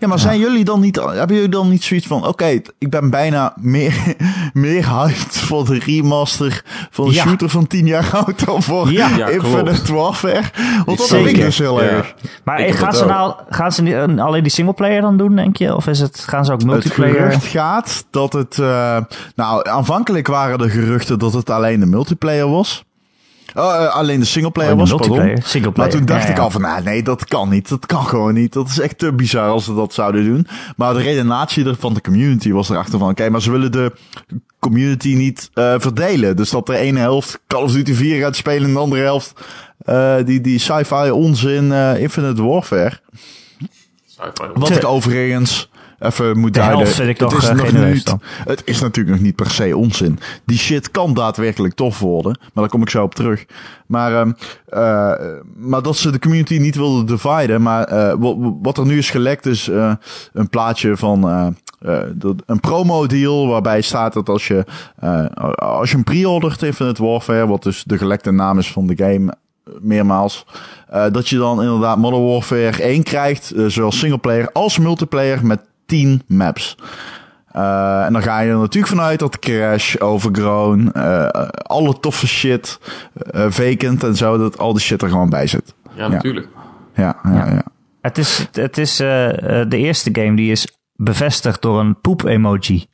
Ja, 0.00 0.08
maar 0.08 0.18
zijn 0.18 0.38
jullie 0.38 0.64
dan 0.64 0.80
niet, 0.80 0.96
hebben 0.96 1.36
jullie 1.36 1.50
dan 1.50 1.68
niet 1.68 1.84
zoiets 1.84 2.06
van, 2.06 2.26
oké, 2.26 2.46
ik 2.78 2.90
ben 2.90 3.10
bijna 3.10 3.52
meer, 3.60 3.94
meer 4.52 4.88
hyped 4.90 5.36
voor 5.38 5.64
de 5.64 5.78
remaster 5.78 6.62
van 6.90 7.08
de 7.08 7.14
Ja. 7.14 7.24
shooter 7.24 7.48
van 7.48 7.66
10 7.66 7.86
jaar 7.86 8.10
oud 8.12 8.44
dan 8.46 8.62
voor 8.62 8.92
Ja. 8.92 9.08
Ja, 9.16 9.26
Infinite 9.28 9.94
Warfare? 9.94 10.42
Want 10.84 10.98
dat 10.98 11.08
heb 11.08 11.20
ik 11.20 11.26
Zeker. 11.26 11.44
dus 11.44 11.58
heel 11.58 11.82
Ja. 11.82 11.88
erg. 11.88 12.14
Maar 12.44 12.60
Ik 12.60 12.66
eh, 12.68 12.74
gaan 12.78 12.88
het 12.88 12.96
ze 12.96 13.02
ook. 13.02 13.08
nou 13.10 13.34
gaan 13.48 13.72
ze 13.72 13.82
niet, 13.82 13.94
alleen 14.20 14.42
die 14.42 14.52
singleplayer 14.52 15.00
dan 15.00 15.16
doen, 15.16 15.36
denk 15.36 15.56
je? 15.56 15.74
Of 15.76 15.86
is 15.86 16.00
het, 16.00 16.24
gaan 16.28 16.44
ze 16.44 16.52
ook 16.52 16.58
Het 16.58 16.66
multiplayer? 16.68 17.14
gerucht 17.14 17.44
gaat 17.44 18.04
dat 18.10 18.32
het, 18.32 18.58
eh, 18.58 18.96
nou, 19.34 19.68
aanvankelijk 19.68 20.26
waren 20.26 20.58
de 20.58 20.70
geruchten 20.70 21.18
dat 21.18 21.32
het 21.32 21.50
alleen 21.50 21.80
de 21.80 21.86
multiplayer 21.86 22.50
was. 22.50 22.84
Oh, 23.58 23.74
eh, 23.74 23.94
alleen 23.94 24.20
de 24.20 24.26
singleplayer 24.26 24.72
Oh, 24.72 24.78
was, 24.78 24.88
multiplayer, 24.88 25.26
pardon. 25.26 25.42
singleplayer, 25.44 25.90
Maar 25.90 25.98
toen 25.98 26.08
dacht 26.08 26.22
ja, 26.22 26.28
ik 26.28 26.36
ja. 26.36 26.42
al 26.42 26.50
van, 26.50 26.60
nou, 26.60 26.82
nee, 26.82 27.02
dat 27.02 27.24
kan 27.24 27.48
niet. 27.48 27.68
Dat 27.68 27.86
kan 27.86 28.06
gewoon 28.06 28.34
niet. 28.34 28.52
Dat 28.52 28.68
is 28.68 28.80
echt 28.80 28.98
te 28.98 29.12
bizar 29.12 29.50
als 29.50 29.64
ze 29.64 29.74
dat 29.74 29.94
zouden 29.94 30.24
doen. 30.24 30.46
Maar 30.76 30.94
de 30.94 31.00
redenatie 31.00 31.64
er 31.64 31.76
van 31.78 31.94
de 31.94 32.00
community 32.00 32.52
was 32.52 32.68
erachter 32.68 32.98
van, 32.98 33.10
oké, 33.10 33.28
maar 33.28 33.42
ze 33.42 33.50
willen 33.50 33.72
de 33.72 33.92
community 34.58 35.14
niet 35.14 35.50
eh, 35.54 35.74
verdelen. 35.78 36.36
Dus 36.36 36.50
dat 36.50 36.66
de 36.66 36.76
ene 36.76 36.98
helft 36.98 37.40
Call 37.46 37.62
of 37.62 37.72
Duty 37.72 37.94
4 37.94 38.20
gaat 38.20 38.36
spelen 38.36 38.68
en 38.68 38.72
de 38.74 38.78
andere 38.78 39.02
helft 39.02 39.40
eh, 39.78 40.16
die, 40.24 40.40
die 40.40 40.58
sci-fi 40.58 41.10
onzin 41.10 41.72
eh, 41.72 42.00
Infinite 42.00 42.42
Warfare. 42.42 43.00
Sci-fi. 44.06 44.48
Wat 44.54 44.70
ik 44.70 44.84
overigens 44.84 45.70
even 45.98 46.38
moet 46.38 46.54
De 46.54 46.60
duiden. 46.60 46.86
vind 46.86 47.08
ik 47.08 47.20
het 47.20 47.32
is 47.32 47.48
eh, 47.48 47.54
nog 47.54 47.72
niet. 47.72 48.14
Het 48.44 48.62
is 48.64 48.80
natuurlijk 48.80 49.16
nog 49.16 49.24
niet 49.24 49.36
per 49.36 49.50
se 49.50 49.76
onzin. 49.76 50.18
Die 50.44 50.58
shit 50.58 50.90
kan 50.90 51.14
daadwerkelijk 51.14 51.74
tof 51.74 51.98
worden. 51.98 52.38
Maar 52.40 52.50
daar 52.54 52.68
kom 52.68 52.82
ik 52.82 52.90
zo 52.90 53.02
op 53.02 53.14
terug. 53.14 53.46
Maar, 53.86 54.12
ehm, 54.14 54.32
eh, 54.66 55.12
maar 55.56 55.82
dat 55.82 55.96
ze 55.96 56.10
de 56.10 56.18
community 56.18 56.58
niet 56.58 56.76
wilden 56.76 57.06
dividen. 57.06 57.62
Maar 57.62 57.84
eh, 57.84 58.14
wat, 58.18 58.36
wat 58.62 58.78
er 58.78 58.86
nu 58.86 58.98
is 58.98 59.10
gelekt 59.10 59.46
is 59.46 59.66
een 60.32 60.48
plaatje 60.50 60.96
van... 60.96 61.24
een 62.46 62.60
promo 62.60 63.06
deal 63.06 63.48
waarbij 63.48 63.80
staat 63.80 64.12
dat 64.12 64.28
als 64.28 64.46
je, 64.46 64.64
als 65.54 65.90
je 65.90 65.96
een 65.96 66.04
pre-ordert 66.04 66.62
Infinite 66.62 67.04
Warfare, 67.04 67.46
wat 67.46 67.62
dus 67.62 67.84
de 67.84 67.98
gelekte 67.98 68.30
naam 68.30 68.58
is 68.58 68.72
van 68.72 68.86
de 68.86 68.96
game, 68.96 69.34
meermaals. 69.80 70.46
eh, 70.88 71.04
dat 71.12 71.28
je 71.28 71.36
dan 71.38 71.62
inderdaad 71.62 71.98
Modern 71.98 72.24
Warfare 72.24 72.82
1 72.82 73.02
krijgt, 73.02 73.50
eh, 73.50 73.64
zowel 73.66 73.92
singleplayer 73.92 74.52
als 74.52 74.78
multiplayer 74.78 75.46
met 75.46 75.60
10 75.88 76.22
maps. 76.26 76.76
Eh, 77.52 78.04
en 78.04 78.12
dan 78.12 78.22
ga 78.22 78.40
je 78.40 78.50
er 78.50 78.56
natuurlijk 78.56 78.92
vanuit 78.92 79.18
dat 79.18 79.38
Crash, 79.38 79.96
Overgrown, 79.96 80.90
eh, 80.92 81.48
alle 81.62 82.00
toffe 82.00 82.26
shit, 82.26 82.80
eh 83.14 83.46
vacant 83.48 84.04
en 84.04 84.16
zo, 84.16 84.38
dat 84.38 84.58
al 84.58 84.72
die 84.72 84.82
shit 84.82 85.02
er 85.02 85.08
gewoon 85.08 85.30
bij 85.30 85.46
zit. 85.46 85.74
Ja, 85.94 86.08
natuurlijk. 86.08 86.48
Ja, 86.94 87.16
ja, 87.22 87.30
ja. 87.32 87.52
Ja. 87.52 87.64
Het 88.00 88.18
is, 88.18 88.48
het 88.52 88.78
is 88.78 88.96
de 88.96 89.66
eerste 89.68 90.10
game 90.12 90.36
die 90.36 90.50
is 90.50 90.66
bevestigd 90.94 91.62
door 91.62 91.80
een 91.80 92.00
poep-emoji. 92.00 92.86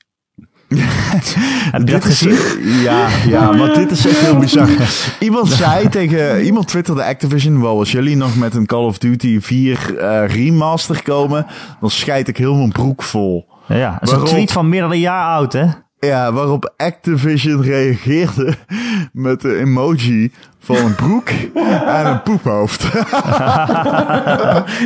Heb 0.81 1.87
je 1.89 1.93
dat 1.93 2.05
is- 2.05 2.18
gezien? 2.18 2.62
ja, 2.83 3.07
ja, 3.27 3.53
maar 3.53 3.75
dit 3.75 3.91
is 3.91 4.07
echt 4.07 4.18
heel 4.20 4.37
bizar. 4.37 4.68
Iemand 5.20 5.49
zei 5.49 5.89
tegen, 5.89 6.41
iemand 6.43 6.68
twitterde 6.68 7.05
Activision, 7.05 7.61
wel 7.61 7.79
als 7.79 7.93
jullie 7.93 8.16
nog 8.16 8.37
met 8.37 8.55
een 8.55 8.66
Call 8.66 8.85
of 8.85 8.99
Duty 8.99 9.41
4 9.41 9.97
eh, 9.99 10.29
remaster 10.35 11.03
komen, 11.03 11.47
dan 11.81 11.91
scheid 11.91 12.29
ik 12.29 12.37
heel 12.37 12.55
mijn 12.55 12.72
broek 12.72 13.03
vol. 13.03 13.47
Ja, 13.68 13.99
dat 14.01 14.11
is 14.12 14.18
een 14.18 14.25
tweet 14.25 14.53
van 14.53 14.68
meer 14.68 14.81
dan 14.81 14.93
een 14.93 15.01
jaar 15.01 15.27
oud, 15.37 15.53
hè? 15.53 15.64
Ja, 15.99 16.33
waarop 16.33 16.72
Activision 16.77 17.62
reageerde 17.62 18.55
met 19.12 19.41
de 19.41 19.59
emoji 19.59 20.33
van 20.61 20.77
een 20.77 20.95
broek 20.95 21.29
en 21.99 22.07
een 22.07 22.22
poephoofd. 22.22 22.83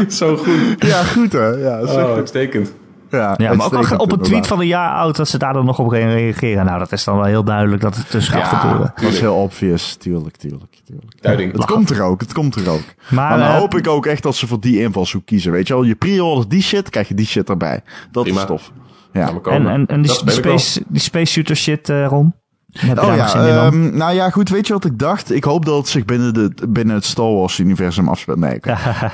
Zo 0.08 0.36
goed. 0.36 0.74
ja, 0.78 1.02
goed 1.02 1.32
hè. 1.32 1.46
Ja, 1.48 1.86
zo- 1.86 2.00
Oh, 2.00 2.14
uitstekend. 2.14 2.72
Ja, 3.10 3.34
Ja, 3.36 3.54
maar 3.54 3.66
ook 3.66 3.74
uitstekend, 3.74 4.00
op 4.00 4.00
een 4.00 4.08
tweet 4.08 4.24
inderdaad. 4.24 4.46
van 4.46 4.60
een 4.60 4.66
jaar 4.66 4.92
oud 4.94 5.16
dat 5.16 5.28
ze 5.28 5.38
daar 5.38 5.52
dan 5.52 5.64
nog 5.64 5.78
op 5.78 5.90
reageren. 5.90 6.64
Nou, 6.64 6.78
dat 6.78 6.92
is 6.92 7.04
dan 7.04 7.16
wel 7.16 7.24
heel 7.24 7.44
duidelijk 7.44 7.82
dat 7.82 7.96
het 7.96 8.06
gaat 8.24 8.50
Ja, 8.50 8.58
gebeuren. 8.58 8.92
dat 8.94 9.12
is 9.12 9.20
heel 9.20 9.34
obvious. 9.34 9.94
Tuurlijk, 9.96 10.36
tuurlijk, 10.36 10.80
tuurlijk. 10.84 11.22
Duiding. 11.22 11.52
Het 11.52 11.64
komt 11.64 11.90
er 11.90 12.02
ook, 12.02 12.20
het 12.20 12.32
komt 12.32 12.54
er 12.54 12.70
ook. 12.70 12.80
Maar, 13.08 13.28
Maar, 13.28 13.38
dan 13.38 13.48
eh, 13.48 13.58
hoop 13.58 13.74
ik 13.74 13.88
ook 13.88 14.06
echt 14.06 14.22
dat 14.22 14.36
ze 14.36 14.46
voor 14.46 14.60
die 14.60 14.80
invalshoek 14.82 15.26
kiezen. 15.26 15.52
Weet 15.52 15.66
je 15.68 15.74
wel, 15.74 15.82
je 15.82 15.94
pre-order 15.94 16.48
die 16.48 16.62
shit, 16.62 16.90
krijg 16.90 17.08
je 17.08 17.14
die 17.14 17.26
shit 17.26 17.48
erbij. 17.48 17.80
Dat 18.10 18.22
Prima. 18.24 18.40
is 18.40 18.46
tof. 18.46 18.72
Ja. 19.12 19.30
maar 19.30 19.40
komen. 19.40 19.60
En, 19.60 19.66
en, 19.80 19.86
en 19.86 20.02
die, 20.02 20.24
die, 20.24 20.30
space, 20.32 20.82
die 20.88 21.00
space 21.00 21.32
shooter 21.32 21.56
shit, 21.56 21.88
eh 21.88 22.06
Ron? 22.06 22.34
Heb 22.72 22.98
Oh 22.98 23.16
ja, 23.16 23.26
zin 23.28 23.40
in 23.40 23.46
dan? 23.54 23.64
ehm, 23.72 23.96
nou 23.96 24.14
ja, 24.14 24.30
goed, 24.30 24.48
weet 24.48 24.66
je 24.66 24.72
wat 24.72 24.84
ik 24.84 24.98
dacht? 24.98 25.30
Ik 25.32 25.44
hoop 25.44 25.64
dat 25.64 25.76
het 25.76 25.88
zich 25.88 26.04
binnen, 26.04 26.34
de, 26.34 26.52
binnen 26.68 26.94
het 26.94 27.04
Star 27.04 27.32
Wars 27.34 27.58
universum 27.58 28.08
afspeelt. 28.08 28.38
Nee. 28.38 28.60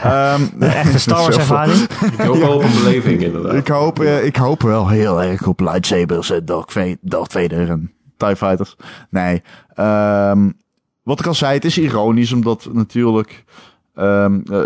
Ehm, 0.02 0.40
De 0.58 0.66
echte 0.66 0.98
Star 0.98 1.18
Wars 1.20 1.34
zoveel- 1.36 1.56
ervaring? 1.56 1.80
Ik 2.18 2.20
hoop 2.26 2.36
wel 2.36 2.54
op 2.54 2.62
een 2.62 2.72
beleving, 2.82 3.22
inderdaad. 3.22 3.54
Ik 3.54 3.68
hoop, 3.68 4.00
eh, 4.00 4.24
ik 4.24 4.36
hoop 4.36 4.62
wel 4.62 4.88
heel 4.88 5.22
erg 5.22 5.46
op 5.46 5.60
lightsabers 5.60 6.30
en 6.30 6.44
Darth 7.00 7.32
Vader 7.32 7.68
en 7.70 7.92
TIE 8.16 8.36
Fighters. 8.36 8.76
Nee. 9.10 9.42
ehm, 9.74 10.50
wat 11.02 11.20
ik 11.20 11.26
al 11.26 11.34
zei, 11.34 11.54
het 11.54 11.64
is 11.64 11.78
ironisch, 11.78 12.32
omdat 12.32 12.68
natuurlijk... 12.72 13.44
ehm, 13.94 14.40
eh, 14.52 14.60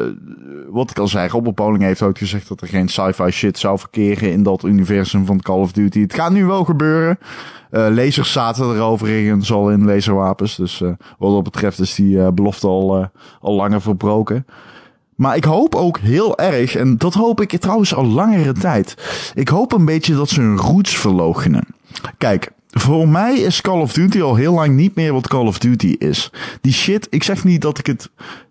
wat 0.69 0.91
ik 0.91 0.99
al 0.99 1.09
zei, 1.09 1.29
Robert 1.29 1.83
heeft 1.83 2.03
ook 2.03 2.19
gezegd 2.19 2.49
dat 2.49 2.61
er 2.61 2.69
geen 2.69 2.89
sci-fi 2.89 3.31
shit 3.31 3.59
zou 3.59 3.79
verkeren 3.79 4.33
in 4.33 4.43
dat 4.43 4.65
universum 4.65 5.27
van 5.27 5.41
Call 5.41 5.61
of 5.61 5.73
Duty. 5.73 6.01
Het 6.01 6.15
gaat 6.15 6.33
nu 6.33 6.45
wel 6.45 6.65
gebeuren. 6.65 7.19
Eh 7.71 7.87
lasers 7.91 8.33
zaten 8.33 8.75
er 8.75 8.81
overigens 8.81 9.53
al 9.53 9.71
in 9.71 9.85
laserwapens. 9.85 10.57
Dus 10.57 10.81
eh, 10.81 10.89
wat 11.19 11.33
dat 11.33 11.43
betreft 11.43 11.81
is 11.81 11.95
die 11.95 12.33
belofte 12.33 12.67
al, 12.67 13.11
al 13.41 13.55
langer 13.55 13.81
verbroken. 13.81 14.47
Maar 15.19 15.37
ik 15.37 15.45
hoop 15.45 15.75
ook 15.75 15.99
heel 15.99 16.39
erg, 16.39 16.75
en 16.77 16.97
dat 16.97 17.15
hoop 17.15 17.41
ik 17.41 17.61
trouwens 17.61 17.95
al 17.95 18.05
langere 18.05 18.53
tijd. 18.53 18.95
Ik 19.35 19.49
hoop 19.49 19.73
een 19.73 19.85
beetje 19.85 20.15
dat 20.15 20.29
ze 20.29 20.41
hun 20.41 20.59
roots 20.59 20.99
verloochenen. 20.99 21.67
Kijk, 22.19 22.51
voor 22.71 23.09
mij 23.09 23.35
is 23.35 23.61
Call 23.61 23.81
of 23.81 23.93
Duty 23.93 24.21
al 24.21 24.35
heel 24.35 24.55
lang 24.55 24.75
niet 24.75 24.95
meer 24.95 25.13
wat 25.13 25.29
Call 25.29 25.47
of 25.47 25.59
Duty 25.59 25.97
is. 25.99 26.31
Die 26.61 26.73
shit, 26.73 27.07
ik 27.11 27.23
zeg 27.23 27.45
niet 27.45 27.63
dat 27.63 27.79
ik 27.79 27.87
het. 27.87 28.11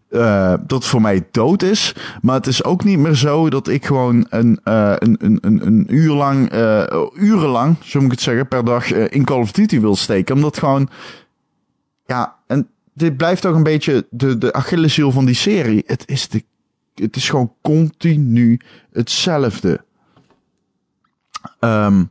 Eh, 0.09 0.53
dat 0.67 0.85
voor 0.85 1.01
mij 1.01 1.27
dood 1.31 1.63
is. 1.63 1.95
Maar 2.21 2.35
het 2.35 2.47
is 2.47 2.63
ook 2.63 2.83
niet 2.83 2.99
meer 2.99 3.15
zo 3.15 3.49
dat 3.49 3.67
ik 3.67 3.85
gewoon 3.85 4.25
een, 4.29 4.59
eh, 4.63 4.93
een, 4.95 5.17
een, 5.19 5.65
een, 5.65 5.85
uur 5.95 6.13
lang, 6.13 6.49
eh, 6.49 7.03
urenlang, 7.13 7.75
zo 7.83 7.99
moet 7.99 8.07
ik 8.07 8.13
het 8.13 8.21
zeggen, 8.21 8.47
per 8.47 8.65
dag 8.65 8.91
in 8.91 9.25
Call 9.25 9.39
of 9.39 9.51
Duty 9.51 9.79
wil 9.79 9.95
steken. 9.95 10.35
Omdat 10.35 10.57
gewoon, 10.57 10.89
ja, 12.05 12.35
en 12.47 12.69
dit 12.93 13.17
blijft 13.17 13.41
toch 13.41 13.55
een 13.55 13.63
beetje 13.63 14.07
de, 14.09 14.37
de 14.37 14.53
Achilleshiel 14.53 15.11
van 15.11 15.25
die 15.25 15.35
serie. 15.35 15.83
Het 15.85 16.03
is, 16.05 16.29
de, 16.29 16.43
het 16.95 17.15
is 17.15 17.29
gewoon 17.29 17.53
continu 17.61 18.59
hetzelfde. 18.91 19.85
Ehm, 21.59 22.03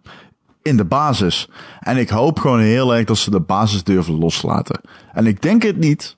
in 0.62 0.76
de 0.76 0.84
basis. 0.84 1.48
En 1.80 1.96
ik 1.96 2.08
hoop 2.08 2.38
gewoon 2.38 2.60
heel 2.60 2.94
erg 2.94 3.04
dat 3.04 3.18
ze 3.18 3.30
de 3.30 3.40
basis 3.40 3.84
durven 3.84 4.18
loslaten. 4.18 4.80
En 5.12 5.26
ik 5.26 5.42
denk 5.42 5.62
het 5.62 5.76
niet. 5.76 6.16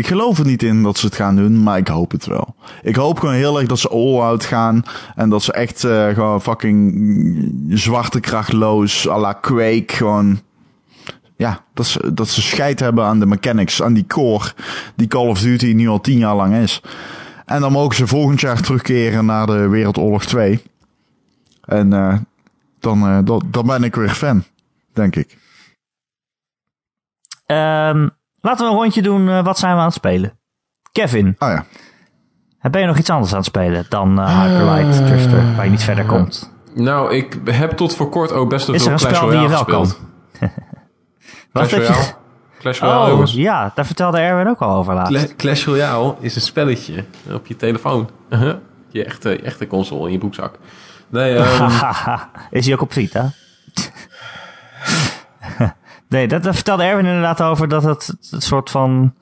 Ik 0.00 0.06
geloof 0.06 0.38
er 0.38 0.46
niet 0.46 0.62
in 0.62 0.82
dat 0.82 0.98
ze 0.98 1.06
het 1.06 1.14
gaan 1.14 1.36
doen, 1.36 1.62
maar 1.62 1.78
ik 1.78 1.88
hoop 1.88 2.10
het 2.10 2.26
wel. 2.26 2.54
Ik 2.82 2.96
hoop 2.96 3.18
gewoon 3.18 3.34
heel 3.34 3.58
erg 3.58 3.68
dat 3.68 3.78
ze 3.78 3.88
all-out 3.88 4.44
gaan. 4.44 4.82
En 5.14 5.28
dat 5.28 5.42
ze 5.42 5.52
echt 5.52 5.84
uh, 5.84 6.08
gewoon 6.08 6.42
fucking 6.42 7.64
zwarte 7.68 8.20
krachtloos, 8.20 9.08
à 9.08 9.18
la 9.18 9.32
Quake, 9.32 9.84
gewoon... 9.86 10.40
Ja, 11.36 11.64
dat 11.74 11.86
ze, 11.86 12.14
dat 12.14 12.28
ze 12.28 12.42
scheid 12.42 12.80
hebben 12.80 13.04
aan 13.04 13.18
de 13.18 13.26
mechanics, 13.26 13.82
aan 13.82 13.92
die 13.92 14.06
core 14.06 14.52
die 14.94 15.06
Call 15.06 15.28
of 15.28 15.40
Duty 15.40 15.72
nu 15.72 15.88
al 15.88 16.00
tien 16.00 16.18
jaar 16.18 16.36
lang 16.36 16.54
is. 16.54 16.82
En 17.44 17.60
dan 17.60 17.72
mogen 17.72 17.96
ze 17.96 18.06
volgend 18.06 18.40
jaar 18.40 18.60
terugkeren 18.60 19.24
naar 19.24 19.46
de 19.46 19.68
Wereldoorlog 19.68 20.24
2. 20.24 20.62
En 21.60 21.92
uh, 21.92 22.16
dan, 22.78 23.08
uh, 23.08 23.38
dan, 23.50 23.66
ben 23.66 23.84
ik 23.84 23.94
weer 23.94 24.14
fan, 24.14 24.44
denk 24.92 25.16
ik. 25.16 25.38
Um, 27.46 28.18
laten 28.40 28.64
we 28.64 28.72
een 28.72 28.78
rondje 28.78 29.02
doen. 29.02 29.28
Uh, 29.28 29.44
wat 29.44 29.58
zijn 29.58 29.72
we 29.72 29.78
aan 29.78 29.84
het 29.84 29.94
spelen? 29.94 30.38
Kevin. 30.92 31.36
Oh 31.38 31.48
ja. 31.48 31.64
Ben 32.70 32.80
je 32.80 32.86
nog 32.86 32.98
iets 32.98 33.10
anders 33.10 33.30
aan 33.30 33.38
het 33.38 33.46
spelen 33.46 33.86
dan 33.88 34.20
uh, 34.20 34.42
Hyperlight 34.42 35.06
Drifter, 35.06 35.54
waar 35.56 35.64
je 35.64 35.70
niet 35.70 35.82
verder 35.82 36.04
komt? 36.04 36.52
Nou, 36.74 37.14
ik 37.14 37.38
heb 37.44 37.70
tot 37.70 37.96
voor 37.96 38.08
kort 38.08 38.32
ook 38.32 38.48
best 38.48 38.66
wel 38.66 38.78
veel 38.78 38.96
Clash 38.96 39.20
Royale 39.20 39.48
gespeeld. 39.48 40.00
Wat 41.52 41.68
Clash 41.68 41.72
Royale? 41.72 42.14
Clash 42.58 42.80
Royale, 42.80 43.12
oh, 43.12 43.26
ja, 43.26 43.72
daar 43.74 43.86
vertelde 43.86 44.18
Erwin 44.18 44.48
ook 44.48 44.60
al 44.60 44.74
over 44.76 44.94
laatst. 44.94 45.12
Cla 45.12 45.34
Clash 45.36 45.64
Royale 45.64 46.14
is 46.20 46.34
een 46.34 46.40
spelletje 46.40 47.04
op 47.32 47.46
je 47.46 47.56
telefoon. 47.56 48.10
je, 48.88 49.04
echte, 49.04 49.28
je 49.28 49.42
echte 49.42 49.66
console 49.66 50.06
in 50.06 50.12
je 50.12 50.18
broekzak. 50.18 50.58
Nee, 51.08 51.36
um... 51.36 51.70
is 52.50 52.64
hij 52.64 52.74
ook 52.74 52.80
op 52.80 52.92
Vita? 52.92 53.30
nee, 56.10 56.28
dat, 56.28 56.42
dat, 56.42 56.54
vertelde 56.54 56.82
Erwin 56.82 57.06
inderdaad 57.06 57.42
over 57.42 57.68
dat 57.68 57.82
het 57.82 58.14
een 58.30 58.42
soort 58.42 58.70
van 58.70 59.14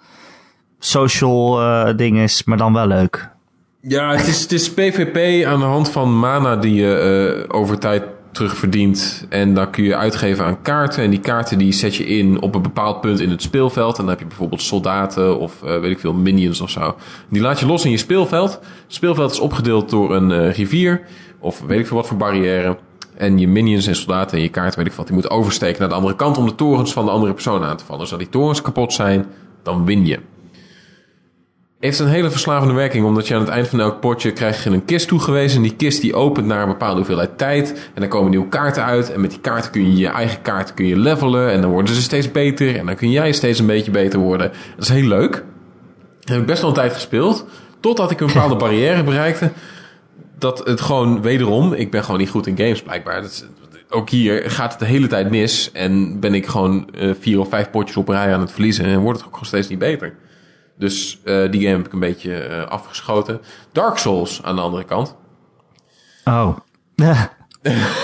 social 0.79 1.63
uh, 1.63 1.97
ding 1.97 2.19
is, 2.19 2.45
maar 2.45 2.57
dan 2.57 2.73
wel 2.73 2.87
leuk. 2.87 3.31
Ja, 3.81 4.11
het 4.11 4.27
is, 4.27 4.43
het 4.43 4.53
is 4.53 4.73
PvP 4.73 5.47
aan 5.47 5.59
de 5.59 5.65
hand 5.65 5.91
van 5.91 6.19
mana 6.19 6.57
die 6.57 6.75
je 6.75 7.45
uh, 7.49 7.57
over 7.57 7.79
tijd 7.79 8.03
terugverdient. 8.33 9.27
En 9.29 9.55
dan 9.55 9.71
kun 9.71 9.85
je 9.85 9.97
uitgeven 9.97 10.45
aan 10.45 10.63
kaarten. 10.63 11.03
En 11.03 11.11
die 11.11 11.21
kaarten 11.21 11.59
die 11.59 11.73
zet 11.73 11.95
je 11.95 12.07
in 12.07 12.41
op 12.41 12.55
een 12.55 12.63
bepaald 12.63 13.01
punt 13.01 13.21
in 13.21 13.31
het 13.31 13.43
speelveld. 13.43 13.99
En 13.99 14.01
dan 14.01 14.09
heb 14.09 14.19
je 14.19 14.27
bijvoorbeeld 14.27 14.63
soldaten 14.63 15.39
of 15.39 15.63
uh, 15.65 15.81
weet 15.81 15.91
ik 15.91 15.99
veel, 15.99 16.13
minions 16.13 16.61
of 16.61 16.71
zo. 16.71 16.97
Die 17.29 17.43
laat 17.43 17.61
je 17.61 17.67
los 17.67 17.85
in 17.85 17.91
je 17.91 17.97
speelveld. 17.97 18.53
Het 18.53 18.63
speelveld 18.87 19.31
is 19.31 19.41
opgedeeld 19.41 19.91
door 19.91 20.15
een 20.15 20.53
rivier. 20.53 21.01
Of 21.41 21.63
weet 21.67 21.79
ik 21.79 21.87
veel 21.87 21.97
wat 21.97 22.07
voor 22.07 22.17
barrière. 22.17 22.79
En 23.19 23.39
je 23.39 23.49
minions 23.49 23.87
en 23.87 23.97
soldaten 23.97 24.37
en 24.37 24.43
je 24.43 24.49
kaarten, 24.49 24.79
weet 24.79 24.89
ik 24.89 24.93
wat, 24.93 25.05
die 25.05 25.15
moeten 25.15 25.33
oversteken 25.33 25.81
naar 25.81 25.89
de 25.89 25.95
andere 25.95 26.17
kant 26.17 26.37
om 26.37 26.47
de 26.47 26.55
torens 26.55 26.93
van 26.93 27.05
de 27.05 27.11
andere 27.11 27.33
persoon 27.33 27.65
aan 27.65 27.77
te 27.77 27.85
vallen. 27.85 28.01
Dus 28.01 28.11
als 28.11 28.21
die 28.21 28.31
torens 28.31 28.63
kapot 28.63 28.93
zijn, 28.93 29.27
dan 29.63 29.85
win 29.85 30.07
je. 30.07 30.19
Heeft 31.79 31.99
een 31.99 32.09
hele 32.09 32.31
verslavende 32.31 32.75
werking, 32.75 33.05
omdat 33.05 33.29
je 33.29 33.35
aan 33.35 33.41
het 33.41 33.49
eind 33.49 33.69
van 33.69 33.81
elk 33.81 34.01
potje 34.01 34.33
krijg 34.33 34.65
je 34.65 34.71
een 34.71 34.85
kist 34.85 35.09
toegewezen. 35.09 35.57
En 35.57 35.63
die 35.63 35.77
kist 35.77 36.01
die 36.01 36.15
opent 36.15 36.47
naar 36.47 36.63
een 36.63 36.69
bepaalde 36.69 36.97
hoeveelheid 36.97 37.39
tijd. 37.39 37.91
En 37.95 38.01
dan 38.01 38.09
komen 38.09 38.31
nieuwe 38.31 38.49
kaarten 38.49 38.85
uit. 38.85 39.13
En 39.13 39.21
met 39.21 39.31
die 39.31 39.41
kaarten 39.41 39.71
kun 39.71 39.83
je 39.83 39.97
je 39.97 40.09
eigen 40.09 40.43
kaarten 40.43 40.75
kun 40.75 40.87
je 40.87 40.97
levelen. 40.97 41.51
En 41.51 41.61
dan 41.61 41.71
worden 41.71 41.95
ze 41.95 42.03
steeds 42.03 42.31
beter. 42.31 42.77
En 42.77 42.87
dan 42.87 42.95
kun 42.95 43.11
jij 43.11 43.33
steeds 43.33 43.59
een 43.59 43.67
beetje 43.67 43.91
beter 43.91 44.19
worden. 44.19 44.53
Dat 44.77 44.85
is 44.85 44.89
heel 44.89 45.09
leuk. 45.09 45.33
Dat 46.21 46.29
heb 46.29 46.41
ik 46.41 46.47
best 46.47 46.61
wel 46.61 46.71
een 46.71 46.77
tijd 46.77 46.93
gespeeld. 46.93 47.47
Totdat 47.81 48.11
ik 48.11 48.21
een 48.21 48.27
bepaalde 48.27 48.57
barrière 48.65 49.03
bereikte 49.03 49.53
dat 50.39 50.59
het 50.67 50.81
gewoon 50.81 51.23
wederom, 51.23 51.73
ik 51.73 51.91
ben 51.91 52.05
gewoon 52.05 52.21
niet 52.21 52.31
goed 52.31 52.47
in 52.47 52.57
games 52.57 52.83
blijkbaar. 52.83 53.23
Dat 53.23 53.31
is, 53.31 53.45
ook 53.91 54.11
hier 54.11 54.51
gaat 54.51 54.71
het 54.71 54.81
de 54.81 54.87
hele 54.87 55.07
tijd 55.07 55.31
mis 55.31 55.73
en 55.73 56.21
ben 56.21 56.35
ik 56.35 56.47
gewoon 56.47 56.89
uh, 56.95 57.15
vier 57.21 57.41
of 57.41 57.49
vijf 57.49 57.71
potjes 57.71 57.97
op 57.97 58.09
rij 58.09 58.35
aan 58.35 58.41
het 58.41 58.53
verliezen 58.53 58.85
en 58.85 59.01
wordt 59.01 59.19
het 59.19 59.27
ook 59.27 59.33
gewoon 59.33 59.49
steeds 59.49 59.69
niet 59.69 59.79
beter. 59.79 60.15
Dus 60.79 61.21
uh, 61.25 61.51
die 61.51 61.61
game 61.61 61.77
heb 61.77 61.87
ik 61.87 61.93
een 61.93 61.99
beetje 61.99 62.49
uh, 62.49 62.65
afgeschoten. 62.65 63.41
Dark 63.73 63.99
Souls 63.99 64.43
aan 64.43 64.57
de 64.57 64.63
andere 64.63 64.85
kant. 64.85 65.17
Oh. 66.25 66.57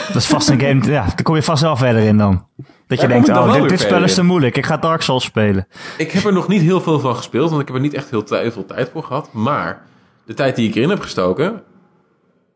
dat 0.06 0.16
is 0.16 0.26
vast 0.26 0.48
een 0.48 0.60
game. 0.60 0.84
Ja, 0.84 1.04
daar 1.04 1.22
kom 1.22 1.34
je 1.34 1.42
vast 1.42 1.62
wel 1.62 1.76
verder 1.76 2.02
in 2.02 2.18
dan. 2.18 2.46
Dat 2.86 3.00
je 3.00 3.06
denkt, 3.06 3.28
oh, 3.28 3.52
dit, 3.52 3.68
dit 3.68 3.80
spel 3.80 4.02
is 4.02 4.14
te 4.14 4.22
moeilijk. 4.22 4.56
Ik 4.56 4.66
ga 4.66 4.76
Dark 4.76 5.02
Souls 5.02 5.24
spelen. 5.24 5.66
Ik 5.96 6.12
heb 6.12 6.24
er 6.24 6.32
nog 6.32 6.48
niet 6.48 6.62
heel 6.62 6.80
veel 6.80 7.00
van 7.00 7.16
gespeeld, 7.16 7.48
want 7.50 7.60
ik 7.60 7.66
heb 7.66 7.76
er 7.76 7.82
niet 7.82 7.94
echt 7.94 8.10
heel 8.10 8.22
veel 8.26 8.64
tijd 8.66 8.90
voor 8.92 9.02
gehad. 9.02 9.32
Maar 9.32 9.82
de 10.26 10.34
tijd 10.34 10.56
die 10.56 10.68
ik 10.68 10.74
erin 10.74 10.88
heb 10.88 11.00
gestoken, 11.00 11.62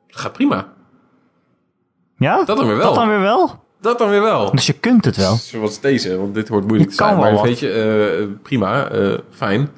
gaat 0.09 0.33
prima. 0.33 0.67
Ja? 2.17 2.45
Dat 2.45 2.57
dan 2.57 2.67
weer 2.67 2.77
wel. 2.77 2.87
Dat 2.87 2.95
dan 2.95 3.09
weer 3.09 3.21
wel? 3.21 3.67
Dat 3.81 3.99
dan 3.99 4.11
weer 4.11 4.23
wel. 4.23 4.51
Dus 4.51 4.67
je 4.67 4.73
kunt 4.73 5.05
het 5.05 5.17
wel. 5.17 5.35
Zoals 5.37 5.81
deze, 5.81 6.19
want 6.19 6.35
dit 6.35 6.49
wordt 6.49 6.67
moeilijk 6.67 6.91
Je 6.91 6.97
te 6.97 7.03
zijn. 7.03 7.15
kan 7.15 7.23
wel 7.23 7.33
Maar 7.33 7.41
wat. 7.41 7.49
weet 7.49 7.59
je, 7.59 8.19
uh, 8.21 8.43
prima, 8.43 8.93
uh, 8.93 9.19
fijn. 9.31 9.69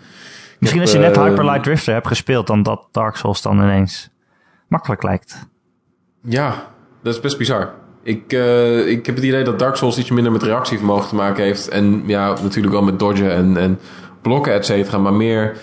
Misschien 0.59 0.81
heb, 0.81 0.89
als 0.89 0.93
je 0.93 0.99
net 0.99 1.17
eh, 1.17 1.25
Hyperlight 1.25 1.63
Drifter 1.63 1.95
hebt 1.95 2.07
gespeeld, 2.07 2.47
dan 2.47 2.63
dat 2.63 2.89
Dark 2.91 3.17
Souls 3.17 3.43
dan 3.43 3.63
ineens 3.63 4.11
makkelijk 4.69 5.03
lijkt. 5.03 5.49
Ja, 6.23 6.67
dat 7.03 7.15
is 7.15 7.21
best 7.21 7.39
bizar. 7.39 7.75
Ik, 8.03 8.33
uh, 8.33 8.87
ik 8.89 9.07
heb 9.07 9.15
het 9.15 9.25
idee 9.25 9.45
dat 9.45 9.59
Dark 9.59 9.77
Souls 9.77 9.99
iets 9.99 10.11
minder 10.11 10.33
met 10.33 10.43
reactievermogen 10.43 11.09
te 11.09 11.15
maken 11.15 11.45
heeft. 11.45 11.69
En 11.69 12.03
ja, 12.07 12.29
natuurlijk 12.43 12.73
wel 12.73 12.83
met 12.83 12.99
dodgen 12.99 13.33
en, 13.33 13.57
en 13.57 13.79
blokken, 14.23 14.53
et 14.53 14.67
cetera. 14.67 14.99
Maar 14.99 15.15
meer, 15.15 15.57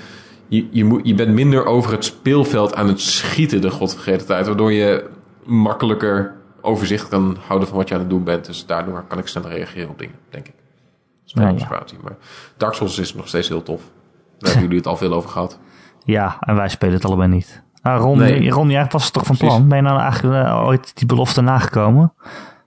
je, 0.48 0.68
je, 0.72 0.86
moet, 0.86 1.02
je 1.04 1.14
bent 1.16 1.34
minder 1.34 1.66
over 1.66 1.91
het 1.91 2.06
speelveld 2.06 2.76
aan 2.76 2.88
het 2.88 3.02
schieten 3.02 3.62
de 3.62 3.70
godvergeten 3.70 4.28
tijd. 4.28 4.48
Waardoor 4.48 4.72
je 4.72 5.10
makkelijker 5.45 6.36
overzicht 6.62 7.08
kan 7.08 7.38
houden 7.48 7.68
van 7.68 7.78
wat 7.78 7.88
je 7.88 7.93
aan 7.93 8.00
het 8.00 8.10
doen 8.10 8.24
bent. 8.24 8.45
Dus 8.45 8.66
daardoor 8.66 9.04
kan 9.08 9.18
ik 9.18 9.28
sneller 9.28 9.50
reageren 9.52 9.89
op 9.89 10.00
dingen, 10.00 10.16
denk 10.30 10.48
ik. 10.48 10.54
Dat 10.54 11.26
is 11.26 11.34
mijn 11.34 11.58
ja. 11.58 11.68
Maar 12.04 12.16
Dark 12.58 12.74
Souls 12.74 12.98
is 12.98 13.14
nog 13.14 13.28
steeds 13.28 13.48
heel 13.48 13.64
tof. 13.64 13.82
Daar 14.38 14.52
hebben 14.52 14.62
jullie 14.62 14.78
het 14.78 14.88
al 14.88 14.98
veel 14.98 15.14
over 15.14 15.30
gehad. 15.30 15.60
Ja, 16.04 16.38
en 16.39 16.56
wij 16.56 16.70
spelen 16.70 16.93
het 16.93 17.06
allebei 17.06 17.30
niet. 17.30 17.64
Ah, 17.82 18.00
Ron, 18.00 18.18
Nee. 18.18 18.50
Ron, 18.50 18.70
jij 18.70 18.88
was 18.89 19.04
het 19.04 19.14
toch 19.14 19.26
van 19.26 19.38
Precies. 19.38 19.56
plan? 19.56 19.68
Ben 19.68 19.78
je 19.78 19.84
nou 19.84 20.00
eigenlijk 20.00 20.45
eh, 20.45 20.66
ooit 20.66 20.98
die 20.98 21.08
belofte 21.08 21.41
nagekomen? 21.41 22.14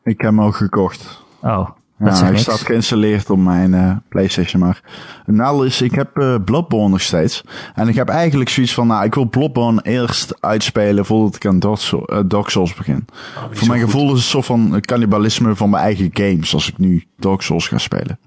Ik 0.03 0.21
heb 0.21 0.31
hem 0.31 0.41
ook 0.43 0.55
gekocht. 0.57 1.23
Oh, 1.43 1.69
dat 2.01 2.17
Ja, 2.17 2.23
hij 2.23 2.31
niks. 2.31 2.43
staat 2.43 2.61
geïnstalleerd 2.61 3.31
op 3.31 3.39
mijn 3.39 3.75
eh, 3.75 3.91
PlayStation. 4.09 4.63
Maar 4.63 4.81
het 5.25 5.35
nadeel 5.35 5.65
is, 5.65 5.83
ik 5.83 5.95
heb 5.95 6.17
eh, 6.19 6.35
Bloodborne 6.45 6.89
nog 6.89 7.01
steeds. 7.01 7.45
En 7.75 7.89
ik 7.89 7.95
heb 7.95 8.09
eigenlijk 8.09 8.51
zoiets 8.51 8.75
van, 8.75 8.87
nou, 8.87 9.05
ik 9.05 9.15
wil 9.15 9.25
Bloodborne 9.25 9.81
eerst 9.83 10.43
uitspelen 10.43 11.05
voordat 11.05 11.37
ik 11.37 11.47
aan 11.47 11.59
Dark 11.59 11.79
Souls, 11.79 12.07
eh, 12.07 12.19
Dark 12.27 12.49
Souls 12.49 12.75
begin. 12.75 13.07
Voor 13.51 13.69
mijn 13.69 13.81
gevoel 13.81 14.03
is 14.05 14.09
het 14.09 14.17
een 14.19 14.23
soort 14.23 14.47
van 14.47 14.81
cannibalisme 14.81 15.57
van 15.57 15.71
mijn 15.71 15.83
eigen 15.83 16.09
games 16.13 16.55
als 16.55 16.69
ik 16.69 16.79
nu 16.79 17.05
Dark 17.17 17.43
Souls 17.43 17.69
ga 17.69 17.79
spelen. 17.79 18.19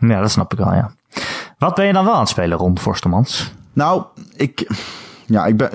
Ja, 0.00 0.20
dat 0.20 0.30
snap 0.30 0.52
ik 0.52 0.58
wel, 0.58 0.72
ja. 0.74 0.90
Wat 1.58 1.74
ben 1.74 1.86
je 1.86 1.92
dan 1.92 2.04
wel 2.04 2.14
aan 2.14 2.20
het 2.20 2.28
spelen, 2.28 2.58
Ron 2.58 2.78
Forstemans? 2.78 3.52
Nou, 3.72 4.02
ik, 4.36 4.66
ja, 5.26 5.46
ik 5.46 5.56
ben, 5.56 5.70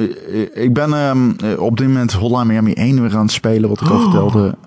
ik 0.63 0.73
ben 0.73 0.93
ehm, 0.93 1.31
eh, 1.31 1.59
op 1.59 1.77
dit 1.77 1.87
moment 1.87 2.13
Hotline 2.13 2.45
Miami 2.45 2.73
1 2.73 3.01
weer 3.01 3.15
aan 3.15 3.21
het 3.21 3.31
spelen, 3.31 3.69
wat 3.69 3.81
ik 3.81 3.89
al 3.89 3.99
vertelde. 3.99 4.57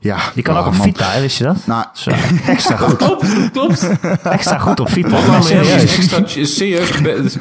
Ja, 0.00 0.18
Die 0.34 0.42
kan 0.42 0.56
ook 0.56 0.66
op 0.66 0.76
man. 0.76 0.86
Vita, 0.86 1.10
hè, 1.10 1.20
wist 1.20 1.38
je 1.38 1.44
dat? 1.44 1.66
Nou, 1.66 1.84
Zo, 1.92 2.10
extra 2.46 2.76
goed. 2.76 2.96
Klopt, 2.96 3.50
klopt. 3.52 3.88
Extra 4.22 4.58
goed 4.58 4.80
op 4.80 4.90
Vita. 4.90 5.40
Serieus. 5.40 5.98
extra 5.98 7.40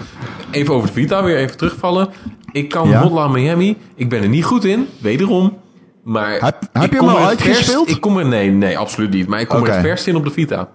Even 0.51 0.73
over 0.73 0.87
de 0.87 0.93
Vita, 0.93 1.23
weer 1.23 1.37
even 1.37 1.57
terugvallen. 1.57 2.09
Ik 2.51 2.69
kan 2.69 2.89
Ja? 2.89 3.01
Hotline 3.01 3.29
Miami. 3.29 3.77
Ik 3.95 4.09
ben 4.09 4.21
er 4.21 4.29
niet 4.29 4.45
goed 4.45 4.65
in, 4.65 4.87
wederom. 4.99 5.57
Maar 6.03 6.31
Heb- 6.31 6.91
je 6.91 6.97
hem 6.97 7.07
al 7.07 7.27
uitgespeeld? 7.27 7.89
Ik 7.89 8.01
kom 8.01 8.17
er, 8.17 8.25
nee, 8.25 8.49
nee, 8.51 8.77
absoluut 8.77 9.09
niet. 9.11 9.27
Maar 9.27 9.39
ik 9.39 9.47
kom 9.47 9.65
er 9.65 9.73
het 9.73 9.81
verst 9.81 10.07
in 10.07 10.15
op 10.15 10.23
de 10.23 10.31
Vita. 10.31 10.67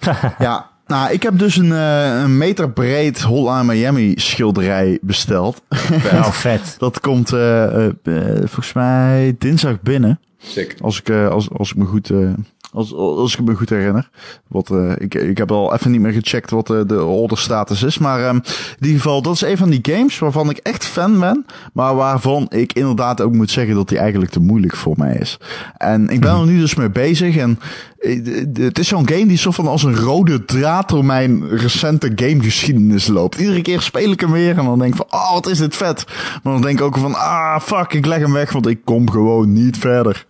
Ja, 0.38 0.70
nou, 0.86 1.12
ik 1.12 1.22
heb 1.22 1.38
dus 1.38 1.56
een, 1.56 1.72
eh, 1.72 2.20
een 2.22 2.38
meter 2.38 2.70
breed 2.70 3.22
Hotline 3.22 3.64
Miami 3.64 4.12
schilderij 4.16 4.98
besteld. 5.02 5.62
Oh, 6.12 6.30
vet. 6.30 6.74
Dat 6.78 7.00
komt 7.00 7.32
eh, 7.32 7.86
eh, 7.86 7.92
volgens 8.36 8.72
mij 8.72 9.34
dinsdag 9.38 9.80
binnen. 9.82 10.20
Sick. 10.46 10.76
Als 10.80 10.98
ik, 10.98 11.08
eh, 11.08 11.28
als, 11.28 11.50
als 11.50 11.70
ik 11.70 11.76
me 11.76 11.84
goed, 11.84 12.10
eh, 12.10 12.32
als, 12.76 12.94
als 12.94 13.36
ik 13.36 13.44
me 13.44 13.54
goed 13.54 13.70
herinner. 13.70 14.08
Wat, 14.48 14.70
eh, 14.70 14.92
ik, 14.98 15.14
ik 15.14 15.38
heb 15.38 15.52
al 15.52 15.74
even 15.74 15.90
niet 15.90 16.00
meer 16.00 16.12
gecheckt 16.12 16.50
wat 16.50 16.70
eh, 16.70 16.80
de 16.86 17.04
order 17.04 17.38
status 17.38 17.82
is. 17.82 17.98
Maar 17.98 18.24
ehm, 18.24 18.36
in 18.36 18.86
ieder 18.86 19.00
geval, 19.00 19.22
dat 19.22 19.34
is 19.34 19.40
een 19.40 19.56
van 19.56 19.70
die 19.70 19.78
games 19.82 20.18
waarvan 20.18 20.50
ik 20.50 20.56
echt 20.56 20.84
fan 20.84 21.20
ben. 21.20 21.46
Maar 21.72 21.94
waarvan 21.94 22.46
ik 22.48 22.72
inderdaad 22.72 23.20
ook 23.20 23.32
moet 23.32 23.50
zeggen 23.50 23.74
dat 23.74 23.88
die 23.88 23.98
eigenlijk 23.98 24.30
te 24.30 24.40
moeilijk 24.40 24.76
voor 24.76 24.94
mij 24.96 25.14
is. 25.14 25.38
En 25.76 26.08
ik 26.08 26.20
ben 26.20 26.34
er 26.34 26.46
nu 26.46 26.58
dus 26.58 26.74
mee 26.74 26.90
bezig. 26.90 27.36
En 27.36 27.58
eh, 27.98 28.24
het 28.54 28.78
is 28.78 28.88
zo'n 28.88 29.08
game 29.08 29.26
die 29.26 29.38
soort 29.38 29.54
van 29.54 29.66
als 29.66 29.82
een 29.82 29.96
rode 29.96 30.44
draad 30.44 30.88
door 30.88 31.04
mijn 31.04 31.48
recente 31.48 32.12
gamegeschiedenis 32.14 33.06
loopt. 33.06 33.38
Iedere 33.38 33.62
keer 33.62 33.80
speel 33.80 34.10
ik 34.10 34.20
hem 34.20 34.32
weer 34.32 34.58
en 34.58 34.64
dan 34.64 34.78
denk 34.78 34.94
ik 34.94 34.96
van, 35.08 35.20
oh, 35.20 35.32
wat 35.32 35.46
is 35.46 35.58
dit 35.58 35.76
vet. 35.76 36.04
Maar 36.42 36.52
dan 36.52 36.62
denk 36.62 36.78
ik 36.78 36.84
ook 36.84 36.96
van, 36.96 37.14
ah, 37.14 37.60
fuck, 37.60 37.92
ik 37.92 38.06
leg 38.06 38.18
hem 38.18 38.32
weg, 38.32 38.52
want 38.52 38.66
ik 38.66 38.78
kom 38.84 39.10
gewoon 39.10 39.52
niet 39.52 39.78
verder. 39.78 40.26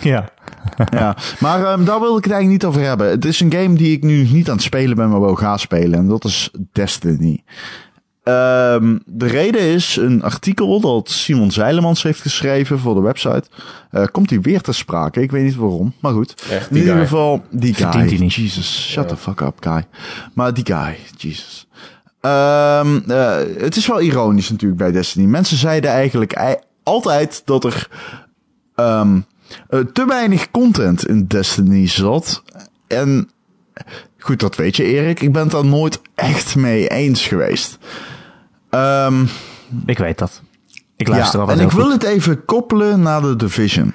Ja. 0.00 0.28
ja, 0.90 1.16
maar 1.38 1.64
ehm, 1.64 1.84
daar 1.84 2.00
wil 2.00 2.16
ik 2.16 2.24
het 2.24 2.32
eigenlijk 2.32 2.62
niet 2.62 2.64
over 2.64 2.80
hebben. 2.88 3.10
Het 3.10 3.24
is 3.24 3.40
een 3.40 3.52
game 3.52 3.74
die 3.74 3.92
ik 3.92 4.02
nu 4.02 4.28
niet 4.32 4.48
aan 4.48 4.54
het 4.54 4.64
spelen 4.64 4.96
ben, 4.96 5.08
maar 5.10 5.20
wel 5.20 5.34
ga 5.34 5.56
spelen. 5.56 5.98
En 5.98 6.06
dat 6.08 6.24
is 6.24 6.50
Destiny. 6.72 7.42
Ehm, 8.22 8.98
de 9.06 9.26
reden 9.26 9.60
is 9.60 9.96
een 9.96 10.22
artikel 10.22 10.80
dat 10.80 11.10
Simon 11.10 11.50
Zeilemans 11.50 12.02
heeft 12.02 12.20
geschreven 12.20 12.78
voor 12.78 12.94
de 12.94 13.00
website. 13.00 13.42
Eh, 13.90 14.04
komt 14.04 14.30
hij 14.30 14.40
weer 14.40 14.60
te 14.60 14.72
sprake? 14.72 15.22
Ik 15.22 15.30
weet 15.30 15.44
niet 15.44 15.56
waarom, 15.56 15.94
maar 16.00 16.12
goed. 16.12 16.34
Echt, 16.50 16.68
In 16.68 16.74
die 16.74 16.78
ieder 16.78 16.94
guy. 16.94 17.02
geval, 17.04 17.42
die 17.50 17.74
guy. 17.74 17.86
Hij 17.90 18.18
niet. 18.18 18.34
Jesus, 18.34 18.90
shut 18.90 19.08
the 19.08 19.16
fuck 19.16 19.40
up, 19.40 19.56
guy. 19.60 19.84
Maar 20.34 20.54
die 20.54 20.66
guy, 20.66 20.96
Jesus. 21.16 21.66
Eh, 22.20 22.86
het 23.58 23.76
is 23.76 23.86
wel 23.86 24.00
ironisch 24.00 24.50
natuurlijk 24.50 24.80
bij 24.80 24.92
Destiny. 24.92 25.26
Mensen 25.26 25.56
zeiden 25.56 25.90
eigenlijk 25.90 26.32
ei- 26.32 26.56
altijd 26.82 27.42
dat 27.44 27.64
er 27.64 27.88
ehm, 28.74 29.20
eh, 29.68 29.80
te 29.80 30.04
weinig 30.06 30.50
content 30.50 31.06
in 31.06 31.26
Destiny 31.26 31.86
zat. 31.88 32.42
En 32.86 33.28
goed, 34.18 34.40
dat 34.40 34.56
weet 34.56 34.76
je 34.76 34.84
Erik. 34.84 35.20
Ik 35.20 35.32
ben 35.32 35.42
het 35.42 35.50
daar 35.50 35.64
nooit 35.64 36.00
echt 36.14 36.56
mee 36.56 36.88
eens 36.88 37.26
geweest. 37.26 37.78
Ehm, 38.70 39.24
Ik 39.86 39.98
weet 39.98 40.18
dat. 40.18 40.42
Ik 40.96 41.08
luister 41.08 41.34
ja, 41.34 41.40
altijd 41.40 41.58
en 41.58 41.64
ik 41.66 41.72
wil 41.72 41.90
het 41.90 42.02
even 42.02 42.44
koppelen 42.44 43.00
naar 43.00 43.22
de 43.22 43.36
Division. 43.36 43.92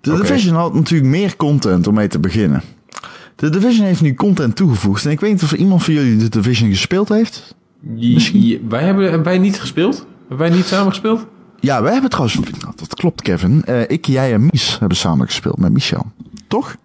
De. 0.00 0.16
Division 0.16 0.54
had 0.54 0.74
natuurlijk 0.74 1.10
meer 1.10 1.36
content 1.36 1.86
om 1.86 1.94
mee 1.94 2.08
te 2.08 2.18
beginnen. 2.18 2.62
De 3.36 3.50
Division 3.50 3.86
heeft 3.86 4.00
nu 4.00 4.14
content 4.14 4.56
toegevoegd. 4.56 5.04
En 5.04 5.10
ik 5.10 5.20
weet 5.20 5.32
niet 5.32 5.42
of 5.42 5.52
er 5.52 5.58
iemand 5.58 5.84
van 5.84 5.94
jullie 5.94 6.16
de 6.16 6.28
Division 6.28 6.70
gespeeld 6.70 7.08
heeft. 7.08 7.54
Je- 7.94 8.46
je- 8.48 8.60
wij 8.68 8.82
hebben, 8.84 9.04
hebben 9.04 9.22
wij 9.24 9.38
niet 9.38 9.60
gespeeld? 9.60 10.06
Hebben 10.28 10.46
wij 10.48 10.56
niet 10.56 10.66
samen 10.66 10.88
gespeeld? 10.92 11.26
Ja, 11.60 11.82
wij 11.82 11.92
hebben 11.92 12.10
trouwens... 12.10 12.38
Dat 12.76 12.94
klopt, 12.94 13.22
Kevin. 13.22 13.64
Eh, 13.64 13.80
ik, 13.86 14.06
jij 14.06 14.32
en 14.32 14.40
Mies 14.50 14.78
hebben 14.78 14.96
samen 14.96 15.26
gespeeld 15.26 15.58
met 15.58 15.72
Michel. 15.72 16.06
Toch? 16.48 16.76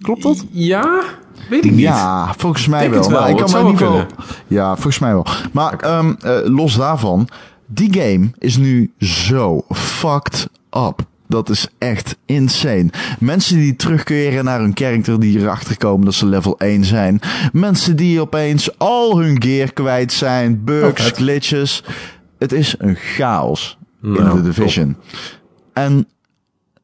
Klopt 0.00 0.22
dat? 0.22 0.44
Ja, 0.50 1.02
weet 1.48 1.64
ik 1.64 1.70
niet. 1.70 1.80
Ja, 1.80 2.34
volgens 2.36 2.66
mij 2.66 2.90
wel. 2.90 3.10
Maar 3.10 3.30
ik 3.30 3.36
kan 3.36 3.52
wel 3.52 3.70
ieder 3.70 3.86
geval. 3.86 4.06
Ja, 4.46 4.74
volgens 4.74 4.98
mij 4.98 5.12
wel. 5.12 5.26
Maar 5.52 6.04
los 6.44 6.76
daarvan, 6.76 7.28
die 7.66 7.92
game 7.92 8.30
is 8.38 8.56
nu 8.56 8.92
zo 8.98 9.64
fucked 9.70 10.48
up. 10.70 11.04
Dat 11.28 11.48
is 11.48 11.68
echt 11.78 12.16
insane. 12.26 12.90
Mensen 13.18 13.56
die 13.56 13.76
terugkeren 13.76 14.44
naar 14.44 14.60
hun 14.60 14.72
character 14.74 15.20
die 15.20 15.38
erachter 15.38 15.76
komen 15.76 16.04
dat 16.04 16.14
ze 16.14 16.26
level 16.26 16.58
1 16.58 16.84
zijn. 16.84 17.20
Mensen 17.52 17.96
die 17.96 18.20
opeens 18.20 18.78
al 18.78 19.18
hun 19.18 19.42
gear 19.42 19.72
kwijt 19.72 20.12
zijn. 20.12 20.64
Bugs, 20.64 21.10
Oh, 21.10 21.16
glitches. 21.16 21.84
Het 22.38 22.52
is 22.52 22.74
een 22.78 22.94
chaos 22.94 23.78
in 24.14 24.22
Nou, 24.22 24.36
de 24.36 24.42
Division. 24.42 24.96
En 25.72 26.08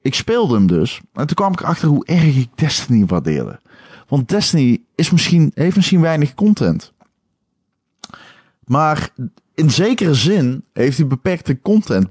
ik 0.02 0.14
speelde 0.14 0.54
hem 0.54 0.66
dus. 0.66 1.00
En 1.12 1.26
toen 1.26 1.36
kwam 1.36 1.52
ik 1.52 1.60
erachter 1.60 1.88
hoe 1.88 2.04
erg 2.04 2.36
ik 2.36 2.48
Destiny 2.54 3.06
waardeerde. 3.06 3.60
Want 4.08 4.28
Destiny 4.28 4.82
is 4.94 5.10
misschien, 5.10 5.50
heeft 5.54 5.76
misschien 5.76 6.00
weinig 6.00 6.34
content. 6.34 6.92
Maar 8.64 9.10
in 9.54 9.70
zekere 9.70 10.14
zin 10.14 10.64
heeft 10.72 10.96
die 10.96 11.06
beperkte 11.06 11.60
content 11.60 12.08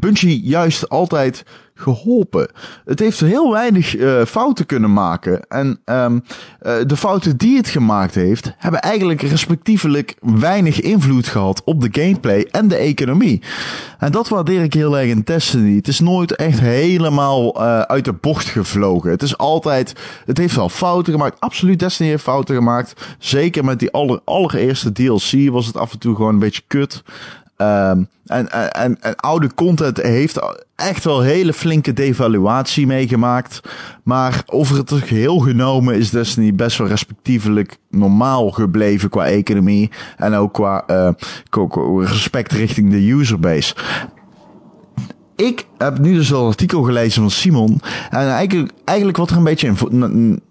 Bungie 0.00 0.40
juist 0.40 0.88
altijd 0.88 1.44
geholpen. 1.76 2.48
Het 2.84 2.98
heeft 2.98 3.20
heel 3.20 3.52
weinig 3.52 3.96
eh, 3.96 4.24
fouten 4.24 4.66
kunnen 4.66 4.92
maken. 4.92 5.46
En 5.48 5.80
ehm, 5.84 6.18
eh, 6.58 6.74
de 6.86 6.96
fouten 6.96 7.36
die 7.36 7.56
het 7.56 7.68
gemaakt 7.68 8.14
heeft, 8.14 8.52
hebben 8.56 8.80
eigenlijk 8.80 9.22
respectievelijk 9.22 10.14
weinig 10.20 10.80
invloed 10.80 11.26
gehad 11.26 11.62
op 11.64 11.80
de 11.80 12.02
gameplay 12.02 12.48
en 12.50 12.68
de 12.68 12.76
economie. 12.76 13.42
En 13.98 14.12
dat 14.12 14.28
waardeer 14.28 14.62
ik 14.62 14.74
heel 14.74 14.98
erg 14.98 15.08
in 15.08 15.20
Destiny. 15.24 15.76
Het 15.76 15.88
is 15.88 16.00
nooit 16.00 16.36
echt 16.36 16.60
helemaal 16.60 17.54
eh, 17.54 17.80
uit 17.80 18.04
de 18.04 18.12
bocht 18.12 18.46
gevlogen. 18.46 19.10
Het 19.10 19.22
is 19.22 19.38
altijd, 19.38 19.92
het 20.24 20.38
heeft 20.38 20.56
wel 20.56 20.68
fouten 20.68 21.12
gemaakt. 21.12 21.40
Absoluut, 21.40 21.78
Destiny 21.78 22.08
heeft 22.08 22.22
fouten 22.22 22.54
gemaakt. 22.54 23.16
Zeker 23.18 23.64
met 23.64 23.78
die 23.78 23.90
aller, 23.90 24.20
allereerste 24.24 24.92
DLC 24.92 25.50
was 25.50 25.66
het 25.66 25.76
af 25.76 25.92
en 25.92 25.98
toe 25.98 26.14
gewoon 26.14 26.32
een 26.32 26.38
beetje 26.38 26.62
kut. 26.66 27.02
Ehm, 27.56 28.02
en, 28.26 28.50
en, 28.72 29.00
en, 29.00 29.16
oude 29.16 29.54
content 29.54 30.02
heeft 30.02 30.40
echt 30.74 31.04
wel 31.04 31.20
hele 31.20 31.52
flinke 31.52 31.92
devaluatie 31.92 32.86
meegemaakt. 32.86 33.60
Maar 34.02 34.42
over 34.46 34.76
het 34.76 34.92
geheel 34.92 35.38
genomen 35.38 35.94
is 35.94 36.10
Destiny 36.10 36.54
best 36.54 36.78
wel 36.78 36.86
respectievelijk 36.86 37.76
normaal 37.90 38.50
gebleven 38.50 39.08
qua 39.08 39.26
economie. 39.26 39.90
En 40.16 40.34
ook 40.34 40.52
qua, 40.52 40.84
qua 41.48 41.68
respect 42.00 42.52
richting 42.52 42.90
de 42.90 43.08
userbase. 43.08 43.74
Ik 45.36 45.66
heb 45.78 45.98
nu 45.98 46.14
dus 46.14 46.32
al 46.32 46.40
een 46.40 46.46
artikel 46.46 46.82
gelezen 46.82 47.22
van 47.22 47.30
Simon. 47.30 47.80
En 48.10 48.28
eigenlijk, 48.28 48.72
eigenlijk 48.84 49.18
wat 49.18 49.30
er 49.30 49.36
een 49.36 49.44
beetje 49.44 49.66
in. 49.66 50.42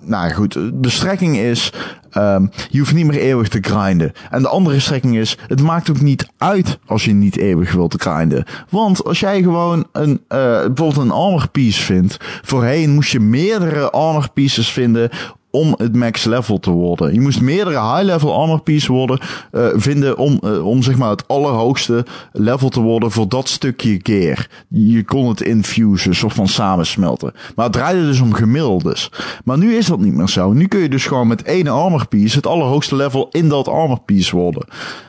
Nou 0.00 0.30
goed, 0.32 0.52
de 0.72 0.90
strekking 0.90 1.36
is. 1.36 1.72
ehm, 2.10 2.46
je 2.68 2.78
hoeft 2.78 2.94
niet 2.94 3.06
meer 3.06 3.20
eeuwig 3.20 3.48
te 3.48 3.58
grinden. 3.60 4.12
En 4.30 4.42
de 4.42 4.48
andere 4.48 4.80
strekking 4.80 5.16
is. 5.16 5.38
Het 5.46 5.62
maakt 5.62 5.90
ook 5.90 6.00
niet 6.00 6.28
uit 6.38 6.78
als 6.86 7.04
je 7.04 7.12
niet 7.12 7.36
eeuwig 7.36 7.72
wilt 7.72 8.02
grinden. 8.02 8.44
Want 8.68 9.04
als 9.04 9.20
jij 9.20 9.42
gewoon 9.42 9.86
een, 9.92 10.20
eh, 10.28 10.38
bijvoorbeeld 10.38 10.96
een 10.96 11.10
armor 11.10 11.48
piece 11.48 11.82
vindt. 11.82 12.16
Voorheen 12.42 12.90
moest 12.90 13.10
je 13.12 13.20
meerdere 13.20 13.90
armor 13.90 14.28
pieces 14.34 14.68
vinden 14.70 15.10
om 15.50 15.74
het 15.76 15.96
max 15.96 16.24
level 16.24 16.58
te 16.58 16.70
worden. 16.70 17.14
Je 17.14 17.20
moest 17.20 17.40
meerdere 17.40 17.94
high 17.94 18.02
level 18.02 18.40
armor 18.40 18.60
pieces 18.60 18.86
worden, 18.86 19.20
eh, 19.50 19.66
vinden 19.74 20.18
om, 20.18 20.38
eh, 20.42 20.66
om 20.66 20.82
zeg 20.82 20.96
maar 20.96 21.10
het 21.10 21.28
allerhoogste 21.28 22.06
level 22.32 22.68
te 22.68 22.80
worden 22.80 23.10
voor 23.10 23.28
dat 23.28 23.48
stukje 23.48 24.00
gear. 24.02 24.46
Je 24.68 25.04
kon 25.04 25.28
het 25.28 25.40
infusen, 25.40 26.14
soort 26.14 26.34
van 26.34 26.48
samensmelten. 26.48 27.32
Maar 27.54 27.64
het 27.64 27.74
draaide 27.74 28.06
dus 28.06 28.20
om 28.20 28.32
gemiddeldes. 28.32 29.10
Maar 29.44 29.58
nu 29.58 29.74
is 29.74 29.86
dat 29.86 30.00
niet 30.00 30.14
meer 30.14 30.28
zo. 30.28 30.52
Nu 30.52 30.66
kun 30.66 30.80
je 30.80 30.88
dus 30.88 31.06
gewoon 31.06 31.26
met 31.26 31.42
één 31.42 31.68
armor 31.68 32.06
piece 32.06 32.36
het 32.36 32.46
allerhoogste 32.46 32.96
level 32.96 33.28
in 33.30 33.48
dat 33.48 33.68
armor 33.68 34.00
piece 34.00 34.36
worden. 34.36 34.64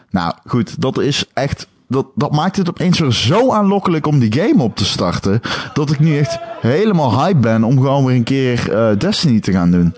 Nou 0.09 0.33
goed, 0.45 0.81
dat 0.81 0.99
is 0.99 1.25
echt 1.33 1.67
dat, 1.91 2.05
dat 2.15 2.31
maakt 2.31 2.55
het 2.55 2.69
opeens 2.69 2.99
weer 2.99 3.11
zo 3.11 3.51
aanlokkelijk 3.51 4.07
om 4.07 4.19
die 4.19 4.33
game 4.33 4.63
op 4.63 4.75
te 4.75 4.85
starten. 4.85 5.41
Dat 5.73 5.91
ik 5.91 5.99
nu 5.99 6.17
echt 6.17 6.39
helemaal 6.59 7.23
hype 7.23 7.39
ben 7.39 7.63
om 7.63 7.77
gewoon 7.77 8.05
weer 8.05 8.15
een 8.15 8.23
keer 8.23 8.73
eh, 8.73 8.97
Destiny 8.97 9.39
te 9.39 9.51
gaan 9.51 9.71
doen. 9.71 9.95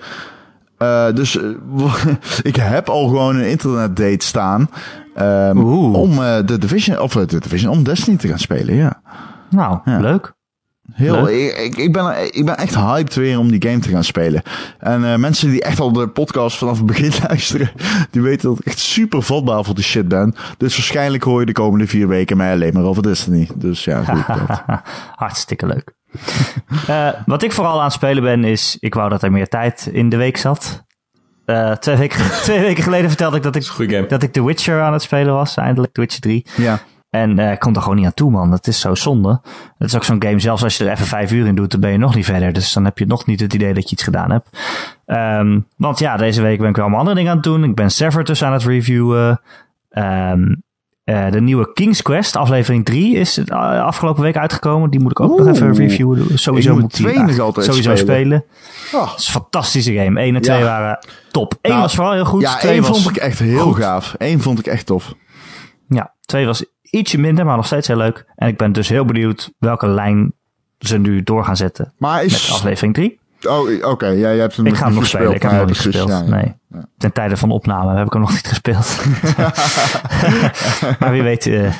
Eh, 0.84 1.16
dus 1.16 1.40
eh, 1.40 1.96
ik 2.52 2.56
heb 2.56 2.90
al 2.90 3.08
gewoon 3.08 3.36
een 3.36 3.50
internetdate 3.50 4.26
staan. 4.26 4.70
Oeh. 5.56 5.94
om 5.94 6.12
eh, 6.24 6.36
de 6.46 6.58
Division, 6.58 7.00
of 7.00 7.12
de 7.14 7.40
Division, 7.40 7.72
om 7.72 7.84
Destiny 7.84 8.18
te 8.18 8.28
gaan 8.28 8.40
spelen, 8.40 8.76
ja. 8.76 9.02
Nou, 9.50 9.80
Ja. 9.86 10.00
leuk. 10.00 10.34
Heel, 10.94 11.30
ik, 11.30 11.78
ik, 11.78 11.94
ben, 11.94 12.36
ik 12.36 12.46
ben 12.46 12.58
echt 12.58 12.76
hyped 12.76 13.16
weer 13.16 13.40
om 13.40 13.52
die 13.52 13.70
game 13.70 13.80
te 13.80 13.90
gaan 13.90 14.04
spelen. 14.04 14.42
En 14.80 15.12
eh, 15.12 15.18
mensen 15.18 15.50
die 15.50 15.64
echt 15.64 15.80
al 15.80 15.92
de 15.92 16.08
podcast 16.08 16.58
vanaf 16.58 16.78
het 16.78 16.86
begin 16.86 17.12
luisteren, 17.28 17.72
die 18.12 18.22
weten 18.22 18.50
dat 18.50 18.60
ik 18.60 18.66
echt 18.66 18.80
super 18.80 19.22
vatbaar 19.24 19.64
voor 19.64 19.76
die 19.76 19.84
shit 19.84 20.08
ben. 20.08 20.36
Dus 20.58 20.76
waarschijnlijk 20.76 21.24
hoor 21.24 21.40
je 21.40 21.46
de 21.46 21.52
komende 21.52 21.88
vier 21.88 22.08
weken 22.08 22.38
mij 22.38 22.52
alleen 22.52 22.74
maar 22.74 22.84
over 22.84 23.04
Destiny. 23.04 23.50
Dus 23.56 23.84
ja, 23.84 24.04
goed. 24.04 24.64
Hartstikke 25.16 25.66
leuk. 25.66 25.94
Eh, 26.88 27.10
wat 27.26 27.44
ik 27.44 27.52
vooral 27.52 27.78
aan 27.78 27.84
het 27.84 27.94
spelen 27.94 28.24
ben, 28.24 28.44
is... 28.44 28.78
Ik 28.80 28.94
wou 28.94 29.10
dat 29.10 29.24
er 29.24 29.32
meer 29.32 29.48
tijd 29.48 29.90
in 29.92 30.10
de 30.10 30.18
week 30.18 30.38
zat. 30.38 30.84
Eh, 31.46 31.72
twee, 31.72 31.96
weken, 31.96 32.32
twee 32.42 32.60
weken 32.60 32.84
geleden 32.84 33.10
vertelde 33.10 33.38
ik 33.38 33.44
dat 33.44 33.56
ik, 33.56 34.10
dat 34.10 34.24
ik 34.24 34.34
The 34.34 34.46
Witcher 34.46 34.82
aan 34.82 34.94
het 34.94 35.02
spelen 35.02 35.34
was. 35.34 35.58
Eindelijk, 35.58 35.94
The 35.94 36.02
Witcher 36.02 36.22
3. 36.22 36.46
Ja. 36.56 36.80
En 37.14 37.40
eh, 37.40 37.52
ik 37.52 37.60
kom 37.60 37.76
er 37.76 37.82
gewoon 37.82 37.98
niet 37.98 38.06
aan 38.06 38.14
toe, 38.14 38.32
man. 38.32 38.50
Dat 38.50 38.68
is 38.68 38.80
zo 38.80 38.96
zonde. 38.96 39.42
Het 39.78 39.88
is 39.88 39.96
ook 39.96 40.04
zo'n 40.04 40.24
game, 40.24 40.40
zelfs 40.40 40.64
als 40.64 40.78
je 40.78 40.86
er 40.86 40.92
even 40.92 41.06
vijf 41.06 41.32
uur 41.32 41.48
in 41.48 41.56
doet, 41.56 41.72
dan 41.72 41.80
ben 41.80 41.92
je 41.92 41.98
nog 41.98 42.16
niet 42.16 42.26
verder. 42.26 42.54
Dus 42.54 42.74
dan 42.74 42.86
heb 42.86 42.98
je 42.98 43.06
nog 43.06 43.26
niet 43.26 43.40
het 43.40 43.54
idee 43.54 43.74
dat 43.74 43.84
je 43.84 43.96
iets 43.96 44.04
gedaan 44.04 44.32
hebt. 44.32 44.50
Ehm, 45.06 45.60
want 45.78 46.00
ja, 46.00 46.18
deze 46.18 46.42
week 46.42 46.60
ben 46.60 46.70
ik 46.70 46.76
wel 46.76 46.84
allemaal 46.84 47.00
andere 47.00 47.18
dingen 47.18 47.32
aan 47.32 47.38
het 47.38 47.46
doen. 47.46 47.64
Ik 47.64 47.76
ben 47.76 47.92
Sever 47.92 48.24
dus 48.24 48.44
aan 48.44 48.54
het 48.54 48.64
reviewen. 48.64 49.42
Ehm, 49.90 50.56
eh, 51.04 51.32
de 51.32 51.42
nieuwe 51.42 51.74
King's 51.74 52.02
Quest, 52.02 52.36
aflevering 52.36 52.86
3, 52.86 53.16
is 53.16 53.36
het, 53.36 53.50
eh, 53.50 53.84
afgelopen 53.84 54.24
week 54.24 54.38
uitgekomen. 54.38 54.90
Die 54.90 55.00
moet 55.00 55.12
ik 55.12 55.20
ook 55.20 55.38
nog 55.38 55.48
even 55.48 55.74
reviewen. 55.74 56.40
Sowieso 56.40 56.76
moet 56.76 56.96
die 56.96 57.42
altijd 57.42 57.66
sowieso 57.66 57.96
spelen. 57.96 57.98
spelen. 57.98 59.04
Oh. 59.04 59.12
Het 59.12 59.20
is 59.20 59.26
een 59.26 59.34
fantastische 59.34 59.94
game. 59.94 60.22
1 60.22 60.36
en 60.36 60.42
2 60.42 60.58
Ja. 60.58 60.64
waren 60.64 61.00
top. 61.32 61.54
1 61.62 61.72
Nou, 61.72 61.82
was 61.82 61.96
vooral 61.96 62.14
heel 62.14 62.26
goed. 62.26 62.42
Ja, 62.42 62.58
twee 62.58 62.72
één 62.72 62.82
was 62.82 62.90
vond 63.02 63.16
ik 63.16 63.22
echt 63.22 63.40
heel 63.40 63.72
gaaf. 63.72 64.16
Eén 64.18 64.42
vond 64.42 64.60
ik 64.60 64.68
echt 64.68 64.86
tof. 64.86 65.14
Ja, 65.88 66.14
2 66.26 66.46
was 66.46 66.66
ietsje 66.98 67.18
minder, 67.18 67.46
maar 67.46 67.56
nog 67.56 67.66
steeds 67.66 67.88
heel 67.88 67.98
leuk. 67.98 68.26
En 68.36 68.48
ik 68.48 68.58
ben 68.58 68.72
dus 68.72 68.90
heel 68.90 69.06
benieuwd 69.06 69.52
welke 69.60 69.88
lijn 69.88 70.34
ze 70.80 70.98
nu 70.98 71.24
door 71.24 71.46
gaan 71.46 71.58
zetten 71.58 71.94
Maar 71.98 72.16
met 72.24 72.32
is... 72.32 72.52
aflevering 72.52 72.94
3. 72.94 73.20
Oh, 73.48 73.86
oké. 73.92 74.06
Ja, 74.08 74.14
jij 74.16 74.38
hebt 74.38 74.56
hem 74.56 74.66
Ik 74.66 74.76
ga 74.76 74.86
hem 74.86 74.94
nog 74.94 75.06
spelen. 75.08 75.34
Ik 75.36 75.42
heb 75.42 75.52
hem 75.52 75.60
nog 75.60 75.70
niet 75.70 75.80
gespeeld. 75.80 76.10
ja, 76.10 76.18
ja. 76.18 76.24
Nee. 76.36 76.54
Ten 76.98 77.12
tijde 77.14 77.38
van 77.38 77.52
opname 77.52 77.96
heb 77.98 78.06
ik 78.06 78.12
hem 78.14 78.22
nog 78.22 78.32
niet 78.32 78.48
gespeeld. 78.48 78.98
maar 81.00 81.12
wie 81.12 81.22
weet, 81.24 81.46
eh, 81.48 81.74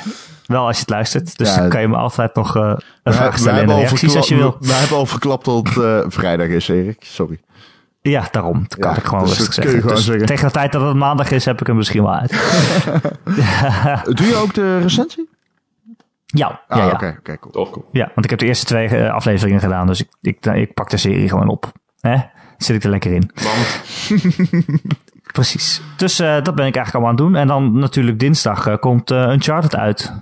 wel 0.46 0.66
als 0.66 0.74
je 0.76 0.80
het 0.80 0.90
luistert. 0.90 1.38
Dus 1.38 1.48
Ja, 1.54 1.56
dan 1.60 1.68
kan 1.68 1.80
je 1.80 1.88
me 1.88 1.96
altijd 1.96 2.34
nog 2.34 2.56
eh, 2.56 2.62
een 2.62 2.78
We- 3.02 3.12
vraag 3.12 3.32
we 3.32 3.38
stellen 3.38 3.60
in 3.60 3.66
de 3.66 3.74
reacties 3.74 4.16
als 4.16 4.28
je 4.28 4.36
wil. 4.36 4.50
verkla- 4.50 4.68
We 4.68 4.74
hebben 4.74 4.96
al 4.96 5.06
verklapt 5.06 5.44
dat 5.44 5.66
eh, 5.76 5.98
vrijdag 6.06 6.46
is, 6.46 6.68
Erik. 6.68 6.96
Sorry. 7.04 7.40
Ja, 8.10 8.28
daarom. 8.30 8.64
Dat 8.68 8.78
kan 8.78 8.90
Ja, 8.90 8.96
ik 8.96 9.04
gewoon 9.04 9.24
dus 9.24 9.38
rustig 9.38 9.54
zeggen. 9.54 9.88
Dus 9.88 10.04
zeggen. 10.04 10.26
tegen 10.26 10.46
de 10.46 10.52
tijd 10.52 10.72
dat 10.72 10.82
het 10.82 10.96
maandag 10.96 11.30
is, 11.30 11.44
heb 11.44 11.60
ik 11.60 11.66
hem 11.66 11.76
misschien 11.76 12.02
wel 12.02 12.14
uit. 12.14 12.30
Doe 14.18 14.26
je 14.26 14.34
ook 14.34 14.54
de 14.54 14.78
recensie? 14.78 15.28
Ja, 16.26 16.60
Ah, 16.68 16.78
ja, 16.78 16.84
ja. 16.86 16.92
oké, 16.92 17.16
oké, 17.18 17.38
cool. 17.38 17.52
Tof. 17.52 17.70
cool. 17.70 17.88
ja, 17.92 18.04
want 18.14 18.24
ik 18.24 18.30
heb 18.30 18.38
de 18.38 18.46
eerste 18.46 18.64
twee 18.64 18.88
eh, 18.88 19.12
afleveringen 19.12 19.60
gedaan, 19.60 19.86
dus 19.86 20.00
ik, 20.00 20.08
ik, 20.20 20.46
ik 20.46 20.74
pak 20.74 20.90
de 20.90 20.96
serie 20.96 21.28
gewoon 21.28 21.48
op. 21.48 21.72
Hè? 22.00 22.16
Zit 22.58 22.76
ik 22.76 22.84
er 22.84 22.90
lekker 22.90 23.12
in. 23.12 23.30
Precies. 25.32 25.80
Dus 25.96 26.18
eh, 26.20 26.42
dat 26.42 26.54
ben 26.54 26.66
ik 26.66 26.76
eigenlijk 26.76 26.94
allemaal 26.94 27.10
aan 27.10 27.16
het 27.16 27.24
doen. 27.24 27.36
En 27.36 27.46
dan 27.46 27.78
natuurlijk 27.78 28.18
dinsdag 28.18 28.66
eh, 28.66 28.76
komt 28.78 29.10
eh, 29.10 29.28
Uncharted 29.30 29.76
uit. 29.76 30.12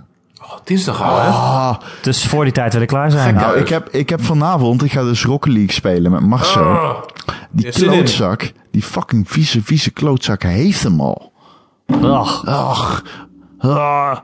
Oh, 0.53 0.59
dinsdag 0.63 1.01
al, 1.01 1.15
hè? 1.21 1.27
Ah, 1.27 1.75
Dus 2.01 2.25
voor 2.25 2.43
die 2.43 2.53
tijd 2.53 2.73
wil 2.73 2.81
ik 2.81 2.87
klaar 2.87 3.11
zijn. 3.11 3.35
nou, 3.35 3.57
ik 3.57 3.69
heb, 3.69 3.89
ik 3.89 4.09
heb 4.09 4.23
vanavond, 4.23 4.83
ik 4.83 4.91
ga 4.91 5.03
dus 5.03 5.23
Rocket 5.25 5.53
League 5.53 5.71
spelen 5.73 6.11
met 6.11 6.21
Marcel. 6.21 6.63
Ah, 6.63 7.01
die 7.51 7.71
klootzak, 7.71 8.51
die 8.71 8.81
fucking 8.83 9.29
vieze, 9.29 9.63
vieze 9.63 9.91
klootzak 9.91 10.43
heeft 10.43 10.83
hem 10.83 11.01
al. 11.01 11.31
Ach, 12.01 12.45
Ach, 12.45 13.03
ah, 13.59 14.17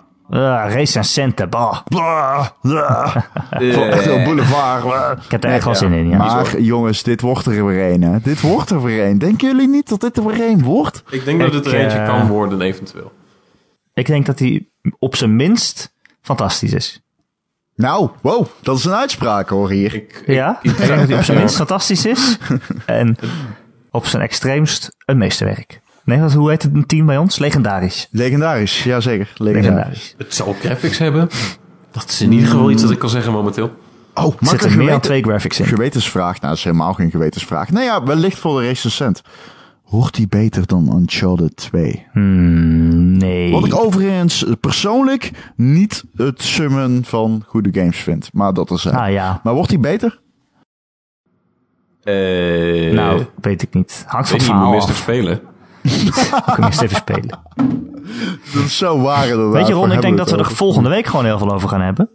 recensenten. 0.73 1.49
bah. 1.49 1.77
ah, 1.89 2.47
ah. 2.61 3.15
Eh, 3.49 3.73
Voor 3.73 3.84
echt 3.85 4.06
een 4.06 4.23
boulevard. 4.23 4.84
ah. 4.85 5.11
Ik 5.26 5.31
heb 5.31 5.43
er 5.43 5.51
echt 5.51 5.64
wel 5.64 5.73
ja. 5.73 5.80
zin 5.80 5.93
in, 5.93 6.10
ja. 6.10 6.18
Maar 6.18 6.60
jongens, 6.61 7.03
dit 7.03 7.22
wordt 7.22 7.45
er 7.45 7.65
weer 7.65 7.91
een. 7.93 8.01
Hè. 8.01 8.19
Dit 8.19 8.41
wordt 8.41 8.69
er 8.69 8.84
weer 8.84 9.06
een. 9.06 9.18
Denken 9.18 9.47
jullie 9.47 9.68
niet 9.68 9.89
dat 9.89 10.01
dit 10.01 10.18
er 10.18 10.26
weer 10.26 10.41
een 10.49 10.64
wordt? 10.64 11.03
Ik 11.10 11.26
denk 11.26 11.39
dat 11.39 11.53
het 11.53 11.65
er 11.65 11.73
eentje 11.73 11.97
eh, 11.97 12.07
kan 12.07 12.27
worden, 12.27 12.61
eventueel. 12.61 13.11
Ik 13.93 14.06
denk 14.06 14.26
dat 14.26 14.39
hij 14.39 14.68
op 14.99 15.15
zijn 15.15 15.35
minst 15.35 15.93
fantastisch 16.22 16.74
is. 16.74 17.02
Nou, 17.76 18.10
wow, 18.22 18.46
dat 18.62 18.78
is 18.78 18.86
een 18.86 18.94
uitspraak 18.94 19.50
hoor 19.50 19.70
hier. 19.70 19.94
Ik, 19.94 20.24
Ja, 20.26 20.60
ik 20.62 20.78
denk 20.78 20.90
dat 21.00 21.08
hij 21.08 21.18
op 21.18 21.24
zijn 21.24 21.38
minst 21.38 21.56
fantastisch 21.56 22.06
is. 22.06 22.38
En 22.86 23.18
op 23.91 24.06
zijn 24.06 24.22
extreemst 24.22 24.90
een 25.06 25.18
meesterwerk. 25.18 25.82
Nee, 26.04 26.20
wat, 26.20 26.34
hoe 26.34 26.50
heet 26.50 26.64
het 26.64 26.74
een 26.74 26.86
team 26.86 27.06
bij 27.06 27.18
ons? 27.18 27.40
Legendarisch. 27.40 28.08
Legendarisch, 28.12 28.84
jazeker. 28.84 29.32
Legendarisch. 29.36 29.66
Legendarisch. 29.68 30.16
Het 30.18 30.34
zal 30.36 30.56
graphics 30.60 30.98
hebben. 30.98 31.30
Dat 31.91 32.10
is 32.10 32.22
in 32.22 32.32
ieder 32.32 32.50
geval 32.50 32.72
iets 32.72 32.82
dat 32.82 32.91
ik 32.91 33.00
kan 33.00 33.10
zeggen 33.10 33.32
momenteel. 33.32 33.78
Oh, 34.14 34.36
Er 34.40 34.48
zitten 34.48 34.78
meer 34.78 34.90
dan 34.90 35.00
twee 35.00 35.22
graphics 35.24 35.60
in. 35.60 35.66
gewetensvraag? 35.66 36.34
Nou, 36.34 36.48
dat 36.48 36.58
is 36.58 36.64
helemaal 36.64 36.94
geen 36.94 37.12
gewetensvraag. 37.12 37.70
Nou 37.70 37.86
ja, 37.86 38.04
wellicht 38.04 38.40
voor 38.40 38.62
de 38.62 38.68
recensent. 38.68 39.22
Hoort 39.90 40.16
die 40.16 40.28
beter 40.28 40.68
dan 40.68 40.95
Uncharted 40.95 41.56
2? 41.56 42.06
Hmm, 42.11 43.18
nee. 43.18 43.52
Wat 43.52 43.66
ik 43.66 43.76
overigens 43.76 44.45
persoonlijk 44.60 45.52
niet 45.56 46.03
het 46.16 46.41
summen 46.41 47.03
van 47.06 47.44
goede 47.48 47.80
games 47.80 47.98
vind. 47.98 48.30
Maar 48.34 48.53
dat 48.53 48.72
is... 48.72 48.88
Ah 48.88 49.11
ja, 49.11 49.40
Maar 49.44 49.53
wordt 49.53 49.70
die 49.70 49.80
beter? 49.80 50.20
Eh, 52.03 52.94
nou, 52.94 53.26
weet 53.41 53.61
ik 53.61 53.74
niet. 53.74 54.03
Hangt 54.07 54.30
van 54.30 54.38
het 54.38 54.48
moet 54.48 54.56
verhaal 54.56 54.76
af. 54.76 54.84
even 54.84 54.95
spelen. 54.95 55.41
Ik 55.84 56.53
kan 56.56 56.64
eerst 56.66 56.82
even 56.82 56.95
spelen. 56.95 57.30
Dat 58.53 58.64
is 58.64 58.78
zo 58.78 58.99
waar 59.02 59.28
inderdaad. 59.28 59.53
Weet 59.53 59.68
je 59.68 59.74
Ron, 59.74 59.91
ik 59.91 60.02
denk 60.02 60.18
dat 60.18 60.32
we 60.32 60.38
er 60.38 60.45
volgende 60.45 60.90
week 60.90 61.06
gewoon 61.06 61.26
heel 61.26 61.38
veel 61.38 61.53
over 61.53 61.70
gaan 61.70 61.82
hebben. 61.82 62.10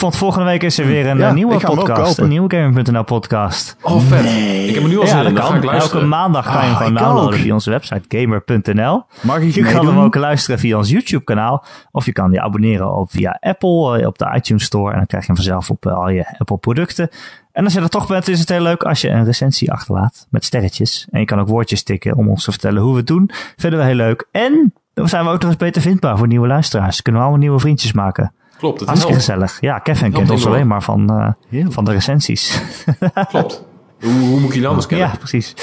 Want 0.00 0.16
volgende 0.16 0.46
week 0.46 0.62
is 0.62 0.78
er 0.78 0.86
weer 0.86 1.06
een 1.06 1.18
Ja, 1.18 1.28
eh, 1.28 1.34
nieuwe 1.34 1.54
ik 1.54 1.60
ga 1.60 1.68
hem 1.68 1.78
ook 1.78 1.84
podcast. 1.86 2.08
kopen. 2.08 2.22
Een 2.22 2.28
nieuwe 2.28 2.56
Gaming.nl 2.56 3.02
podcast. 3.04 3.76
Oh, 3.82 4.00
vet. 4.02 4.24
Ik 4.68 4.74
heb 4.74 4.82
er 4.82 4.88
nu 4.88 4.98
al 4.98 5.06
zin 5.06 5.16
Ja, 5.16 5.28
in. 5.28 5.36
ga 5.36 5.54
ik. 5.54 5.64
Elke 5.64 6.00
maandag 6.04 6.44
kan 6.44 6.54
je 6.54 6.60
hem 6.60 6.70
Ah, 6.70 6.76
gewoon 6.76 6.92
ik 6.92 6.98
downloaden 6.98 7.34
ook. 7.34 7.40
via 7.40 7.52
onze 7.52 7.70
website 7.70 8.02
gamer.nl. 8.08 9.04
ik 9.40 9.54
Je 9.54 9.62
kan 9.64 9.86
hem 9.86 9.98
ook 9.98 10.14
luisteren 10.14 10.58
via 10.60 10.76
ons 10.76 10.90
YouTube 10.90 11.24
kanaal. 11.24 11.64
Of 11.92 12.04
je 12.06 12.12
kan 12.12 12.32
je 12.32 12.40
abonneren 12.40 12.92
op 12.96 13.10
via 13.10 13.36
Apple, 13.40 13.98
eh, 14.00 14.06
op 14.06 14.18
de 14.18 14.32
iTunes 14.36 14.64
Store. 14.64 14.90
En 14.90 14.96
dan 14.96 15.06
krijg 15.06 15.26
je 15.26 15.32
hem 15.32 15.42
vanzelf 15.42 15.70
op 15.70 15.86
eh, 15.86 15.92
al 15.94 16.08
je 16.08 16.34
Apple 16.38 16.56
producten. 16.56 17.08
En 17.52 17.64
als 17.64 17.72
je 17.72 17.80
er 17.80 17.88
toch 17.88 18.06
bent, 18.08 18.28
is 18.28 18.40
het 18.40 18.48
heel 18.48 18.60
leuk 18.60 18.82
als 18.82 19.00
je 19.00 19.08
een 19.08 19.24
recensie 19.24 19.72
achterlaat 19.72 20.26
met 20.30 20.44
sterretjes. 20.44 21.06
En 21.10 21.20
je 21.20 21.26
kan 21.26 21.40
ook 21.40 21.48
woordjes 21.48 21.82
tikken 21.82 22.16
om 22.16 22.28
ons 22.28 22.44
te 22.44 22.50
vertellen 22.50 22.82
hoe 22.82 22.92
we 22.92 22.98
het 22.98 23.06
doen. 23.06 23.30
Vinden 23.56 23.78
we 23.80 23.84
heel 23.86 23.94
leuk. 23.94 24.28
En 24.32 24.72
dan 24.94 25.08
zijn 25.08 25.24
we 25.24 25.30
ook 25.30 25.40
nog 25.40 25.48
eens 25.50 25.58
beter 25.58 25.82
vindbaar 25.82 26.18
voor 26.18 26.26
nieuwe 26.26 26.46
luisteraars. 26.46 27.02
Kunnen 27.02 27.20
we 27.20 27.26
allemaal 27.26 27.44
nieuwe 27.46 27.60
vriendjes 27.60 27.92
maken. 27.92 28.32
Klopt, 28.58 28.80
het 28.80 28.88
Hartstikke 28.88 29.20
helpt. 29.20 29.32
gezellig. 29.32 29.60
Ja, 29.60 29.78
Kevin 29.78 30.12
kent 30.12 30.30
ons 30.30 30.46
alleen 30.46 30.66
maar 30.66 30.82
van, 30.82 31.34
eh, 31.50 31.66
van 31.68 31.84
de 31.84 31.92
recensies. 31.92 32.60
Klopt. 33.28 33.64
Hoe, 34.00 34.12
hoe 34.12 34.40
moet 34.40 34.48
ik 34.48 34.52
jullie 34.52 34.68
anders 34.68 34.86
kennen? 34.86 35.08
Ja, 35.08 35.16
precies. 35.16 35.54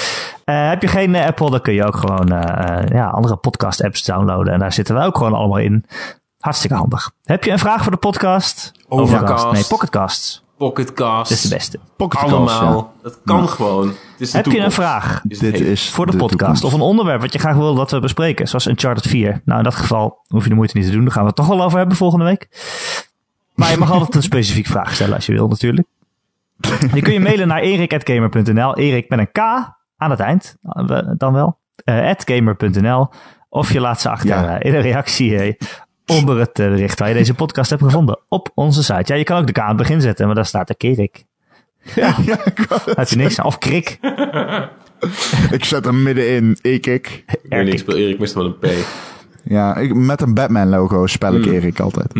Eh, 0.44 0.68
heb 0.68 0.82
je 0.82 0.88
geen 0.88 1.14
eh, 1.14 1.26
Apple, 1.26 1.50
dan 1.50 1.60
kun 1.60 1.74
je 1.74 1.84
ook 1.84 1.96
gewoon 1.96 2.26
ja, 2.88 3.06
andere 3.06 3.36
podcast-apps 3.36 4.04
downloaden. 4.04 4.52
En 4.52 4.58
daar 4.58 4.72
zitten 4.72 4.94
we 4.94 5.00
ook 5.02 5.16
gewoon 5.16 5.34
allemaal 5.34 5.58
in. 5.58 5.84
Hartstikke 6.38 6.76
handig. 6.76 7.10
Heb 7.22 7.44
je 7.44 7.50
een 7.50 7.58
vraag 7.58 7.82
voor 7.82 7.92
de 7.92 7.98
podcast? 7.98 8.72
Overcast. 8.88 9.52
Nee, 9.52 9.64
Pocketcasts. 9.64 10.44
Pocketcast. 10.56 11.28
Dat 11.28 11.38
is 11.38 11.42
de 11.44 11.54
beste. 11.54 11.78
Pocketcast, 11.96 12.32
Allemaal. 12.32 12.94
Dat 13.02 13.18
kan 13.24 13.48
gewoon. 13.48 13.86
Het 13.88 14.20
is 14.20 14.30
de 14.30 14.36
Heb 14.36 14.46
je 14.46 14.58
een 14.58 14.72
vraag 14.72 15.22
Is 15.28 15.38
Dit 15.38 15.60
is 15.60 15.90
voor 15.90 16.06
de, 16.06 16.12
podcast? 16.16 16.30
toekomst. 16.38 16.64
Of 16.64 16.72
een 16.72 16.80
onderwerp 16.80 17.20
wat 17.20 17.32
je 17.32 17.38
graag 17.38 17.56
wil 17.56 17.74
dat 17.74 17.90
we 17.90 18.00
bespreken? 18.00 18.48
Zoals 18.48 18.66
Uncharted 18.66 19.06
4. 19.06 19.40
Nou, 19.44 19.58
in 19.58 19.64
dat 19.64 19.74
geval 19.74 20.18
hoef 20.26 20.42
je 20.42 20.48
de 20.48 20.54
moeite 20.54 20.76
niet 20.76 20.86
te 20.86 20.92
doen. 20.92 21.02
Daar 21.04 21.12
gaan 21.12 21.22
we 21.22 21.26
het 21.28 21.36
toch 21.36 21.46
wel 21.46 21.62
over 21.62 21.78
hebben 21.78 21.96
volgende 21.96 22.24
week. 22.24 22.48
Maar 23.54 23.70
je 23.70 23.76
mag 23.78 23.90
altijd 23.90 24.14
een 24.14 24.22
specifiek 24.22 24.66
vraag 24.66 24.94
stellen 24.94 25.14
als 25.14 25.26
je 25.26 25.32
wil 25.32 25.48
natuurlijk. 25.48 25.86
Je 26.94 27.02
kun 27.02 27.12
je 27.12 27.20
mailen 27.20 27.48
naar 27.48 27.60
erik.gamer.nl. 27.60 28.76
Erik 28.76 29.08
met 29.08 29.18
een 29.18 29.32
K 29.32 29.38
aan 29.96 30.10
het 30.10 30.20
eind. 30.20 30.56
eh, 30.62 30.98
Dan 31.16 31.32
wel. 31.32 31.58
eh 31.84 32.10
@gamer.nl. 32.16 33.08
Of 33.48 33.72
je 33.72 33.80
laat 33.80 34.00
ze 34.00 34.08
achter 34.10 34.28
Ja. 34.28 34.58
eh, 34.58 34.70
in 34.70 34.74
een 34.76 34.82
reactie 34.82 35.56
onder 36.06 36.38
het 36.38 36.58
eh, 36.58 36.68
bericht 36.68 36.98
waar 36.98 37.08
je 37.08 37.14
deze 37.14 37.34
podcast 37.34 37.70
hebt 37.70 37.82
gevonden. 37.82 38.18
Op 38.28 38.50
onze 38.54 38.82
site. 38.82 39.12
Ja, 39.12 39.14
je 39.14 39.24
kan 39.24 39.38
ook 39.38 39.46
de 39.46 39.52
K 39.52 39.58
aan 39.58 39.68
het 39.68 39.76
begin 39.76 40.00
zetten. 40.00 40.26
Maar 40.26 40.34
daar 40.34 40.46
staat 40.46 40.68
de 40.68 40.74
Erik. 40.78 41.24
Ja, 41.94 42.14
had 42.96 43.10
je 43.10 43.16
niks 43.16 43.38
aan. 43.38 43.46
Of 43.46 43.58
Krik. 43.58 43.98
Ik 45.50 45.64
zet 45.64 45.84
hem 45.84 46.02
middenin. 46.02 46.58
Ik, 46.62 46.86
ik. 46.86 47.24
Niet, 47.48 47.72
ik 47.72 47.78
speel 47.78 47.96
Erik 47.96 48.18
meestal 48.18 48.42
met 48.42 48.54
een 48.60 48.82
P. 48.82 48.86
Ja, 49.42 49.76
ik, 49.76 49.94
met 49.94 50.20
een 50.20 50.34
Batman 50.34 50.68
logo 50.68 51.06
spel 51.06 51.34
ik 51.34 51.44
Hmm. 51.44 51.52
Erik 51.52 51.80
altijd. 51.80 52.14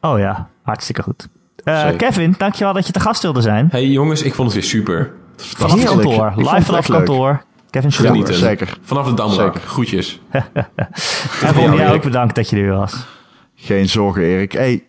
Oh 0.00 0.18
ja, 0.18 0.48
hartstikke 0.62 1.02
goed. 1.02 1.28
Eh, 1.64 1.80
Zeker. 1.80 1.96
Kevin, 1.96 2.34
dankjewel 2.38 2.72
dat 2.72 2.86
je 2.86 2.92
te 2.92 3.00
gast 3.00 3.22
wilde 3.22 3.40
zijn. 3.40 3.68
Hey 3.70 3.86
jongens, 3.86 4.22
ik 4.22 4.34
vond 4.34 4.52
het 4.52 4.60
weer 4.60 4.70
super. 4.70 5.12
Vanaf 5.36 5.72
het 5.72 5.84
kantoor, 5.84 6.32
live 6.36 6.62
vanaf 6.62 6.86
kantoor. 6.86 7.42
Kevin 7.70 7.92
Schroeder. 7.92 8.34
Zeker. 8.34 8.78
Vanaf 8.82 9.08
de 9.08 9.14
Damrak. 9.14 9.54
Zeker. 9.54 9.68
Groetjes. 9.68 10.20
En 10.30 11.52
jou, 11.52 11.54
Ron, 11.68 11.76
jij 11.76 11.92
ook 11.92 12.02
bedankt 12.02 12.34
dat 12.34 12.50
je 12.50 12.56
er 12.56 12.62
weer 12.62 12.76
was. 12.76 13.06
Geen 13.54 13.88
zorgen, 13.88 14.22
Erik. 14.22 14.52
Hey, 14.52 14.86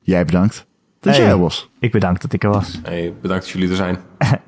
jij 0.00 0.24
bedankt 0.24 0.66
dat 1.00 1.12
Hey. 1.14 1.22
jij 1.22 1.32
er 1.32 1.38
was. 1.40 1.70
Ik 1.80 1.92
bedankt 1.92 2.22
dat 2.22 2.32
ik 2.32 2.44
er 2.44 2.50
was. 2.50 2.80
Hey, 2.82 3.14
bedankt 3.22 3.44
dat 3.44 3.52
jullie 3.52 3.68
er 3.70 3.76
zijn. 3.76 3.98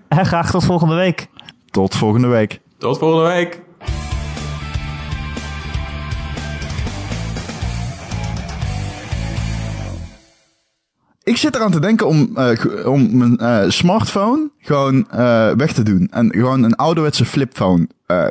En 0.09 0.27
graag 0.33 0.51
tot 0.51 0.65
volgende 0.65 0.95
week. 0.95 1.27
Tot 1.71 1.95
volgende 1.97 2.27
week. 2.29 2.61
Tot 2.79 2.99
volgende 2.99 3.29
week. 3.33 3.61
Ik 11.25 11.37
zit 11.37 11.55
eraan 11.55 11.71
te 11.71 11.81
denken 11.81 12.07
om, 12.07 12.31
eh, 12.37 12.49
ge- 12.49 12.91
om 12.91 13.17
mijn 13.17 13.39
eh, 13.39 13.71
smartphone 13.71 14.51
gewoon 14.59 15.11
eh, 15.11 15.51
weg 15.51 15.73
te 15.73 15.83
doen. 15.83 16.09
En 16.11 16.33
gewoon 16.33 16.63
een 16.63 16.75
ouderwetse 16.77 17.25
flipphone. 17.25 17.89
eh. 18.07 18.27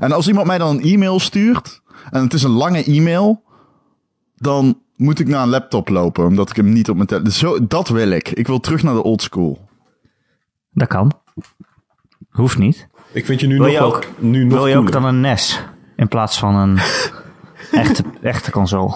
en 0.00 0.12
als 0.12 0.28
iemand 0.28 0.46
mij 0.46 0.58
dan 0.58 0.76
een 0.76 0.82
e-mail 0.82 1.20
stuurt, 1.20 1.80
en 2.10 2.22
het 2.22 2.32
is 2.34 2.42
een 2.42 2.50
lange 2.50 2.84
e-mail, 2.84 3.42
dan 4.36 4.78
moet 4.96 5.18
ik 5.18 5.28
naar 5.28 5.42
een 5.42 5.48
laptop 5.48 5.88
lopen, 5.88 6.26
omdat 6.26 6.50
ik 6.50 6.56
hem 6.56 6.72
niet 6.72 6.88
op 6.88 6.94
mijn 6.96 7.08
telefoon... 7.08 7.30
Zo, 7.32 7.66
dat 7.66 7.88
wil 7.88 8.10
ik. 8.10 8.30
Ik 8.30 8.46
wil 8.46 8.60
terug 8.60 8.82
naar 8.82 8.94
de 8.94 9.02
old 9.02 9.22
school. 9.22 9.68
Dat 10.70 10.88
kan. 10.88 11.12
Hoeft 12.30 12.58
niet. 12.58 12.86
Ik 13.12 13.24
vind 13.26 13.40
je 13.40 13.46
nu 13.46 13.58
Wil 13.58 13.64
nog 13.64 13.72
je 13.72 13.78
wel, 13.78 14.30
nu 14.30 14.44
nog 14.44 14.52
Wil 14.52 14.66
je 14.66 14.76
ook 14.76 14.92
dan 14.92 15.04
een 15.04 15.20
NES 15.20 15.64
in 15.96 16.08
plaats 16.08 16.38
van 16.38 16.54
een 16.54 16.78
echte, 17.82 18.04
echte 18.22 18.50
console? 18.50 18.94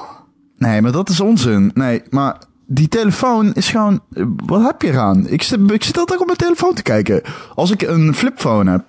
Nee, 0.57 0.83
maar 0.83 0.93
dat 0.93 1.09
is 1.09 1.21
onzin. 1.21 1.71
Nee, 1.75 2.03
maar 2.11 2.37
die 2.71 2.89
telefoon 2.89 3.53
is 3.55 3.71
gewoon... 3.71 4.01
Wat 4.47 4.63
heb 4.63 4.83
je 4.83 4.89
eraan? 4.89 5.27
Ik 5.29 5.43
zit, 5.43 5.71
ik 5.71 5.85
zit 5.85 5.99
altijd 5.99 6.21
op 6.21 6.27
mijn 6.27 6.39
telefoon 6.39 6.75
te 6.75 6.83
kijken. 6.83 7.23
Als 7.55 7.71
ik 7.71 7.83
een 7.83 8.15
flipphone 8.15 8.71
heb... 8.71 8.85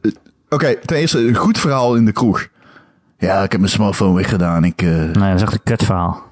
eh, 0.00 0.10
Oké, 0.48 0.74
ten 0.84 0.96
eerste 0.96 1.18
een 1.28 1.34
goed 1.34 1.58
verhaal 1.58 1.94
in 1.96 2.04
de 2.04 2.12
kroeg. 2.12 2.46
Ja, 3.18 3.42
ik 3.42 3.50
heb 3.52 3.60
mijn 3.60 3.72
smartphone 3.72 4.14
weggedaan. 4.14 4.64
Ik, 4.64 4.82
eh, 4.82 4.88
Nee, 4.88 5.12
dat 5.12 5.34
is 5.34 5.42
echt 5.42 5.52
een 5.52 5.60
kutverhaal. 5.64 6.22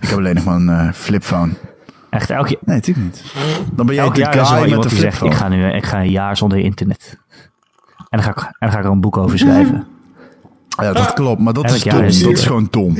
ik 0.00 0.08
heb 0.08 0.18
alleen 0.18 0.34
nog 0.34 0.44
maar 0.44 0.54
een 0.56 0.68
eh, 0.68 0.92
flipphone. 0.92 1.52
Echt, 2.10 2.30
elk, 2.30 2.48
jaar- 2.48 2.60
Nee, 2.64 2.76
natuurlijk 2.76 3.06
niet. 3.06 3.24
Dan 3.72 3.86
ben 3.86 3.94
jij 3.94 4.04
elk 4.04 4.16
wel 4.16 4.44
guy 4.44 4.70
met 4.70 4.82
de 4.82 4.88
die 4.88 4.98
zegt, 4.98 5.16
flipphone. 5.16 5.30
ik 5.30 5.36
ga 5.36 5.48
nu 5.48 5.76
ik 5.76 5.84
ga 5.86 6.00
een 6.00 6.10
jaar 6.10 6.36
zonder 6.36 6.58
internet. 6.58 7.18
En 7.96 8.04
dan 8.18 8.22
ga 8.22 8.30
ik, 8.30 8.36
en 8.38 8.52
dan 8.58 8.70
ga 8.70 8.78
ik 8.78 8.84
er 8.84 8.90
een 8.90 9.00
boek 9.00 9.16
over 9.16 9.38
schrijven. 9.38 9.86
Ja, 10.68 10.92
dat 10.92 11.12
klopt. 11.12 11.40
Maar 11.40 11.52
dat 11.52 11.64
Elk 11.64 11.74
is 11.74 11.82
dom. 11.82 12.00
Dat 12.30 12.38
is 12.38 12.46
gewoon 12.46 12.68
dom. 12.70 12.96